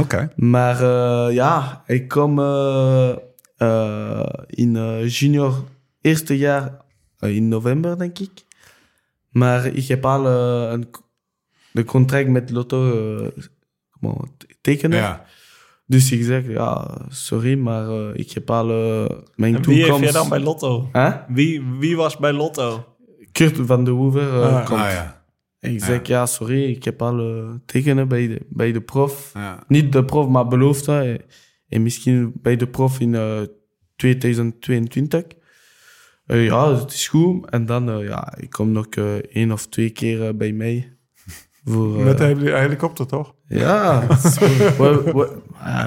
Oké. 0.01 0.33
Maar 0.37 0.83
eh, 0.83 1.35
ja, 1.35 1.83
ik 1.87 2.09
kom 2.09 2.39
eh, 2.39 3.09
eh, 3.57 4.21
in 4.47 4.77
eh, 4.77 5.09
junior 5.09 5.55
eerste 6.01 6.39
jaar 6.39 6.85
eh, 7.19 7.37
in 7.37 7.49
november, 7.49 7.99
denk 7.99 8.19
ik. 8.19 8.45
Maar 9.31 9.67
ik 9.67 9.87
heb 9.87 10.05
al 10.05 10.27
een, 10.27 10.91
de 11.73 11.85
contract 11.85 12.29
met 12.29 12.51
Lotto 12.51 12.93
eh, 13.19 13.27
gewoon 13.91 14.37
tekenen. 14.61 14.99
Ja. 14.99 15.25
Dus 15.87 16.13
ik 16.13 16.23
zeg, 16.23 16.47
ja, 16.49 16.99
sorry, 17.09 17.59
maar 17.59 17.89
eh, 17.89 18.09
ik 18.13 18.31
heb 18.31 18.51
al 18.51 18.67
mijn 18.67 19.55
En 19.55 19.63
wie 19.63 19.75
heeft 19.75 19.87
toekomst... 19.87 20.03
jij 20.03 20.13
dan 20.13 20.29
bij 20.29 20.41
Lotto? 20.41 20.89
Huh? 20.93 21.15
Wie, 21.29 21.63
wie 21.79 21.97
was 21.97 22.17
bij 22.17 22.33
Lotto? 22.33 22.85
Kurt 23.33 23.57
van 23.63 23.85
de 23.85 23.91
Hoever 23.91 24.43
eh, 24.43 24.57
Ah, 24.57 24.67
komt. 24.67 24.81
Ah, 24.81 24.91
ja. 24.91 25.25
En 25.59 25.73
ik 25.73 25.85
zeg, 25.85 26.07
ja, 26.07 26.27
sorry, 26.27 26.65
ik 26.65 26.85
heb 26.85 27.03
al 27.03 27.45
tekenen 27.67 28.09
bij 28.09 28.27
de, 28.29 28.47
bij 28.49 28.73
de 28.73 28.81
prof. 28.81 29.31
Ja. 29.35 29.65
Niet 29.69 29.93
de 29.93 30.05
prof, 30.05 30.29
maar 30.29 30.49
belofte. 30.49 30.93
En, 30.93 31.21
en 31.69 31.83
misschien 31.83 32.33
bij 32.35 32.57
de 32.57 32.67
prof 32.67 33.01
in 33.01 33.15
eh, 33.15 33.41
2022. 33.97 35.25
Eh, 36.31 36.45
ja, 36.45 36.75
het 36.75 36.93
is 36.93 37.09
goed. 37.09 37.51
En 37.51 37.67
dan, 37.67 37.91
eh, 37.91 38.09
ja, 38.09 38.33
ik 38.37 38.51
kom 38.51 38.73
nog 38.73 38.87
eh, 38.87 39.15
één 39.15 39.53
of 39.53 39.67
twee 39.67 39.91
keer 39.91 40.37
bij 40.37 40.53
mij. 40.53 40.97
Voor, 41.65 41.99
eh, 41.99 42.05
Met 42.05 42.19
de 42.19 42.25
heli- 42.25 42.53
helikopter, 42.53 43.07
toch? 43.07 43.35
Ja, 43.47 44.07
we, 44.79 45.03
we- 45.15 45.39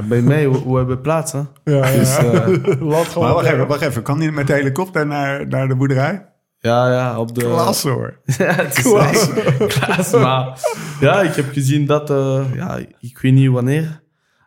bij 0.07 0.21
mij, 0.21 0.49
we, 0.49 0.63
we 0.69 0.77
hebben 0.77 1.01
plaats, 1.01 1.31
hè. 1.31 1.41
Ja, 1.63 1.81
Dus, 1.91 2.17
eh, 2.17 2.47
Laat 2.81 3.07
gewoon. 3.07 3.23
Maar 3.27 3.33
wacht 3.33 3.47
even, 3.47 3.67
wacht 3.67 3.81
even. 3.81 4.01
Kan 4.03 4.19
hij 4.21 4.31
met 4.31 4.47
de 4.47 4.53
helikopter 4.53 5.07
naar, 5.07 5.47
naar 5.47 5.67
de 5.67 5.75
boerderij? 5.75 6.25
ja, 6.59 6.91
ja, 6.91 7.19
op 7.19 7.35
de... 7.35 7.41
Klasse 7.41 7.89
hoor. 7.89 8.19
Ja, 8.37 8.53
het 8.53 8.77
is 8.77 8.83
klas, 8.83 10.11
maar 10.11 10.59
ja, 10.99 11.21
ik 11.21 11.33
heb 11.35 11.51
gezien 11.51 11.85
dat, 11.85 12.09
eh, 12.09 12.43
ja, 12.53 12.77
ik 12.99 13.17
weet 13.21 13.33
niet 13.33 13.49
wanneer, 13.49 14.01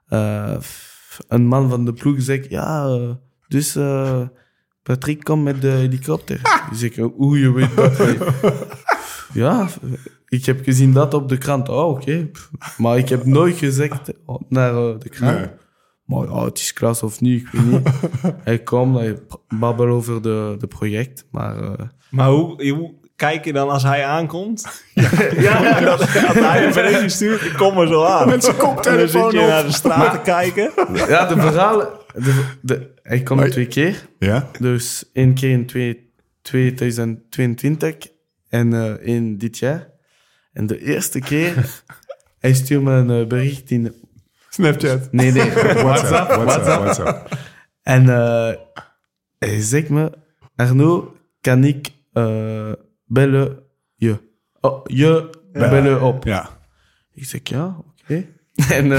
eh, 0.08 0.56
een 1.28 1.46
man 1.46 1.68
van 1.70 1.84
de 1.84 1.92
ploeg 1.92 2.16
zegt, 2.22 2.50
ja, 2.50 2.98
dus 3.48 3.76
eh, 3.76 4.20
Patrick 4.86 5.24
komt 5.24 5.44
met 5.44 5.60
de 5.60 5.68
helikopter. 5.68 6.40
Dus 6.70 6.82
ik, 6.82 6.94
hoe 7.16 7.38
je 7.38 7.52
weet 7.52 7.76
dat? 7.76 7.96
hij- 7.98 8.18
Ja, 9.32 9.68
ik 10.28 10.44
heb 10.44 10.64
gezien 10.64 10.92
dat 10.92 11.14
op 11.14 11.28
de 11.28 11.38
krant. 11.38 11.68
Oh, 11.68 11.88
oké. 11.88 12.30
Maar 12.76 12.98
ik 12.98 13.08
heb 13.08 13.24
nooit 13.24 13.56
gezegd 13.56 14.12
naar 14.48 14.70
eh, 14.76 14.98
de 14.98 15.08
krant. 15.08 15.38
Nee. 15.38 15.46
Maar 16.04 16.24
ja, 16.28 16.44
het 16.44 16.58
is 16.58 16.72
klas 16.72 17.02
of 17.02 17.20
niet, 17.20 17.42
ik 17.42 17.48
weet 17.52 17.64
niet. 17.70 17.88
hij 18.44 18.58
komt, 18.58 18.96
hij 18.98 19.18
babbelt 19.48 19.88
over 19.90 20.22
de, 20.22 20.56
de 20.58 20.66
project, 20.66 21.26
maar... 21.30 21.56
eh, 21.62 21.72
Maar 22.10 22.28
hoe, 22.28 22.70
hoe 22.70 22.94
kijk 23.16 23.44
je 23.44 23.52
dan 23.52 23.68
als 23.68 23.82
hij 23.82 24.04
aankomt? 24.04 24.66
ja, 24.94 25.62
ja, 25.62 25.80
Dat, 25.80 25.98
dat 25.98 26.34
hij 26.34 26.66
een 26.66 26.72
berichtje 26.72 27.08
stuurt, 27.08 27.42
ik 27.44 27.52
kom 27.52 27.78
er 27.78 27.88
zo 27.88 28.04
aan. 28.04 28.28
Met 28.28 28.44
zijn 28.44 28.56
En 28.56 28.62
dan 28.64 28.74
koptelefoon 28.74 29.30
zit 29.30 29.40
je 29.40 29.46
op. 29.46 29.52
naar 29.52 29.64
de 29.64 29.72
straat 29.72 30.12
te 30.12 30.20
kijken. 30.30 30.70
Ja, 31.08 31.26
de 31.26 31.40
verhalen. 31.40 31.88
De, 32.14 32.44
de, 32.62 32.94
hij 33.06 33.22
komt 33.22 33.50
twee 33.50 33.66
keer. 33.66 34.08
Ja? 34.18 34.50
Dus 34.58 35.10
één 35.12 35.34
keer 35.34 35.50
in 35.50 35.66
twee, 35.66 36.12
2022 36.42 37.96
en 38.48 38.72
eh 38.72 38.90
één 38.90 39.38
dit 39.38 39.58
jaar. 39.58 39.88
En 40.52 40.66
de 40.66 40.80
eerste 40.80 41.20
keer, 41.20 41.82
hij 42.44 42.54
stuurt 42.54 42.82
me 42.82 42.92
een 42.92 43.20
eh, 43.20 43.26
bericht 43.26 43.70
in. 43.70 43.94
Snapchat. 44.50 45.12
Nee, 45.12 45.32
nee, 45.32 45.50
WhatsApp. 45.84 46.30
WhatsApp, 46.30 46.84
WhatsApp. 46.84 47.38
En 47.82 48.08
eh, 48.08 48.54
hij 49.38 49.60
zegt 49.60 49.88
me: 49.88 50.12
Arno, 50.56 51.16
kan 51.40 51.64
ik 51.64 51.90
bellen 53.04 53.58
je? 53.94 54.18
Oh, 54.60 54.80
je 54.84 55.30
bellen 55.52 56.02
op. 56.02 56.24
Ja. 56.24 56.58
Ik 57.12 57.24
zeg 57.24 57.40
ja, 57.44 57.76
oké. 58.02 58.24
En 58.78 58.90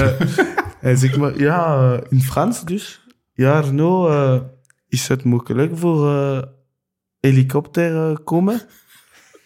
hij 0.80 0.96
zegt 0.96 1.16
me, 1.16 1.38
ja, 1.38 2.00
in 2.08 2.22
Frans 2.22 2.64
dus. 2.64 3.07
Ja, 3.38 3.52
Arno, 3.60 4.08
eh, 4.08 4.40
is 4.88 5.08
het 5.08 5.24
mogelijk 5.24 5.78
voor 5.78 6.08
eh, 6.10 6.42
helikopter 7.20 8.10
eh, 8.10 8.16
komen? 8.24 8.60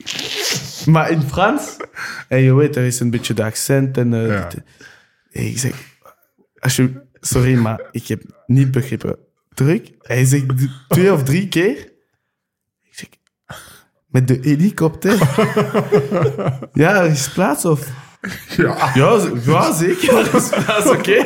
maar 0.93 1.11
in 1.11 1.23
Frans. 1.23 1.77
En 2.29 2.39
je 2.41 2.55
weet, 2.55 2.77
er 2.77 2.85
is 2.85 3.01
een 3.01 3.11
beetje 3.11 3.35
de 3.35 3.45
accent 3.45 3.97
en 3.97 4.11
Ja. 4.27 4.49
dit- 4.49 4.63
en 5.33 5.47
ik 5.47 5.59
zeg, 5.59 5.97
als 6.59 6.77
je, 6.77 7.01
sorry, 7.21 7.55
maar 7.55 7.81
ik 7.91 8.07
heb 8.07 8.23
niet 8.47 8.71
begrepen. 8.71 9.17
Terug. 9.55 9.81
Hij 9.99 10.25
zegt 10.25 10.45
twee 10.89 11.13
of 11.13 11.23
drie 11.23 11.49
keer. 11.49 11.77
Ik 12.83 12.91
zeg, 12.99 13.09
met 14.07 14.29
de 14.29 14.39
helikopter? 14.43 15.13
ja, 16.83 17.03
er 17.03 17.11
is 17.11 17.33
plaats 17.33 17.65
of... 17.65 17.89
Ja. 18.57 18.91
Ja, 18.95 19.21
ja 19.45 19.73
zeker. 19.73 20.17
Er 20.69 20.79
is 20.79 20.91
oké. 20.91 21.23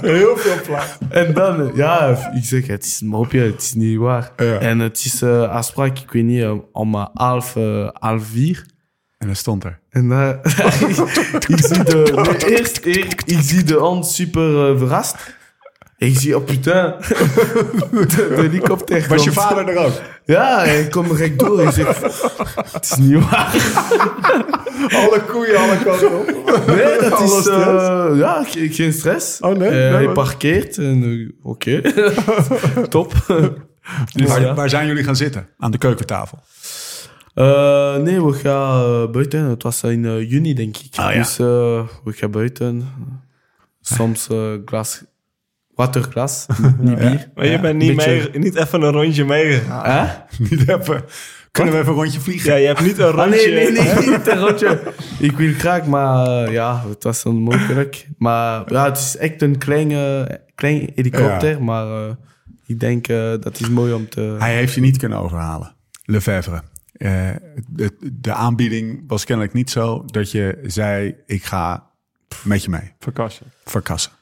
Heel 0.00 0.36
veel 0.36 0.60
plaats. 0.66 0.98
En 1.08 1.34
dan, 1.34 1.70
ja, 1.74 2.08
ik 2.34 2.44
zeg, 2.44 2.66
het 2.66 2.84
is 2.84 3.00
een 3.00 3.08
mopje, 3.08 3.40
het 3.40 3.62
is 3.62 3.74
niet 3.74 3.98
waar. 3.98 4.32
Ja. 4.36 4.58
En 4.58 4.78
het 4.78 5.04
is 5.04 5.22
eh, 5.22 5.48
afspraak, 5.48 5.98
ik 5.98 6.10
weet 6.10 6.24
niet, 6.24 6.42
eh, 6.42 6.54
om 6.72 6.94
eh, 6.94 7.06
half, 7.14 7.54
half 7.92 8.26
vier. 8.26 8.64
En 9.18 9.26
dan 9.26 9.36
stond 9.36 9.64
er. 9.64 9.78
En 9.90 10.08
dan, 10.08 10.28
ik 11.54 11.66
zie 11.66 11.82
de, 11.82 12.12
nee, 12.14 12.50
eerst, 12.56 12.78
eerst, 12.78 13.22
ik 13.26 13.40
zie 13.40 13.62
de 13.62 13.78
hand 13.78 14.06
super 14.06 14.70
eh, 14.70 14.78
Ik 15.98 16.18
zie, 16.18 16.36
oh 16.36 16.44
putain, 16.44 16.94
de, 17.90 18.06
de 18.06 18.34
helikopter 18.36 19.06
Was 19.08 19.24
je 19.24 19.32
vader 19.32 19.68
er 19.68 19.84
ook? 19.84 19.92
Ja, 20.24 20.58
hij 20.58 20.88
komt 20.88 21.10
recht 21.12 21.38
door. 21.38 21.62
Ik 21.62 21.70
zeg, 21.70 22.00
het 22.72 22.82
is 22.84 22.96
niet 22.96 23.30
waar. 23.30 23.54
Alle 25.02 25.20
koeien, 25.28 25.56
alle 25.56 25.78
kanten 25.84 26.18
op. 26.18 26.26
Nee, 26.66 26.98
dat 27.00 27.12
Alle 27.12 27.38
is, 27.38 27.46
eh, 27.46 28.18
ja, 28.18 28.44
ge- 28.44 28.68
geen 28.72 28.92
stress. 28.92 29.40
Oh, 29.40 29.56
nee? 29.56 29.68
Eh, 29.68 29.74
Nee, 29.74 29.92
hij 29.92 30.04
maar- 30.04 30.12
parkeert 30.14 30.78
en 30.78 31.02
eh, 31.02 31.46
oké, 31.50 31.80
top. 32.88 33.12
dus, 34.12 34.28
Waar, 34.28 34.40
ja. 34.40 34.54
waar 34.54 34.68
zijn 34.70 34.86
jullie 34.86 35.04
gaan 35.04 35.16
zitten? 35.16 35.48
Aan 35.58 35.70
de 35.70 35.78
keukentafel. 35.78 36.38
Eh, 37.34 37.96
nee, 37.96 38.22
we 38.24 38.32
gaan 38.32 39.12
buiten. 39.12 39.40
Het 39.44 39.62
was 39.62 39.82
in 39.82 40.26
juni, 40.26 40.54
denk 40.54 40.76
ik. 40.76 40.96
Ah, 40.96 41.12
ja. 41.12 41.18
Dus 41.18 41.36
we 41.36 41.84
gaan 42.12 42.30
buiten. 42.30 42.88
Soms 43.80 44.28
glas, 44.64 45.02
waterglas, 45.76 46.46
niet 46.78 46.98
bier. 46.98 47.28
Maar 47.34 47.46
je 47.46 47.60
bent 47.60 47.78
niet, 47.78 47.96
Beetje- 47.96 48.28
mee, 48.32 48.42
niet 48.42 48.54
even 48.54 48.82
een 48.82 48.92
rondje 48.92 49.24
meegegaan. 49.24 49.84
Hè? 49.90 50.12
Niet 50.50 50.68
even. 50.68 51.04
Kunnen 51.50 51.74
we 51.74 51.80
even 51.80 51.92
een 51.92 51.98
rondje 51.98 52.20
vliegen? 52.20 52.50
Ja, 52.50 52.56
je 52.56 52.66
hebt 52.66 52.80
niet 52.80 52.98
een 52.98 53.06
Ah, 53.14 53.14
rondje... 53.14 53.50
nee, 53.50 53.72
nee, 53.72 53.82
nee, 53.94 54.08
niet 54.08 54.26
een 54.26 54.38
rondje. 54.38 54.80
Ik 55.18 55.36
wil 55.36 55.52
graag, 55.52 55.84
maar 55.86 56.26
eh, 56.44 56.52
ja, 56.52 56.82
het 56.88 57.02
was 57.02 57.24
onmogelijk. 57.24 58.08
Maar 58.18 58.72
ja, 58.72 58.84
het 58.84 58.98
is 58.98 59.16
echt 59.16 59.42
een 59.42 59.58
kleine, 59.58 60.28
klein 60.54 60.90
helikopter, 60.94 61.62
maar 61.62 61.86
eh, 61.86 62.14
ik 62.66 62.80
denk 62.80 63.08
eh, 63.08 63.32
dat 63.40 63.60
is 63.60 63.68
mooi 63.68 63.92
om 63.92 64.08
te... 64.08 64.36
Hij 64.38 64.54
heeft 64.54 64.74
je 64.74 64.80
niet 64.80 64.96
kunnen 64.98 65.18
overhalen. 65.18 65.74
Lefevre. 66.04 66.62
Eh, 66.92 67.28
de, 67.68 67.96
de 68.12 68.32
aanbieding 68.32 69.04
was 69.06 69.24
kennelijk 69.24 69.54
niet 69.54 69.70
zo 69.70 70.02
dat 70.06 70.30
je 70.30 70.58
zei: 70.66 71.14
ik 71.26 71.44
ga 71.44 71.90
met 72.44 72.62
je 72.64 72.70
mee. 72.70 72.92
Verkassen. 72.98 73.46
Verkassen. 73.64 74.12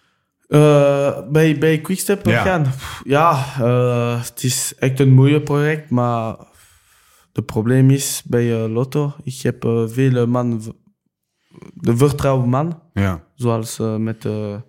Eh, 0.49 1.19
bij, 1.31 1.59
bij 1.59 1.81
Quickstep 1.81 2.27
Ja. 2.27 2.43
gaan. 2.43 2.67
Ja, 3.05 3.45
eh, 3.61 4.25
het 4.25 4.43
is 4.45 4.73
echt 4.79 5.01
een 5.01 5.13
mooie 5.13 5.41
project, 5.43 5.91
maar 5.91 6.37
het 7.33 7.47
probleem 7.47 7.91
is 7.91 8.23
bij 8.27 8.63
eh, 8.65 8.73
Lotto, 8.73 9.15
ik 9.23 9.41
heb 9.43 9.63
vele 9.87 10.27
man, 10.27 10.63
de 11.75 11.97
vertrouwen 11.97 12.49
man, 12.49 12.81
Ja. 12.93 13.25
zoals 13.35 13.79
met, 13.99 14.23
de 14.23 14.61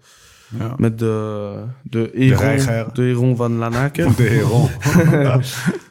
ja. 0.57 0.73
met 0.77 0.99
de, 0.99 1.65
de, 1.83 2.09
Heron, 2.13 2.93
de 2.93 3.01
Heron 3.01 3.35
van 3.35 3.55
Lanaken. 3.57 4.15
De 4.15 4.23
Heron. 4.23 4.69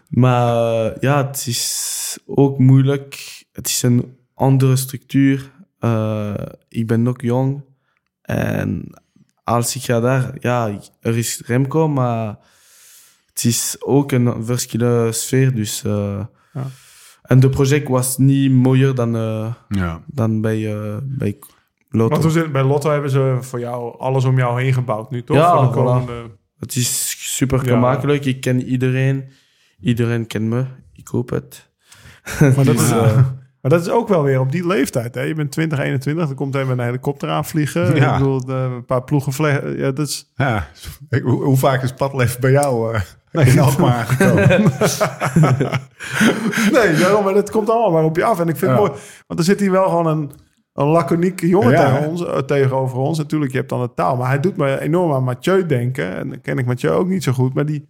Maar 0.09 0.93
ja, 1.01 1.26
het 1.26 1.47
is 1.47 2.18
ook 2.26 2.59
moeilijk. 2.59 3.43
Het 3.53 3.66
is 3.68 3.82
een 3.82 4.16
andere 4.35 4.76
structuur. 4.76 5.51
Ik 6.68 6.87
ben 6.87 7.03
nog 7.03 7.22
jong. 7.22 7.64
En 8.22 8.95
als 9.45 9.76
ik 9.76 9.82
ga 9.82 10.01
daar, 10.01 10.34
ja, 10.40 10.78
er 11.01 11.16
is 11.16 11.42
Remco, 11.47 11.88
maar 11.88 12.36
het 13.32 13.45
is 13.45 13.76
ook 13.80 14.12
een 14.12 14.45
verschillende 14.45 15.12
sfeer. 15.12 15.55
Dus, 15.55 15.84
eh, 15.84 16.20
En 17.22 17.40
de 17.40 17.49
project 17.49 17.88
was 17.88 18.18
niet 18.18 18.53
mooier 18.53 18.95
dan, 18.95 19.16
eh, 19.16 19.55
ja. 19.68 20.03
dan 20.07 20.40
bij, 20.40 20.74
eh, 20.74 20.97
bij 21.03 21.38
Lotto. 21.88 22.20
Want 22.20 22.34
het? 22.34 22.53
bij 22.53 22.62
Lotto 22.62 22.90
hebben 22.90 23.11
ze 23.11 23.38
voor 23.40 23.59
jou 23.61 23.99
alles 23.99 24.24
om 24.24 24.36
jou 24.36 24.62
heen 24.62 24.72
gebouwd 24.72 25.11
nu, 25.11 25.24
toch? 25.24 25.36
Ja, 25.36 25.72
voor 25.72 25.84
de 25.84 26.11
voilà. 26.11 26.38
Het 26.59 26.76
is 26.76 27.14
super 27.34 27.64
Ja. 27.64 27.72
gemakkelijk. 27.72 28.24
Ik 28.24 28.40
ken 28.40 28.62
iedereen. 28.62 29.24
Iedereen 29.80 30.26
kent 30.26 30.45
me. 30.45 30.64
Ik 30.92 31.09
hoop 31.09 31.30
het. 31.30 31.70
Maar 32.40 32.64
dat, 32.70 32.74
is, 32.74 32.90
eh, 32.90 33.26
maar 33.65 33.73
dat 33.73 33.81
is 33.81 33.91
ook 33.93 34.09
wel 34.09 34.23
weer 34.23 34.41
op 34.41 34.53
die 34.53 34.67
leeftijd. 34.67 35.15
Hè? 35.15 35.21
Je 35.21 35.35
bent 35.35 35.51
20, 35.51 35.79
21, 35.79 36.27
dan 36.27 36.35
komt 36.37 36.55
even 36.55 36.79
een 36.79 36.85
helikopter 36.85 37.29
aanvliegen. 37.31 37.95
Ja. 37.97 38.12
Ik 38.12 38.19
bedoel, 38.19 38.41
eh, 38.49 38.62
een 38.62 38.85
paar 38.85 39.03
ploegen 39.03 39.33
vliegen. 39.33 39.77
Ja, 39.77 39.91
dat 39.91 40.09
is... 40.09 40.33
Ja, 40.37 40.67
hoe, 41.23 41.43
hoe 41.45 41.57
vaak 41.57 41.83
is 41.83 41.93
padleven 41.93 42.41
bij 42.41 42.51
jou 42.51 42.95
eh 42.95 43.01
in 43.47 43.59
Alkmaar 43.61 44.05
gekomen? 44.07 44.62
Nee, 46.73 46.95
daarom, 46.95 47.25
maar 47.25 47.35
dat 47.35 47.51
komt 47.51 47.71
allemaal 47.71 47.91
maar 47.91 48.05
op 48.05 48.17
je 48.17 48.25
af. 48.25 48.41
En 48.41 48.49
ik 48.49 48.57
vind 48.57 48.71
Ja. 48.71 48.77
het 48.81 48.89
mooi, 48.89 49.01
want 49.27 49.39
er 49.41 49.47
zit 49.47 49.61
hier 49.61 49.71
wel 49.71 49.89
gewoon 49.89 50.07
een, 50.07 50.31
een 50.73 50.87
laconieke 50.87 51.49
jongen 51.49 51.71
Ja, 51.71 51.85
tegen 51.85 52.03
hè? 52.03 52.07
ons, 52.07 52.27
eh, 52.27 52.39
tegenover 52.39 52.99
ons. 52.99 53.19
Natuurlijk, 53.19 53.51
je 53.53 53.57
hebt 53.57 53.69
dan 53.69 53.81
de 53.81 53.91
taal. 53.95 54.17
Maar 54.17 54.29
hij 54.29 54.41
doet 54.41 54.57
me 54.57 54.81
enorm 54.81 55.12
aan 55.12 55.25
Mathieu 55.25 55.67
denken. 55.67 56.17
En 56.17 56.29
dan 56.29 56.41
ken 56.41 56.59
ik 56.59 56.67
Mathieu 56.67 56.91
ook 56.93 57.09
niet 57.09 57.23
zo 57.23 57.33
goed. 57.33 57.55
Maar 57.55 57.67
die, 57.67 57.89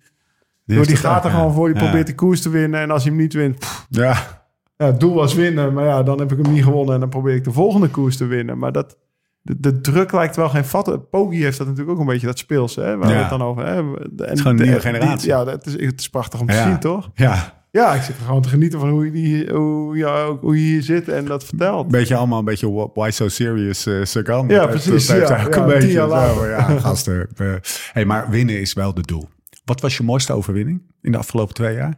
Die, 0.65 0.87
die, 0.87 0.97
gaat 0.97 1.25
er 1.25 1.31
gewoon 1.31 1.53
voor. 1.53 1.73
Die 1.73 1.83
probeert 1.83 2.07
de 2.07 2.15
koers 2.15 2.41
te 2.43 2.49
winnen. 2.49 2.81
En 2.81 2.91
als 2.91 3.03
hij 3.03 3.13
hem 3.13 3.21
niet 3.21 3.33
wint... 3.33 3.59
pff, 3.59 3.87
Ja, 3.89 4.44
ja, 4.77 4.87
het 4.87 5.01
doel 5.01 5.15
was 5.15 5.35
winnen. 5.35 5.73
Maar 5.73 5.85
ja, 5.85 6.03
dan 6.03 6.19
heb 6.19 6.33
ik 6.33 6.45
hem 6.45 6.53
niet 6.53 6.65
gewonnen. 6.65 6.95
En 6.95 7.01
dan 7.01 7.09
probeer 7.09 7.35
ik 7.35 7.45
de 7.45 7.53
volgende 7.53 7.89
koers 7.89 8.17
te 8.17 8.25
winnen. 8.27 8.59
Maar 8.59 8.73
dat... 8.73 8.99
De, 9.47 9.61
de 9.61 9.81
druk 9.81 10.13
lijkt 10.13 10.37
wel 10.37 10.49
geen 10.49 10.65
vat. 10.65 11.11
Pogi 11.11 11.43
heeft 11.43 11.59
dat 11.59 11.67
natuurlijk 11.67 11.95
ook 11.95 12.01
een 12.01 12.13
beetje, 12.13 12.27
dat 12.27 12.39
speels, 12.39 12.77
hè, 12.77 12.97
waar 12.97 13.09
we 13.09 13.15
het 13.15 13.29
dan 13.31 13.43
over 13.43 13.67
hebben. 13.67 13.99
En 14.17 14.33
is 14.33 14.41
gewoon 14.41 14.53
een 14.53 14.57
de- 14.57 14.63
nieuwe 14.63 14.81
die- 14.81 14.91
generatie. 14.91 15.29
ja, 15.29 15.47
het 15.47 15.67
is, 15.67 15.73
het 15.81 16.01
is 16.01 16.09
prachtig 16.11 16.41
om 16.41 16.47
te 16.47 16.53
Ja. 16.55 16.65
zien, 16.69 16.79
toch? 16.81 17.11
ja. 17.15 17.63
Ja, 17.71 17.95
ik 17.95 18.03
zit 18.03 18.17
er 18.19 18.25
gewoon 18.25 18.43
te 18.43 18.49
genieten 18.49 18.81
van 18.81 18.89
hoe 18.89 19.05
je, 19.05 19.11
die, 19.11 19.51
hoe, 19.55 19.97
ja, 19.97 20.37
hoe 20.37 20.55
je 20.55 20.61
hier 20.67 20.83
zit 20.83 21.09
en 21.09 21.25
dat 21.25 21.45
vertelt. 21.45 21.89
Beetje 21.89 22.17
allemaal 22.17 22.39
een 22.39 22.45
beetje 22.45 22.71
wh- 22.73 22.95
why 22.95 23.11
so 23.11 23.29
serious 23.29 23.87
uh, 23.87 24.05
Sagan. 24.05 24.49
Ja, 24.49 24.67
precies, 24.67 25.07
Dat 25.07 25.29
ja. 25.29 25.47
een 25.57 25.67
beetje 25.67 25.91
jaar 25.93 26.09
zo, 26.09 26.15
later. 26.15 26.49
ja, 26.51 26.61
gasten. 26.79 27.29
eh, 27.37 27.55
hey, 27.93 28.05
maar 28.05 28.31
winnen 28.31 28.61
is 28.61 28.73
wel 28.73 28.93
het 28.95 29.07
doel. 29.07 29.29
Wat 29.65 29.81
was 29.81 29.97
je 29.97 30.03
mooiste 30.03 30.33
overwinning 30.33 30.83
in 31.03 31.13
de 31.13 31.19
afgelopen 31.19 31.55
twee 31.55 31.75
jaar? 31.75 31.95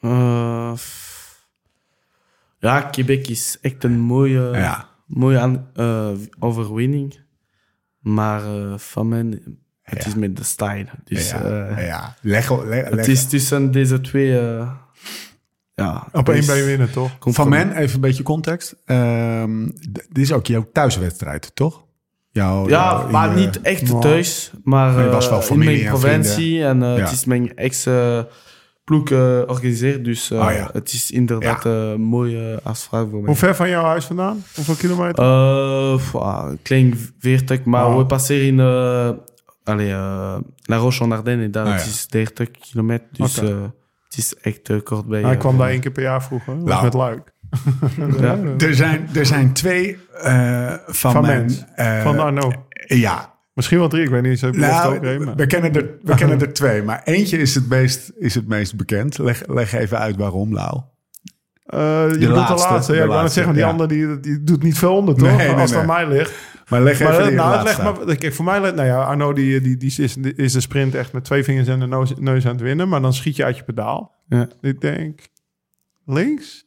eh, 0.00 0.72
ja, 2.66 2.80
Quebec 2.80 3.28
is 3.28 3.58
echt 3.60 3.84
een 3.84 3.98
mooie, 4.00 4.40
Ja. 4.52 4.88
mooie 5.06 5.38
aan, 5.38 5.66
eh, 5.74 6.08
overwinning. 6.38 7.24
Maar 8.00 8.44
eh, 8.44 8.78
van 8.78 9.08
mij, 9.08 9.18
het 9.82 10.02
Ja. 10.02 10.06
is 10.06 10.14
met 10.14 10.36
de 10.36 10.44
style. 10.44 10.86
Dus 11.04 11.30
ja, 11.30 11.42
eh, 11.42 11.86
ja. 11.86 12.14
Leg, 12.20 12.50
leg, 12.50 12.68
leg- 12.68 12.88
het 12.90 13.08
is 13.08 13.26
tussen 13.26 13.70
deze 13.70 14.00
twee... 14.00 14.38
eh, 14.38 14.70
ja, 15.74 16.06
Op 16.12 16.28
één 16.28 16.46
winnen, 16.64 16.90
toch? 16.90 17.10
Van 17.20 17.48
men, 17.48 17.72
even 17.72 17.94
een 17.94 18.00
beetje 18.00 18.22
context. 18.22 18.76
Ehm, 18.84 19.66
dit 19.90 20.18
is 20.18 20.32
ook 20.32 20.46
jouw 20.46 20.68
thuiswedstrijd, 20.72 21.50
toch? 21.54 21.84
Jouw, 22.30 22.68
Ja, 22.68 22.90
jouw- 22.90 23.10
maar 23.10 23.38
je- 23.38 23.44
niet 23.46 23.60
echt 23.60 24.00
thuis. 24.00 24.52
Maar 24.64 25.04
je 25.04 25.10
was 25.10 25.28
wel 25.28 25.38
eh, 25.38 25.44
familie 25.44 25.74
in 25.78 25.82
mijn 25.82 25.94
en 25.94 26.00
provincie. 26.00 26.64
En 26.64 26.82
eh, 26.82 26.96
Ja. 26.96 27.02
het 27.04 27.12
is 27.12 27.24
mijn 27.24 27.54
ex-ploeg 28.86 29.08
georganiseerd. 29.08 30.04
Dus 30.04 30.30
eh, 30.30 30.38
Ah, 30.38 30.52
ja. 30.54 30.68
het 30.72 30.92
is 30.92 31.10
inderdaad 31.10 31.62
Ja. 31.64 31.70
een 31.70 32.00
mooie 32.00 32.60
afspraak 32.62 33.06
voor 33.10 33.18
mij. 33.18 33.26
Hoe 33.26 33.36
ver 33.36 33.54
van 33.54 33.68
jouw 33.68 33.84
huis 33.84 34.04
vandaan? 34.04 34.42
Hoeveel 34.54 34.74
kilometer? 34.74 35.24
Uh, 35.24 36.00
een 36.50 36.58
klein 36.62 36.98
veertig, 37.18 37.64
maar 37.64 37.86
Oh. 37.86 37.96
we 37.96 38.06
passeren 38.06 38.46
in 38.46 38.58
uh, 38.58 39.10
allez, 39.64 39.88
uh, 39.90 40.36
La 40.62 40.76
Roche-en-Ardennes 40.76 41.44
en 41.44 41.50
daar 41.50 41.66
Ah, 41.66 41.72
het 41.72 41.80
ja. 41.82 41.86
is 41.88 42.06
30 42.06 42.50
kilometer. 42.50 43.06
Dus 43.10 43.42
uh, 43.42 43.48
het 44.08 44.16
is 44.16 44.34
echt 44.40 44.68
uh, 44.68 44.82
kort 44.82 45.06
bij. 45.06 45.20
Hij 45.22 45.32
uh, 45.34 45.38
kwam 45.38 45.58
daar 45.58 45.68
één 45.68 45.80
keer 45.80 45.90
per 45.92 46.02
jaar 46.02 46.22
vroeger. 46.22 46.56
Nou. 46.56 46.82
met 46.84 46.94
Luik. 46.94 47.34
Ja. 48.20 48.38
Er 48.58 48.74
zijn, 48.74 49.08
er 49.14 49.26
zijn 49.26 49.52
twee 49.52 49.98
eh, 50.22 50.72
van, 50.86 51.12
Van 51.12 51.22
mijn... 51.22 51.50
Eh, 51.74 52.02
Van 52.02 52.18
Arno. 52.18 52.52
Ja, 52.86 53.34
Misschien 53.56 53.78
wel 53.78 53.88
drie, 53.88 54.02
ik 54.02 54.08
weet 54.08 54.22
niet. 54.22 54.38
Ze 54.38 54.50
nou, 54.50 54.96
ook 54.96 55.02
een, 55.02 55.24
maar- 55.24 55.34
we, 55.34 55.46
kennen 55.46 55.74
er, 55.74 55.90
we 56.02 56.14
kennen 56.20 56.40
er 56.40 56.52
twee. 56.52 56.82
Maar 56.82 57.02
eentje 57.04 57.38
is 57.38 57.54
het 57.54 57.68
meest, 57.68 58.12
is 58.18 58.34
het 58.34 58.48
meest 58.48 58.76
bekend. 58.76 59.18
Leg, 59.18 59.46
leg 59.46 59.72
even 59.72 59.98
uit 59.98 60.16
waarom, 60.16 60.52
Lau. 60.52 60.80
Eh, 61.66 62.02
je 62.02 62.08
bedoelt 62.10 62.20
de 62.20 62.26
laatste, 62.28 62.68
laatste. 62.68 62.92
de 62.92 62.98
Ja, 62.98 63.04
ik 63.04 63.08
wou 63.10 63.22
net 63.22 63.22
laatste, 63.22 63.32
zeggen, 63.32 63.52
die 63.54 63.62
ja. 63.62 63.70
andere 63.70 63.88
die, 63.88 64.20
die 64.20 64.44
doet 64.44 64.62
niet 64.62 64.78
veel 64.78 64.96
onder, 64.96 65.14
toch? 65.14 65.28
Nee, 65.28 65.36
nee, 65.36 65.48
Als 65.56 65.70
het 65.70 65.80
aan 65.80 65.86
mij 65.86 66.08
ligt. 66.08 66.32
Maar 66.68 66.82
leg 66.82 67.00
even 67.00 67.12
Maar, 67.12 67.24
de 67.24 67.30
nou, 67.30 67.64
leg 67.64 67.82
maar, 67.82 68.16
kijk, 68.16 68.34
voor 68.34 68.44
mij, 68.44 68.58
nou 68.58 68.84
ja, 68.84 69.02
Arno 69.02 69.32
die, 69.32 69.60
die, 69.60 69.76
die 69.76 69.94
is, 69.96 70.16
is 70.16 70.52
de 70.52 70.60
sprint 70.60 70.94
echt 70.94 71.12
met 71.12 71.24
twee 71.24 71.44
vingers 71.44 71.68
en 71.68 71.80
de 71.80 71.86
neus, 71.86 72.12
neus 72.18 72.44
aan 72.46 72.52
het 72.52 72.60
winnen. 72.60 72.88
Maar 72.88 73.00
dan 73.02 73.14
schiet 73.14 73.36
je 73.36 73.44
uit 73.44 73.56
je 73.56 73.62
pedaal. 73.64 74.14
Ja. 74.28 74.48
Ik 74.60 74.80
denk, 74.80 75.20
links? 76.06 76.64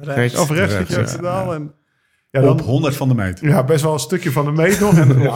Rechts. 0.00 0.38
Of 0.38 0.50
rechts 0.50 0.72
Rechts, 0.74 0.74
schiet 0.74 0.88
je 0.88 0.96
uit 0.96 1.10
je 1.10 1.16
pedaal. 1.16 1.54
En, 1.54 1.74
ja, 2.42 2.48
Op 2.48 2.58
dan, 2.58 2.66
100 2.66 2.96
van 2.96 3.08
de 3.08 3.14
meter. 3.14 3.48
ja, 3.48 3.64
best 3.64 3.82
wel 3.82 3.92
een 3.92 3.98
stukje 3.98 4.32
van 4.32 4.44
de 4.44 4.52
meet 4.52 4.80
nog. 4.80 4.98
En, 4.98 5.18
ja, 5.22 5.34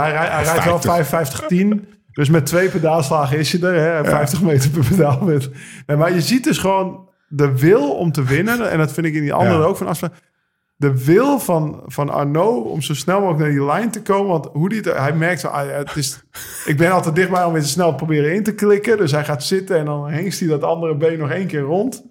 hij, 0.00 0.10
rij- 0.12 0.28
hij 0.28 0.44
rijdt 0.44 0.64
wel 0.64 0.80
50. 0.80 1.42
55-10. 1.42 1.92
Dus 2.12 2.28
met 2.28 2.46
twee 2.46 2.68
pedaalslagen 2.68 3.38
is 3.38 3.50
je 3.50 3.66
er. 3.66 3.80
Hè, 3.96 4.04
50 4.04 4.42
meter 4.42 4.70
per 4.70 4.84
pedaal. 4.88 5.20
Met, 5.20 5.50
nee, 5.86 5.96
maar 5.96 6.12
je 6.14 6.20
ziet 6.20 6.44
dus 6.44 6.58
gewoon 6.58 7.08
de 7.28 7.58
wil 7.58 7.90
om 7.92 8.12
te 8.12 8.22
winnen. 8.22 8.70
En 8.70 8.78
dat 8.78 8.92
vind 8.92 9.06
ik 9.06 9.14
in 9.14 9.22
die 9.22 9.32
andere 9.34 9.58
Ja. 9.60 9.64
ook 9.66 9.76
van 9.76 9.86
afspraak. 9.86 10.12
De 10.76 11.04
wil 11.04 11.38
van, 11.38 11.82
van 11.86 12.10
Arno 12.10 12.48
om 12.60 12.82
zo 12.82 12.94
snel 12.94 13.18
mogelijk 13.20 13.42
naar 13.42 13.50
die 13.50 13.64
lijn 13.64 13.90
te 13.90 14.02
komen. 14.02 14.30
Want 14.30 14.48
hoe 14.52 14.68
die 14.68 14.80
het, 14.80 14.96
hij 14.96 15.12
merkt, 15.12 15.44
ah, 15.44 15.62
het 15.70 15.96
is, 15.96 16.24
ik 16.64 16.76
ben 16.76 16.90
altijd 16.92 17.14
dichtbij 17.14 17.44
om 17.44 17.52
weer 17.52 17.62
snel 17.62 17.90
te 17.90 17.94
proberen 17.96 18.34
in 18.34 18.42
te 18.42 18.54
klikken. 18.54 18.96
Dus 18.96 19.10
hij 19.12 19.24
gaat 19.24 19.44
zitten 19.44 19.78
en 19.78 19.84
dan 19.84 20.08
hengst 20.10 20.40
hij 20.40 20.48
dat 20.48 20.62
andere 20.62 20.96
been 20.96 21.18
nog 21.18 21.30
één 21.30 21.46
keer 21.46 21.60
rond. 21.60 22.04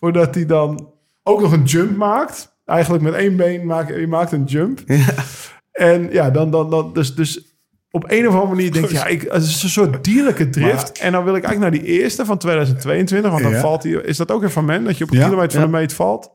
Voordat 0.00 0.34
hij 0.34 0.46
dan 0.46 0.90
ook 1.22 1.40
nog 1.40 1.52
een 1.52 1.64
jump 1.64 1.96
maakt. 1.96 2.55
Eigenlijk 2.66 3.02
met 3.04 3.14
één 3.14 3.36
been 3.36 3.66
maakt 3.66 3.88
je 3.88 4.06
maakt 4.06 4.32
een 4.32 4.44
jump. 4.44 4.80
En 5.72 6.08
ja, 6.12 6.30
dan, 6.30 6.50
dan, 6.50 6.70
dan 6.70 6.92
dus, 6.92 7.14
dus 7.14 7.54
op 7.90 8.04
een 8.10 8.26
of 8.28 8.32
andere 8.34 8.54
manier 8.54 8.72
denk 8.72 8.86
je, 8.88 8.94
ja, 8.94 9.06
ik, 9.06 9.22
het 9.22 9.42
is 9.42 9.62
een 9.62 9.68
soort 9.68 10.04
dierlijke 10.04 10.48
drift. 10.50 10.98
en 10.98 11.12
dan 11.12 11.24
wil 11.24 11.34
ik 11.34 11.44
eigenlijk 11.44 11.72
naar 11.72 11.82
die 11.82 12.00
eerste 12.00 12.24
van 12.24 12.38
2022, 12.38 13.30
want 13.30 13.42
dan 13.42 13.52
Ja. 13.52 13.60
valt 13.60 13.82
hij, 13.82 13.92
is 13.92 14.16
dat 14.16 14.30
ook 14.30 14.42
een 14.42 14.50
van 14.50 14.64
men, 14.64 14.84
dat 14.84 14.98
je 14.98 15.04
op 15.04 15.10
een 15.10 15.18
Ja. 15.18 15.24
kilometer 15.24 15.60
van 15.60 15.70
de 15.70 15.76
meet 15.76 15.92
valt? 15.92 16.34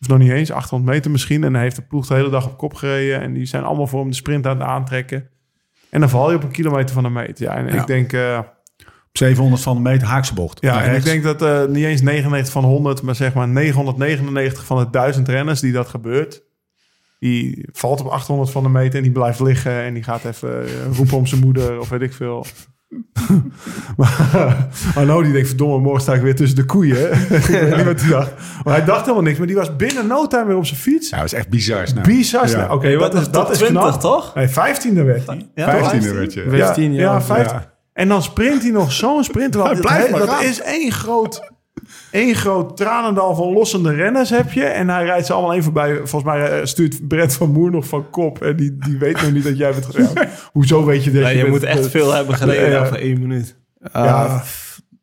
Of 0.00 0.08
nog 0.08 0.18
niet 0.18 0.30
eens, 0.30 0.50
800 0.52 0.92
meter 0.92 1.10
misschien. 1.10 1.44
En 1.44 1.54
hij 1.54 1.62
heeft 1.62 1.76
de 1.76 1.82
ploeg 1.82 2.06
de 2.06 2.14
hele 2.14 2.30
dag 2.30 2.46
op 2.46 2.58
kop 2.58 2.74
gereden. 2.74 3.20
En 3.20 3.32
die 3.32 3.46
zijn 3.46 3.62
allemaal 3.64 3.86
voor 3.86 4.00
hem 4.00 4.08
de 4.10 4.14
sprint 4.16 4.46
aan 4.46 4.58
het 4.58 4.68
aantrekken. 4.68 5.28
En 5.90 6.00
dan 6.00 6.08
val 6.08 6.30
je 6.30 6.36
op 6.36 6.42
een 6.42 6.50
kilometer 6.50 6.94
van 6.94 7.02
de 7.02 7.08
meet. 7.10 7.38
Ja, 7.38 7.56
en 7.56 7.66
ik 7.68 7.86
denk, 7.86 8.12
eh, 8.12 8.38
700 9.20 9.62
van 9.62 9.76
de 9.76 9.82
meter 9.82 10.06
haakse 10.06 10.34
bocht. 10.34 10.58
ja, 10.60 10.82
en 10.82 10.94
ik 10.94 11.04
denk 11.04 11.22
dat 11.22 11.42
eh, 11.42 11.64
niet 11.64 11.84
eens 11.84 12.00
99 12.00 12.52
van 12.52 12.64
100, 12.64 13.02
maar 13.02 13.14
zeg 13.14 13.34
maar 13.34 13.48
999 13.48 14.64
van 14.64 14.78
de 14.78 14.90
1000 14.90 15.28
renners 15.28 15.60
die 15.60 15.72
dat 15.72 15.88
gebeurt. 15.88 16.42
Die 17.18 17.68
valt 17.72 18.00
op 18.00 18.06
800 18.06 18.50
van 18.50 18.62
de 18.62 18.68
meter 18.68 18.96
en 18.96 19.02
die 19.02 19.12
blijft 19.12 19.40
liggen 19.40 19.82
en 19.82 19.94
die 19.94 20.02
gaat 20.02 20.24
even 20.24 20.64
eh, 20.64 20.96
roepen 20.96 21.16
om 21.16 21.26
zijn 21.26 21.40
moeder 21.40 21.80
of 21.80 21.88
weet 21.88 22.00
ik 22.00 22.12
veel. 22.12 22.46
maar 23.96 24.68
Arno 24.94 25.22
die 25.22 25.32
denkt, 25.32 25.48
verdomme, 25.48 25.78
morgen 25.78 26.02
sta 26.02 26.14
ik 26.14 26.22
weer 26.22 26.36
tussen 26.36 26.56
de 26.56 26.64
koeien. 26.64 27.12
ik 27.12 27.44
weet 27.44 27.76
niet 27.76 27.84
wat 27.84 28.00
hij 28.00 28.10
dacht. 28.10 28.32
Maar 28.64 28.74
hij 28.74 28.84
dacht 28.84 29.00
helemaal 29.00 29.22
niks, 29.22 29.38
maar 29.38 29.46
die 29.46 29.56
was 29.56 29.76
binnen 29.76 30.06
no 30.06 30.26
time 30.26 30.46
weer 30.46 30.56
op 30.56 30.66
zijn 30.66 30.80
fiets. 30.80 31.08
Ja, 31.10 31.16
dat 31.16 31.26
is 31.26 31.32
echt 31.32 31.48
bizar 31.48 31.86
snel. 31.86 32.02
Bizar 32.02 32.48
snel. 32.48 32.60
Ja. 32.60 32.74
Oké, 32.74 32.90
dat 32.90 32.98
wordt 32.98 33.14
is, 33.14 33.20
dat 33.20 33.32
top 33.32 33.50
is 33.50 33.58
20, 33.58 33.82
knap. 33.82 34.00
toch? 34.00 34.34
Nee, 34.34 34.48
15e 34.48 35.04
werd 35.04 35.26
hij. 35.26 35.50
Ja, 35.54 35.92
15e 35.94 36.14
werd 36.14 36.32
je. 36.32 36.46
15, 36.48 36.92
ja. 36.92 37.00
Ja, 37.00 37.22
15. 37.22 37.58
En 37.92 38.08
dan 38.08 38.22
sprint 38.22 38.62
hij 38.62 38.70
nog 38.70 38.92
zo'n 38.92 39.24
sprint. 39.24 39.52
terwijl 39.52 39.72
Hij 39.74 39.82
dat- 39.82 39.90
blijft 39.92 40.10
maar 40.10 40.20
dat 40.20 40.28
gaan. 40.30 40.44
is 40.44 40.60
één 40.60 40.92
groot, 40.92 41.52
één 42.10 42.34
groot 42.34 42.76
tranendal 42.76 43.34
van 43.34 43.52
lossende 43.52 43.94
renners 43.94 44.30
heb 44.30 44.52
je. 44.52 44.64
En 44.64 44.88
hij 44.88 45.04
rijdt 45.04 45.26
ze 45.26 45.32
allemaal 45.32 45.52
één 45.52 45.62
voorbij. 45.62 45.96
Volgens 45.96 46.22
mij 46.24 46.50
eh, 46.60 46.64
stuurt 46.66 47.08
Brett 47.08 47.34
van 47.34 47.52
Moer 47.52 47.70
nog 47.70 47.86
van 47.86 48.10
kop. 48.10 48.42
En 48.42 48.56
die, 48.56 48.76
die 48.78 48.98
weet 48.98 49.22
nog 49.22 49.32
niet 49.32 49.44
dat 49.44 49.56
jij 49.58 49.70
bent... 49.72 49.86
Ja, 50.14 50.28
hoezo 50.52 50.84
weet 50.84 51.04
je 51.04 51.10
dat 51.10 51.30
je 51.30 51.36
bent- 51.36 51.48
moet 51.48 51.62
echt 51.62 51.88
veel 51.88 52.12
hebben 52.12 52.34
gereden 52.34 52.70
Ja. 52.70 52.86
voor 52.86 52.96
één 52.96 53.18
minuut. 53.20 53.56
Uh, 53.82 53.88
Ja. 53.92 54.42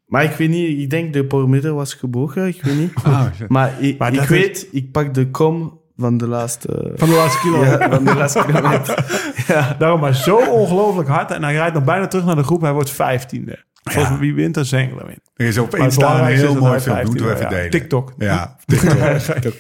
Maar 0.08 0.24
ik 0.24 0.32
weet 0.32 0.50
niet, 0.50 0.80
ik 0.80 0.90
denk 0.90 1.14
de 1.14 1.26
parameter 1.26 1.74
was 1.74 1.94
gebogen, 1.94 2.48
ik 2.48 2.64
weet 2.64 2.76
niet. 2.78 2.92
Ah. 3.04 3.26
Maar 3.48 3.74
ik, 3.80 3.98
Maar 3.98 4.12
ik 4.14 4.18
dat 4.20 4.28
weet, 4.28 4.68
ik 4.72 4.92
pak 4.92 5.14
de 5.14 5.30
kom 5.30 5.80
van 5.98 6.18
de 6.18 6.28
laatste... 6.28 6.91
Van 6.95 7.10
de 7.10 7.16
laatste 7.16 7.39
kilometer. 7.39 7.80
ja, 7.80 7.89
van 7.89 8.04
de 8.04 8.16
laatste 8.16 8.43
kilometer. 8.45 9.06
ja. 9.54 9.76
Daarom 9.80 10.00
maar 10.00 10.16
zo 10.16 10.38
ongelooflijk 10.38 11.10
hard. 11.10 11.32
En 11.32 11.43
hij 11.43 11.54
rijdt 11.54 11.74
nog 11.74 11.84
bijna 11.84 12.08
terug 12.08 12.26
naar 12.26 12.36
de 12.36 12.43
groep. 12.43 12.62
Hij 12.62 12.74
wordt 12.74 12.89
vijftiende. 12.89 13.66
Volgens 13.84 14.20
wie 14.20 14.34
wint, 14.34 14.54
dan 14.54 14.66
Zengelen 14.66 15.06
wint. 15.06 15.32
Er 15.36 15.45
is 15.45 15.58
op 15.58 15.76
Insta 15.76 16.20
een 16.20 16.26
heel 16.36 16.56
mooi 16.56 16.80
film. 16.80 17.06
Moeten 17.06 17.26
we 17.26 17.32
15e 17.32 17.36
even 17.36 17.50
ja. 17.50 17.50
delen. 17.50 17.70
TikTok. 17.70 18.14
Ja, 18.18 18.56
TikTok. 18.66 19.54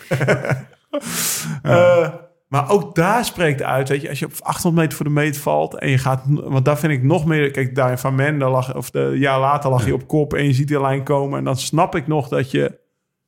Eh, 1.61 2.09
maar 2.47 2.69
ook 2.69 2.95
daar 2.95 3.25
spreekt 3.25 3.61
uit, 3.61 3.89
weet 3.89 4.01
je, 4.01 4.09
als 4.09 4.19
je 4.19 4.25
op 4.25 4.31
800 4.39 4.75
meter 4.75 4.97
voor 4.97 5.05
de 5.05 5.11
meet 5.11 5.37
valt 5.37 5.79
en 5.79 5.89
je 5.89 5.97
gaat, 5.97 6.21
want 6.25 6.65
daar 6.65 6.77
vind 6.77 6.93
ik 6.93 7.03
nog 7.03 7.25
meer, 7.25 7.51
kijk, 7.51 7.75
daar 7.75 7.91
in 7.91 7.97
Van 7.97 8.15
Men, 8.15 8.39
daar 8.39 8.49
lag, 8.49 8.75
of 8.75 8.89
de 8.89 8.99
een 8.99 9.17
jaar 9.17 9.39
later 9.39 9.69
lag 9.69 9.85
je 9.85 9.93
op 9.93 10.07
kop 10.07 10.33
en 10.33 10.43
je 10.43 10.53
ziet 10.53 10.67
die 10.67 10.81
lijn 10.81 11.03
komen 11.03 11.37
en 11.37 11.43
dan 11.43 11.57
snap 11.57 11.95
ik 11.95 12.07
nog 12.07 12.27
dat 12.27 12.51
je 12.51 12.79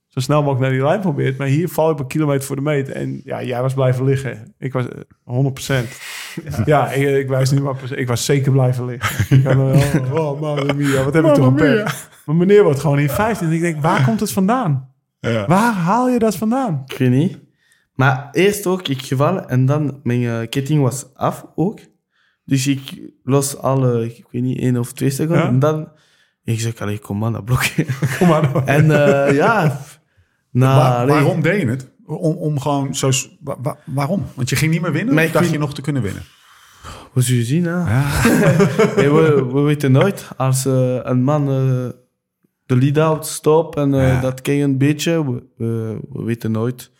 zo 0.10 0.20
snel 0.20 0.38
mogelijk 0.40 0.62
naar 0.62 0.72
die 0.72 0.82
lijn 0.88 1.00
probeert, 1.00 1.38
maar 1.38 1.48
hier 1.48 1.70
val 1.70 1.90
op 1.90 2.00
een 2.00 2.08
kilometer 2.08 2.44
voor 2.44 2.56
de 2.56 2.62
meet 2.62 2.90
en 2.92 3.22
ja, 3.24 3.44
jij 3.44 3.62
was 3.62 3.74
blijven 3.74 4.06
liggen. 4.06 4.54
Ik 4.60 4.74
was 4.74 4.86
eh, 4.88 5.82
100%. 5.84 6.66
Ja, 6.66 6.92
ik, 6.92 7.08
ik 7.18 7.28
wijs 7.28 7.52
nu 7.52 7.62
maar, 7.62 7.72
op- 7.72 7.82
ik 7.98 8.08
was 8.08 8.26
zeker 8.26 8.52
blijven 8.52 8.86
liggen. 8.86 9.38
Ik 9.38 9.44
had, 9.46 9.56
oh, 9.56 10.14
oh, 10.14 10.42
mamma 10.42 10.74
mia, 10.74 11.04
wat 11.04 11.14
heb 11.14 11.26
ik 11.26 11.34
toch 11.34 11.46
een 11.46 11.56
pech. 11.56 12.10
Maar 12.26 12.36
meneer 12.36 12.64
wordt 12.64 12.80
gewoon 12.80 13.00
in 13.00 13.10
15 13.10 13.48
en 13.48 13.54
ik 13.54 13.62
denk, 13.62 13.82
waar 13.82 14.04
komt 14.06 14.20
het 14.20 14.32
vandaan? 14.32 14.92
Ja. 15.20 15.46
Waar 15.48 15.74
haal 15.74 16.10
je 16.10 16.20
dat 16.20 16.36
vandaan? 16.36 16.84
Ik 16.86 16.98
weet 16.98 17.10
niet. 17.10 17.40
Maar 17.94 18.28
eerst 18.32 18.66
ook, 18.68 18.88
ik 18.88 19.02
gevallen 19.02 19.50
en 19.50 19.66
dan 19.66 20.00
mijn 20.04 20.24
eh, 20.24 20.50
ketting 20.50 20.82
was 20.82 21.06
af 21.14 21.46
ook. 21.56 21.80
Dus 22.46 22.68
ik 22.68 23.02
los 23.24 23.58
alle, 23.58 24.06
ik 24.06 24.26
weet 24.32 24.42
niet, 24.42 24.60
één 24.60 24.78
of 24.78 24.94
twee 24.94 25.10
seconden. 25.10 25.44
Ja? 25.44 25.48
En 25.50 25.60
dan, 25.60 25.88
ik 26.44 26.60
zeg, 26.60 26.76
allee, 26.80 27.00
kom 27.00 27.18
maar, 27.18 27.32
dat 27.32 27.46
blokje. 27.46 27.86
Kom 28.18 28.28
maar 28.28 28.52
door. 28.54 28.64
en 28.78 28.92
eh, 29.28 29.36
ja, 29.36 29.80
Waar- 30.52 30.96
allee, 30.98 31.14
waarom 31.14 31.42
deed 31.42 31.62
je 31.62 31.68
het? 31.68 31.92
Om, 32.06 32.36
om 32.36 32.60
gewoon 32.60 32.96
zo... 32.96 33.12
waarom? 33.86 34.26
Want 34.36 34.50
je 34.50 34.56
ging 34.56 34.72
niet 34.72 34.82
meer 34.82 34.92
winnen? 34.92 35.14
Maar 35.14 35.24
ik 35.24 35.32
dacht 35.32 35.44
vind- 35.46 35.56
je 35.58 35.62
nog 35.62 35.74
te 35.74 35.82
kunnen 35.82 36.02
winnen? 36.02 36.24
Hoe 37.12 37.24
zul 37.24 37.36
je 37.36 37.44
zien, 37.44 37.64
hè? 37.66 37.84
We, 39.12 39.48
we 39.54 39.60
weten 39.62 39.92
nooit. 39.92 40.28
Als 40.38 40.66
eh, 40.66 41.00
een 41.04 41.24
man 41.24 41.42
eh, 41.42 41.88
de 42.66 42.76
lead-out 42.76 43.28
stopt 43.28 43.76
en 43.78 43.94
eh, 43.94 44.08
Ja. 44.08 44.22
dat 44.22 44.42
ken 44.42 44.54
je 44.54 44.64
een 44.64 44.78
beetje, 44.78 45.26
we, 45.32 45.44
we, 45.58 46.00
we 46.12 46.24
weten 46.24 46.52
nooit. 46.52 46.92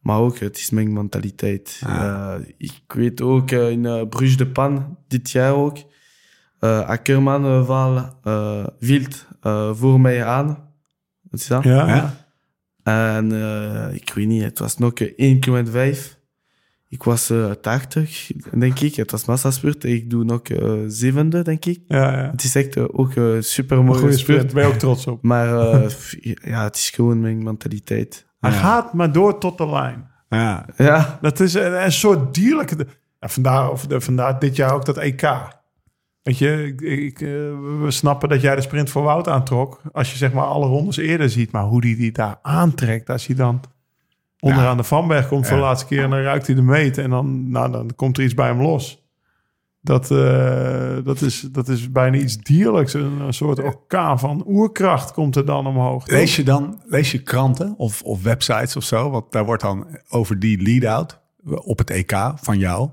Maar 0.00 0.18
ook, 0.18 0.38
het 0.38 0.56
is 0.58 0.70
mijn 0.70 0.92
mentaliteit. 0.92 1.80
Eh, 1.86 2.34
ik 2.56 2.82
weet 2.86 3.20
ook 3.20 3.50
in 3.50 3.84
uh, 3.84 4.02
Bruges 4.08 4.36
de 4.36 4.46
Pan, 4.46 4.96
dit 5.08 5.30
jaar 5.30 5.52
ook, 5.54 5.76
eh 6.60 6.80
Ackerman 6.88 7.44
eh, 7.44 7.66
val 7.66 8.18
eh, 8.24 8.66
wild 8.78 9.26
eh, 9.40 9.70
voor 9.74 10.00
mij 10.00 10.24
aan. 10.24 10.46
Wat 11.30 11.40
is 11.40 11.46
dat? 11.46 11.62
Ja. 11.64 12.14
En 12.88 13.32
eh, 13.32 13.94
ik 13.94 14.12
weet 14.14 14.26
niet, 14.26 14.42
het 14.42 14.58
was 14.58 14.78
nog 14.78 14.92
eh, 14.92 15.12
1 15.16 15.40
km 15.40 15.66
5. 15.70 16.18
Ik 16.90 17.02
was 17.02 17.30
eh 17.30 17.50
80, 17.50 18.30
denk 18.52 18.80
ik. 18.80 18.94
Het 18.94 19.10
was 19.10 19.24
massaspurt. 19.24 19.84
Ik 19.84 20.10
doe 20.10 20.24
nog 20.24 20.40
eh, 20.42 20.72
zevende, 20.86 21.42
denk 21.42 21.64
ik. 21.64 21.80
Ja, 21.86 22.12
ja. 22.12 22.30
Het 22.30 22.44
is 22.44 22.54
echt 22.54 22.76
eh, 22.76 22.84
ook 22.92 23.14
een 23.14 23.44
super 23.44 23.84
mooie 23.84 23.98
goede 23.98 24.16
spurt. 24.16 24.38
spurt. 24.38 24.54
Ben 24.54 24.62
je 24.62 24.68
ook 24.68 24.78
trots 24.78 25.06
op. 25.06 25.22
Maar 25.22 25.58
eh, 25.58 25.90
ja, 26.52 26.64
het 26.64 26.76
is 26.76 26.90
gewoon 26.90 27.20
mijn 27.20 27.42
mentaliteit. 27.42 28.26
Hij 28.40 28.52
gaat 28.52 28.92
maar 28.92 29.12
door 29.12 29.38
tot 29.38 29.58
de 29.58 29.68
lijn. 29.68 30.10
Ja. 30.28 30.66
Ja, 30.76 31.18
Dat 31.20 31.40
is 31.40 31.54
een, 31.54 31.84
een 31.84 31.92
soort 31.92 32.34
dierlijke... 32.34 32.86
Ja, 33.20 33.28
vandaar, 33.28 33.70
of 33.70 33.86
de, 33.86 34.00
vandaar 34.00 34.38
dit 34.38 34.56
jaar 34.56 34.72
ook 34.72 34.84
dat 34.84 34.96
EK. 34.96 35.22
Weet 36.22 36.38
je, 36.38 36.66
ik, 36.66 36.80
ik, 36.80 37.20
eh, 37.20 37.28
we 37.80 37.86
snappen 37.88 38.28
dat 38.28 38.40
jij 38.40 38.54
de 38.54 38.60
sprint 38.60 38.90
voor 38.90 39.02
Wout 39.02 39.28
aantrok. 39.28 39.80
Als 39.92 40.10
je 40.10 40.16
zeg 40.16 40.32
maar 40.32 40.44
alle 40.44 40.66
rondes 40.66 40.96
eerder 40.96 41.30
ziet. 41.30 41.52
Maar 41.52 41.64
hoe 41.64 41.80
die 41.80 41.96
die 41.96 42.12
daar 42.12 42.38
aantrekt. 42.42 43.10
Als 43.10 43.26
hij 43.26 43.36
dan 43.36 43.60
onderaan 44.40 44.76
de 44.76 44.82
Vanberg 44.82 45.28
komt 45.28 45.46
voor 45.46 45.56
de 45.56 45.62
laatste 45.62 45.86
keer. 45.86 46.02
En 46.02 46.10
dan 46.10 46.20
ruikt 46.20 46.46
hij 46.46 46.54
de 46.56 46.62
meet. 46.62 46.98
En 46.98 47.10
dan, 47.10 47.50
nou, 47.50 47.72
dan 47.72 47.94
komt 47.96 48.18
er 48.18 48.24
iets 48.24 48.34
bij 48.34 48.46
hem 48.46 48.60
los. 48.60 49.06
Dat, 49.80 50.10
eh, 50.10 50.96
dat, 51.04 51.20
is, 51.20 51.40
dat 51.40 51.68
is 51.68 51.92
bijna 51.92 52.16
iets 52.16 52.36
dierlijks. 52.36 52.94
Een, 52.94 53.20
een 53.20 53.34
soort 53.34 53.58
orkaan 53.58 54.18
van 54.18 54.44
oerkracht 54.46 55.12
komt 55.12 55.36
er 55.36 55.46
dan 55.46 55.66
omhoog. 55.66 56.06
Lees 56.06 56.36
je 56.36 56.42
dan 56.42 56.82
lees 56.84 57.12
je 57.12 57.22
kranten 57.22 57.74
of, 57.76 58.02
of 58.02 58.22
websites 58.22 58.76
of 58.76 58.84
zo? 58.84 59.10
Want 59.10 59.32
daar 59.32 59.44
wordt 59.44 59.62
dan 59.62 59.86
over 60.08 60.38
die 60.38 60.62
lead-out 60.62 61.20
op 61.44 61.78
het 61.78 61.90
EK 61.90 62.32
van 62.34 62.58
jou... 62.58 62.90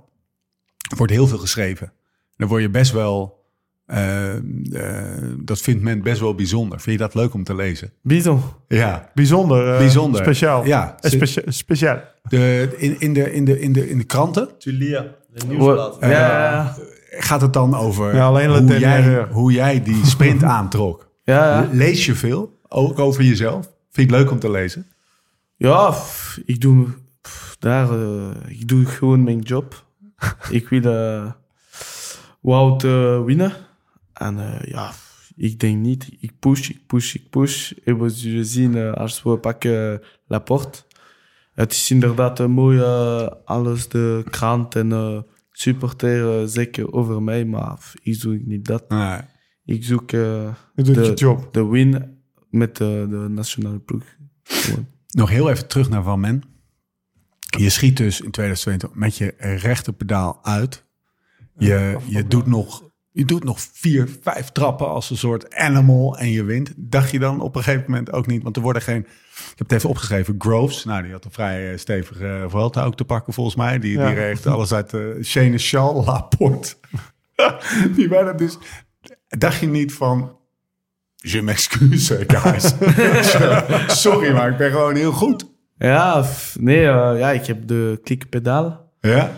wordt 0.95 1.11
heel 1.11 1.27
veel 1.27 1.37
geschreven. 1.37 1.93
Dan 2.37 2.47
word 2.47 2.61
je 2.61 2.69
best 2.69 2.91
wel... 2.91 3.43
eh, 3.85 4.35
eh, 4.35 4.41
dat 5.39 5.59
vindt 5.59 5.83
men 5.83 6.01
best 6.01 6.19
wel 6.19 6.35
bijzonder. 6.35 6.79
Vind 6.79 6.99
je 6.99 7.03
dat 7.05 7.13
leuk 7.15 7.33
om 7.33 7.43
te 7.43 7.55
lezen? 7.55 7.91
Bison. 8.01 8.41
Ja. 8.67 9.11
Bijzonder. 9.13 9.71
eh, 9.73 9.77
Bijzonder. 9.77 10.21
Speciaal. 10.21 10.65
Ja. 10.65 10.97
Specia- 10.99 11.51
speciaal. 11.51 11.99
De, 12.29 12.73
in, 12.77 12.99
in, 12.99 13.13
de, 13.13 13.33
in, 13.33 13.45
de, 13.45 13.59
in, 13.61 13.73
de, 13.73 13.89
in 13.89 13.97
de 13.97 14.03
kranten 14.03 14.49
Tulia, 14.59 15.05
de 15.33 15.45
nieuwsblad. 15.47 15.97
Ja, 15.99 16.75
gaat 17.09 17.41
het 17.41 17.53
dan 17.53 17.75
over 17.75 18.15
Ja, 18.15 18.25
alleen 18.25 18.49
hoe, 18.49 18.79
jij, 18.79 19.27
hoe 19.31 19.51
jij 19.51 19.83
die 19.83 20.05
sprint 20.05 20.43
aantrok. 20.57 21.09
ja. 21.23 21.69
Lees 21.71 22.05
je 22.05 22.15
veel? 22.15 22.59
Ook 22.67 22.99
over 22.99 23.23
jezelf? 23.23 23.65
Vind 23.91 24.09
je 24.09 24.15
het 24.15 24.23
leuk 24.23 24.31
om 24.31 24.39
te 24.39 24.51
lezen? 24.51 24.87
Ja, 25.55 25.93
ik 26.45 26.61
doe 26.61 26.87
daar, 27.59 27.89
eh, 27.91 28.27
ik 28.47 28.67
doe 28.67 28.85
gewoon 28.85 29.23
mijn 29.23 29.39
job. 29.39 29.85
ik 30.49 30.69
wil 30.69 30.81
eh 32.45 32.51
Wout 32.51 32.83
eh, 32.83 33.23
winnen. 33.23 33.53
En 34.13 34.39
eh, 34.39 34.71
ja, 34.71 34.91
ik 35.35 35.59
denk 35.59 35.77
niet. 35.77 36.09
Ik 36.19 36.31
push, 36.39 36.69
ik 36.69 36.85
push, 36.87 37.15
ik 37.15 37.29
push. 37.29 37.71
En 37.83 37.99
we 37.99 38.09
zullen 38.09 38.45
zien 38.45 38.75
eh, 38.75 38.93
als 38.93 39.23
we 39.23 39.37
pakken 39.37 40.01
Laporte. 40.27 40.83
Het 41.53 41.71
is 41.71 41.91
inderdaad 41.91 42.47
mooi, 42.47 42.79
eh, 42.79 43.27
alles 43.45 43.87
de 43.87 44.23
krant 44.29 44.75
en 44.75 44.91
eh 44.91 45.19
supporter 45.51 46.49
zeggen 46.49 46.93
over 46.93 47.23
mij, 47.23 47.45
maar 47.45 47.93
ik 48.01 48.15
zoek 48.15 48.45
niet 48.45 48.65
dat. 48.65 48.89
Nee. 48.89 49.19
Ik 49.65 49.83
zoek 49.83 50.09
de, 50.09 50.51
de 51.51 51.65
win 51.65 52.19
met 52.49 52.77
de, 52.77 53.07
de 53.09 53.27
nationale 53.29 53.79
ploeg. 53.79 54.03
Nog 55.07 55.29
heel 55.29 55.49
even 55.49 55.67
terug 55.67 55.89
naar 55.89 56.03
Van 56.03 56.19
Men. 56.19 56.43
Je 57.57 57.69
schiet 57.69 57.97
dus 57.97 58.21
in 58.21 58.31
2022 58.31 58.99
met 58.99 59.17
je 59.17 59.33
rechterpedaal 59.37 60.39
uit. 60.41 60.84
Je, 61.57 61.97
je, 62.05 62.27
doet 62.27 62.45
nog, 62.45 62.83
je 63.11 63.25
doet 63.25 63.43
nog 63.43 63.59
vier, 63.73 64.09
vijf 64.21 64.49
trappen 64.51 64.87
als 64.89 65.09
een 65.09 65.17
soort 65.17 65.55
animal 65.55 66.17
en 66.17 66.31
je 66.31 66.43
wint. 66.43 66.73
Dacht 66.75 67.11
je 67.11 67.19
dan 67.19 67.41
op 67.41 67.55
een 67.55 67.63
gegeven 67.63 67.85
moment 67.91 68.11
ook 68.11 68.27
niet? 68.27 68.43
Want 68.43 68.55
er 68.55 68.61
worden 68.61 68.81
geen... 68.81 68.99
Ik 68.99 69.53
heb 69.55 69.59
het 69.59 69.71
even 69.71 69.89
opgeschreven. 69.89 70.35
Groves, 70.37 70.83
nou 70.83 71.03
die 71.03 71.11
had 71.11 71.25
een 71.25 71.31
vrij 71.31 71.71
eh, 71.71 71.77
stevige 71.77 72.23
uh, 72.23 72.49
Vuelta 72.49 72.83
ook 72.83 72.95
te 72.95 73.05
pakken 73.05 73.33
volgens 73.33 73.55
mij. 73.55 73.79
Die, 73.79 73.99
Ja. 73.99 74.33
die 74.33 74.49
alles 74.49 74.73
uit 74.73 74.89
de 74.89 75.19
Shane 75.23 75.57
Charles 75.57 76.05
Laporte. 76.05 76.75
die 77.95 78.09
werden 78.09 78.37
dus... 78.37 78.57
Dacht 79.27 79.59
je 79.59 79.67
niet 79.67 79.93
van... 79.93 80.37
Je 81.15 81.41
m'excuse, 81.41 82.23
guys. 82.27 82.73
Sorry, 84.01 84.33
maar 84.33 84.49
ik 84.51 84.57
ben 84.57 84.71
gewoon 84.71 84.95
heel 84.95 85.11
goed. 85.11 85.53
Ja, 85.77 86.25
nee, 86.59 86.87
eh, 86.87 87.19
ja, 87.19 87.31
ik 87.31 87.45
heb 87.45 87.67
de 87.67 87.99
klikpedaal. 88.03 88.91
Ja? 88.99 89.31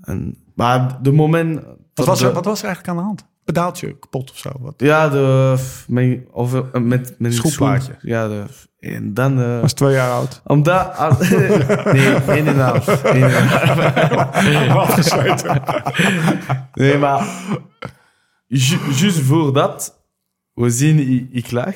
En, 0.00 0.45
maar 0.56 0.98
de 1.02 1.12
moment... 1.12 1.60
Wat 1.94 2.06
was, 2.06 2.18
de, 2.18 2.26
er, 2.26 2.32
wat 2.32 2.44
was 2.44 2.58
er 2.58 2.64
eigenlijk 2.66 2.96
aan 2.96 3.02
de 3.02 3.08
hand? 3.08 3.26
Pedaaltje 3.44 3.98
kapot 3.98 4.30
of 4.30 4.36
zo? 4.38 4.50
Wat? 4.60 4.74
Ja, 4.76 5.08
de, 5.08 5.56
mijn, 5.88 6.24
over, 6.32 6.64
eh, 6.72 6.80
met 6.80 7.14
mijn 7.18 7.32
Schoenplaatje. 7.32 7.82
schoen. 7.98 8.10
Ja, 8.10 8.28
de, 8.28 8.44
en 8.80 9.14
dan... 9.14 9.40
eh, 9.40 9.60
was 9.60 9.72
twee 9.72 9.92
jaar 9.92 10.10
oud. 10.10 10.42
omdat... 10.44 10.92
ah, 10.96 11.20
nee, 11.20 12.14
één 12.14 12.46
en 12.46 12.60
half. 12.60 13.02
één 13.02 13.22
en 13.22 13.42
een 14.62 14.68
half. 14.68 15.14
nee, 16.74 16.98
maar... 16.98 17.26
ju- 18.46 18.92
Juist 18.94 19.18
voor 19.20 19.52
dat, 19.52 20.02
we 20.54 20.70
zien, 20.70 20.98
ik, 20.98 21.28
ik 21.44 21.50
lag. 21.50 21.74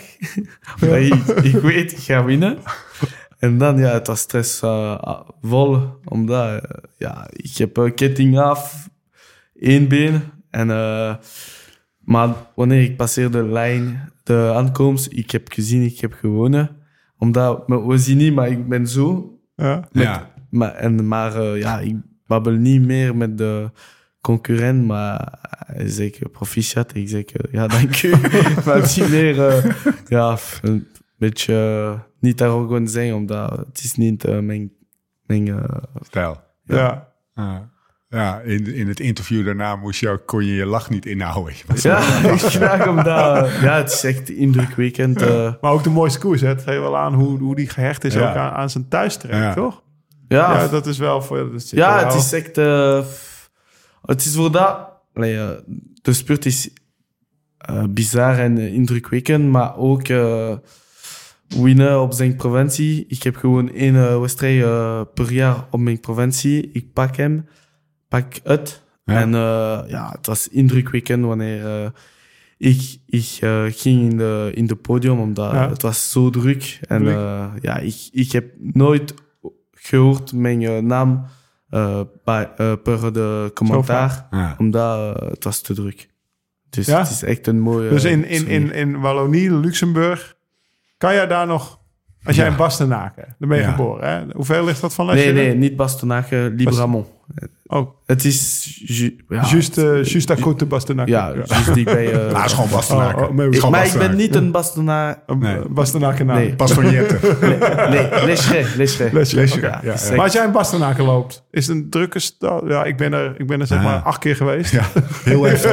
Ik, 0.80 1.14
ik 1.42 1.54
weet, 1.56 1.92
ik 1.92 1.98
ga 1.98 2.24
winnen. 2.24 2.58
En 3.40 3.58
dan, 3.58 3.78
ja, 3.78 3.92
het 3.92 4.06
was 4.06 4.20
stress 4.20 4.62
eh, 4.62 5.20
vol. 5.42 5.78
Omdat, 6.04 6.62
eh, 6.62 6.84
ja, 6.96 7.26
ik 7.32 7.56
heb 7.56 7.76
een 7.76 7.94
ketting 7.94 8.38
af, 8.38 8.88
één 9.54 9.88
been. 9.88 10.22
En, 10.50 10.70
eh, 10.70 11.14
maar 11.98 12.34
wanneer 12.54 12.82
ik 12.82 12.96
passeerde 12.96 13.42
de 13.42 13.48
lijn, 13.48 14.12
de 14.22 14.52
aankomst, 14.54 15.12
ik 15.12 15.30
heb 15.30 15.52
gezien, 15.52 15.82
ik 15.82 16.00
heb 16.00 16.12
gewonnen. 16.12 16.70
Omdat, 17.16 17.62
we 17.66 17.98
zien 17.98 18.16
niet, 18.16 18.34
maar 18.34 18.48
ik 18.48 18.68
ben 18.68 18.86
zo. 18.86 19.38
Ja. 19.56 19.88
Ja. 19.92 20.32
Maar, 20.50 20.74
en, 20.74 21.08
maar 21.08 21.42
ja, 21.42 21.78
ik 21.78 21.96
babbel 22.26 22.52
niet 22.52 22.86
meer 22.86 23.16
met 23.16 23.38
de 23.38 23.70
concurrent, 24.20 24.86
maar 24.86 25.38
hij 25.66 26.12
proficiat. 26.32 26.94
Ik 26.94 27.08
zeg, 27.08 27.24
ja, 27.50 27.66
dank 27.66 28.02
u. 28.02 28.10
maar 28.66 28.92
niet 28.96 29.08
meer, 29.08 29.76
ja, 30.08 30.38
beetje 31.20 31.98
niet 32.20 32.42
arrogant 32.42 32.90
zijn, 32.90 33.14
omdat 33.14 33.56
het 33.56 33.80
is 33.84 33.94
niet 33.94 34.24
eh, 34.24 34.38
mijn... 34.38 34.72
mijn 35.26 35.48
eh, 35.48 35.64
Stijl. 36.00 36.40
Ja. 36.64 37.08
Ja. 37.34 37.68
Ja, 38.08 38.40
in, 38.40 38.74
in 38.74 38.88
het 38.88 39.00
interview 39.00 39.44
daarna 39.44 39.76
moest 39.76 40.00
je 40.00 40.08
ook, 40.08 40.26
kon 40.26 40.44
je 40.44 40.54
je 40.54 40.66
lach 40.66 40.90
niet 40.90 41.06
inhouden. 41.06 41.54
Ja, 41.82 41.98
ik 42.32 42.38
graag 42.40 42.88
omdat... 42.88 43.50
Ja, 43.60 43.76
het 43.76 43.92
is 43.92 44.04
echt 44.04 44.30
indrukwekkend. 44.30 45.22
eh. 45.22 45.52
Maar 45.60 45.72
ook 45.72 45.82
de 45.84 45.90
mooiste 45.90 46.18
koers. 46.18 46.40
Hè? 46.40 46.48
Het 46.48 46.62
geeft 46.62 46.78
wel 46.78 46.96
aan 46.96 47.14
hoe, 47.14 47.38
hoe 47.38 47.54
die 47.56 47.68
gehecht 47.68 48.04
is 48.04 48.14
Ja. 48.14 48.30
ook 48.30 48.36
aan, 48.36 48.52
aan 48.52 48.70
zijn 48.70 48.88
thuistrek, 48.88 49.32
Ja. 49.32 49.54
toch? 49.54 49.82
ja, 50.28 50.52
Ja, 50.62 50.68
dat 50.68 50.86
is 50.86 50.98
wel 50.98 51.22
voor... 51.22 51.50
Dat 51.52 51.70
Ja, 51.70 51.94
wel- 51.94 52.04
het 52.04 52.14
is 52.14 52.32
echt... 52.32 52.56
het 54.02 54.24
is 54.24 54.34
voor 54.36 54.50
dat... 54.52 54.88
Eh, 55.12 55.48
de 56.02 56.12
spurt 56.12 56.46
is 56.46 56.70
eh, 57.58 57.84
bizar 57.90 58.38
en 58.38 58.58
indrukwekkend, 58.58 59.50
maar 59.50 59.76
ook 59.76 60.08
eh, 60.08 60.56
winnen 61.56 62.00
op 62.00 62.12
zijn 62.12 62.36
provincie. 62.36 63.04
Ik 63.08 63.22
heb 63.22 63.36
gewoon 63.36 63.70
één 63.72 63.94
uh, 63.94 64.20
wedstrijd 64.20 64.62
eh, 64.62 65.00
per 65.14 65.32
jaar 65.32 65.66
op 65.70 65.80
mijn 65.80 66.00
provincie. 66.00 66.70
Ik 66.72 66.92
pak 66.92 67.16
hem, 67.16 67.46
pak 68.08 68.26
het. 68.44 68.82
Ja. 69.04 69.20
En 69.20 69.34
eh, 69.34 69.80
ja, 69.90 70.10
het 70.16 70.26
was 70.26 70.48
indrukwekkend 70.48 71.24
wanneer 71.24 71.66
eh, 71.66 71.88
ik, 72.58 72.96
ik 73.06 73.36
eh, 73.40 73.62
ging 73.68 74.10
in 74.10 74.16
de, 74.16 74.50
in 74.54 74.66
de 74.66 74.76
podium, 74.76 75.18
omdat 75.20 75.52
Ja. 75.52 75.68
het 75.68 75.82
was 75.82 76.10
zo 76.10 76.30
druk. 76.30 76.78
En 76.88 77.08
eh, 77.08 77.46
ja, 77.60 77.78
ik, 77.78 78.08
ik 78.12 78.32
heb 78.32 78.44
nooit 78.58 79.14
gehoord 79.72 80.32
mijn 80.32 80.62
eh, 80.62 80.78
naam 80.78 81.24
eh, 81.68 82.00
bij, 82.24 82.50
eh, 82.56 82.72
per 82.82 83.12
de 83.12 83.50
commentaar, 83.54 84.26
Ja. 84.30 84.54
omdat 84.58 85.16
eh, 85.16 85.28
het 85.28 85.44
was 85.44 85.60
te 85.60 85.74
druk. 85.74 86.08
Dus 86.70 86.86
het 86.86 87.10
is 87.10 87.22
echt 87.22 87.46
een 87.46 87.60
mooie... 87.60 87.88
Dus 87.90 88.04
in, 88.04 88.24
in, 88.24 88.46
in, 88.46 88.72
in 88.72 89.00
Wallonie, 89.00 89.52
Luxemburg, 89.54 90.36
kan 91.00 91.14
jij 91.14 91.26
daar 91.26 91.46
nog 91.46 91.79
Als 92.24 92.36
jij 92.36 92.44
Ja. 92.44 92.50
in 92.50 92.56
Bastenaken, 92.56 93.34
dan 93.38 93.48
ben 93.48 93.58
je 93.58 93.64
Ja. 93.64 93.70
geboren. 93.70 94.08
Hè? 94.10 94.20
Hoeveel 94.34 94.64
ligt 94.64 94.80
dat 94.80 94.94
van 94.94 95.06
Nee, 95.06 95.14
Lescheret? 95.14 95.44
nee, 95.46 95.54
niet 95.54 95.76
Bastenaken, 95.76 96.54
Libramont. 96.54 97.06
Oh, 97.66 97.90
Het 98.06 98.24
is... 98.24 98.64
ju- 98.86 99.16
ja, 99.28 99.44
juist, 99.50 99.78
eh 99.78 99.84
juist 100.04 100.30
à 100.30 100.34
côté 100.34 100.56
de 100.56 100.66
Bastenaken. 100.66 101.12
Ja, 101.12 101.32
juist 101.34 101.74
dichtbij... 101.74 102.12
eh, 102.12 102.32
Nou, 102.32 102.44
is 102.44 102.52
gewoon 102.52 102.70
Bastenaken. 102.70 103.22
Oh, 103.22 103.28
oh, 103.28 103.34
maar- 103.36 103.46
Is 103.48 103.54
gewoon 103.56 103.70
maar 103.70 103.86
ik 103.86 103.92
ben 103.92 104.16
niet 104.16 104.34
een 104.34 104.50
Bastenaar... 104.50 105.22
Nee. 105.38 105.58
Bastenaken 105.68 106.26
naam. 106.26 106.36
Nee. 106.36 106.54
Pastonjette. 106.54 107.18
Nee, 107.90 108.08
ja, 108.08 108.20
is 108.26 108.48
ja. 109.82 109.92
echt- 109.92 110.10
Maar 110.10 110.20
als 110.24 110.32
jij 110.32 110.44
in 110.44 110.52
Bastenaken 110.52 111.04
loopt, 111.04 111.44
is 111.50 111.66
het 111.66 111.76
een 111.76 111.90
drukke 111.90 112.18
stad? 112.18 112.62
Ja, 112.66 112.84
ik 112.84 112.96
ben 112.96 113.12
er, 113.12 113.34
ik 113.40 113.46
ben 113.46 113.60
er 113.60 113.66
zeg 113.66 113.78
Ah. 113.78 113.84
maar 113.84 113.98
acht 114.00 114.18
keer 114.18 114.36
geweest. 114.36 114.72
Ja, 114.72 114.84
heel 115.24 115.46
even. 115.46 115.70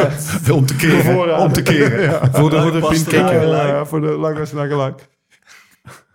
Om 0.54 0.66
te 0.66 0.76
keren. 0.76 1.38
Om 1.38 1.52
te 1.52 1.62
keren. 1.62 2.30
Voor 2.32 2.50
de 2.50 2.60
voor 3.86 4.00
de 4.00 4.06
lang 4.06 4.38
Bastenaken 4.38 4.76
lang. 4.76 4.94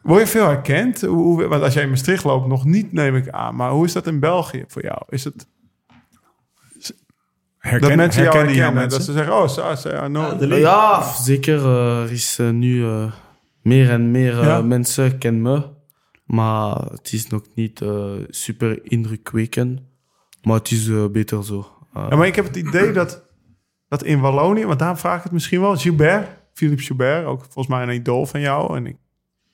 Word 0.02 0.20
je 0.22 0.28
veel 0.28 0.45
herkend? 0.48 1.02
Hoe, 1.02 1.10
hoe- 1.24 1.48
want 1.48 1.64
als 1.64 1.74
jij 1.74 1.84
in 1.84 1.89
Maastricht 1.89 2.24
loopt, 2.24 2.48
nog 2.48 2.66
niet 2.66 2.91
neem 2.93 3.16
ik 3.16 3.30
aan. 3.30 3.56
Maar 3.56 3.72
hoe 3.72 3.86
is 3.86 3.93
dat 3.93 4.08
in 4.08 4.20
België 4.20 4.64
voor 4.68 4.82
jou? 4.84 5.02
Is 5.10 5.24
het 5.24 5.48
Herken, 7.58 7.88
dat 7.88 7.98
mensen 7.98 8.24
jou 8.24 8.36
herkennen 8.36 8.64
herkennen? 8.64 8.82
jouw 8.82 8.89
Dat 8.89 8.98
mensen? 9.00 9.02
ze 9.04 9.12
zeggen, 9.12 9.34
oh, 9.36 9.76
zo, 9.76 9.89
ja, 9.89 10.08
no. 10.08 10.22
Ja, 10.22 10.34
de 10.34 10.48
link. 10.48 10.62
Ja, 10.62 11.02
zeker. 11.14 11.58
eh, 11.66 12.02
er 12.04 12.12
is 12.12 12.39
eh, 12.39 12.50
nu 12.50 12.86
eh, 12.86 13.12
meer 13.62 13.89
en 13.89 14.12
meer 14.12 14.36
Ja. 14.43 14.62
mensen 14.62 15.18
kennen 15.18 15.41
me. 15.41 15.64
Maar 16.26 16.76
het 16.76 17.14
is 17.14 17.28
nog 17.28 17.41
niet 17.56 17.82
super 18.30 18.80
indrukwekkend. 18.84 19.82
Maar 20.41 20.56
het 20.56 20.72
is 20.72 20.89
beter 21.12 21.45
zo. 21.45 21.68
Ja, 21.93 22.16
maar 22.16 22.28
ik 22.28 22.36
heb 22.36 22.45
het 22.45 22.56
idee 22.56 22.91
dat, 22.91 23.24
dat 23.88 24.04
in 24.04 24.20
Wallonië, 24.20 24.66
want 24.66 24.80
daar 24.80 24.98
vraag 24.98 25.18
ik 25.18 25.24
het 25.24 25.32
misschien 25.32 25.62
wel, 25.62 25.76
Gilbert, 25.76 26.28
Philippe 26.54 26.84
Gilbert, 26.84 27.26
ook 27.26 27.39
volgens 27.43 27.68
mij 27.68 27.84
een 27.84 27.93
idool 27.93 28.26
van 28.26 28.39
jou. 28.39 28.76
En 28.78 28.86
ik, 28.86 28.95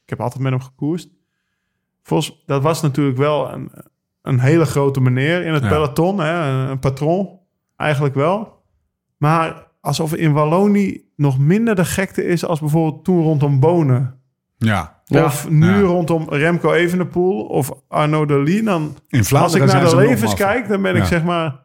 ik 0.03 0.09
heb 0.09 0.21
altijd 0.21 0.43
met 0.43 0.51
hem 0.51 0.61
gekoerst. 0.61 1.09
Volgens, 2.03 2.43
dat 2.45 2.61
was 2.61 2.81
natuurlijk 2.81 3.17
wel 3.17 3.51
een, 3.53 3.71
een 4.21 4.39
hele 4.39 4.65
grote 4.65 5.01
meneer 5.01 5.45
in 5.45 5.53
het 5.53 5.63
Ja. 5.63 5.69
peloton, 5.69 6.19
hè, 6.19 6.49
een, 6.49 6.69
een 6.69 6.79
patron, 6.79 7.39
eigenlijk 7.75 8.15
wel. 8.15 8.61
Maar 9.17 9.67
alsof 9.81 10.15
in 10.15 10.33
Wallonië 10.33 11.01
nog 11.15 11.39
minder 11.39 11.75
de 11.75 11.85
gekte 11.85 12.23
is 12.25 12.45
als 12.45 12.59
bijvoorbeeld 12.59 13.03
toen 13.03 13.21
rondom 13.23 13.59
Bonen. 13.59 14.19
Ja. 14.57 15.01
Ja. 15.05 15.25
Of 15.25 15.49
nu 15.49 15.67
Ja. 15.73 15.79
rondom 15.79 16.25
Remco 16.29 16.71
Evenepoel 16.71 17.45
of 17.45 17.71
Arnaud 17.87 18.27
Delis. 18.27 18.63
Dan 18.63 18.95
In 19.07 19.19
als 19.31 19.53
ik 19.53 19.59
naar 19.59 19.69
zijn 19.69 19.85
de 19.85 19.95
levens 19.95 20.33
kijk, 20.33 20.67
dan 20.67 20.81
ben 20.81 20.95
ik 20.95 21.03
zeg 21.05 21.23
maar 21.23 21.62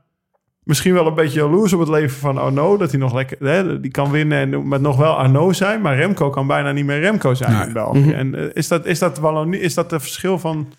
misschien 0.69 0.95
wel 0.95 1.07
een 1.07 1.15
beetje 1.15 1.39
jaloers 1.41 1.73
op 1.73 1.81
het 1.81 1.89
leven 1.89 2.19
van 2.19 2.39
Arnaud. 2.39 2.79
Dat 2.79 2.91
hij 2.91 3.01
nog 3.01 3.15
lekker, 3.15 3.37
hè, 3.41 3.81
die 3.81 3.91
kan 3.91 4.11
winnen 4.11 4.39
en 4.39 4.69
met 4.69 4.81
nog 4.81 4.97
wel 4.97 5.17
Arnaud 5.17 5.57
zijn. 5.57 5.81
Maar 5.81 5.97
Remco 5.97 6.31
kan 6.31 6.47
bijna 6.47 6.73
niet 6.73 6.85
meer 6.85 7.01
Remco 7.01 7.35
zijn 7.35 7.53
Nee. 7.53 7.67
in 7.67 7.73
België. 7.73 7.99
Mhm. 7.99 8.11
En 8.11 8.35
eh, 8.35 8.45
is 8.53 8.69
dat, 8.69 8.87
is 8.87 8.99
dat 8.99 9.19
Wallonie, 9.19 9.61
is 9.61 9.75
dat 9.75 9.91
het 9.91 10.03
verschil 10.03 10.39
van... 10.39 10.73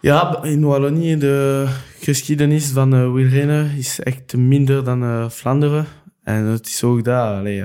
Ja, 0.00 0.38
in 0.42 0.64
Wallonië 0.64 1.16
de 1.18 1.66
geschiedenis 2.00 2.70
van 2.70 2.94
eh 2.94 3.12
wielrennen 3.12 3.70
is 3.76 4.00
echt 4.00 4.36
minder 4.36 4.84
dan 4.84 5.02
eh, 5.02 5.28
Vlaanderen. 5.28 5.86
En 6.22 6.44
het 6.44 6.66
is 6.66 6.84
ook 6.84 7.04
dat. 7.04 7.38
Allee, 7.38 7.64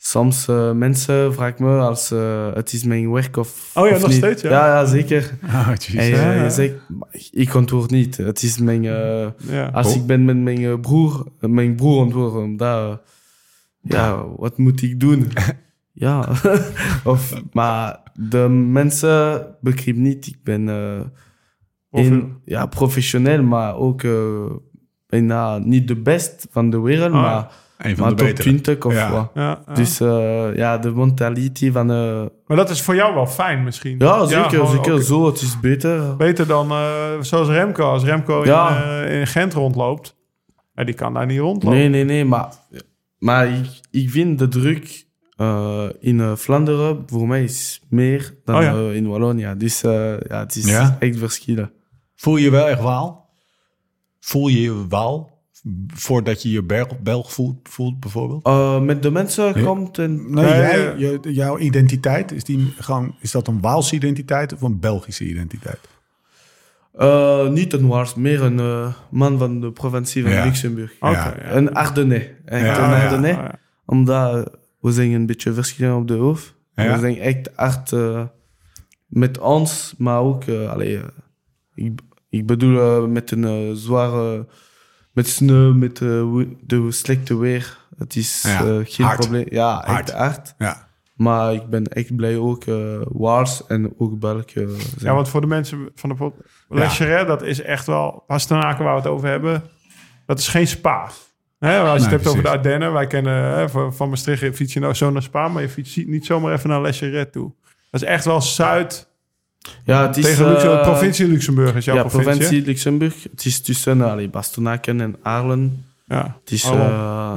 soms 0.00 0.48
eh, 0.48 0.72
mensen 0.72 1.34
vragen 1.34 1.64
me 1.64 1.78
als 1.78 2.10
eh, 2.10 2.52
het 2.54 2.72
is 2.72 2.84
mijn 2.84 3.10
werk 3.12 3.36
of 3.36 3.70
Oh 3.74 3.88
ja, 3.88 3.94
of 3.94 4.00
nog 4.00 4.08
niet. 4.08 4.18
steeds, 4.18 4.42
ja? 4.42 4.50
Ja, 4.50 4.66
ja 4.66 4.84
zeker. 4.84 5.38
Ah, 5.52 5.68
jeez. 5.74 5.94
En, 5.94 6.00
eh, 6.02 6.10
Ja, 6.10 6.32
ja. 6.32 6.42
je 6.42 6.50
zegt, 6.50 6.74
maar 6.88 7.08
ik 7.30 7.54
antwoord 7.54 7.90
niet. 7.90 8.16
Het 8.16 8.42
is 8.42 8.58
mijn... 8.58 8.82
Ja. 8.82 9.66
als 9.72 9.86
Oh. 9.86 9.94
ik 9.96 10.06
ben 10.06 10.24
met 10.24 10.36
mijn 10.36 10.80
broer, 10.80 11.26
mijn 11.40 11.74
broer 11.76 12.00
antwoord, 12.00 12.34
omdat... 12.34 12.90
eh, 12.90 12.96
ja, 13.92 14.24
wat 14.36 14.58
moet 14.58 14.82
ik 14.82 15.00
doen? 15.00 15.32
ja. 15.92 16.28
of, 17.04 17.42
maar 17.52 18.00
de 18.14 18.48
mensen 18.48 19.46
begrijpen 19.60 20.02
niet. 20.02 20.26
Ik 20.26 20.38
ben... 20.42 20.68
eh, 20.68 21.00
in, 21.90 22.36
ja, 22.44 22.66
professioneel, 22.66 23.42
maar 23.42 23.76
ook 23.76 24.02
bijna 25.06 25.58
niet 25.58 25.88
de 25.88 25.96
best 25.96 26.46
van 26.50 26.70
de 26.70 26.80
wereld, 26.80 27.12
Ah, 27.12 27.22
maar, 27.22 27.52
Een 27.78 27.96
van 27.96 28.04
maar 28.06 28.16
de 28.16 28.16
top 28.16 28.26
betere. 28.26 28.48
20 28.60 28.84
of 28.84 28.92
Ja. 28.94 29.10
wat. 29.10 29.30
Ja, 29.34 29.62
ja. 29.66 29.74
Dus 29.74 30.00
eh, 30.00 30.56
ja, 30.56 30.78
de 30.78 30.90
mentality 30.90 31.72
van... 31.72 31.90
eh, 31.90 32.22
maar 32.46 32.56
dat 32.56 32.70
is 32.70 32.82
voor 32.82 32.94
jou 32.94 33.14
wel 33.14 33.26
fijn 33.26 33.64
misschien. 33.64 33.94
ja, 33.98 34.26
zeker, 34.26 34.50
gewoon 34.50 34.70
zeker 34.70 35.02
zo. 35.02 35.26
Het 35.26 35.40
is 35.40 35.60
beter. 35.60 36.16
Beter 36.16 36.46
dan 36.46 36.70
eh, 36.70 37.10
zoals 37.20 37.48
Remco. 37.48 37.84
Als 37.90 38.04
Remco 38.04 38.44
Ja. 38.44 38.76
in, 38.84 39.06
eh, 39.08 39.20
in 39.20 39.26
Gent 39.26 39.54
rondloopt, 39.54 40.16
ja, 40.74 40.84
die 40.84 40.94
kan 40.94 41.14
daar 41.14 41.26
niet 41.26 41.38
rondlopen. 41.38 41.78
Nee, 41.78 41.88
nee, 41.88 42.04
nee, 42.04 42.24
maar, 42.24 42.48
maar 43.18 43.48
ik, 43.48 43.66
ik 43.90 44.10
vind 44.10 44.38
de 44.38 44.48
druk 44.48 45.06
eh, 45.36 45.84
in 46.00 46.20
eh, 46.20 46.32
Vlaanderen 46.36 47.02
voor 47.06 47.28
mij 47.28 47.42
is 47.44 47.82
meer 47.88 48.34
dan 48.44 48.56
Oh 48.56 48.62
ja. 48.62 48.72
eh, 48.74 48.94
in 48.94 49.08
Wallonia. 49.08 49.54
Dus 49.54 49.82
eh, 49.82 50.20
ja, 50.20 50.38
het 50.38 50.56
is 50.56 50.70
Ja? 50.70 50.96
echt 50.98 51.18
verschillen. 51.18 51.72
Voel 52.16 52.36
je 52.36 52.44
je 52.44 52.50
wel 52.50 52.68
echt 52.68 52.80
waal? 52.80 53.28
Voel 54.20 54.48
je 54.48 54.60
je 54.60 54.86
waal? 54.88 55.37
Voordat 55.94 56.42
je 56.42 56.50
je 56.50 56.62
Belg, 56.62 56.98
Belg 57.00 57.32
voelt, 57.32 57.68
voelt 57.68 58.00
bijvoorbeeld? 58.00 58.44
Eh, 58.46 58.80
met 58.80 59.02
de 59.02 59.10
mensen 59.10 59.58
Ja. 59.58 59.64
komt 59.66 59.98
en... 59.98 60.14
Nee, 60.34 60.44
Nee, 60.44 60.54
jij, 60.54 60.92
eh, 60.92 60.98
je- 60.98 61.32
jouw 61.32 61.58
identiteit, 61.58 62.32
is, 62.32 62.44
die 62.44 62.72
gewoon, 62.78 63.14
is 63.20 63.30
dat 63.30 63.48
een 63.48 63.60
Waalse 63.60 63.94
identiteit 63.94 64.52
of 64.52 64.62
een 64.62 64.80
Belgische 64.80 65.24
identiteit? 65.24 65.78
Eh, 66.94 67.48
niet 67.48 67.72
een 67.72 67.86
Waars, 67.86 68.14
meer 68.14 68.42
een 68.42 68.92
man 69.10 69.38
van 69.38 69.60
de 69.60 69.72
provincie 69.72 70.22
van 70.22 70.32
Ja. 70.32 70.44
Luxemburg. 70.44 70.92
Ja. 71.00 71.10
ja. 71.10 71.50
Een 71.52 71.74
Ardennais. 71.74 72.26
Echt 72.44 72.64
Ja, 72.64 72.84
een 72.94 73.02
Ardennais. 73.02 73.36
Ja. 73.36 73.58
Omdat 73.86 74.56
we 74.80 74.92
zijn 74.92 75.12
een 75.12 75.26
beetje 75.26 75.52
verschillen 75.52 75.96
op 75.96 76.08
de 76.08 76.14
hoofd. 76.14 76.54
Ja. 76.74 76.92
We 76.94 76.98
zijn 77.00 77.18
echt 77.18 77.50
hard 77.54 77.92
met 79.06 79.38
ons, 79.38 79.94
maar 79.98 80.20
ook... 80.20 80.48
allee, 80.48 81.00
ik, 81.74 82.00
ik 82.28 82.46
bedoel 82.46 83.08
met 83.08 83.30
een 83.30 83.76
zware... 83.76 84.46
Met 85.18 85.28
sneeuw, 85.28 85.74
met 85.74 86.00
eh, 86.00 86.42
de 86.66 86.86
slechte 86.92 87.36
weer. 87.38 87.78
Het 87.96 88.16
is 88.16 88.42
Ja, 88.42 88.58
eh, 88.64 88.78
geen 88.82 89.06
hard. 89.06 89.18
probleem. 89.18 89.46
Ja, 89.50 89.82
Hard. 89.86 90.08
echt 90.10 90.18
hard. 90.18 90.54
Ja. 90.58 90.88
Maar 91.14 91.54
ik 91.54 91.66
ben 91.68 91.84
echt 91.84 92.16
blij 92.16 92.36
ook 92.36 92.64
uh, 92.64 93.00
Waars 93.08 93.66
en 93.66 93.94
ook 93.98 94.18
België. 94.18 94.66
zijn. 94.68 94.68
Ja, 94.98 95.14
want 95.14 95.28
voor 95.28 95.40
de 95.40 95.46
mensen 95.46 95.90
van 95.94 96.08
de. 96.08 96.32
Le 96.68 96.88
Cheret, 96.88 97.26
dat 97.26 97.42
is 97.42 97.60
echt 97.62 97.86
wel... 97.86 98.24
Pastenaken 98.26 98.84
waar 98.84 98.94
we 98.94 99.00
het 99.00 99.10
over 99.10 99.28
hebben, 99.28 99.62
dat 100.26 100.38
is 100.38 100.48
geen 100.48 100.66
Spa. 100.66 101.10
Hè, 101.58 101.80
als 101.80 101.96
je 101.96 102.02
het 102.02 102.10
hebt 102.10 102.26
over 102.26 102.42
de. 102.42 102.48
Ardennen, 102.48 102.92
wij 102.92 103.06
kennen 103.06 103.42
hè, 103.44 103.68
van, 103.68 103.94
van 103.94 104.08
Maastricht 104.08 104.56
fiets 104.56 104.72
je 104.72 104.80
nou 104.80 104.94
zo 104.94 105.10
naar 105.10 105.22
Spa, 105.22 105.48
maar 105.48 105.62
je 105.62 105.68
fietst 105.68 106.06
niet 106.06 106.26
zomaar 106.26 106.52
even 106.52 106.68
naar 106.68 106.82
Le 106.82 106.92
Cheret 106.92 107.32
toe. 107.32 107.52
Dat 107.90 108.02
is 108.02 108.08
echt 108.08 108.24
wel 108.24 108.40
Zuid 108.40 109.08
ja, 109.84 110.06
het 110.06 110.16
is, 110.16 110.24
tegen 110.24 110.44
eh, 110.44 110.50
Luxemburg. 110.50 110.82
provincie 110.82 111.26
Luxemburg 111.26 111.74
is 111.74 111.84
jouw 111.84 111.94
ja, 111.94 112.02
provincie. 112.02 112.64
Luxemburg. 112.64 113.22
Het 113.22 113.44
is 113.44 113.60
tussen 113.60 114.00
allee, 114.00 114.28
Bastenaken 114.28 115.00
en 115.00 115.16
Aarlen. 115.22 115.84
Ja, 116.06 116.36
Het 116.40 116.50
is, 116.50 116.64
uh, 116.64 116.70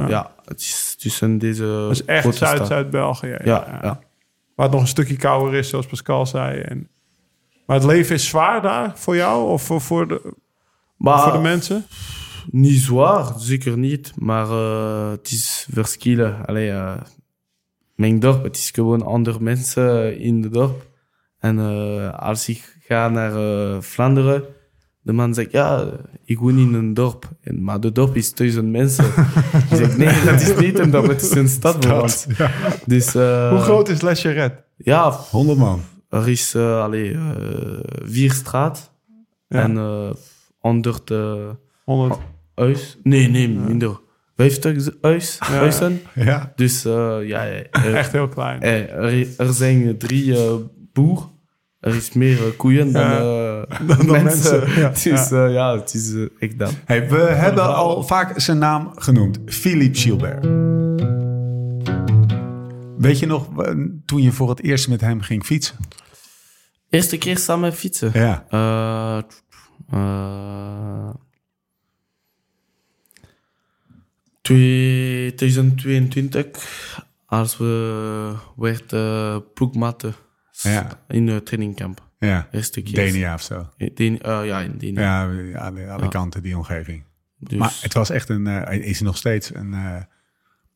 ja. 0.08 0.34
het 0.46 0.60
is 0.60 0.96
tussen 1.00 1.38
deze 1.38 1.64
dat 1.64 1.92
is 1.92 2.06
echt. 2.06 2.36
Zuid-Zuid-België. 2.36 3.28
Ja, 3.28 3.40
Ja, 3.44 3.66
ja. 3.68 3.80
ja. 3.82 4.00
Waar 4.56 4.66
het 4.66 4.72
nog 4.72 4.82
een 4.82 4.88
stukje 4.88 5.16
kouder 5.16 5.60
is, 5.60 5.70
zoals 5.70 5.86
Pascal 5.86 6.26
zei. 6.26 6.60
En... 6.60 6.88
Maar 7.66 7.78
het 7.78 7.86
leven 7.86 8.16
is 8.16 8.28
zwaar 8.28 8.62
daar 8.62 8.92
voor 8.96 9.16
jou 9.16 9.50
of 9.50 9.64
voor, 9.64 9.82
voor, 9.82 10.08
de, 10.08 10.34
Maar 10.98 11.22
voor 11.22 11.32
de 11.32 11.38
mensen? 11.38 11.86
niet 12.52 12.80
zwaar, 12.80 13.34
zeker 13.38 13.78
niet. 13.78 14.14
Maar 14.16 14.48
uh, 14.48 15.12
het 15.12 15.32
is 15.32 15.68
verschillen. 15.72 16.46
Allee, 16.46 16.70
uh, 16.70 17.02
mijn 17.96 18.20
dorp, 18.20 18.44
het 18.44 18.58
is 18.58 18.72
gewoon 18.72 19.06
andere 19.06 19.40
mensen 19.40 20.20
in 20.20 20.44
het 20.44 20.54
dorp. 20.54 20.91
En 21.42 21.58
uh, 21.58 22.14
als 22.14 22.50
ik 22.50 22.78
ga 22.88 23.10
naar 23.10 23.32
uh, 23.36 23.82
Vlaanderen, 23.82 24.44
de 25.02 25.14
man 25.14 25.34
zegt, 25.34 25.52
ja, 25.52 25.86
ik 26.26 26.40
woon 26.40 26.58
in 26.58 26.74
een 26.74 26.94
dorp. 26.94 27.30
En, 27.42 27.64
maar 27.64 27.80
de 27.80 27.92
dorp 27.92 28.16
is 28.16 28.34
duizend 28.34 28.70
mensen. 28.72 29.06
ik 29.70 29.76
zeg, 29.78 29.98
nee, 29.98 30.24
dat 30.26 30.42
is 30.42 30.56
niet 30.56 30.80
een 30.80 30.92
dorp, 30.92 31.08
het 31.08 31.22
is 31.22 31.32
een 31.32 31.48
stad 31.48 32.02
ons. 32.02 32.26
Dus, 32.86 33.16
uh, 33.16 33.50
Hoe 33.50 33.60
groot 33.60 33.90
is 33.90 34.02
Les 34.02 34.22
Charette? 34.22 34.64
Ja, 34.78 35.10
100 35.12 35.58
man. 35.58 35.82
er 36.10 36.30
is 36.30 36.56
uh, 36.56 36.88
uh, 36.92 37.20
vier 38.04 38.32
straat 38.32 38.92
Ja. 39.48 39.62
en 39.62 39.76
uh, 39.76 40.10
100 40.58 41.10
uh, 41.12 41.36
100. 41.84 42.20
huis. 42.56 42.98
Nee, 43.04 43.28
nee, 43.28 43.50
minder. 43.50 44.00
50 44.36 44.90
huis, 45.02 45.40
huizen. 45.40 46.02
Ja. 46.16 46.52
Dus 46.56 46.86
uh, 46.86 47.18
ja, 47.24 47.46
er, 47.46 47.96
Echt 47.96 48.12
heel 48.12 48.28
klein. 48.28 48.62
er, 48.62 49.28
er 49.38 49.54
zijn 49.54 49.98
drie 49.98 50.26
uh, 50.26 50.54
boer. 50.94 51.30
Er 51.80 51.96
is 51.96 52.14
meer 52.14 52.38
uh, 52.38 52.58
koeien 52.58 52.92
dan, 52.92 53.12
uh, 53.22 53.62
Dan 53.88 54.12
mensen. 54.12 54.60
mensen, 54.60 54.82
ja. 54.82 54.90
Dus 55.16 55.32
uh, 55.32 55.54
ja, 55.54 55.78
het 55.78 55.94
is 55.94 56.12
uh, 56.12 56.28
echt 56.40 56.60
dat. 56.60 56.74
Hey, 56.86 57.10
we 57.10 57.20
hebben 57.20 57.76
al 57.76 58.04
vaak 58.04 58.40
zijn 58.40 58.58
naam 58.58 58.92
genoemd. 58.96 59.40
Philippe 59.46 60.00
Gilbert. 60.00 60.46
Weet 63.02 63.20
je 63.20 63.26
nog, 63.26 63.62
eh, 63.62 63.74
toen 64.06 64.22
je 64.22 64.32
voor 64.32 64.50
het 64.50 64.62
eerst 64.62 64.88
met 64.88 65.02
hem 65.02 65.22
ging 65.22 65.46
fietsen? 65.46 65.76
Eerste 66.90 67.18
keer 67.18 67.38
samen 67.38 67.74
fietsen. 67.74 68.12
Ja. 68.14 68.46
Uh, 68.52 69.22
uh, 69.94 71.10
2022, 74.42 77.06
als 77.26 77.58
we 77.58 78.36
werden 78.56 79.44
ploegmatten 79.54 80.14
Ja. 80.62 80.88
In 81.08 81.26
de 81.26 81.44
trainingkamp. 81.44 82.10
Ja. 82.20 82.48
Denia 82.84 83.34
of 83.34 83.42
zo. 83.42 83.70
Den- 83.94 84.22
eh, 84.22 84.46
ja, 84.46 84.60
in 84.60 84.78
Denia. 84.78 85.02
Ja, 85.02 85.32
ja 85.32 85.72
de 85.72 85.88
Alicante, 85.88 86.42
die 86.42 86.58
omgeving. 86.58 87.04
Dus- 87.38 87.58
Maar 87.58 87.78
het 87.82 87.94
was 87.94 88.10
echt 88.10 88.30
een, 88.30 88.48
eh, 88.48 88.88
is 88.88 89.02
nog 89.02 89.18
steeds 89.18 89.54
een 89.56 89.74
eh 89.74 90.02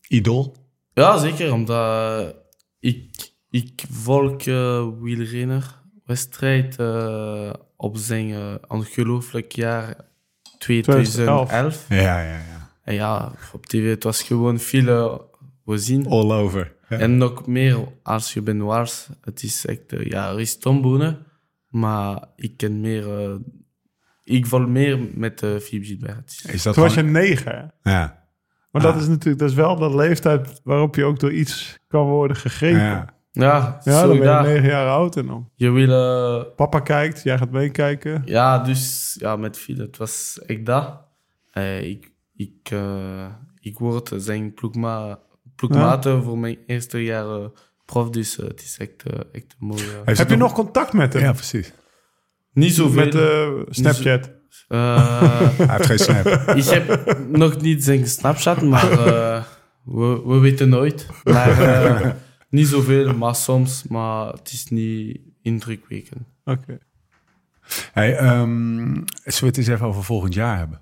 idool. 0.08 0.56
Ja, 0.94 1.18
zeker. 1.18 1.54
Omdat 1.54 2.36
ik, 2.80 3.32
ik 3.50 3.84
volg 3.92 4.46
uh, 4.46 4.88
wielrenner 5.02 5.82
wedstrijd 6.06 6.76
eh, 6.80 7.54
op 7.78 7.98
zijn 7.98 8.30
uh, 8.30 8.56
ongelooflijk 8.68 9.52
jaar 9.52 9.96
2011. 10.58 11.86
Ja, 11.90 11.98
ja, 11.98 12.22
ja. 12.22 12.70
En 12.84 12.94
ja, 12.94 13.32
op 13.54 13.66
tv, 13.66 13.90
het 13.90 14.04
was 14.04 14.22
gewoon 14.24 14.60
veel 14.60 14.88
uh, 14.88 15.20
we 15.64 15.78
zien. 15.78 16.08
All 16.08 16.32
over. 16.32 16.75
Ja. 16.90 16.98
En 16.98 17.18
nog 17.18 17.48
meer 17.48 17.78
als 18.04 18.34
je 18.34 18.42
bent 18.42 18.62
waars. 18.62 19.10
Het 19.22 19.44
is 19.44 19.66
echt, 19.66 19.94
uh, 19.94 20.06
ja, 20.06 20.30
er 20.32 20.40
is 20.40 20.58
Tom 20.58 20.82
Boenen, 20.82 21.18
maar 21.68 22.24
ik 22.36 22.58
ken 22.58 22.82
meer, 22.82 23.30
uh, 23.30 23.36
ik 24.24 24.46
val 24.46 24.68
meer 24.68 25.00
met 25.14 25.42
uh, 25.42 25.58
Philippe 25.58 25.88
Gilbert. 25.88 26.44
Is 26.48 26.64
dat 26.64 26.74
Toen 26.74 26.84
was 26.84 26.94
je 26.94 27.02
negen, 27.04 27.52
hè? 27.82 27.92
Ja. 27.92 28.24
Maar 28.72 28.86
Ah. 28.86 28.94
dat 28.94 29.02
is 29.02 29.08
natuurlijk 29.08 29.40
dat 29.40 29.50
is 29.50 29.56
wel 29.56 29.76
de 29.76 29.96
leeftijd 29.96 30.62
waarop 30.64 30.96
je 30.96 31.04
ook 31.04 31.20
door 31.20 31.32
iets 31.34 31.80
kan 31.88 32.06
worden 32.06 32.38
gegrepen. 32.38 32.80
ja. 32.82 33.14
Ja, 33.32 33.80
Ja, 33.84 34.00
dan 34.00 34.08
ben 34.08 34.18
je 34.18 34.24
daar. 34.24 34.44
negen 34.44 34.70
jaar 34.70 34.88
oud 34.88 35.16
en 35.18 35.26
dan 35.26 35.50
Je 35.56 35.70
wil, 35.70 35.90
uh, 35.90 36.44
papa 36.56 36.80
kijkt, 36.80 37.24
jij 37.24 37.38
gaat 37.38 37.52
meekijken. 37.52 38.22
ja, 38.26 38.60
dus 38.60 39.16
ja, 39.20 39.36
met 39.36 39.58
veel. 39.58 39.78
Het 39.78 39.98
was 39.98 40.40
echt 40.46 40.66
dat. 40.66 41.02
Uh, 41.54 41.82
ik, 41.82 42.12
ik, 42.36 42.70
uh, 42.74 43.26
ik 43.60 43.78
word 43.78 44.12
zijn 44.16 44.54
ploegma, 44.54 45.20
ploegmaten 45.56 46.24
voor 46.24 46.38
mijn 46.38 46.58
eerste 46.68 47.04
jaar 47.04 47.40
uh, 47.40 47.46
prof, 47.86 48.10
dus 48.10 48.40
uh, 48.40 48.48
het 48.48 48.62
is 48.62 48.78
echt, 48.78 49.04
uh, 49.14 49.20
echt. 49.32 49.56
Heeft 50.06 50.18
Heb 50.18 50.30
je 50.30 50.36
nog 50.36 50.54
contact 50.54 50.94
met 50.94 51.14
hem? 51.14 51.22
Ja, 51.22 51.34
precies. 51.34 51.74
Niet 52.54 52.74
zoveel. 52.74 53.06
Met 53.06 53.16
uh, 53.16 53.50
Snapchat? 53.70 54.32
Uh, 54.70 55.22
Hij 55.58 55.78
heeft 55.78 55.86
geen 55.86 56.00
snap. 56.00 56.26
ik 56.56 56.64
heb 56.64 57.20
nog 57.30 57.62
niet 57.62 57.84
zijn 57.84 58.08
Snapchat, 58.08 58.62
maar 58.62 58.92
uh, 58.92 59.44
we, 59.84 60.22
we 60.26 60.38
weten 60.40 60.70
nooit. 60.70 61.08
Maar 61.24 61.62
uh, 61.62 62.12
niet 62.50 62.68
zoveel, 62.68 63.14
maar 63.14 63.36
soms. 63.36 63.84
Maar 63.88 64.28
het 64.28 64.52
is 64.52 64.68
niet 64.68 65.20
indrukwekkend. 65.42 66.28
Oké. 66.44 66.78
Hey, 67.92 68.18
ehm, 68.18 68.94
zullen 69.24 69.40
we 69.40 69.46
het 69.46 69.58
eens 69.58 69.68
even 69.68 69.88
over 69.88 70.04
volgend 70.04 70.34
jaar 70.34 70.58
hebben? 70.58 70.80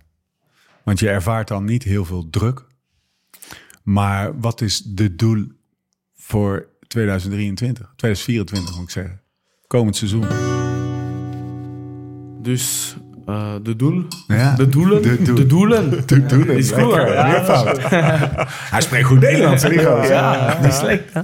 Want 0.83 0.99
je 0.99 1.09
ervaart 1.09 1.47
dan 1.47 1.65
niet 1.65 1.83
heel 1.83 2.05
veel 2.05 2.29
druk. 2.29 2.67
Maar 3.83 4.39
wat 4.39 4.61
is 4.61 4.81
de 4.81 5.15
doel 5.15 5.45
voor 6.15 6.67
2023? 6.87 7.93
2024 7.95 8.75
moet 8.75 8.83
ik 8.83 8.89
zeggen. 8.89 9.21
Komend 9.67 9.95
seizoen. 9.95 10.25
Dus 12.41 12.95
uh, 13.29 13.53
de 13.63 13.75
doel. 13.75 14.03
Ja. 14.27 14.55
De 14.55 14.69
doelen. 14.69 15.01
De 15.01 15.17
De, 15.17 15.33
doel- 15.33 15.47
doelen. 15.47 16.07
De 16.07 16.25
doelen. 16.25 16.57
Is 16.57 16.71
goed. 16.71 16.93
Ja, 16.93 17.27
meervoud. 17.27 17.79
Hij 18.73 18.81
spreekt 18.81 19.05
goed 19.05 19.19
Nederlands, 19.19 19.63
gozer. 19.63 20.03
Ja, 20.11 20.59
niet 20.61 20.73
slecht. 20.73 21.13
Hè? 21.13 21.21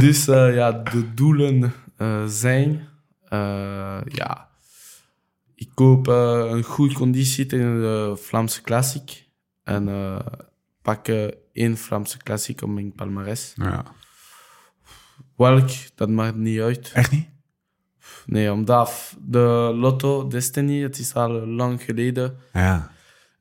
Dus 0.00 0.28
uh, 0.28 0.54
ja, 0.54 0.72
de 0.72 1.14
doelen 1.14 1.72
uh, 1.98 2.24
zijn... 2.26 2.88
Ja, 4.08 4.48
ik 5.54 5.68
koop 5.74 6.06
een 6.06 6.62
goede 6.62 6.94
conditie 6.94 7.46
tegen 7.46 7.80
de 7.80 8.16
Vlaamse 8.22 8.62
Classic. 8.62 9.24
En 9.64 9.88
pak 10.82 11.06
één 11.56 11.76
Vlaamse 11.76 12.16
Classic 12.18 12.62
op 12.62 12.68
mijn 12.68 12.92
palmarès. 12.92 13.52
Ja. 13.56 13.84
Welk, 15.36 15.68
dat 15.94 16.08
maakt 16.08 16.36
niet 16.36 16.60
uit. 16.60 16.90
Echt 16.94 17.10
niet? 17.10 17.28
Nee, 18.26 18.52
omdat 18.52 19.16
de 19.20 19.72
Lotto 19.74 20.26
Destiny, 20.26 20.80
het 20.82 20.98
is 20.98 21.14
al 21.14 21.30
lang 21.46 21.82
geleden, 21.82 22.38
Ja. 22.52 22.90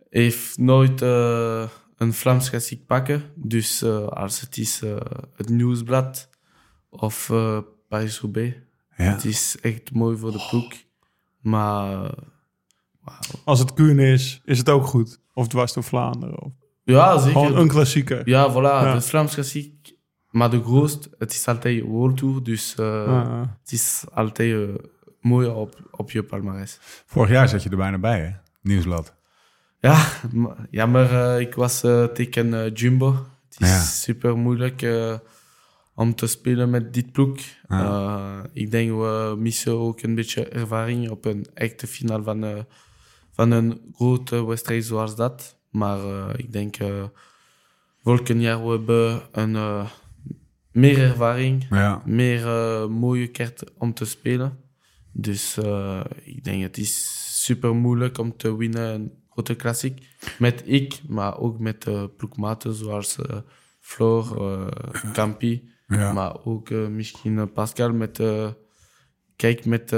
heeft 0.10 0.58
nooit 0.58 1.02
uh, 1.02 1.68
een 1.98 2.14
Vlaams 2.14 2.50
Classic 2.50 2.86
pakken. 2.86 3.24
Dus 3.36 3.84
uh, 3.84 4.08
als 4.08 4.42
het 4.42 4.58
is 4.58 4.82
uh, 4.82 4.96
het 5.36 5.50
Nieuwsblad 5.50 6.30
of 6.90 7.30
uh, 7.30 7.60
Paris-Roubaix, 7.90 8.56
Ja. 8.98 9.04
het 9.04 9.26
is 9.26 9.58
echt 9.62 9.92
mooi 9.94 10.18
voor 10.18 10.32
de 10.32 10.46
ploeg. 10.50 10.74
Maar 11.42 11.98
wauw. 13.02 13.20
Als 13.44 13.60
het 13.60 13.74
Kuhn 13.74 14.00
is, 14.00 14.42
is 14.46 14.58
het 14.58 14.70
ook 14.70 14.86
goed. 14.86 15.20
Of 15.34 15.48
dwars 15.48 15.74
door 15.74 15.84
Vlaanderen. 15.84 16.42
Of 16.42 16.52
Ja, 16.86 17.18
zeker. 17.18 17.32
gewoon 17.42 17.58
een 17.58 17.68
klassieker. 17.68 18.30
Ja, 18.30 18.52
voilà. 18.52 18.56
Ja. 18.56 18.94
De 18.94 19.02
Vlaams 19.02 19.34
Classic. 19.34 19.74
Maar 20.30 20.50
de 20.50 20.64
grootste, 20.64 21.10
het 21.18 21.32
is 21.34 21.48
altijd 21.48 21.82
World 21.84 22.18
Tour. 22.18 22.44
Dus 22.44 22.76
uh, 22.80 23.08
Ah, 23.08 23.42
het 23.62 23.72
is 23.72 24.06
altijd 24.14 24.50
uh, 24.52 24.76
mooi 25.22 25.48
op, 25.48 25.76
op 25.92 26.12
je 26.12 26.24
palmarès. 26.24 26.78
Vorig 27.06 27.30
jaar 27.30 27.48
zat 27.50 27.64
je 27.64 27.70
er 27.70 27.78
bijna 27.78 27.98
bij, 27.98 28.20
hè? 28.20 28.32
Nieuwsblad. 28.62 29.16
Ja, 29.80 30.06
maar- 30.32 30.68
ja 30.70 30.86
maar 30.86 31.12
uh, 31.12 31.40
ik 31.40 31.56
was 31.56 31.84
uh, 31.84 32.04
tegen 32.04 32.48
uh, 32.48 32.74
Jumbo. 32.74 33.12
Het 33.50 33.60
is 33.62 33.68
Ja. 33.70 33.80
super 33.82 34.38
moeilijk 34.38 34.82
uh, 34.82 35.14
om 35.96 36.16
te 36.16 36.28
spelen 36.28 36.70
met 36.70 36.94
dit 36.94 37.12
ploeg. 37.12 37.38
Ja. 37.68 37.84
Uh, 37.84 38.44
ik 38.54 38.72
denk 38.72 38.90
we 38.92 39.36
missen 39.38 39.74
ook 39.80 40.02
een 40.02 40.16
beetje 40.16 40.48
ervaring 40.48 41.10
op 41.10 41.26
een 41.26 41.46
echte 41.54 41.88
finale 41.88 42.24
van, 42.24 42.44
uh, 42.44 42.58
van 43.32 43.52
een 43.52 43.82
grote 43.96 44.46
wedstrijd 44.46 44.86
zoals 44.86 45.16
dat. 45.16 45.55
Maar 45.76 46.00
uh, 46.00 46.30
ik 46.36 46.52
denk 46.52 46.76
volgend 48.04 48.42
jaar 48.42 48.64
we 48.66 48.70
hebben 48.72 49.22
een, 49.32 49.54
uh, 49.54 49.90
meer 50.72 51.00
ervaring, 51.00 51.66
Ja. 51.70 52.02
meer 52.06 52.48
mooie 52.92 53.28
kaarten 53.28 53.68
om 53.78 53.94
te 53.94 54.06
spelen. 54.06 54.58
Dus 55.12 55.58
ik 56.24 56.44
denk 56.44 56.62
het 56.62 56.78
is 56.78 56.94
super 57.44 57.76
moeilijk 57.76 58.18
om 58.18 58.38
te 58.38 58.58
winnen 58.58 58.94
een 58.94 59.12
grote 59.30 59.56
klassiek. 59.56 60.08
Met 60.40 60.62
ik, 60.66 61.02
maar 61.08 61.38
ook 61.40 61.60
met 61.60 61.86
uh, 61.88 62.04
ploegmaten 62.18 62.74
zoals 62.74 63.18
uh, 63.18 63.38
Floor, 63.80 64.42
uh, 64.42 64.68
Campi. 65.14 65.70
Ja. 65.88 66.14
Maar 66.14 66.46
ook 66.46 66.70
misschien 66.70 67.52
Pascal 67.54 67.94
met... 67.94 68.22
kijk, 69.36 69.66
met, 69.66 69.92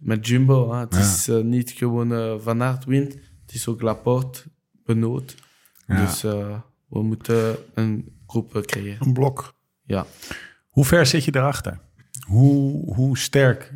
met 0.00 0.26
Jumbo. 0.26 0.72
Hè. 0.72 0.78
Het 0.80 0.94
Ja. 0.94 1.00
is 1.00 1.30
niet 1.44 1.70
gewoon 1.70 2.40
Van 2.40 2.62
Aert 2.62 2.84
wint. 2.84 3.12
Het 3.46 3.54
is 3.54 3.68
ook 3.68 3.80
Laporte, 3.82 4.42
Benoot. 4.94 5.34
Ja. 5.86 6.04
Dus 6.04 6.24
uh, 6.24 6.58
we 6.88 7.02
moeten 7.02 7.56
een 7.74 8.12
groep 8.26 8.56
uh, 8.56 8.62
creëren. 8.62 9.06
Een 9.06 9.12
blok. 9.12 9.54
Ja. 9.82 10.06
Hoe 10.68 10.84
ver 10.84 11.06
zit 11.06 11.24
je 11.24 11.34
erachter? 11.36 11.78
Hoe, 12.26 12.94
hoe 12.94 13.18
sterk 13.18 13.72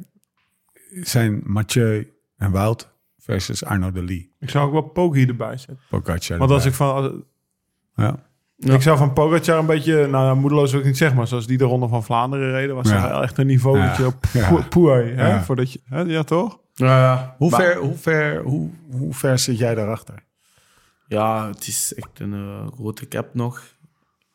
zijn 1.03 1.41
Mathieu 1.45 2.13
en 2.37 2.51
Wout 2.51 2.93
versus 3.19 3.65
Arno 3.65 3.93
de 3.93 4.03
Lee? 4.05 4.33
Ik 4.41 4.51
zou 4.51 4.67
ook 4.67 4.73
wel 4.73 4.83
Poggi 4.83 5.27
erbij 5.27 5.57
zetten. 5.57 5.79
Pogacar 5.91 6.39
Want 6.39 6.51
als 6.51 6.65
erbij. 6.65 6.71
ik 6.71 6.75
van... 6.75 6.95
als- 6.95 7.13
Ja. 7.97 8.23
Ik 8.75 8.83
zou 8.83 8.99
van 8.99 9.13
Pogacar 9.13 9.59
een 9.59 9.67
beetje, 9.67 10.07
nou 10.07 10.37
moedeloos 10.37 10.71
wil 10.71 10.81
ik 10.81 10.87
niet 10.87 10.97
zeggen, 10.97 11.17
maar 11.17 11.27
zoals 11.27 11.47
die 11.47 11.59
de 11.59 11.65
Ronde 11.65 11.89
van 11.89 12.05
Vlaanderen 12.05 12.51
reden, 12.51 12.75
was 12.75 12.89
Ja. 12.89 13.23
echt 13.23 13.39
een 13.39 13.47
niveau 13.47 13.79
Ja. 13.79 13.97
dat 13.97 13.97
je 14.33 14.63
poei, 14.69 15.13
hè, 15.13 15.29
Ja. 15.29 15.43
voordat 15.45 15.73
je, 15.73 15.81
hè, 15.85 16.01
ja 16.01 16.23
toch? 16.23 16.61
Ja, 16.75 16.99
ja. 16.99 17.35
Hoe, 17.39 17.51
Maar- 17.51 17.61
ver, 17.61 17.77
hoe, 17.77 17.95
ver, 17.97 18.43
hoe, 18.43 18.71
hoe 18.91 19.15
ver 19.15 19.39
zit 19.39 19.59
jij 19.59 19.75
daarachter? 19.75 20.23
Ja, 21.15 21.49
het 21.49 21.67
is 21.67 21.93
echt 21.97 22.21
een 22.21 22.33
eh, 22.33 22.67
grote 22.79 23.09
cap 23.09 23.35
nog. 23.35 23.63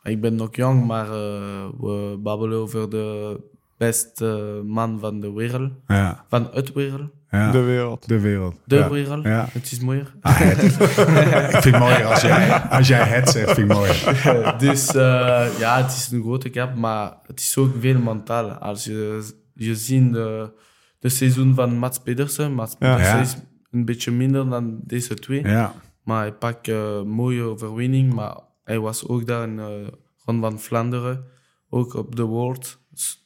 Ik 0.03 0.21
ben 0.21 0.35
nog 0.35 0.55
jong, 0.55 0.85
maar 0.85 1.05
eh, 1.05 1.65
we 1.79 2.17
babbelen 2.23 2.57
over 2.59 2.89
de 2.89 3.39
beste 3.77 4.61
man 4.65 4.99
van 4.99 5.19
de 5.19 5.31
wereld. 5.33 5.71
Ja, 5.87 6.25
Van 6.29 6.49
het 6.53 6.73
wereld. 6.73 7.09
ja. 7.31 7.51
De 7.51 7.57
De, 7.57 7.63
wereld. 7.63 8.05
wereld. 8.05 8.55
De 8.65 8.75
ja. 8.75 8.89
wereld. 8.89 9.23
Ja. 9.23 9.47
Het 9.51 9.71
is 9.71 9.79
mooier. 9.79 10.13
Ah, 10.21 10.37
het. 10.39 10.61
ik 10.63 11.61
vind 11.61 11.63
het 11.63 11.79
mooier 11.79 12.05
als 12.05 12.21
jij, 12.21 12.59
als 12.61 12.87
jij 12.87 13.03
het 13.03 13.29
zegt, 13.29 13.51
vind 13.53 13.69
ik 13.71 13.75
mooier. 13.77 14.55
dus 14.65 14.87
eh, 14.87 15.47
ja, 15.59 15.77
het 15.81 15.91
is 15.91 16.09
een 16.11 16.21
grote 16.21 16.49
cap, 16.49 16.75
maar 16.75 17.13
het 17.27 17.39
is 17.39 17.57
ook 17.57 17.71
veel 17.79 17.99
mentaal. 17.99 18.49
Als 18.49 18.83
je, 18.83 19.27
je 19.53 19.75
ziet 19.75 20.13
de, 20.13 20.51
de 20.99 21.09
seizoen 21.09 21.55
van 21.55 21.77
Mats 21.77 21.99
Pedersen. 21.99 22.53
Mats. 22.53 22.75
Pedersen 22.75 23.15
Ja. 23.15 23.21
is 23.21 23.35
een 23.71 23.85
beetje 23.85 24.11
minder 24.11 24.49
dan 24.49 24.79
deze 24.83 25.13
twee. 25.13 25.47
Ja, 25.47 25.73
Maar 26.09 26.21
hij 26.21 26.33
pakt 26.33 26.67
een 26.67 27.07
mooie 27.07 27.43
overwinning. 27.43 28.13
Maar 28.13 28.37
hij 28.63 28.79
was 28.79 29.07
ook 29.07 29.25
daar 29.25 29.47
in 29.47 29.55
de 29.55 29.93
Ronde 30.25 30.41
van 30.41 30.59
Vlaanderen. 30.59 31.25
Ook 31.69 31.93
op 31.93 32.15
de 32.15 32.23
World. 32.23 32.79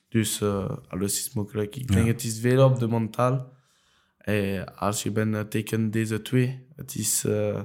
Dus 0.10 0.42
eh, 0.42 0.70
alles 0.88 1.20
is 1.20 1.34
mogelijk. 1.34 1.76
Ik 1.76 1.92
denk 1.92 2.08
het 2.08 2.24
is 2.24 2.40
veel 2.40 2.66
op 2.66 2.80
de 2.80 2.88
mentaal. 2.88 3.52
Eh, 4.18 4.64
als 4.76 5.04
je 5.04 5.12
bent 5.12 5.36
eh, 5.36 5.42
tegen 5.42 5.92
deze 5.92 6.22
twee. 6.22 6.68
Het 6.76 6.96
is, 6.96 7.24
eh, 7.26 7.62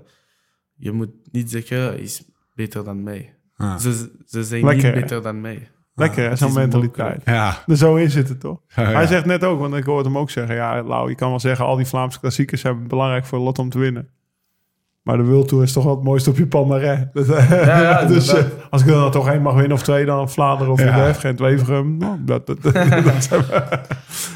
je 0.74 0.92
moet 0.92 1.10
niet 1.32 1.50
zeggen, 1.50 1.78
hij 1.78 1.98
is 1.98 2.24
beter 2.54 2.84
dan 2.84 3.02
mij. 3.02 3.34
Ah. 3.56 3.76
Ze, 3.76 4.10
ze 4.26 4.44
zijn 4.44 4.64
Lekker, 4.64 4.84
niet 4.84 4.94
hè? 4.94 5.00
beter 5.00 5.22
dan 5.22 5.40
mij. 5.40 5.70
Lekker, 5.94 6.28
het 6.28 6.38
zo'n 6.38 6.52
mentaliteit. 6.52 7.22
ja. 7.24 7.62
Er 7.66 7.76
zo 7.76 7.96
in 7.96 8.10
zitten, 8.10 8.38
toch? 8.38 8.60
Ja, 8.68 8.82
ja. 8.82 8.90
Hij 8.96 9.06
zegt 9.06 9.24
net 9.24 9.44
ook, 9.44 9.58
want 9.58 9.74
ik 9.74 9.84
hoorde 9.84 10.08
hem 10.08 10.18
ook 10.18 10.30
zeggen, 10.30 10.54
ja, 10.54 10.82
Lau, 10.82 11.08
je 11.08 11.14
kan 11.14 11.30
wel 11.30 11.40
zeggen, 11.40 11.64
al 11.64 11.76
die 11.76 11.86
Vlaamse 11.86 12.20
klassiekers 12.20 12.60
zijn 12.60 12.88
belangrijk 12.88 13.24
voor 13.24 13.38
Lotto 13.38 13.62
om 13.62 13.70
te 13.70 13.78
winnen. 13.78 14.08
Maar 15.08 15.16
de 15.16 15.24
World 15.24 15.48
Tour 15.48 15.62
is 15.64 15.72
toch 15.72 15.84
wel 15.84 15.94
het 15.94 16.04
mooiste 16.04 16.30
op 16.30 16.36
je 16.36 16.46
palmarès. 16.46 16.98
Dus, 17.12 17.26
ja, 17.26 18.04
dus 18.04 18.28
eh, 18.28 18.36
inderdaad. 18.36 18.70
als 18.70 18.82
ik 18.82 18.88
er 18.88 18.94
dan 18.94 19.10
toch 19.10 19.28
één 19.28 19.42
mag 19.42 19.54
winnen 19.54 19.72
of 19.72 19.82
twee, 19.82 20.04
dan 20.04 20.30
Vlaanderen 20.30 20.72
of 20.72 20.80
Ja. 20.82 20.96
ja. 21.06 21.12
Gent, 21.12 21.38
Weverum. 21.38 21.96
Nou, 21.96 22.16
dat, 22.24 22.46
dat, 22.46 22.56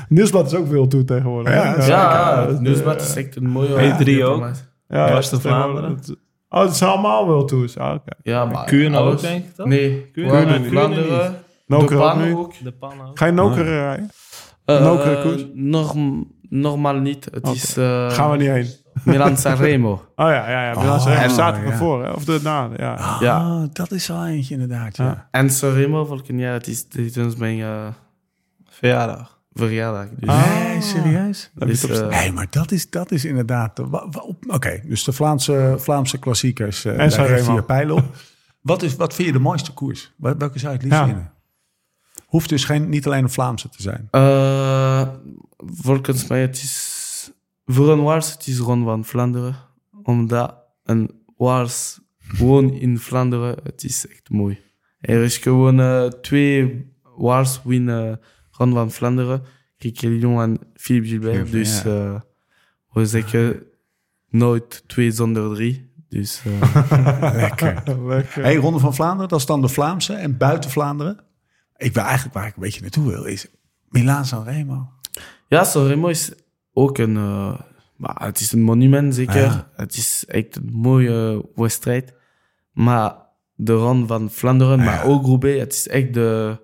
Nieuwsblad 0.09 0.47
is 0.47 0.55
ook 0.55 0.67
World 0.67 0.91
Tour 0.91 1.05
tegenwoordig. 1.05 1.55
Ja. 1.55 1.85
Ja, 1.87 2.37
dat, 2.41 2.49
het 2.49 2.61
nieuwsblad 2.61 3.01
is 3.01 3.15
echt 3.17 3.37
een 3.37 3.49
mooie... 3.49 3.69
E3 3.69 4.05
ja, 4.05 4.25
ook. 4.27 4.41
ja, 4.89 5.21
tegenwoordig- 5.21 5.41
Vlaanderen. 5.41 5.99
Oh, 6.49 6.61
het 6.63 6.77
zijn 6.77 6.91
allemaal 6.91 7.27
World 7.27 7.49
Tours. 7.49 7.79
Ah, 7.79 7.95
oké. 7.95 8.13
Ja, 8.23 8.45
maar... 8.45 8.65
Kuurne 8.65 8.99
ook, 8.99 9.05
alles- 9.07 9.21
denk 9.21 9.45
ik 9.45 9.55
toch? 9.55 9.67
Nee, 9.67 10.11
Kuurne 10.13 10.31
Kuurne, 10.33 10.59
niet. 10.59 10.69
Vlaanderen, 10.69 11.35
Noker 11.67 11.97
de 11.97 12.03
ook 12.03 12.17
nu. 12.17 12.33
ook. 12.35 12.39
Ook. 12.39 13.19
Ga 13.19 13.27
je 13.27 13.33
Noker 13.33 13.65
rijden? 13.65 14.11
Eh, 14.65 14.81
Nokere 14.85 15.23
koers? 15.23 15.47
norm- 15.55 16.33
normaal 16.61 16.95
niet. 16.97 17.29
Het 17.33 17.47
is 17.49 17.77
eh 17.77 18.11
Gaan 18.11 18.31
we 18.31 18.37
niet 18.37 18.49
heen. 18.49 18.71
Milan 19.05 19.37
Sanremo. 19.43 19.91
Oh 19.93 20.01
ja, 20.17 20.51
ja, 20.51 20.65
ja. 20.65 20.81
Milan 20.81 20.95
Oh, 20.97 21.03
Sanremo 21.03 21.29
staat 21.33 21.57
er 21.57 21.67
ja. 21.67 21.77
voren. 21.77 22.15
Of 22.15 22.25
de 22.25 22.41
na. 22.43 22.69
Ja. 22.77 23.17
Ja. 23.21 23.37
Ah, 23.37 23.63
dat 23.73 23.91
is 23.91 24.11
al 24.11 24.27
eentje 24.27 24.55
inderdaad, 24.55 24.97
ja. 24.97 25.05
Ja. 25.05 25.29
En 25.31 25.51
Sanremo 25.51 26.05
volgend 26.05 26.39
jaar, 26.41 26.53
het 26.53 26.67
is 26.67 26.89
tevens 26.89 27.37
mijn 27.37 27.61
eh, 27.61 27.87
Verjaardag. 28.69 29.41
verjaardag. 29.53 30.07
Dus, 30.19 30.29
Nee, 30.29 30.81
serieus? 30.81 31.51
Dus, 31.55 31.83
het 31.83 32.01
eh, 32.01 32.09
Nee, 32.09 32.33
maar 32.33 32.47
dat 32.51 32.71
is, 32.71 32.91
dat 32.91 33.11
is 33.11 33.25
inderdaad... 33.25 33.79
Oké, 34.47 34.81
dus 34.85 35.05
de 35.05 35.13
Vlaamse, 35.13 35.75
Vlaamse 35.79 36.19
klassiekers. 36.19 36.85
eh 36.85 36.97
daar 36.97 37.11
Sanremo. 37.11 37.55
je 37.55 37.63
pijl 37.63 37.95
op. 37.95 38.05
wat, 38.61 38.83
is, 38.83 38.97
wat 38.97 39.15
vind 39.15 39.27
je 39.27 39.33
de 39.35 39.41
mooiste 39.41 39.73
koers? 39.73 40.13
Wel- 40.17 40.37
Welke 40.37 40.59
zou 40.59 40.73
je 40.73 40.79
het 40.79 40.87
liefst 40.87 41.01
Ja. 41.01 41.07
winnen? 41.07 41.33
Hoeft 42.27 42.49
dus 42.49 42.65
geen, 42.65 42.89
niet 42.89 43.07
alleen 43.07 43.23
een 43.23 43.31
Vlaamse 43.31 43.69
te 43.69 43.83
zijn. 43.83 44.09
Volgens 45.67 46.27
mij, 46.27 46.41
het 46.41 46.57
is 46.57 47.33
voor 47.67 47.91
een 47.91 48.03
wals, 48.03 48.33
het 48.33 48.47
is 48.47 48.59
Ron 48.59 48.85
van 48.85 49.05
Vlaanderen. 49.05 49.57
Omdat 50.03 50.55
een 50.85 51.11
wals 51.37 52.01
gewoon 52.19 52.73
in 52.73 52.99
Vlaanderen, 52.99 53.57
het 53.63 53.85
is 53.85 54.07
echt 54.09 54.31
mooi. 54.31 54.59
Er 55.01 55.23
is 55.23 55.37
gewoon 55.39 55.81
eh, 55.81 56.07
twee 56.07 56.87
wals 57.17 57.61
winnen 57.65 58.21
Ron 58.51 58.73
van 58.73 58.91
Vlaanderen. 58.91 59.43
Kijk, 59.79 60.01
Lyon 60.01 60.41
en 60.41 60.59
Philippe 60.75 61.09
Gilbert. 61.09 61.35
Philippe, 61.35 61.51
Dus 61.51 61.83
ja. 61.83 61.91
eh, 62.15 62.21
we 62.93 63.07
zeggen 63.07 63.63
nooit 64.29 64.85
twee 64.87 65.11
zonder 65.11 65.55
drie. 65.55 65.91
Dus 66.09 66.43
eh, 66.45 67.33
Lekker. 67.35 67.83
Lekker. 68.07 68.43
Hey, 68.43 68.57
Ronde 68.57 68.79
van 68.79 68.95
Vlaanderen, 68.95 69.29
dat 69.29 69.39
is 69.39 69.47
dan 69.47 69.61
de 69.61 69.69
Vlaamse. 69.69 70.15
En 70.15 70.37
buiten 70.37 70.71
Vlaanderen? 70.71 71.25
Ik 71.77 71.95
wil 71.95 72.03
eigenlijk 72.03 72.35
waar 72.35 72.47
ik 72.47 72.55
een 72.55 72.63
beetje 72.63 72.81
naartoe 72.81 73.09
wil, 73.09 73.25
is 73.25 73.47
Milaan 73.89 74.27
San 74.27 74.45
Remo. 74.45 74.93
Ja, 75.53 75.65
Sanremo 75.65 76.09
is 76.09 76.33
ook 76.73 76.99
een... 76.99 77.17
eh, 77.17 77.53
maar 77.97 78.17
het 78.25 78.41
is 78.41 78.53
een 78.53 78.63
monument, 78.63 79.15
zeker. 79.15 79.41
Ja. 79.41 79.71
Het 79.77 79.97
is 79.97 80.25
echt 80.29 80.57
een 80.57 80.69
mooie 80.73 81.45
wedstrijd. 81.55 82.15
Maar 82.73 83.15
de 83.55 83.73
Ronde 83.73 84.07
van 84.07 84.31
Vlaanderen, 84.31 84.79
maar 84.85 85.05
ook 85.05 85.25
Roubaix, 85.27 85.61
het 85.61 85.73
is 85.73 85.89
echt 85.89 86.15
de, 86.15 86.57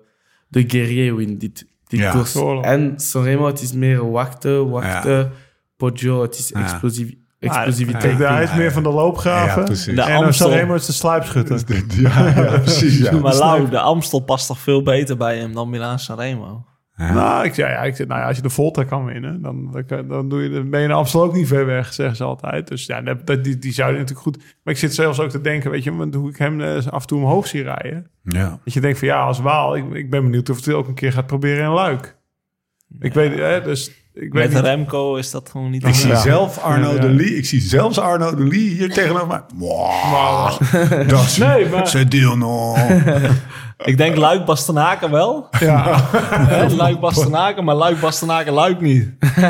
de 0.47 0.63
guerrier 0.67 1.21
in 1.21 1.37
dit, 1.37 1.65
dit 1.87 1.99
Ja. 1.99 2.11
koers. 2.11 2.35
En 2.61 2.93
Sanremo, 2.99 3.45
het 3.45 3.61
is 3.61 3.73
meer 3.73 4.11
wachten, 4.11 4.69
wachten. 4.69 5.31
Poggio, 5.77 6.21
het 6.21 6.37
is 6.39 6.49
Ja. 6.49 6.59
explosief, 6.61 7.13
explosiviteit. 7.39 8.17
hij 8.17 8.43
is 8.43 8.53
meer 8.55 8.71
van 8.71 8.83
de 8.83 8.89
loopgraven. 8.89 9.61
Ja. 9.95 10.03
De 10.05 10.11
en 10.11 10.23
Amstel. 10.23 10.47
Sanremo 10.49 10.73
is 10.75 10.85
de 10.85 10.91
sluipschutter. 10.91 11.61
Ja, 12.01 12.27
ja 12.27 12.57
precies. 12.59 12.97
Ja. 12.97 13.11
Maar 13.19 13.35
Lau, 13.35 13.69
de 13.69 13.79
Amstel 13.79 14.19
past 14.19 14.47
toch 14.47 14.59
veel 14.59 14.81
beter 14.83 15.17
bij 15.17 15.37
hem 15.37 15.53
dan 15.53 15.69
Milaan 15.69 15.99
Sanremo? 15.99 16.65
Nou, 17.07 17.45
ik, 17.45 17.55
ja, 17.55 17.69
ja, 17.69 17.81
ik, 17.83 17.97
nou 17.97 18.19
ja, 18.19 18.27
als 18.27 18.35
je 18.35 18.41
de 18.41 18.49
Volta 18.49 18.83
kan 18.83 19.05
winnen, 19.05 19.41
dan, 19.41 19.83
dan, 20.07 20.29
doe 20.29 20.43
je, 20.43 20.49
dan 20.49 20.69
ben 20.69 20.79
je 20.79 20.85
in 20.85 20.91
Amstel 20.91 21.23
ook 21.23 21.33
niet 21.33 21.47
ver 21.47 21.65
weg, 21.65 21.93
zeggen 21.93 22.15
ze 22.15 22.23
altijd. 22.23 22.67
Dus 22.67 22.85
ja, 22.85 23.01
dat, 23.01 23.43
die, 23.43 23.57
die 23.59 23.73
zou 23.73 23.91
je 23.91 23.97
natuurlijk 23.97 24.21
goed... 24.21 24.37
Maar 24.63 24.73
ik 24.73 24.79
zit 24.79 24.93
zelfs 24.93 25.19
ook 25.19 25.29
te 25.29 25.41
denken, 25.41 25.71
weet 25.71 25.83
je, 25.83 25.95
want 25.95 26.15
hoe 26.15 26.29
ik 26.29 26.37
hem 26.37 26.61
eh, 26.61 26.75
af 26.87 27.01
en 27.01 27.07
toe 27.07 27.19
omhoog 27.19 27.47
zie 27.47 27.63
rijden. 27.63 28.07
Ja. 28.23 28.59
Dat 28.63 28.73
je 28.73 28.81
denkt 28.81 28.99
van 28.99 29.07
ja, 29.07 29.21
als 29.23 29.39
Waal, 29.39 29.75
ik, 29.75 29.93
ik 29.93 30.09
ben 30.09 30.23
benieuwd 30.23 30.49
of 30.49 30.55
het 30.65 30.73
ook 30.73 30.87
een 30.87 30.93
keer 30.93 31.11
gaat 31.11 31.27
proberen 31.27 31.63
in 31.65 31.71
Luik. 31.71 32.17
Ik 32.99 33.13
weet, 33.13 33.35
hè, 33.37 33.61
dus 33.61 33.87
ik 34.13 34.33
weet 34.33 34.43
Met 34.43 34.51
niet. 34.53 34.61
Remco 34.61 35.15
is 35.15 35.31
dat 35.31 35.49
gewoon 35.49 35.69
niet... 35.71 35.87
Ik 35.87 35.93
zie 35.93 36.15
zelf 36.15 36.57
Arno 36.63 36.93
Ja. 36.93 36.99
de 36.99 37.09
Lee. 37.09 37.35
Ik 37.35 37.45
zie 37.45 37.61
zelfs 37.61 37.99
Arno 37.99 38.35
de 38.35 38.43
Lee 38.47 38.69
hier 38.69 38.89
tegenover 38.93 39.27
mij. 39.27 39.41
Wow, 39.55 40.59
dat 41.09 41.21
is 41.23 41.37
Nee, 41.37 41.69
maar- 41.69 41.87
ze 41.87 42.07
deel 42.07 42.37
nog. 42.37 42.77
Ik 43.83 43.97
denk 43.97 44.15
Luik 44.15 44.45
Bastenaken 44.45 45.11
wel. 45.11 45.47
Ja, 45.59 46.09
Hè, 46.53 46.67
Luik 46.75 46.99
Bastenaken, 46.99 47.63
maar 47.63 47.75
Luik 47.75 47.99
Bastenaken 47.99 48.53
Luik 48.53 48.81
niet. 48.81 49.09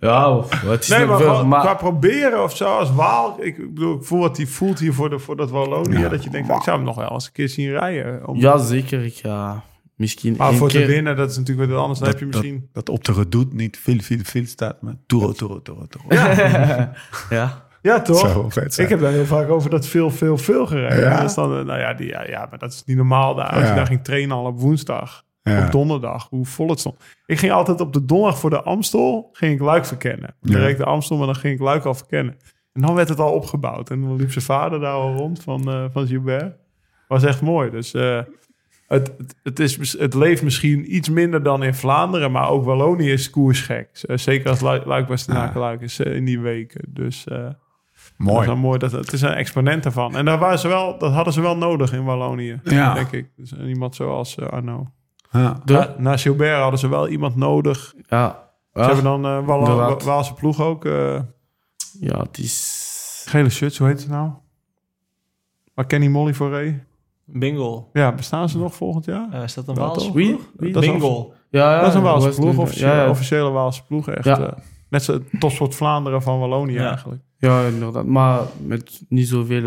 Ja, 0.00 0.42
het 0.50 0.82
is 0.82 0.88
nee, 0.88 1.06
maar, 1.06 1.18
veel, 1.18 1.30
gewoon 1.30 1.48
maar 1.48 1.60
qua 1.60 1.74
proberen 1.74 2.42
of 2.42 2.56
zo 2.56 2.64
als 2.64 2.92
Waal. 2.92 3.36
Ik 3.40 3.74
bedoel, 3.74 3.96
ik 3.96 4.04
voel 4.04 4.20
wat 4.20 4.36
hij 4.36 4.46
voelt 4.46 4.78
hier 4.78 4.94
voor, 4.94 5.10
de, 5.10 5.18
voor 5.18 5.36
dat 5.36 5.50
Wallonië. 5.50 5.98
Ja. 5.98 6.08
Dat 6.08 6.24
je 6.24 6.30
denkt, 6.30 6.48
ik 6.48 6.62
zou 6.62 6.76
hem 6.76 6.86
nog 6.86 6.96
wel 6.96 7.10
eens 7.10 7.26
een 7.26 7.32
keer 7.32 7.48
zien 7.48 7.70
rijden. 7.70 8.26
Om, 8.26 8.40
ja, 8.40 8.58
zeker. 8.58 9.04
Ik 9.04 9.14
ga 9.14 9.62
misschien 9.94 10.34
maar 10.36 10.54
voor 10.54 10.68
te 10.68 10.86
winnen, 10.86 11.16
dat 11.16 11.30
is 11.30 11.36
natuurlijk 11.36 11.70
wat 11.70 11.78
anders. 11.78 11.98
Dan 11.98 12.08
heb 12.08 12.18
je 12.18 12.24
Dat, 12.24 12.34
misschien... 12.42 12.68
dat 12.72 12.88
op 12.88 13.04
de 13.04 13.12
redoute 13.12 13.54
niet 13.54 13.78
veel, 13.78 13.98
veel, 14.00 14.18
veel 14.22 14.46
staat, 14.46 14.82
maar 14.82 14.94
Turo, 15.06 15.32
Turo, 15.32 15.62
Turo, 15.62 15.86
Turo. 15.86 16.04
Ja. 16.08 16.92
Ja, 17.30 17.67
toch? 17.82 18.52
Vet 18.52 18.74
zijn. 18.74 18.86
Ik 18.86 18.92
heb 18.92 19.02
daar 19.02 19.12
heel 19.12 19.24
vaak 19.26 19.48
over 19.48 19.70
dat 19.70 19.86
veel, 19.86 20.10
veel, 20.10 20.38
veel 20.38 20.66
gereden. 20.66 21.00
Ja? 21.00 21.16
Dat 21.20 21.28
is 21.28 21.34
dan, 21.34 21.58
eh, 21.58 21.64
nou 21.64 21.78
ja, 21.80 21.94
die, 21.94 22.06
ja, 22.08 22.24
ja, 22.28 22.46
maar 22.50 22.58
dat 22.58 22.72
is 22.72 22.82
niet 22.84 22.96
normaal 22.96 23.34
daar. 23.34 23.50
Als 23.50 23.62
Ja. 23.62 23.68
je 23.68 23.74
daar 23.74 23.86
ging 23.86 24.04
trainen 24.04 24.36
al 24.36 24.44
op 24.44 24.60
woensdag, 24.60 25.24
Ja. 25.42 25.64
op 25.64 25.72
donderdag, 25.72 26.26
hoe 26.30 26.44
vol 26.46 26.68
het 26.68 26.80
stond. 26.80 26.96
Ik 27.26 27.38
ging 27.38 27.52
altijd 27.52 27.80
op 27.80 27.92
de 27.92 28.04
donderdag 28.04 28.38
voor 28.38 28.50
de 28.50 28.62
Amstel, 28.62 29.28
ging 29.32 29.54
ik 29.54 29.60
Luik 29.60 29.84
verkennen. 29.86 30.34
Ja. 30.40 30.58
ik 30.58 30.76
de 30.76 30.84
Amstel, 30.84 31.16
maar 31.16 31.26
dan 31.26 31.34
ging 31.36 31.54
ik 31.54 31.60
Luik 31.60 31.84
al 31.84 31.94
verkennen. 31.94 32.36
En 32.72 32.80
dan 32.82 32.94
werd 32.94 33.08
het 33.08 33.18
al 33.20 33.32
opgebouwd. 33.32 33.90
En 33.90 34.00
dan 34.00 34.16
liep 34.16 34.32
zijn 34.32 34.44
vader 34.44 34.80
daar 34.80 34.92
al 34.92 35.16
rond 35.16 35.42
van, 35.42 35.68
eh, 35.70 35.84
van 35.92 36.06
Gilbert. 36.06 36.56
Was 37.08 37.24
echt 37.24 37.40
mooi. 37.40 37.70
Dus 37.70 37.94
eh, 37.94 38.20
het, 38.86 39.14
het, 39.18 39.34
het, 39.42 39.58
is, 39.60 39.98
het 39.98 40.14
leeft 40.14 40.42
misschien 40.42 40.94
iets 40.94 41.08
minder 41.08 41.42
dan 41.42 41.62
in 41.62 41.74
Vlaanderen, 41.74 42.32
maar 42.32 42.48
ook 42.48 42.64
Wallonië 42.64 43.12
is 43.12 43.30
koersgek. 43.30 43.88
Zeker 44.14 44.50
als 44.50 44.60
Luik, 44.60 44.84
Luik 44.84 45.06
Bastenaken 45.06 45.60
Luik 45.60 45.80
is 45.80 46.00
in 46.00 46.24
die 46.24 46.40
weken. 46.40 46.80
Dus... 46.88 47.26
eh, 48.18 48.26
dat 48.26 48.28
is 48.28 48.32
Mooi. 48.34 48.46
wel 48.46 48.56
mooi. 48.56 48.78
Dat, 48.78 48.92
het 48.92 49.12
is 49.12 49.20
een 49.22 49.34
exponent 49.34 49.84
ervan. 49.84 50.16
En 50.16 50.24
daar 50.24 50.38
waren 50.38 50.58
ze 50.58 50.68
wel, 50.68 50.98
dat 50.98 51.12
hadden 51.12 51.32
ze 51.32 51.40
wel 51.40 51.56
nodig 51.56 51.92
in 51.92 52.04
Wallonië. 52.04 52.60
Ja. 52.64 52.94
Denk 52.94 53.10
ik. 53.12 53.30
Dus 53.36 53.52
iemand 53.52 53.94
zoals 53.94 54.34
eh, 54.36 54.48
Arno. 54.48 54.86
Ja. 55.30 55.60
De, 55.64 55.72
Na, 55.72 55.94
na 55.98 56.16
Gilbert 56.16 56.60
hadden 56.60 56.78
ze 56.80 56.88
wel 56.88 57.08
iemand 57.08 57.36
nodig. 57.36 57.94
ja. 58.08 58.46
Ze 58.72 58.80
Ja, 58.80 58.86
hebben 58.86 59.04
dan 59.04 59.24
eh. 59.26 59.46
Wa- 59.46 59.96
Waalse 60.04 60.34
ploeg 60.34 60.60
ook. 60.60 60.84
eh, 60.84 61.20
ja, 62.00 62.18
het 62.20 62.38
is... 62.38 63.24
gele 63.28 63.48
shirts, 63.50 63.78
hoe 63.78 63.86
heet 63.88 64.00
ze 64.00 64.08
nou? 64.08 64.30
Waar 65.74 65.86
Kenny 65.86 66.06
Molly 66.06 66.34
voor 66.34 66.50
reed. 66.50 66.74
Bingo. 67.24 67.88
Ja, 67.92 68.12
bestaan 68.12 68.48
ze 68.48 68.58
nog 68.58 68.74
volgend 68.74 69.04
jaar? 69.04 69.28
Eh, 69.32 69.42
is 69.42 69.54
dat 69.54 69.68
een 69.68 69.74
Wel, 69.74 69.86
Waalse 69.86 70.10
ploeg? 70.12 70.40
Wie? 70.56 70.72
Dat 70.72 70.82
is 70.82 70.88
Bingo. 70.90 71.32
Ja, 71.50 71.72
ja, 71.74 71.78
dat 71.80 71.88
is 71.88 71.94
een 71.94 72.02
Waalse 72.02 72.28
ploeg, 72.40 72.56
officiële, 72.58 72.90
ja, 72.92 73.02
ja. 73.02 73.08
officiële 73.10 73.50
Waalse 73.50 73.84
ploeg. 73.84 74.08
Echt, 74.08 74.24
Ja. 74.24 74.54
net 74.88 75.02
zo 75.02 75.18
topsoort 75.38 75.74
Vlaanderen 75.74 76.22
van 76.22 76.38
Wallonië 76.38 76.72
Ja. 76.72 76.88
eigenlijk. 76.88 77.22
Ja, 77.40 77.66
inderdaad. 77.66 78.06
Maar 78.06 78.40
met 78.66 79.02
niet 79.08 79.28
zoveel 79.28 79.60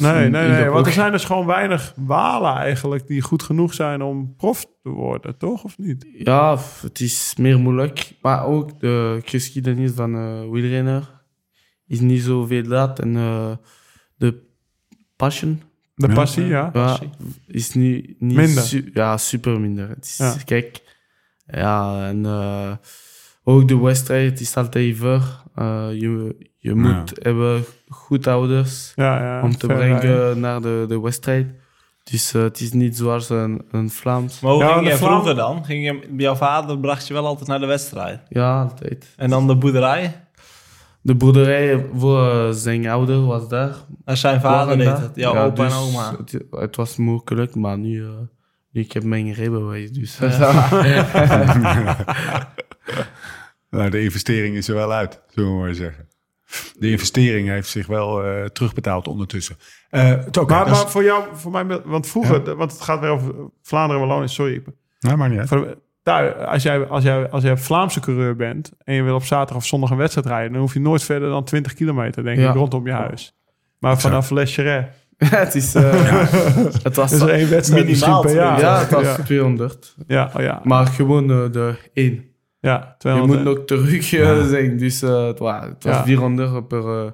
Nee, 0.00 0.24
in- 0.24 0.30
nee, 0.30 0.44
in 0.46 0.50
de 0.52 0.56
nee. 0.60 0.68
Want 0.68 0.86
er 0.86 0.92
zijn 0.92 1.12
dus 1.12 1.24
gewoon 1.24 1.46
weinig 1.46 1.92
Walen 1.96 2.54
eigenlijk 2.54 3.06
die 3.06 3.20
goed 3.22 3.42
genoeg 3.42 3.74
zijn 3.74 4.02
om 4.02 4.34
prof 4.36 4.66
te 4.82 4.88
worden, 4.90 5.36
toch? 5.38 5.64
Of 5.64 5.78
niet? 5.78 6.06
Ja, 6.12 6.58
het 6.80 7.00
is 7.00 7.34
meer 7.38 7.58
moeilijk. 7.58 8.12
Maar 8.22 8.44
ook 8.46 8.80
de 8.80 9.20
geschiedenis 9.24 9.90
van 9.92 10.14
uh, 10.14 10.50
wielrenner 10.50 11.22
is 11.86 12.00
niet 12.00 12.22
zoveel 12.22 12.62
dat. 12.62 12.98
En 12.98 13.16
eh, 13.16 13.50
de 14.16 14.42
passion 15.16 15.62
De 15.94 16.08
passie, 16.08 16.44
ja. 16.46 16.70
ja, 16.72 16.98
is 17.46 17.72
niet, 17.74 18.20
niet 18.20 18.36
Minder. 18.36 18.62
su- 18.62 18.90
ja, 18.94 19.16
super 19.16 19.60
minder. 19.60 19.88
Het 19.88 20.04
is, 20.04 20.16
Ja. 20.16 20.36
Kijk, 20.44 20.82
ja, 21.46 22.06
en 22.08 22.24
eh, 22.26 22.72
ook 23.44 23.68
de 23.68 23.78
wedstrijd 23.78 24.30
het 24.30 24.40
is 24.40 24.56
altijd 24.56 24.96
ver. 24.96 25.42
Eh, 25.54 25.88
je 25.92 26.36
je 26.58 26.74
moet 26.74 27.12
hebben 27.22 27.64
goed 27.88 28.26
ouders 28.26 28.92
Ja, 28.94 29.22
ja. 29.22 29.42
om 29.42 29.56
te 29.56 29.66
rijden. 29.66 29.98
brengen 29.98 30.40
naar 30.40 30.60
de, 30.60 30.84
de 30.88 31.00
wedstrijd. 31.00 31.46
Dus 32.10 32.34
eh, 32.34 32.42
het 32.42 32.60
is 32.60 32.72
niet 32.72 32.96
zoals 32.96 33.28
een, 33.30 33.62
een 33.70 33.90
Vlaams. 33.90 34.40
Maar 34.40 34.52
hoe 34.52 34.62
Ja, 34.62 34.72
ging 34.74 34.86
je 34.88 34.96
Vlaam- 34.96 35.10
vroeger 35.12 35.34
dan? 35.34 35.64
Ging 35.64 35.84
je, 35.84 36.14
jouw 36.16 36.34
vader 36.34 36.78
bracht 36.78 37.06
je 37.06 37.14
wel 37.14 37.26
altijd 37.26 37.48
naar 37.48 37.60
de 37.60 37.66
wedstrijd. 37.66 38.20
Ja, 38.28 38.62
altijd. 38.62 39.12
En 39.16 39.30
dan 39.30 39.46
de 39.46 39.56
boerderij? 39.56 40.26
De 41.00 41.14
boerderij 41.14 41.86
voor 41.94 42.30
eh, 42.30 42.48
zijn 42.50 42.88
ouder 42.88 43.26
was 43.26 43.48
daar. 43.48 43.74
En 44.04 44.16
zijn 44.16 44.40
vader 44.40 44.76
deed 44.78 44.86
het. 44.98 45.10
Jouw 45.14 45.34
Ja, 45.34 45.44
opa 45.44 45.62
en 45.62 45.68
dus 45.68 45.78
oma. 45.78 46.14
Het, 46.16 46.38
het 46.50 46.76
was 46.76 46.96
moeilijk, 46.96 47.54
maar 47.54 47.78
nu, 47.78 48.02
eh, 48.04 48.10
nu 48.70 48.80
ik 48.80 48.92
heb 48.92 49.02
mijn 49.04 49.32
rijbewijs. 49.32 49.92
Dus 49.92 50.18
Nou, 53.70 53.90
de 53.90 54.02
investering 54.02 54.56
is 54.56 54.68
er 54.68 54.74
wel 54.74 54.92
uit, 54.92 55.20
zullen 55.28 55.52
we 55.52 55.58
maar 55.58 55.74
zeggen. 55.74 56.07
De 56.78 56.90
investering 56.90 57.48
heeft 57.48 57.68
zich 57.68 57.86
wel 57.86 58.24
eh, 58.24 58.44
terugbetaald 58.44 59.08
ondertussen. 59.08 59.56
Eh 59.90 60.12
Maar, 60.46 60.70
is- 60.70 60.78
voor 60.86 61.04
jou, 61.04 61.24
voor 61.32 61.50
mij, 61.50 61.80
want 61.84 62.06
vroeger, 62.06 62.56
want 62.56 62.72
het 62.72 62.80
gaat 62.80 63.00
weer 63.00 63.10
over 63.10 63.34
Vlaanderen 63.62 64.02
en 64.02 64.08
Wallonië, 64.08 64.28
sorry. 64.28 64.62
Nee, 65.00 65.16
maar 65.16 65.28
niet. 65.28 65.48
Voor- 65.48 65.76
thuis, 66.02 66.34
als, 66.46 66.62
jij, 66.62 66.86
als, 66.86 67.04
jij, 67.04 67.30
als 67.30 67.42
jij 67.42 67.56
Vlaamse 67.56 68.00
coureur 68.00 68.36
bent 68.36 68.72
en 68.84 68.94
je 68.94 69.02
wil 69.02 69.14
op 69.14 69.24
zaterdag 69.24 69.56
of 69.56 69.66
zondag 69.66 69.90
een 69.90 69.96
wedstrijd 69.96 70.26
rijden, 70.26 70.52
dan 70.52 70.60
hoef 70.60 70.72
je 70.74 70.80
nooit 70.80 71.02
verder 71.02 71.28
dan 71.28 71.44
20 71.44 71.74
kilometer, 71.74 72.22
denk 72.24 72.38
Ja. 72.38 72.48
ik, 72.48 72.54
rondom 72.54 72.86
je 72.86 72.92
huis. 72.92 73.36
Maar 73.78 73.98
vanaf 74.00 74.30
Les 74.30 74.54
Charest, 74.54 74.88
het 75.18 75.54
is... 75.54 75.74
eh, 75.74 75.92
Het 76.82 76.96
was... 76.96 77.12
één 77.26 77.50
wedstrijd 77.50 77.86
misschien 77.86 78.12
Minimaal 78.12 78.20
per 78.22 78.34
jaar. 78.34 78.60
ja, 78.60 78.78
het 78.78 78.90
was 78.90 79.02
ja, 79.04 79.16
200. 79.22 79.94
ja, 80.06 80.30
oh 80.36 80.42
ja, 80.42 80.60
Maar 80.64 80.86
gewoon 80.86 81.30
eh, 81.30 81.52
de 81.52 81.74
één. 81.92 82.27
Ja, 82.60 82.76
Je 82.88 82.94
200. 82.98 83.44
moet 83.44 83.54
nog 83.56 83.64
terug 83.64 84.12
eh, 84.12 84.46
zijn. 84.46 84.76
Dus 84.78 85.02
eh, 85.02 85.26
het, 85.26 85.38
wa- 85.38 85.68
het 85.68 85.84
was 85.84 85.96
Ja. 85.96 86.04
400 86.04 86.68
per, 86.68 87.04
eh, 87.04 87.10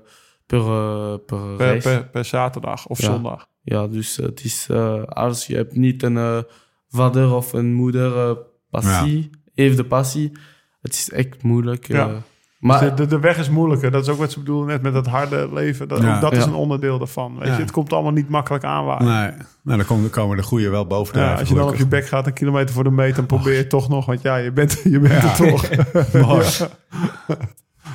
per, 0.46 0.60
per, 0.64 1.18
per, 1.18 1.56
reis. 1.56 1.82
per, 1.84 2.08
per 2.08 2.24
zaterdag 2.24 2.86
of 2.86 2.98
Ja. 3.00 3.04
zondag. 3.04 3.48
Ja, 3.62 3.86
dus 3.86 4.16
het 4.16 4.44
is... 4.44 4.68
als 5.08 5.46
je 5.46 5.56
hebt 5.56 5.76
niet 5.76 6.02
een 6.02 6.44
vader 6.88 7.32
of 7.34 7.52
een 7.52 7.72
moeder 7.72 8.36
passie, 8.70 9.30
heeft 9.54 9.76
de 9.76 9.84
passie, 9.84 10.32
het 10.80 10.92
is 10.92 11.10
echt 11.10 11.42
moeilijk. 11.42 11.86
Ja. 11.88 12.22
Maar 12.66 12.80
Dus 12.80 12.88
de, 12.88 12.94
de, 12.94 13.06
de 13.06 13.18
weg 13.18 13.38
is 13.38 13.48
moeilijker. 13.50 13.90
Dat 13.90 14.02
is 14.02 14.08
ook 14.08 14.18
wat 14.18 14.32
ze 14.32 14.38
bedoelen 14.38 14.66
net 14.66 14.82
met 14.82 14.92
dat 14.92 15.06
harde 15.06 15.48
leven. 15.52 15.88
Dat, 15.88 16.02
Ja. 16.02 16.14
ook 16.14 16.20
dat 16.20 16.32
is 16.32 16.44
een 16.44 16.54
onderdeel 16.54 16.98
daarvan. 16.98 17.38
Weet 17.38 17.48
Ja. 17.48 17.54
je? 17.54 17.60
Het 17.60 17.70
komt 17.70 17.92
allemaal 17.92 18.12
niet 18.12 18.28
makkelijk 18.28 18.64
aanwaaien. 18.64 19.04
Nee, 19.04 19.46
nou, 19.62 19.78
dan 19.78 19.84
komen, 19.86 20.10
komen 20.10 20.36
de 20.36 20.42
goeie 20.42 20.68
wel 20.68 20.86
boven 20.86 21.20
Ja, 21.20 21.34
als 21.34 21.48
je 21.48 21.54
dan 21.54 21.68
op 21.68 21.74
je 21.74 21.86
bek 21.86 22.06
gaat, 22.06 22.26
een 22.26 22.32
kilometer 22.32 22.74
voor 22.74 22.84
de 22.84 22.90
meter, 22.90 23.14
dan 23.16 23.26
probeer 23.26 23.54
je 23.56 23.66
toch 23.66 23.88
nog. 23.88 24.06
Want 24.06 24.22
ja, 24.22 24.36
je 24.36 24.52
bent, 24.52 24.80
je 24.84 24.98
bent 25.00 25.22
Ja. 25.22 25.30
er 25.30 25.36
toch. 25.36 25.68
Mooi. 26.26 26.46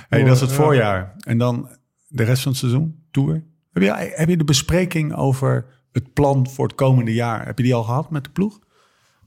Hey, 0.09 0.23
dat 0.23 0.35
is 0.35 0.41
het 0.41 0.49
Ja. 0.49 0.55
voorjaar. 0.55 1.13
En 1.19 1.37
dan 1.37 1.69
de 2.07 2.23
rest 2.23 2.41
van 2.41 2.51
het 2.51 2.59
seizoen, 2.59 3.03
tour. 3.11 3.43
Heb 3.71 3.83
je, 3.83 4.11
heb 4.15 4.29
je 4.29 4.37
de 4.37 4.43
bespreking 4.43 5.15
over 5.15 5.65
het 5.91 6.13
plan 6.13 6.47
voor 6.49 6.65
het 6.67 6.75
komende 6.75 7.13
jaar, 7.13 7.45
heb 7.45 7.57
je 7.57 7.63
die 7.63 7.75
al 7.75 7.83
gehad 7.83 8.09
met 8.11 8.23
de 8.23 8.29
ploeg? 8.29 8.59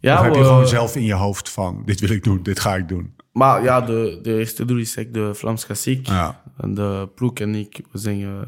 ja, 0.01 0.19
of 0.19 0.25
heb 0.25 0.35
je 0.35 0.45
gewoon 0.45 0.69
zelf 0.69 0.97
in 0.97 1.05
je 1.05 1.15
hoofd 1.15 1.51
van, 1.51 1.83
dit 1.85 2.01
wil 2.01 2.11
ik 2.11 2.25
doen, 2.25 2.43
dit 2.43 2.61
ga 2.61 2.77
ik 2.77 2.89
doen? 2.89 3.15
Maar 3.33 3.63
ja, 3.63 3.81
de, 3.81 4.19
de 4.23 4.39
eerste 4.39 4.65
doel 4.65 4.79
is 4.79 4.97
echt 4.97 5.15
de 5.15 5.35
Vlaams 5.35 5.67
Klassiek. 5.67 6.07
Ja, 6.07 6.43
En 6.57 6.75
de 6.75 7.09
ploeg 7.15 7.35
en 7.35 7.55
ik, 7.55 7.81
we 7.93 7.99
zijn 7.99 8.23
eh, 8.23 8.41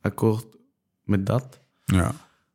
akkoord 0.00 0.46
met 1.04 1.26
dat. 1.26 1.60
ja. 1.84 2.12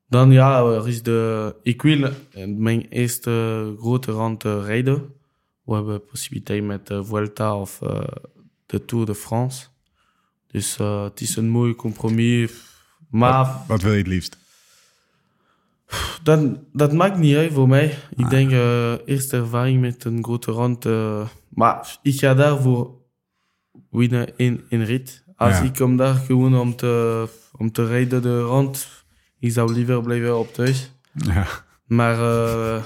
Dan 0.08 0.32
ja, 0.32 0.60
er 0.60 0.88
is 0.88 1.04
de... 1.04 1.56
Ik 1.64 1.82
wil 1.82 2.04
eh, 2.04 2.48
mijn 2.48 2.88
eerste 2.90 3.76
grote 3.80 4.12
rand 4.12 4.46
eh, 4.46 4.64
rijden. 4.66 5.14
We 5.64 5.74
hebben 5.74 6.06
possibiliteit 6.06 6.64
met 6.64 6.88
de 6.88 7.04
Vuelta 7.04 7.60
of 7.60 7.80
de 8.66 8.86
Tour 8.86 9.06
de 9.06 9.16
France. 9.16 9.66
Dus 10.48 10.78
het 10.78 11.22
is 11.22 11.36
een 11.36 11.50
mooi 11.50 11.76
compromis. 11.76 12.52
Maar 13.10 13.64
Wat 13.68 13.82
wil 13.82 13.92
je 13.92 13.98
het 13.98 14.08
liefst? 14.08 14.38
Dat, 16.24 16.40
dat 16.74 16.94
maakt 16.94 17.18
niet 17.18 17.36
uit 17.36 17.54
voor 17.54 17.68
mij. 17.68 17.98
Ik 18.16 18.30
denk 18.30 18.52
eh 18.52 18.94
eerste 19.06 19.38
ervaring 19.38 19.82
met 19.82 20.04
een 20.04 20.24
grote 20.24 20.52
rond. 20.52 20.86
eh, 20.86 21.28
maar 21.50 21.98
ik 22.02 22.20
ga 22.20 22.34
daarvoor 22.34 22.92
winnen 23.92 24.28
in, 24.38 24.64
in 24.70 24.82
rit. 24.82 25.24
Als 25.36 25.58
Ja. 25.58 25.64
ik 25.64 25.74
kom 25.74 25.98
daar 25.98 26.14
gewoon 26.16 26.58
om 26.60 26.76
te, 26.76 27.28
om 27.58 27.72
te 27.72 27.86
rijden 27.86 28.22
de 28.22 28.42
rond, 28.42 28.88
ik 29.40 29.52
zou 29.52 29.74
liever 29.74 30.02
blijven 30.02 30.40
op 30.40 30.54
thuis. 30.54 30.92
Ja. 31.14 31.46
Maar 31.86 32.14
eh, 32.20 32.84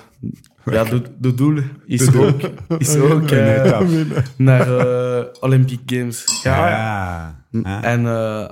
ja, 0.65 0.83
de, 0.83 1.01
de 1.19 1.33
doel 1.33 1.57
is 1.85 2.05
De 2.05 2.11
doel. 2.11 2.25
ook, 2.27 2.41
is 2.79 2.95
ook 2.97 3.29
naar 4.37 4.67
Olympic 5.39 5.79
Games 5.85 6.23
gaan. 6.43 6.69
Ja. 6.69 7.43
Ja. 7.63 7.83
En 7.83 8.05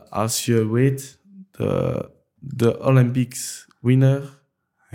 als 0.09 0.45
je 0.45 0.71
weet, 0.71 1.19
de, 1.51 2.09
de 2.35 2.83
Olympics 2.85 3.67
winner 3.81 4.21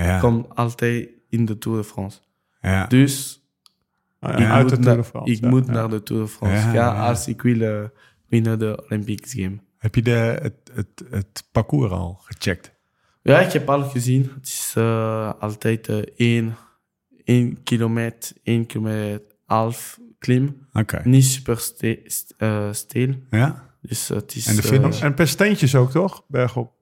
Ja. 0.04 0.18
komt 0.18 0.54
altijd 0.54 1.08
in 1.28 1.44
de 1.44 1.58
Tour 1.58 1.78
de 1.78 1.84
France. 1.84 2.18
Ja. 2.60 2.86
Dus 2.86 3.42
Nou 4.20 4.42
ik, 4.42 4.48
uit 4.48 4.62
moet, 4.62 4.70
de 4.70 4.76
Tour 4.76 4.90
de 4.90 4.94
naar- 4.96 5.04
France, 5.04 5.32
ik 5.32 5.40
ja. 5.40 5.48
moet 5.48 5.66
Ja. 5.66 5.72
naar 5.72 5.88
de 5.88 6.02
Tour 6.02 6.22
de 6.22 6.28
France 6.28 6.66
Ja, 6.66 6.72
gaan 6.94 7.06
als 7.08 7.28
ik 7.28 7.42
wil 7.42 7.60
eh, 7.60 7.88
winnen 8.28 8.58
de 8.58 8.82
Olympics 8.84 9.32
game. 9.34 9.58
Heb 9.78 9.94
je 9.94 10.02
de, 10.02 10.10
het, 10.42 10.54
het, 10.72 11.04
het 11.10 11.48
parcours 11.52 11.90
al 11.90 12.18
gecheckt? 12.22 12.72
Ja, 13.22 13.40
ik 13.40 13.52
heb 13.52 13.68
al 13.70 13.82
gezien. 13.82 14.30
Het 14.34 14.46
is 14.46 14.72
eh, 14.76 15.32
altijd 15.40 15.88
eh, 15.88 16.02
één, 16.16 16.56
één 17.24 17.62
kilometer, 17.62 18.36
één 18.42 18.66
kilometer 18.66 19.20
half 19.46 19.98
klim. 20.18 20.66
Oké. 20.72 21.00
Niet 21.04 21.24
super 21.24 21.58
ste 21.58 22.00
st- 22.06 22.34
steel. 22.70 23.14
Ja? 23.30 23.70
Dus 23.80 24.08
het 24.08 24.34
is... 24.34 24.46
En 24.46 24.56
de 24.56 24.62
finish? 24.62 25.02
En 25.02 25.14
per 25.14 25.28
steentjes 25.28 25.74
ook, 25.74 25.90
toch? 25.90 26.24
Bergop. 26.28 26.72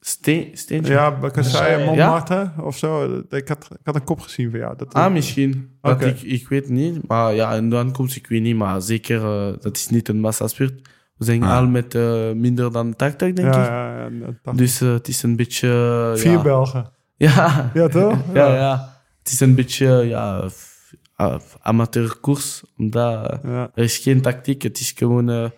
Ste 0.00 0.50
steentje? 0.52 0.92
Ja, 0.92 1.18
bij 1.18 1.30
Kasseien, 1.30 1.78
Ja. 1.78 1.84
Montmartre 1.84 2.50
of 2.60 2.76
zo. 2.76 3.22
Ik 3.30 3.48
had, 3.48 3.68
ik 3.70 3.78
had 3.84 3.94
een 3.94 4.04
kop 4.04 4.20
gezien 4.20 4.50
van 4.50 4.58
jou. 4.60 4.76
Dat, 4.76 4.94
Ah, 4.94 5.12
misschien. 5.12 5.78
Dat 5.80 6.02
ik, 6.04 6.22
ik 6.22 6.48
weet 6.48 6.68
niet. 6.68 7.06
Maar 7.08 7.34
ja, 7.34 7.54
en 7.54 7.68
dan 7.68 7.92
komt 7.92 8.16
ik 8.16 8.26
weet 8.26 8.42
niet. 8.42 8.56
Maar 8.56 8.82
zeker, 8.82 9.24
eh, 9.24 9.52
dat 9.60 9.76
is 9.76 9.88
niet 9.88 10.08
een 10.08 10.20
massaspurt. 10.20 10.88
We 11.16 11.24
zijn 11.24 11.42
Ah. 11.42 11.56
al 11.56 11.66
met 11.66 11.94
eh, 11.94 12.32
minder 12.32 12.72
dan 12.72 12.96
80, 12.96 13.32
denk 13.32 13.54
ja, 13.54 13.62
ik. 13.62 13.68
ja, 13.68 14.08
ja, 14.44 14.52
Dus 14.52 14.80
eh, 14.80 14.92
het 14.92 15.08
is 15.08 15.22
een 15.22 15.36
beetje... 15.36 15.68
Vier 16.16 16.30
ja. 16.32 16.42
Belgen. 16.42 16.90
Ja. 17.16 17.70
Ja, 17.74 17.88
toch? 17.88 18.16
ja, 18.34 18.54
ja. 18.54 18.92
Het 19.18 19.32
is 19.32 19.40
een 19.40 19.54
beetje 19.54 19.86
ja, 19.88 20.48
ah, 21.14 21.40
amateurkoers. 21.60 22.62
Omdat 22.76 23.38
Ja. 23.44 23.70
er 23.74 23.84
is 23.84 23.98
geen 23.98 24.20
tactiek. 24.20 24.62
Het 24.62 24.80
is 24.80 24.90
gewoon 24.90 25.26
een 25.28 25.40
Maar 25.40 25.52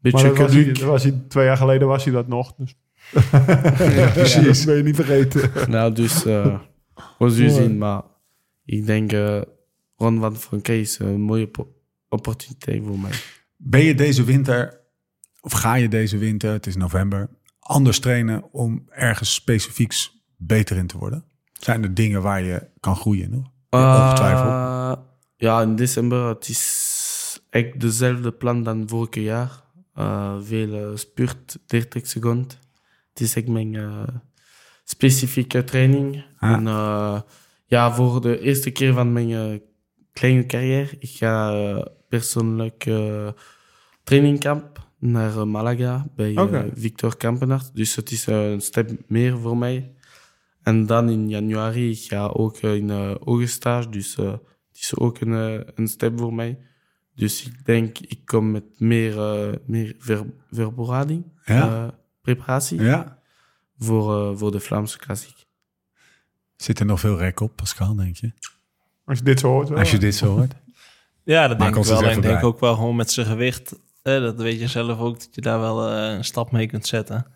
beetje 0.00 0.28
dat 0.28 0.36
was 0.36 0.52
hij, 0.54 0.64
dat 0.72 0.78
was 0.82 1.02
hij, 1.02 1.20
twee 1.28 1.44
jaar 1.44 1.56
geleden 1.56 1.88
was 1.88 2.04
hij 2.04 2.12
dat 2.12 2.28
nog. 2.28 2.54
Dus. 2.56 2.74
Ja, 3.12 4.10
precies. 4.12 4.56
dat 4.56 4.66
ben 4.66 4.76
je 4.76 4.82
niet 4.82 4.96
vergeten. 4.96 5.70
Nou, 5.70 5.92
dus 5.92 6.24
eh 6.24 6.58
we 7.18 7.30
zullen 7.30 7.50
zien. 7.50 7.78
Maar 7.78 8.02
ik 8.64 8.86
denk, 8.86 9.12
eh 9.12 9.40
Ron 9.96 10.20
van 10.20 10.36
Frankrijk 10.36 10.80
is 10.80 10.98
een 10.98 11.20
mooie 11.20 11.46
po- 11.46 11.72
opportuniteit 12.08 12.82
voor 12.86 12.98
mij. 12.98 13.10
Ben 13.56 13.82
je 13.84 13.94
deze 13.94 14.24
winter, 14.24 14.80
of 15.40 15.52
ga 15.52 15.74
je 15.74 15.88
deze 15.88 16.18
winter, 16.18 16.52
het 16.52 16.66
is 16.66 16.76
november, 16.76 17.28
anders 17.58 17.98
trainen 17.98 18.52
om 18.52 18.84
ergens 18.88 19.34
specifieks 19.34 20.24
beter 20.36 20.76
in 20.76 20.86
te 20.86 20.98
worden? 20.98 21.24
Zijn 21.52 21.82
er 21.82 21.94
dingen 21.94 22.22
waar 22.22 22.42
je 22.42 22.68
kan 22.80 22.96
groeien 22.96 23.30
nog? 23.30 23.50
Ongetwijfeld. 23.70 24.46
Eh, 24.48 24.92
ja, 25.36 25.62
in 25.62 25.76
december 25.76 26.28
het 26.28 26.48
is 26.48 27.40
echt 27.50 27.80
dezelfde 27.80 28.32
plan 28.32 28.62
dan 28.62 28.88
vorig 28.88 29.14
jaar. 29.14 29.62
Eh, 29.94 30.36
veel 30.42 30.74
eh, 30.74 30.96
spurt, 30.96 31.58
30 31.66 32.06
seconden. 32.06 32.62
Het 33.14 33.22
is 33.22 33.36
echt 33.36 33.48
mijn 33.48 33.76
specifieke 34.84 35.64
training. 35.64 36.24
Ah. 36.38 36.52
En 36.52 36.66
eh, 36.66 37.20
ja, 37.66 37.94
voor 37.94 38.20
de 38.20 38.40
eerste 38.40 38.70
keer 38.70 38.92
van 38.92 39.12
mijn 39.12 39.30
eh, 39.30 39.60
kleine 40.12 40.46
carrière, 40.46 40.96
ik 40.98 41.10
ga 41.10 41.52
eh, 41.52 41.84
persoonlijk 42.08 42.90
trainingkamp 44.02 44.88
naar 44.98 45.48
Malaga 45.48 46.06
bij. 46.16 46.32
Victor 46.74 47.16
Kampenaert. 47.16 47.74
Dus 47.74 47.94
het 47.96 48.10
is 48.10 48.26
een 48.26 48.60
stap 48.60 48.90
meer 49.06 49.38
voor 49.38 49.56
mij. 49.56 49.92
En 50.62 50.86
dan 50.86 51.08
in 51.08 51.28
januari, 51.28 51.90
ik 51.90 52.04
ga 52.08 52.26
ook 52.26 52.58
in 52.58 52.88
uh, 52.88 53.14
oogstage, 53.20 53.88
dus 53.88 54.16
het 54.16 54.40
is 54.72 54.96
ook 54.96 55.20
een, 55.20 55.62
een 55.74 55.88
stap 55.88 56.18
voor 56.18 56.34
mij. 56.34 56.58
Dus 57.14 57.46
ik 57.46 57.64
denk, 57.64 57.98
ik 57.98 58.20
kom 58.24 58.50
met 58.50 58.64
meer, 58.78 59.18
eh, 59.18 59.52
meer 59.66 59.94
ver, 59.98 60.24
Ja. 61.44 61.98
Preparatie 62.24 62.82
Ja? 62.82 63.18
voor, 63.78 64.30
eh, 64.30 64.36
voor 64.38 64.50
de 64.50 64.60
Vlaamse 64.60 64.98
klassiek. 64.98 65.46
Zit 66.56 66.80
er 66.80 66.86
nog 66.86 67.00
veel 67.00 67.18
rek 67.18 67.40
op, 67.40 67.56
Pascal, 67.56 67.94
denk 67.94 68.16
je? 68.16 68.32
Als 69.04 69.18
je 69.18 69.24
dit 69.24 69.40
zo 69.40 69.48
hoort. 69.48 69.68
wel. 69.68 69.78
Als 69.78 69.90
je 69.90 69.98
dit 69.98 70.14
zo 70.14 70.26
hoort. 70.36 70.52
Ja, 71.24 71.48
dat 71.48 71.58
Maak 71.58 71.72
denk 71.74 71.84
ik 71.86 71.90
wel. 71.92 72.02
En 72.02 72.16
ik 72.16 72.22
denk 72.22 72.42
ook 72.44 72.60
wel 72.60 72.74
gewoon 72.74 72.96
met 72.96 73.10
zijn 73.10 73.26
gewicht. 73.26 73.78
eh, 74.02 74.20
dat 74.20 74.36
weet 74.36 74.60
je 74.60 74.66
zelf 74.66 74.98
ook, 74.98 75.18
dat 75.18 75.28
je 75.34 75.40
daar 75.40 75.60
wel 75.60 75.88
eh, 75.88 76.12
een 76.16 76.24
stap 76.24 76.52
mee 76.52 76.66
kunt 76.66 76.86
zetten. 76.86 77.26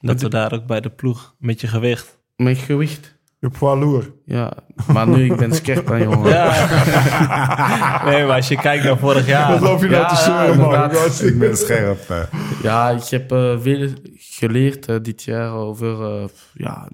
Dat 0.00 0.20
we 0.20 0.28
daar 0.28 0.52
ook 0.52 0.66
bij 0.66 0.80
de 0.80 0.90
ploeg 0.90 1.34
met 1.38 1.60
je 1.60 1.66
gewicht. 1.66 2.18
Mijn 2.36 2.56
gewicht? 2.56 3.13
Je 3.44 3.50
poids 3.58 3.80
lourd. 3.84 4.10
Ja, 4.24 4.52
maar 4.92 5.08
nu 5.08 5.24
ik 5.24 5.36
ben 5.36 5.52
scherp 5.54 5.90
aan 5.90 6.02
jongen. 6.02 6.30
Ja. 6.30 6.50
nee, 8.10 8.24
maar 8.26 8.36
als 8.36 8.48
je 8.48 8.56
kijkt 8.56 8.84
naar 8.84 8.98
vorig 8.98 9.26
jaar. 9.26 9.50
Wat 9.52 9.60
loop 9.60 9.80
je 9.80 9.88
nou 9.88 10.00
Ja, 10.02 10.08
te 10.08 10.16
zeuren, 10.16 10.58
man? 10.58 10.90
Ik 11.32 11.38
ben 11.38 11.56
scherp. 11.56 12.28
Ja, 12.62 12.90
ik 12.90 13.04
heb 13.04 13.32
eh, 13.32 13.60
veel 13.60 13.88
geleerd 14.14 14.86
eh, 14.86 14.96
dit 15.02 15.22
jaar 15.22 15.52
over 15.52 16.02
eh, 16.22 16.24
ja, 16.54 16.88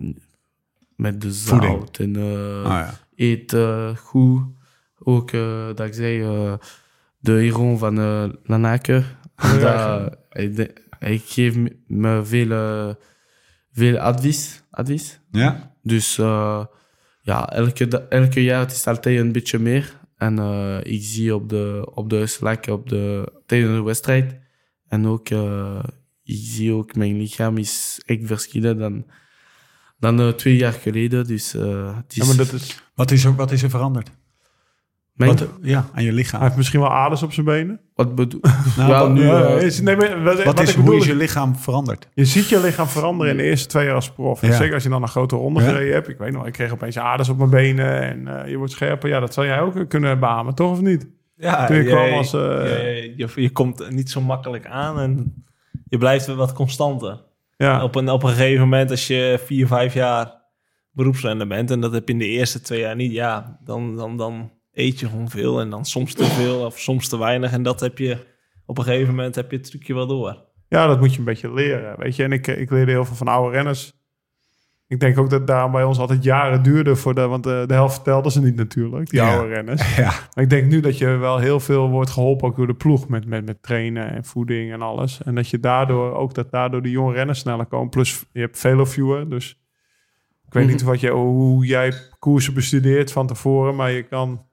met 0.96 1.20
de 1.20 1.34
Voeding. 1.34 1.72
zout 1.72 1.98
en 1.98 2.16
eh, 2.16 2.64
Ah, 2.64 2.70
ja. 2.78 2.94
eten 3.14 3.96
goed. 3.96 4.42
Ook 5.02 5.30
dat 5.74 5.86
ik 5.86 5.94
zei, 5.94 6.22
eh, 6.22 6.52
de 7.18 7.32
hero 7.32 7.76
van 7.76 7.98
eh 8.00 8.24
Lanaken. 8.44 9.04
Dat, 9.60 10.14
hij, 10.28 10.52
de- 10.54 10.74
hij 10.98 11.22
geeft 11.24 11.56
me- 11.86 12.20
veel, 12.24 12.96
veel 13.72 13.98
advies. 13.98 14.62
advies. 14.70 15.20
ja? 15.30 15.69
Dus 15.82 16.18
eh, 16.18 16.64
ja, 17.20 17.48
elke, 17.48 18.06
elke 18.08 18.42
jaar 18.42 18.60
het 18.60 18.72
is 18.72 18.86
altijd 18.86 19.18
een 19.18 19.32
beetje 19.32 19.58
meer. 19.58 19.98
En 20.16 20.38
eh, 20.38 20.78
ik 20.82 21.02
zie 21.02 21.34
op 21.34 21.48
de, 21.48 21.90
op 21.94 22.10
de 22.10 22.16
uitslag 22.16 22.68
op 22.68 22.88
de, 22.88 23.32
tijdens 23.46 23.72
de 23.72 23.82
wedstrijd. 23.82 24.38
En 24.88 25.06
ook, 25.06 25.28
eh, 25.28 25.84
ik 26.22 26.38
zie 26.42 26.72
ook 26.72 26.94
mijn 26.94 27.16
lichaam 27.16 27.56
is 27.58 28.02
echt 28.06 28.20
verschillen 28.26 28.78
dan, 28.78 29.06
dan 29.98 30.34
twee 30.36 30.56
jaar 30.56 30.72
geleden. 30.72 31.26
Dus. 31.26 31.52
Wat, 32.94 33.10
is 33.10 33.24
wat 33.24 33.50
is 33.52 33.62
er 33.62 33.70
veranderd? 33.70 34.10
Wat, 35.26 35.48
ja, 35.62 35.76
aan 35.78 36.02
je 36.02 36.08
Hij 36.08 36.12
lichaam. 36.16 36.42
heeft 36.42 36.56
misschien 36.56 36.80
wel 36.80 36.90
aders 36.92 37.22
op 37.22 37.32
zijn 37.32 37.46
benen. 37.46 37.80
wat 37.94 38.14
bedoel 38.14 38.40
Nou, 38.76 38.90
Ja, 38.90 39.06
nu... 39.06 39.28
Eh, 39.28 39.62
is, 39.62 39.80
nee, 39.80 39.96
maar 39.96 40.22
wat, 40.22 40.42
Wat 40.42 40.60
is, 40.60 40.68
ik 40.68 40.74
hoe 40.74 40.84
bedoel 40.84 40.98
is 41.00 41.04
is- 41.06 41.10
je 41.10 41.16
lichaam 41.16 41.56
veranderd? 41.56 42.08
Je 42.14 42.24
ziet 42.24 42.48
je 42.48 42.60
lichaam 42.60 42.86
veranderen 42.86 43.32
in 43.32 43.36
de 43.38 43.42
eerste 43.44 43.68
twee 43.68 43.84
jaar 43.84 43.94
als 43.94 44.10
prof. 44.12 44.40
Ja. 44.40 44.52
Zeker 44.52 44.74
als 44.74 44.82
je 44.82 44.88
dan 44.88 45.02
een 45.02 45.08
grote 45.08 45.36
ronde 45.36 45.60
Ja. 45.60 45.68
gereden 45.68 45.92
hebt. 45.94 46.08
Ik 46.08 46.18
weet 46.18 46.32
nog, 46.32 46.46
ik 46.46 46.52
kreeg 46.52 46.72
opeens 46.72 46.98
aders 46.98 47.28
op 47.28 47.38
mijn 47.38 47.50
benen 47.50 48.00
en 48.02 48.42
eh, 48.42 48.50
je 48.50 48.56
wordt 48.56 48.72
scherper. 48.72 49.08
Ja, 49.08 49.20
dat 49.20 49.34
zou 49.34 49.46
jij 49.46 49.60
ook 49.60 49.88
kunnen 49.88 50.18
beamen, 50.20 50.54
toch 50.54 50.70
of 50.70 50.80
niet? 50.80 51.08
Ja, 51.36 51.66
Toen 51.66 51.76
je 51.76 51.82
je, 51.82 51.88
kwam 51.88 52.12
als, 52.12 52.32
eh, 52.34 52.40
je, 52.40 53.12
je, 53.16 53.28
je 53.34 53.50
komt 53.50 53.90
niet 53.90 54.10
zo 54.10 54.20
makkelijk 54.20 54.66
aan 54.66 55.00
en 55.00 55.44
je 55.88 55.98
blijft 55.98 56.26
weer 56.26 56.36
wat 56.36 56.52
constanter. 56.52 57.22
Ja, 57.56 57.82
Op, 57.82 57.94
een, 57.94 58.08
op 58.10 58.22
een 58.22 58.28
gegeven 58.28 58.60
moment, 58.60 58.90
als 58.90 59.06
je 59.06 59.40
vier, 59.44 59.66
vijf 59.66 59.94
jaar 59.94 60.38
beroepsrenner 60.90 61.46
bent... 61.46 61.70
en 61.70 61.80
dat 61.80 61.92
heb 61.92 62.06
je 62.06 62.12
in 62.12 62.18
de 62.18 62.26
eerste 62.26 62.60
twee 62.60 62.80
jaar 62.80 62.96
niet, 62.96 63.12
ja, 63.12 63.58
dan, 63.64 63.96
dan, 63.96 64.16
dan 64.16 64.50
eet 64.72 65.00
je 65.00 65.08
gewoon 65.08 65.30
veel... 65.30 65.60
en 65.60 65.70
dan 65.70 65.84
soms 65.84 66.14
te 66.14 66.24
veel 66.24 66.64
of 66.64 66.78
soms 66.78 67.08
te 67.08 67.18
weinig. 67.18 67.52
En 67.52 67.62
dat 67.62 67.80
heb 67.80 67.98
je, 67.98 68.26
op 68.66 68.78
een 68.78 68.84
gegeven 68.84 69.14
moment 69.14 69.34
heb 69.34 69.50
je 69.50 69.56
het 69.56 69.66
trucje 69.66 69.94
wel 69.94 70.06
door. 70.06 70.44
ja, 70.68 70.86
dat 70.86 71.00
moet 71.00 71.12
je 71.12 71.18
een 71.18 71.24
beetje 71.24 71.52
leren. 71.52 71.98
Weet 71.98 72.16
je, 72.16 72.22
en 72.22 72.32
ik, 72.32 72.46
ik 72.46 72.70
leerde 72.70 72.90
heel 72.90 73.04
veel 73.04 73.16
van 73.16 73.28
oude 73.28 73.56
renners. 73.56 73.98
Ik 74.86 75.00
denk 75.00 75.18
ook 75.18 75.30
dat 75.30 75.46
daarom 75.46 75.72
bij 75.72 75.84
ons 75.84 75.98
altijd 75.98 76.24
jaren 76.24 76.62
duurde 76.62 76.96
voor 76.96 77.14
de, 77.14 77.26
want 77.26 77.44
de, 77.44 77.64
de 77.66 77.74
helft 77.74 77.94
vertelden 77.94 78.32
ze 78.32 78.40
niet 78.42 78.56
natuurlijk, 78.56 79.10
die 79.10 79.20
Ja. 79.20 79.34
oude 79.34 79.54
renners. 79.54 79.96
Ja. 79.96 80.12
Maar 80.34 80.44
ik 80.44 80.50
denk 80.50 80.66
nu 80.70 80.80
dat 80.80 80.98
je 80.98 81.06
wel 81.06 81.38
heel 81.38 81.60
veel 81.60 81.88
wordt 81.88 82.10
geholpen 82.10 82.48
ook 82.48 82.56
door 82.56 82.66
de 82.66 82.74
ploeg 82.74 83.08
met, 83.08 83.26
met, 83.26 83.46
met 83.46 83.62
trainen 83.62 84.10
en 84.12 84.24
voeding 84.24 84.72
en 84.72 84.82
alles. 84.82 85.22
En 85.22 85.34
dat 85.34 85.48
je 85.48 85.60
daardoor 85.60 86.14
ook 86.14 86.34
dat 86.34 86.50
daardoor 86.50 86.82
de 86.82 86.90
jonge 86.90 87.12
renners 87.12 87.38
sneller 87.38 87.66
komen. 87.66 87.88
Plus 87.88 88.24
je 88.32 88.40
hebt 88.40 88.58
veel 88.58 88.86
viewer, 88.86 89.28
dus 89.28 89.58
ik 90.46 90.52
weet 90.52 90.66
niet 90.66 90.82
wat 90.82 91.00
je, 91.00 91.10
hoe 91.10 91.66
jij 91.66 91.92
koersen 92.18 92.54
bestudeert 92.54 93.12
van 93.12 93.26
tevoren, 93.26 93.74
maar 93.76 93.90
je 93.90 94.02
kan, 94.02 94.46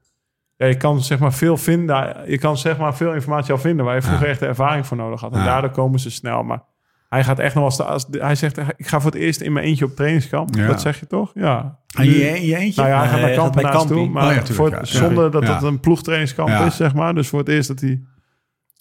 ja, 0.58 0.66
je 0.66 0.78
kan 0.78 1.04
zeg 1.04 1.20
maar 1.20 1.34
veel 1.34 1.58
vinden. 1.58 2.16
Je 2.28 2.38
kan 2.38 2.58
zeg 2.58 2.78
maar 2.78 2.96
veel 2.96 3.14
informatie 3.14 3.52
al 3.52 3.58
vinden 3.60 3.86
waar 3.86 3.96
je 3.96 4.02
vroeger 4.02 4.26
Ja. 4.26 4.32
echt 4.32 4.40
de 4.40 4.46
ervaring 4.46 4.86
voor 4.88 4.98
nodig 4.98 5.22
had. 5.22 5.32
En 5.34 5.40
Ja. 5.40 5.46
daardoor 5.46 5.72
komen 5.72 6.00
ze 6.00 6.12
snel. 6.12 6.44
Maar 6.44 6.60
hij 7.10 7.24
gaat 7.24 7.40
echt 7.40 7.56
nog 7.56 7.64
als, 7.64 7.78
de, 7.78 7.84
als 7.84 8.08
de- 8.08 8.20
hij 8.20 8.36
zegt, 8.36 8.58
ik 8.58 8.88
ga 8.88 9.00
voor 9.00 9.12
het 9.12 9.20
eerst 9.20 9.42
in 9.42 9.54
mijn 9.54 9.66
eentje 9.66 9.86
op 9.86 9.96
trainingskamp. 9.96 10.56
Ja. 10.56 10.68
Dat 10.68 10.82
zeg 10.82 11.00
je 11.00 11.08
toch? 11.08 11.32
Ja. 11.34 11.78
En 11.98 12.06
je, 12.06 12.46
je 12.48 12.56
eentje? 12.58 12.82
Nou 12.82 12.94
ja, 12.94 13.00
hij 13.00 13.10
gaat 13.10 13.20
naar 13.22 13.34
Kampenaars 13.36 13.86
toe. 13.86 14.10
Maar 14.10 14.24
Oh 14.28 14.34
ja, 14.34 14.42
tuurlijk, 14.42 14.56
voor, 14.56 14.70
ja. 14.72 14.86
zonder 14.86 15.32
dat 15.32 15.44
Ja. 15.44 15.54
het 15.54 15.64
een 15.64 15.80
ploegtrainingskamp 15.80 16.50
Ja. 16.50 16.66
is, 16.66 16.76
zeg 16.76 16.94
maar. 16.94 17.14
Dus 17.16 17.28
voor 17.28 17.40
het 17.40 17.48
eerst 17.50 17.68
dat 17.68 17.80
hij 17.80 18.02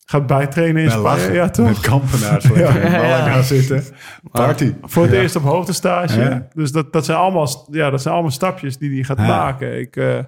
gaat 0.05 0.27
bijtrainen 0.27 0.83
in 0.83 0.91
Spanje. 0.91 1.33
Ja, 1.33 1.49
toch? 1.51 1.67
Met 1.67 1.81
kampenaars. 1.81 2.45
in 2.45 2.91
Malaga 2.91 3.43
zitten. 3.43 3.85
Party. 4.31 4.75
Voor 4.83 5.03
het 5.03 5.13
Ja. 5.13 5.21
eerst 5.21 5.37
op 5.37 5.43
hoogtestage. 5.43 6.21
Ja. 6.21 6.47
Dus 6.55 6.73
dat, 6.73 6.93
dat, 6.93 7.05
zijn 7.05 7.19
allemaal, 7.19 7.67
ja, 7.71 7.91
dat 7.91 8.03
zijn 8.03 8.15
allemaal 8.15 8.33
stapjes 8.33 8.79
die 8.79 8.95
hij 8.95 9.03
gaat 9.03 9.19
Ja. 9.19 9.27
maken. 9.27 9.79
Ik, 9.81 9.97
eh, 9.97 10.19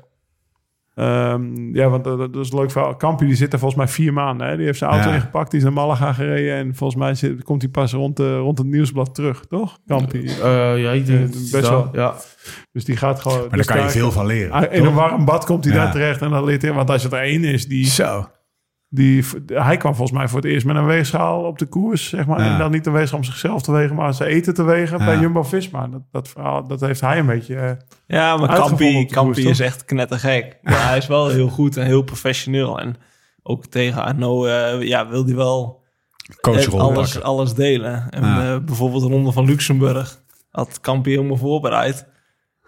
ehm, 0.99 1.75
ja, 1.77 1.89
want 1.89 2.05
dat, 2.05 2.37
is 2.37 2.53
leuk 2.53 2.71
verhaal. 2.71 2.97
Kampie 2.97 3.27
die 3.27 3.37
zit 3.37 3.53
er 3.53 3.59
volgens 3.59 3.81
mij 3.81 3.89
vier 3.89 4.13
maanden. 4.13 4.47
Hè? 4.49 4.57
Die 4.57 4.65
heeft 4.67 4.79
zijn 4.79 4.91
auto 4.91 5.09
Ja. 5.09 5.15
ingepakt. 5.15 5.51
Die 5.51 5.59
is 5.59 5.65
naar 5.65 5.75
Malaga 5.75 6.13
gereden. 6.13 6.55
En 6.57 6.75
volgens 6.75 6.99
mij 7.01 7.15
zit, 7.15 7.43
komt 7.43 7.63
hij 7.63 7.71
pas 7.71 7.93
rond, 7.93 8.17
de, 8.17 8.37
rond 8.39 8.59
het 8.59 8.67
nieuwsblad 8.67 9.15
terug, 9.15 9.45
toch? 9.49 9.79
Kampie. 9.87 10.31
eh, 10.43 10.83
ja, 10.83 10.91
ik 10.91 11.07
denk 11.07 11.21
Eh, 11.21 11.31
best 11.31 11.53
dat, 11.53 11.69
wel. 11.69 11.89
Ja. 11.93 12.15
Dus 12.73 12.85
die 12.85 12.97
gaat 12.97 13.21
gewoon... 13.21 13.39
Maar 13.39 13.57
daar 13.57 13.65
kan 13.77 13.83
je 13.83 13.89
veel 13.91 14.13
van 14.13 14.27
leren. 14.27 14.53
Ah, 14.53 14.63
In 14.63 14.79
toch? 14.79 14.87
een 14.89 14.95
warm 14.95 15.25
bad 15.25 15.45
komt 15.45 15.65
hij 15.65 15.75
Ja. 15.75 15.83
daar 15.83 15.93
terecht 15.93 16.23
en 16.23 16.31
dan 16.31 16.45
leert 16.45 16.63
hij... 16.63 16.73
Want 16.73 16.91
als 16.91 17.03
het 17.03 17.13
er 17.13 17.19
één 17.21 17.45
is 17.45 17.67
die, 17.67 17.87
Zo. 17.87 18.29
Die... 18.89 19.25
Hij 19.47 19.77
kwam 19.77 19.95
volgens 19.95 20.19
mij 20.19 20.29
voor 20.29 20.41
het 20.41 20.51
eerst 20.51 20.67
met 20.67 20.77
een 20.77 20.87
weegschaal 20.87 21.43
op 21.45 21.59
de 21.59 21.67
koers, 21.67 22.09
zeg 22.09 22.27
maar. 22.27 22.41
Ja. 22.45 22.53
En 22.53 22.59
dan 22.59 22.71
niet 22.71 22.87
een 22.87 22.93
weegschaal 22.93 23.19
om 23.19 23.25
zichzelf 23.25 23.63
te 23.63 23.73
wegen, 23.73 23.95
maar 23.97 24.15
zijn 24.15 24.31
eten 24.31 24.55
te 24.55 24.63
wegen 24.63 24.99
Ja. 24.99 25.05
bij 25.05 25.19
Jumbo-Visma. 25.19 25.87
Dat, 25.87 26.03
dat 26.11 26.29
verhaal, 26.29 26.67
dat 26.67 26.81
heeft 26.81 27.01
hij 27.01 27.19
een 27.19 27.27
beetje... 27.27 27.57
eh, 27.57 27.71
Ja, 28.07 28.37
maar 28.37 28.55
Kampi, 28.55 28.93
koers, 28.93 29.13
Kampi 29.13 29.49
is 29.49 29.61
echt 29.61 29.85
knettergek. 29.85 30.59
Maar 30.63 30.89
hij 30.89 30.97
is 30.97 31.07
wel 31.07 31.29
heel 31.29 31.49
goed 31.49 31.77
en 31.77 31.87
heel 31.87 32.03
professioneel. 32.03 32.81
En 32.81 32.97
ook 33.43 33.67
tegen 33.67 34.03
Arno 34.05 34.45
eh, 34.47 34.83
ja, 34.83 35.09
wil 35.09 35.25
hij 35.25 35.35
wel 35.35 35.85
Coachrol 36.41 36.79
eh, 36.79 36.85
alles, 36.87 37.23
alles 37.23 37.55
delen. 37.55 38.07
En 38.11 38.25
Ja. 38.25 38.55
eh, 38.55 38.61
bijvoorbeeld 38.65 39.03
de 39.03 39.09
Ronde 39.09 39.33
van 39.33 39.45
Luxemburg 39.45 40.23
had 40.51 40.81
Kampi 40.81 41.11
helemaal 41.11 41.37
voorbereid. 41.37 42.07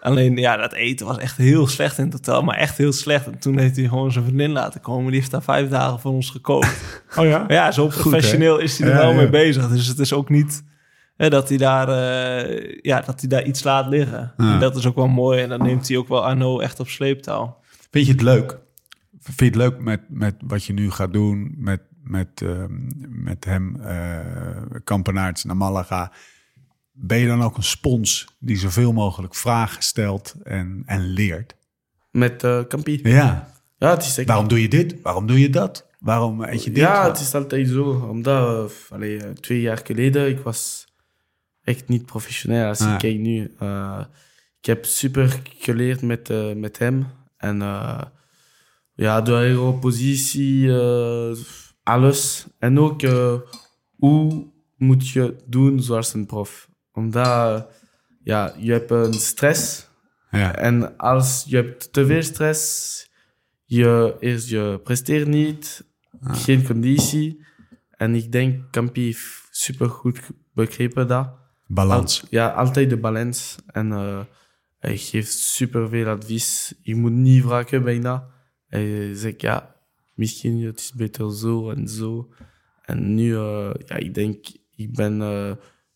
Alleen, 0.01 0.37
ja, 0.37 0.57
dat 0.57 0.73
eten 0.73 1.07
was 1.07 1.19
echt 1.19 1.37
heel 1.37 1.67
slecht 1.67 1.99
in 1.99 2.11
totaal. 2.11 2.43
Maar 2.43 2.57
echt 2.57 2.77
heel 2.77 2.93
slecht. 2.93 3.27
En 3.27 3.39
toen 3.39 3.59
heeft 3.59 3.77
hij 3.77 3.89
gewoon 3.89 4.13
zijn 4.13 4.25
vriendin 4.25 4.51
laten 4.51 4.81
komen. 4.81 5.11
Die 5.11 5.21
heeft 5.21 5.31
daar 5.31 5.43
vijf 5.43 5.69
dagen 5.69 6.01
voor 6.01 6.13
ons 6.13 6.31
gekookt. 6.31 6.69
Oh 7.17 7.27
ja? 7.27 7.39
Maar 7.39 7.53
ja, 7.53 7.73
zo 7.73 7.87
professioneel 7.87 8.59
is 8.59 8.79
hij 8.79 8.89
er 8.89 8.95
Ja, 8.95 9.01
wel 9.01 9.11
ja. 9.11 9.17
mee 9.17 9.29
bezig. 9.31 9.69
Dus 9.69 9.87
het 9.87 9.99
is 9.99 10.13
ook 10.13 10.29
niet 10.29 10.65
hè, 11.17 11.31
dat, 11.31 11.49
hij 11.49 11.59
daar, 11.59 11.89
eh, 11.89 12.79
ja, 12.83 13.01
dat 13.01 13.21
hij 13.21 13.29
daar 13.29 13.45
iets 13.45 13.63
laat 13.63 13.87
liggen. 13.87 14.33
Ja. 14.37 14.53
En 14.53 14.61
dat 14.61 14.77
is 14.77 14.87
ook 14.87 14.95
wel 14.95 15.09
mooi. 15.09 15.43
En 15.43 15.49
dan 15.49 15.63
neemt 15.63 15.89
hij 15.89 15.97
ook 15.97 16.09
wel 16.09 16.25
Arno 16.25 16.61
echt 16.61 16.81
op 16.81 16.89
sleeptouw. 16.89 17.59
Vind 17.91 18.07
je 18.07 18.13
het 18.13 18.23
leuk? 18.23 18.59
Vind 19.21 19.39
je 19.39 19.45
het 19.45 19.55
leuk 19.55 19.79
met, 19.81 20.01
met 20.09 20.35
wat 20.47 20.65
je 20.65 20.73
nu 20.73 20.91
gaat 20.91 21.13
doen 21.13 21.55
met, 21.57 21.81
met, 22.03 22.43
ehm, 22.43 22.73
met 23.09 23.45
hem, 23.45 23.81
kampenaarts 24.85 25.45
naar 25.45 25.57
Malaga? 25.57 26.13
Ben 27.03 27.19
je 27.19 27.27
dan 27.27 27.43
ook 27.43 27.57
een 27.57 27.63
spons 27.63 28.27
die 28.39 28.59
zoveel 28.59 28.93
mogelijk 28.93 29.35
vragen 29.35 29.83
stelt 29.83 30.35
en, 30.43 30.83
en 30.87 31.07
leert? 31.07 31.57
Met 32.11 32.45
eh 32.45 32.61
Kampi. 32.69 33.01
Ja. 33.03 33.53
Ja, 33.79 33.91
het 33.91 34.03
is 34.03 34.19
echt... 34.19 34.29
Waarom 34.29 34.49
doe 34.49 34.63
je 34.63 34.69
dit? 34.69 35.03
Waarom 35.03 35.27
doe 35.27 35.41
je 35.41 35.51
dat? 35.51 35.89
Waarom 35.99 36.43
eet 36.43 36.65
je 36.65 36.71
dit? 36.71 36.79
Ja, 36.83 37.09
het 37.09 37.21
is 37.21 37.35
altijd 37.35 37.69
zo. 37.69 38.09
Omdat, 38.11 38.71
uh, 38.71 38.77
allee, 38.91 39.17
uh, 39.17 39.31
twee 39.31 39.61
jaar 39.61 39.81
geleden, 39.85 40.29
ik 40.29 40.39
was 40.39 40.87
echt 41.63 41.89
niet 41.89 42.07
professioneel 42.07 42.69
als 42.69 42.81
Ah. 42.81 42.93
ik 42.93 42.99
kijk 42.99 43.19
nu. 43.19 43.55
Uh, 43.63 44.05
ik 44.59 44.67
heb 44.67 44.85
super 44.85 45.41
geleerd 45.59 46.03
met, 46.03 46.31
uh, 46.31 46.55
met 46.55 46.79
hem. 46.79 47.07
En 47.37 47.61
uh, 47.61 48.01
ja, 48.95 49.21
de 49.21 49.33
aeropositie, 49.35 50.63
uh, 50.65 51.37
alles. 51.83 52.47
En 52.59 52.79
ook 52.79 53.03
uh, 53.03 53.35
hoe 53.97 54.47
moet 54.77 55.09
je 55.09 55.37
doen 55.47 55.83
zoals 55.83 56.15
een 56.15 56.27
prof. 56.27 56.70
Omdat 56.93 57.69
ja, 58.23 58.55
je 58.59 58.73
hebt 58.73 58.91
een 58.91 59.13
stress. 59.13 59.89
Ja. 60.31 60.55
En 60.57 60.97
als 60.97 61.45
je 61.49 61.57
hebt 61.57 61.93
te 61.93 62.07
veel 62.07 62.23
stress, 62.23 63.11
je, 63.65 64.17
is, 64.19 64.49
je 64.49 64.81
presteert 64.85 65.27
niet, 65.29 65.89
Ah. 66.23 66.35
geen 66.37 66.65
conditie. 66.67 67.45
En 67.91 68.15
ik 68.15 68.33
denk, 68.33 68.71
Kampi 68.73 69.05
heeft 69.05 69.49
super 69.51 69.89
goed 69.89 70.21
begrepen 70.55 71.07
dat. 71.09 71.31
Balans. 71.67 72.23
Al- 72.23 72.29
ja, 72.31 72.49
altijd 72.49 72.91
de 72.91 72.97
balans. 72.97 73.57
En 73.67 73.91
uh, 73.91 74.21
hij 74.79 74.97
geeft 74.97 75.33
super 75.33 75.89
veel 75.89 76.07
advies. 76.07 76.75
Je 76.83 76.95
moet 76.95 77.13
niet 77.13 77.43
vragen 77.43 77.83
bijna. 77.85 78.27
Hij 78.67 79.15
zegt, 79.15 79.41
ja, 79.41 79.77
misschien 80.15 80.65
het 80.65 80.79
is 80.79 80.93
beter 80.93 81.33
zo 81.35 81.71
en 81.71 81.89
zo. 81.89 82.33
En 82.83 83.15
nu, 83.15 83.31
uh, 83.33 83.71
ja, 83.87 83.95
ik 83.97 84.15
denk, 84.15 84.47
ik 84.75 84.95
ben 84.95 85.21
uh, 85.21 85.53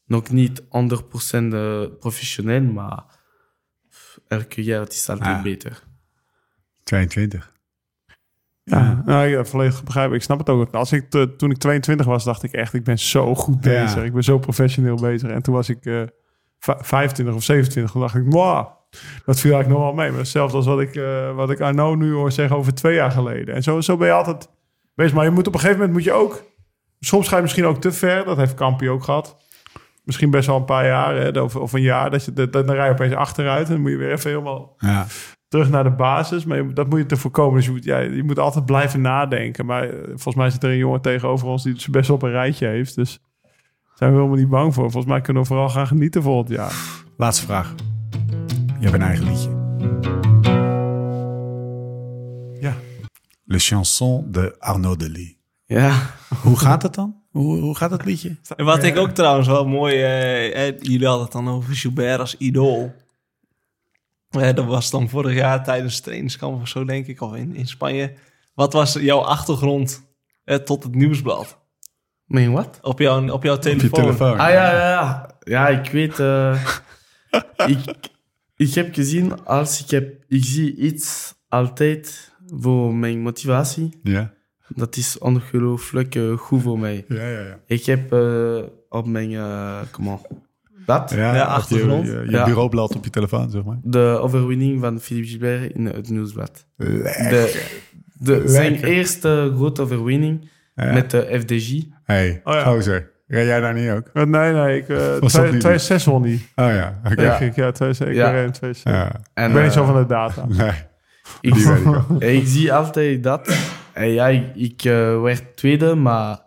nog 0.06 0.30
niet 0.30 0.62
100% 0.68 1.94
professioneel, 1.98 2.62
maar 2.62 3.02
elke 4.28 4.62
jaar 4.62 4.80
het 4.80 4.92
is 4.92 5.08
altijd 5.08 5.36
Ah. 5.36 5.42
beter. 5.42 5.82
22. 6.84 7.52
Ja, 8.62 9.02
nou, 9.04 9.26
ja, 9.26 9.44
volledig 9.44 9.84
begrijpen. 9.84 10.16
Ik 10.16 10.22
snap 10.22 10.38
het 10.38 10.48
ook. 10.48 10.72
Als 10.74 10.92
ik 10.92 11.10
te- 11.10 11.34
toen 11.36 11.50
ik 11.50 11.56
22 11.58 12.06
was, 12.06 12.24
dacht 12.24 12.42
ik 12.42 12.52
echt, 12.52 12.74
ik 12.74 12.84
ben 12.84 12.98
zo 12.98 13.34
goed 13.34 13.60
bezig. 13.60 13.94
Ja. 13.94 14.02
Ik 14.02 14.12
ben 14.12 14.22
zo 14.24 14.38
professioneel 14.38 14.96
bezig. 14.96 15.30
En 15.30 15.42
toen 15.42 15.54
was 15.54 15.68
ik 15.68 15.84
eh, 15.86 16.02
v- 16.58 16.70
25 16.86 17.34
of 17.34 17.42
27. 17.42 17.92
Toen 17.92 18.00
dacht 18.00 18.14
ik, 18.14 18.24
wow, 18.26 18.66
dat 19.24 19.40
viel 19.40 19.52
eigenlijk 19.52 19.68
nog 19.68 19.78
wel 19.80 19.92
mee. 19.94 20.10
Maar 20.10 20.18
hetzelfde 20.18 20.56
als 20.56 20.66
wat 20.66 20.80
ik, 20.80 20.94
eh, 20.96 21.34
wat 21.34 21.50
ik 21.50 21.60
Arno 21.60 21.94
nu 21.94 22.12
hoor 22.12 22.32
zeggen 22.32 22.56
over 22.56 22.74
twee 22.74 22.94
jaar 22.94 23.10
geleden. 23.10 23.54
En 23.54 23.62
zo, 23.62 23.80
zo 23.80 23.96
ben 23.96 24.06
je 24.06 24.12
altijd 24.12 24.48
bezig. 24.94 25.14
Maar 25.14 25.24
je 25.24 25.30
moet 25.30 25.46
op 25.46 25.54
een 25.54 25.60
gegeven 25.60 25.78
moment 25.80 25.96
moet 25.96 26.06
je 26.06 26.12
ook... 26.12 26.44
Soms 27.00 27.28
ga 27.28 27.36
je 27.36 27.42
misschien 27.42 27.64
ook 27.66 27.80
te 27.80 27.92
ver. 27.92 28.24
Dat 28.24 28.36
heeft 28.36 28.54
Kampi 28.54 28.88
ook 28.90 29.04
gehad. 29.04 29.36
Misschien 30.04 30.30
best 30.30 30.46
wel 30.46 30.56
een 30.56 30.64
paar 30.64 30.86
jaar 30.86 31.14
hè, 31.16 31.40
of, 31.40 31.56
of 31.56 31.72
een 31.72 31.82
jaar. 31.82 32.10
Dat 32.10 32.24
je, 32.24 32.32
dat, 32.32 32.52
dan 32.52 32.70
rij 32.70 32.86
je 32.86 32.92
opeens 32.92 33.14
achteruit. 33.14 33.66
En 33.66 33.72
dan 33.72 33.80
moet 33.82 33.90
je 33.90 33.96
weer 33.96 34.12
even 34.12 34.30
helemaal 34.30 34.74
Ja. 34.78 35.06
terug 35.48 35.70
naar 35.70 35.84
de 35.84 35.90
basis. 35.90 36.44
Maar 36.44 36.56
je- 36.62 36.72
dat 36.72 36.88
moet 36.88 36.98
je 36.98 37.06
te 37.06 37.16
voorkomen. 37.16 37.54
Dus 37.56 37.64
je 37.66 37.70
moet, 37.70 37.84
ja, 37.84 37.98
je 37.98 38.22
moet 38.22 38.38
altijd 38.38 38.64
blijven 38.66 39.00
nadenken. 39.00 39.66
Maar 39.66 39.82
eh, 39.82 39.98
volgens 40.06 40.34
mij 40.34 40.50
zit 40.50 40.62
er 40.62 40.70
een 40.70 40.76
jongen 40.76 41.00
tegenover 41.00 41.48
ons 41.48 41.62
die 41.62 41.72
het 41.72 41.90
best 41.90 42.06
wel 42.08 42.16
op 42.16 42.22
een 42.22 42.30
rijtje 42.30 42.66
heeft. 42.66 42.94
Dus 42.94 43.18
daar 43.42 43.52
zijn 43.94 44.10
we 44.10 44.16
helemaal 44.16 44.38
niet 44.38 44.48
bang 44.48 44.74
voor. 44.74 44.90
Volgens 44.90 45.12
mij 45.12 45.20
kunnen 45.20 45.42
we 45.42 45.48
vooral 45.48 45.68
gaan 45.68 45.86
genieten 45.86 46.22
volgend 46.22 46.48
jaar. 46.48 46.72
Laatste 47.16 47.44
vraag. 47.46 47.74
Je 48.78 48.90
hebt 48.90 48.94
een 48.94 49.02
eigen 49.02 49.26
liedje. 49.26 49.50
Ja. 52.60 52.74
Le 53.44 53.58
chanson 53.58 54.26
de 54.32 54.54
Arnaud 54.58 54.98
Delis. 54.98 55.36
Ja, 55.64 55.92
Hoe 56.42 56.58
gaat 56.58 56.82
het 56.82 56.94
dan? 56.94 57.22
Hoe, 57.34 57.58
hoe 57.60 57.76
gaat 57.76 57.90
het 57.90 58.04
liedje? 58.04 58.36
En 58.56 58.64
wat 58.72 58.82
ik 58.82 58.96
ook 58.96 59.10
trouwens 59.10 59.46
wel 59.48 59.66
mooi... 59.66 59.94
eh, 59.94 60.66
eh, 60.68 60.74
jullie 60.80 61.06
hadden 61.06 61.24
het 61.24 61.32
dan 61.32 61.48
over 61.48 61.74
Gilbert 61.74 62.20
als 62.20 62.36
idool. 62.36 62.94
Eh, 64.30 64.54
dat 64.54 64.64
was 64.64 64.90
dan 64.90 65.08
vorig 65.08 65.34
jaar 65.34 65.64
tijdens 65.64 66.00
trainingskamp 66.00 66.60
of 66.60 66.68
zo, 66.68 66.84
denk 66.84 67.06
ik, 67.06 67.20
of 67.20 67.34
in, 67.34 67.54
in 67.54 67.66
Spanje. 67.66 68.12
Wat 68.54 68.72
was 68.72 68.92
jouw 68.92 69.18
achtergrond 69.20 70.02
eh, 70.44 70.56
tot 70.56 70.82
het 70.82 70.94
nieuwsblad? 70.94 71.62
mijn 72.24 72.52
wat? 72.52 72.78
Op 72.82 72.98
jouw, 72.98 73.28
op 73.30 73.42
jouw 73.42 73.54
Op 73.56 73.62
je 73.62 73.70
telefoon? 73.76 73.90
telefoon. 74.00 74.38
Ah 74.38 74.50
ja, 74.50 74.72
ja, 74.72 74.88
ja. 74.90 75.30
Ja, 75.40 75.68
ik 75.68 75.90
weet. 75.90 76.18
eh, 76.18 76.64
ik, 77.66 77.78
ik 78.56 78.74
heb 78.74 78.94
gezien 78.94 79.44
als 79.44 79.80
ik 79.82 79.90
heb, 79.90 80.24
ik 80.28 80.44
zie 80.44 80.76
iets 80.76 81.34
altijd 81.48 82.32
voor 82.46 82.94
mijn 82.94 83.20
motivatie. 83.22 84.00
Ja. 84.02 84.33
Dat 84.68 84.96
is 84.96 85.18
ongelooflijk 85.18 86.14
eh, 86.14 86.32
goed 86.32 86.62
voor 86.62 86.78
mij. 86.78 87.04
Ja, 87.08 87.28
ja, 87.28 87.40
ja. 87.40 87.58
Ik 87.66 87.84
heb 87.84 88.12
eh, 88.12 88.56
op 88.88 89.06
mijn 89.06 89.30
uh, 89.30 89.78
comment, 89.90 90.20
blad 90.84 91.10
Ja, 91.10 91.34
Ja, 91.34 91.42
achtergrond. 91.44 92.06
Je, 92.06 92.12
je, 92.12 92.24
je 92.24 92.30
Ja. 92.30 92.44
bureaublad 92.44 92.96
op 92.96 93.04
je 93.04 93.10
telefoon, 93.10 93.50
zeg 93.50 93.64
maar. 93.64 93.78
de 93.82 94.18
overwinning 94.20 94.80
van 94.80 95.00
Philippe 95.00 95.28
Gilbert 95.28 95.72
in 95.72 95.86
het 95.86 96.08
nieuwsblad. 96.10 96.66
Lekker. 96.76 97.30
De, 97.30 97.62
de, 98.18 98.42
zijn 98.46 98.74
eerste 98.84 99.52
grote 99.56 99.82
overwinning 99.82 100.50
Ja. 100.74 100.92
met 100.92 101.10
de 101.10 101.38
FDJ. 101.40 101.88
Hey, 102.04 102.40
Oh 102.44 102.54
ja. 102.54 102.62
gozer. 102.64 103.12
Jij 103.26 103.60
daar 103.60 103.74
niet 103.74 103.90
ook? 103.90 104.10
Eh, 104.12 104.24
Nee, 104.24 104.52
nee, 104.52 104.76
ik, 104.76 104.88
eh 104.88 104.96
dat 104.96 105.20
niet 105.20 105.30
2006 105.30 106.04
won 106.04 106.22
die. 106.22 106.46
Oh 106.54 106.66
ja, 106.68 107.00
oké. 107.04 107.14
Denk 107.14 107.38
ik, 107.40 107.54
ja, 107.56 107.70
2006. 107.72 108.08
Ik 108.08 108.14
Ja. 108.14 108.32
ben 108.32 108.44
in 108.44 108.52
2006. 108.52 108.92
Ja. 108.92 109.12
En, 109.34 109.48
Ik 109.48 109.54
ben 109.54 109.62
niet 109.62 109.72
zo 109.72 109.80
eh, 109.80 109.86
van 109.90 110.00
de 110.02 110.06
data. 110.06 110.46
Nee, 110.58 110.70
ik, 111.40 111.54
ik 111.56 112.20
ik 112.40 112.46
zie 112.46 112.72
altijd 112.72 113.22
dat. 113.22 113.56
En 113.94 114.08
ja, 114.08 114.26
ik, 114.28 114.54
ik 114.54 114.84
eh, 114.84 115.20
werd 115.22 115.56
tweede, 115.56 115.94
maar 115.94 116.42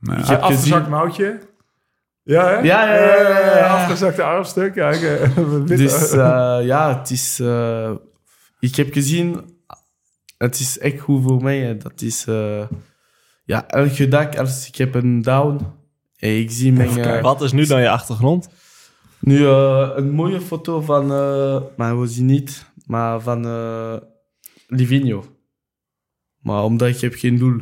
Nee. 0.00 0.18
ik 0.18 0.26
heb 0.26 0.40
Afgezakt 0.40 0.74
gezien... 0.74 0.90
mouwtje. 0.90 1.40
Ja, 2.22 2.44
hè? 2.48 2.54
Ja, 2.54 2.62
ja, 2.62 2.94
ja, 2.94 3.28
ja, 3.28 3.56
ja. 3.58 3.66
Afgezakte 3.66 4.22
armstuk. 4.22 4.74
Ja, 4.74 4.90
ik, 4.90 5.02
eh, 5.02 5.66
Dus 5.76 6.10
eh, 6.10 6.58
ja, 6.62 6.98
het 6.98 7.10
is... 7.10 7.38
eh, 7.40 7.90
ik 8.60 8.74
heb 8.76 8.92
gezien, 8.92 9.40
het 10.38 10.58
is 10.60 10.78
echt 10.78 11.00
goed 11.00 11.22
voor 11.22 11.42
mij. 11.42 11.58
hè. 11.58 11.76
Dat 11.76 12.00
is... 12.00 12.26
eh, 12.26 12.66
ja, 13.44 13.68
elke 13.68 14.08
dag 14.08 14.36
als 14.36 14.68
ik 14.68 14.76
heb 14.76 14.94
een 14.94 15.22
down 15.22 15.60
en 16.18 16.38
ik 16.38 16.50
zie 16.50 16.72
mijn... 16.72 16.98
eh, 16.98 17.22
Wat 17.22 17.42
is 17.42 17.52
nu 17.52 17.66
dan 17.66 17.80
je 17.80 17.90
achtergrond? 17.90 18.48
Nu 19.20 19.46
eh, 19.46 19.90
een 19.94 20.10
mooie 20.10 20.40
foto 20.40 20.80
van, 20.80 21.12
eh, 21.12 21.60
maar 21.76 22.00
we 22.00 22.06
zien 22.06 22.26
niet, 22.26 22.66
maar 22.86 23.20
van 23.20 23.46
eh 23.46 23.96
Livigno. 24.68 25.24
Maar 26.46 26.62
omdat 26.62 26.88
ik 26.88 27.00
heb 27.00 27.14
geen 27.16 27.38
doel. 27.38 27.56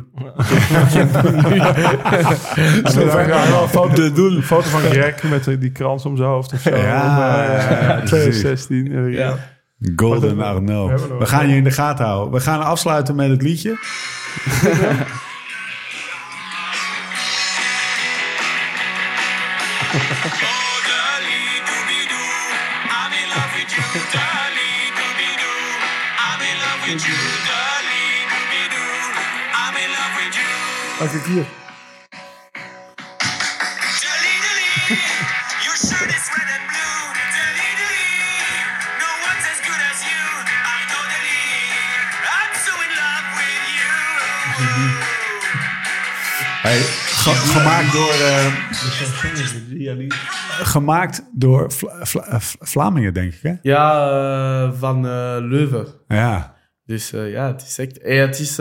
Zo 2.93 3.07
foto, 3.67 3.93
de 3.93 4.11
doel. 4.13 4.41
foto 4.41 4.69
van 4.69 4.79
Greg 4.79 5.23
met 5.23 5.47
eh, 5.47 5.59
die 5.59 5.71
krans 5.71 6.05
om 6.05 6.17
zijn 6.17 6.29
hoofd 6.29 6.53
of 6.53 6.59
zo. 6.59 6.75
Ja, 6.75 6.75
Of, 6.75 6.83
eh, 6.83 7.71
ja, 7.71 7.95
ja, 7.95 8.01
2016. 8.01 8.91
eh, 8.91 9.13
Ja. 9.13 9.37
Golden 9.95 10.41
Arno. 10.41 10.87
We 11.19 11.25
gaan 11.25 11.49
je 11.49 11.55
in 11.55 11.63
de 11.63 11.71
gaten 11.71 12.05
houden. 12.05 12.33
We 12.33 12.39
gaan 12.39 12.61
afsluiten 12.63 13.15
met 13.15 13.29
het 13.29 13.41
liedje. 13.41 13.77
Love 30.99 31.13
with 31.13 31.27
you. 31.27 31.45
Hey, 46.61 46.79
ge- 46.79 47.35
gemaakt 47.35 47.91
door, 47.93 48.11
eh, 48.13 48.53
gemaakt 50.63 51.23
door 51.33 51.71
Vla- 51.71 52.05
Vla- 52.05 52.25
eh, 52.27 52.39
Vlamingen, 52.59 53.13
denk 53.13 53.33
ik, 53.33 53.39
hè? 53.41 53.53
Ja, 53.61 54.09
eh, 54.09 54.71
van 54.79 55.05
eh, 55.07 55.35
Leuven. 55.39 55.87
Ja. 56.07 56.55
Dus 56.85 57.13
eh, 57.13 57.31
ja, 57.31 57.47
het 57.47 57.61
is 57.61 57.77
echt... 57.77 57.99
eh, 58.01 58.19
het 58.19 58.39
is 58.39 58.59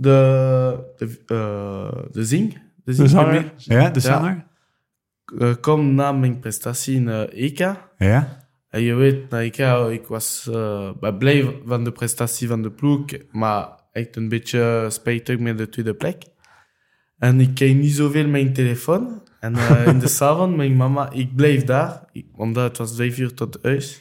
de, 0.00 0.94
de, 0.96 1.18
eh, 1.26 2.02
de 2.12 2.24
zing. 2.24 2.58
De, 2.84 2.94
zing 2.94 3.08
zanger. 3.08 3.52
Ja, 3.56 3.90
de 3.90 4.00
zanger? 4.00 4.44
Eh, 5.38 5.54
kom 5.60 5.94
na 5.94 6.12
mijn 6.12 6.38
prestatie 6.38 6.94
in 6.94 7.08
eh, 7.08 7.44
EK. 7.44 7.58
Ja. 7.98 8.48
En 8.68 8.82
je 8.82 8.94
weet, 8.94 9.30
na 9.30 9.40
EK, 9.40 9.58
ik 9.90 10.06
was 10.06 10.48
bij 11.00 11.12
blij 11.12 11.56
van 11.64 11.84
de 11.84 11.92
prestatie 11.92 12.48
van 12.48 12.62
de 12.62 12.70
ploeg, 12.70 13.04
maar 13.30 13.68
echt 13.92 14.16
een 14.16 14.28
beetje 14.28 14.86
spijtig 14.88 15.38
met 15.38 15.58
de 15.58 15.68
tweede 15.68 15.94
plek. 15.94 16.24
En 17.18 17.40
ik 17.40 17.54
kreeg 17.54 17.74
niet 17.74 17.92
zoveel 17.92 18.28
mijn 18.28 18.52
telefoon. 18.52 19.22
En 19.40 19.54
in 19.86 19.98
de 19.98 20.16
avond, 20.24 20.56
mijn 20.56 20.76
mama, 20.76 21.10
ik 21.10 21.36
bleef 21.36 21.64
daar, 21.64 22.04
omdat 22.32 22.68
het 22.68 22.78
was 22.78 22.96
vijf 22.96 23.18
uur 23.18 23.34
tot 23.34 23.58
huis. 23.62 24.00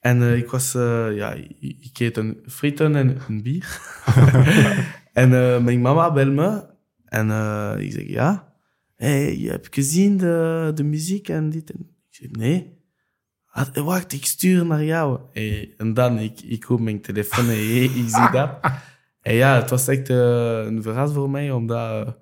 En 0.00 0.36
ik 0.36 0.50
was, 0.50 0.72
ja, 1.12 1.32
ik, 1.32 1.76
ik 1.80 1.98
eet 1.98 2.16
een 2.16 2.38
frieten 2.46 2.96
en 2.96 3.18
een 3.28 3.42
bier. 3.42 3.80
en 5.12 5.32
eh, 5.34 5.62
mijn 5.62 5.80
mama 5.80 6.12
belde 6.12 6.30
me. 6.30 6.62
En 7.04 7.30
eh, 7.30 7.74
ik 7.78 7.92
zeg, 7.92 8.06
ja, 8.08 8.52
hey, 8.96 9.38
je 9.38 9.50
hebt 9.50 9.74
gezien 9.74 10.16
de, 10.16 10.70
de 10.74 10.84
muziek 10.84 11.28
en 11.28 11.50
dit. 11.50 11.70
En 11.70 11.80
ik 11.80 12.14
zeg, 12.16 12.30
nee. 12.30 12.78
Ah, 13.52 13.74
Wacht, 13.74 14.12
ik 14.12 14.24
stuur 14.24 14.66
naar 14.66 14.84
jou. 14.84 15.20
Hey, 15.32 15.74
en 15.76 15.94
dan, 15.94 16.18
ik, 16.18 16.40
ik 16.40 16.62
hoor 16.64 16.82
mijn 16.82 17.00
telefoon 17.00 17.44
en 17.44 17.50
hey, 17.50 17.84
ik 17.84 18.08
zie 18.08 18.30
dat. 18.38 18.50
En 19.20 19.34
ja, 19.34 19.54
het 19.60 19.70
was 19.70 19.88
echt 19.88 20.08
eh, 20.10 20.64
een 20.66 20.82
verras 20.82 21.12
voor 21.12 21.30
mij, 21.30 21.50
omdat 21.50 22.16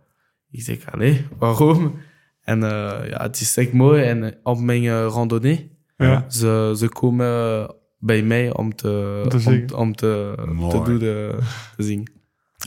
ik 0.50 0.62
zeg, 0.62 0.92
allee, 0.92 1.26
waarom? 1.38 1.94
En 2.40 2.62
eh, 2.62 3.08
ja, 3.08 3.22
het 3.22 3.40
is 3.40 3.56
echt 3.56 3.72
mooi. 3.72 4.02
En 4.02 4.38
op 4.42 4.58
mijn 4.58 4.88
randonnee, 5.08 5.76
Ja. 5.96 6.30
ze, 6.30 6.74
ze 6.76 6.88
komen 6.88 7.74
bij 7.98 8.22
mij 8.22 8.54
om 8.54 8.74
te, 8.74 9.20
Om 9.24 9.28
te 9.28 9.76
om, 9.76 9.94
te, 9.94 10.32
te 10.70 10.82
doen, 10.84 10.98
de, 10.98 11.38
te 11.76 11.82
zingen. 11.82 12.10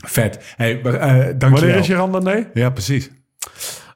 Vet. 0.00 0.54
Hey, 0.56 0.80
eh, 0.82 0.82
dankjewel. 1.16 1.50
Wanneer 1.50 1.76
is 1.76 1.86
je 1.86 1.94
randonnee? 1.94 2.46
Ja, 2.54 2.70
precies. 2.70 3.10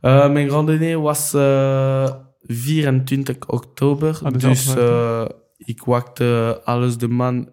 Eh, 0.00 0.30
mijn 0.30 0.48
randonnee 0.48 0.98
was 0.98 1.34
eh 1.34 2.10
24 2.42 3.36
oktober. 3.46 4.18
Ah, 4.22 4.32
dus 4.32 4.76
eh, 4.76 5.24
ik 5.56 5.84
wachtte 5.84 6.60
alles 6.64 6.96
de 6.98 7.08
man. 7.08 7.48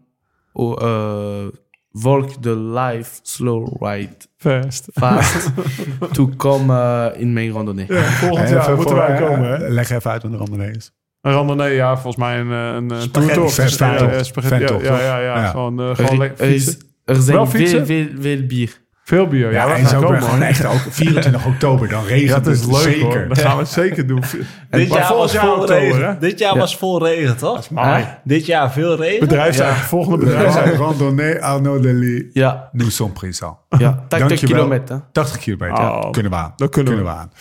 Oh, 0.53 0.81
eh, 0.81 1.47
volg 1.91 2.37
de 2.37 2.55
live 2.57 3.19
slow 3.21 3.83
ride 3.83 4.15
Fast. 4.37 4.87
fast 4.93 5.49
to 6.13 6.29
komen 6.37 7.15
in 7.15 7.33
mijn 7.33 7.51
randonnee. 7.51 7.87
Volgend 7.89 8.45
Even 8.45 8.61
jaar 8.61 8.75
moeten 8.75 8.95
voor, 8.95 9.07
wij 9.07 9.19
komen, 9.21 9.49
hè? 9.49 9.69
Leg 9.69 9.89
even 9.89 10.11
uit 10.11 10.23
wat 10.23 10.31
een 10.31 10.37
randonnee 10.37 10.71
is. 10.71 10.91
Een 11.21 11.31
randonnee, 11.31 11.75
ja, 11.75 11.93
volgens 11.93 12.15
mij 12.15 12.39
een, 12.39 12.49
een, 12.49 12.89
een 12.91 13.01
Spaghetti, 13.01 13.33
toertocht. 13.33 13.77
Ja, 13.77 13.93
ja, 13.93 14.23
spaghetti, 14.23 14.73
ja, 14.73 14.79
ja, 14.81 14.99
ja, 14.99 15.17
ja, 15.19 15.37
Ja. 15.37 15.49
Gewoon, 15.49 15.95
gewoon 15.95 16.17
lekker 16.17 16.45
er, 16.45 16.51
fietsen. 16.51 16.77
Er 17.05 17.15
zijn 17.15 17.37
Wel 17.37 17.45
veel, 17.47 17.59
fietsen? 17.59 17.85
veel, 17.85 18.07
veel 18.19 18.45
bier. 18.45 18.81
Veel 19.05 19.27
bier. 19.27 19.51
Ja, 19.51 19.75
en 19.75 19.87
zo 19.87 20.01
komen, 20.01 20.21
gewoon 20.21 20.41
echt 20.41 20.65
ook 20.65 20.79
24 20.89 21.45
oktober. 21.53 21.89
Dan 21.89 22.05
regent 22.05 22.45
het 22.45 22.55
is 22.55 22.61
het 22.61 22.71
leuk 22.71 22.81
zeker. 22.81 23.03
hoor. 23.03 23.27
Dat 23.27 23.39
gaan 23.39 23.57
we 23.57 23.65
zeker 23.65 24.07
doen. 24.07 24.23
Dit 24.69 24.93
jaar 24.93 25.13
was 25.15 25.31
jaar 25.31 25.41
vol 25.43 25.51
oktober, 25.53 25.75
regen. 25.75 26.07
hè? 26.07 26.17
Dit 26.19 26.39
jaar 26.39 26.53
Ja. 26.53 26.59
was 26.59 26.77
vol 26.77 27.03
regen, 27.05 27.37
toch? 27.37 27.69
Mooi. 27.69 28.07
Dit 28.23 28.45
jaar 28.45 28.71
veel 28.71 28.95
regen. 28.95 29.75
Volgende 29.75 30.25
Ja, 30.25 30.31
bedrijfseigen. 30.31 30.75
randonnee 30.77 31.43
Arnaud 31.43 31.83
Delis. 31.83 32.23
Ja, 32.33 32.69
Nous 32.71 32.95
sommes 32.95 33.17
présents. 33.19 33.57
ja 33.77 33.91
80 34.07 34.27
Dankjewel. 34.27 34.55
kilometer. 34.55 35.01
80 35.11 35.37
kilometer. 35.37 35.83
Oh, 35.83 36.11
kunnen 36.11 36.31
we 36.31 36.37
aan. 36.37 36.53
dat 36.55 36.69
kunnen 36.69 37.03
we. 37.03 37.09
aan. 37.09 37.31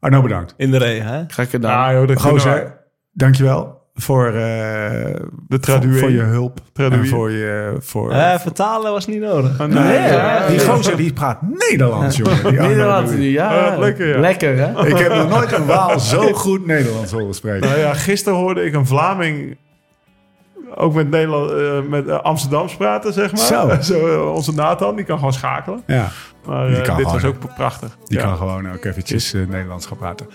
Arno, 0.00 0.22
bedankt. 0.22 0.54
In 0.56 0.70
de 0.70 0.78
regen, 0.78 1.06
hè? 1.06 1.22
Graag 1.28 1.50
gedaan. 1.50 1.92
Ja, 1.92 1.98
joh, 1.98 2.08
dat. 2.08 2.20
Gozer, 2.20 2.76
dankjewel 3.12 3.77
voor, 4.00 4.26
eh 4.26 4.32
De 4.32 5.20
voor, 5.48 5.58
traduee. 5.58 5.98
voor 6.00 6.10
je 6.10 6.20
hulp. 6.20 6.60
Traduee. 6.72 7.00
En 7.00 7.06
voor 7.08 7.30
je... 7.30 7.76
Voor, 7.80 8.12
Eh, 8.12 8.38
vertalen 8.38 8.92
was 8.92 9.06
niet 9.06 9.20
nodig. 9.20 9.60
Ah, 9.60 9.66
nee, 9.68 10.48
die 10.48 10.66
gozer 10.66 10.96
die 10.96 11.12
praat 11.12 11.38
Nederlands, 11.42 12.16
jongen. 12.16 12.42
Die 12.50 12.60
Nederlands 12.60 13.12
nu, 13.12 13.22
ja. 13.30 13.52
Ja, 13.54 13.78
lekker, 13.78 14.08
ja. 14.08 14.18
Lekker, 14.20 14.56
hè? 14.58 14.86
Ik 14.86 14.98
heb 14.98 15.14
nog 15.14 15.28
nooit 15.28 15.52
een 15.52 15.66
Waal 15.66 16.00
zo 16.00 16.32
goed 16.32 16.66
Nederlands 16.66 17.12
horen 17.12 17.34
spreken. 17.34 17.68
Nou 17.68 17.80
ja, 17.80 17.94
gisteren 17.94 18.38
hoorde 18.38 18.64
ik 18.64 18.74
een 18.74 18.86
Vlaming 18.86 19.56
ook 20.74 20.94
met, 20.94 21.10
Nederland, 21.10 21.50
eh, 21.50 21.80
met 21.90 22.22
Amsterdams 22.22 22.76
praten, 22.76 23.12
zeg 23.12 23.32
maar. 23.32 23.82
Zo. 23.84 24.06
eh, 24.08 24.34
onze 24.34 24.54
Nathan, 24.54 24.96
die 24.96 25.04
kan 25.04 25.18
gewoon 25.18 25.32
schakelen. 25.32 25.82
Ja, 25.86 26.08
Maar 26.46 26.66
Die 26.66 26.80
kan 26.80 26.96
dit 26.96 27.06
gewoon, 27.06 27.20
was 27.22 27.24
ook 27.30 27.54
prachtig. 27.56 27.96
die 28.04 28.18
Ja. 28.18 28.24
kan 28.24 28.36
gewoon 28.36 28.72
ook 28.72 28.84
eventjes 28.84 29.32
Nederlands 29.32 29.86
gaan 29.86 29.96
praten. 29.96 30.26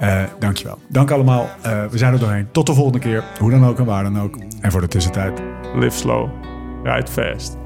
Eh 0.00 0.22
dankjewel. 0.38 0.78
Dank 0.88 1.10
allemaal. 1.10 1.48
Eh, 1.62 1.84
we 1.86 1.98
zijn 1.98 2.12
er 2.12 2.18
doorheen. 2.18 2.48
Tot 2.52 2.66
de 2.66 2.74
volgende 2.74 2.98
keer. 2.98 3.24
Hoe 3.38 3.50
dan 3.50 3.66
ook 3.66 3.78
en 3.78 3.84
waar 3.84 4.02
dan 4.02 4.20
ook. 4.20 4.36
En 4.60 4.70
voor 4.70 4.80
de 4.80 4.88
tussentijd. 4.88 5.42
Live 5.74 5.96
slow, 5.96 6.28
ride 6.82 7.10
fast. 7.10 7.59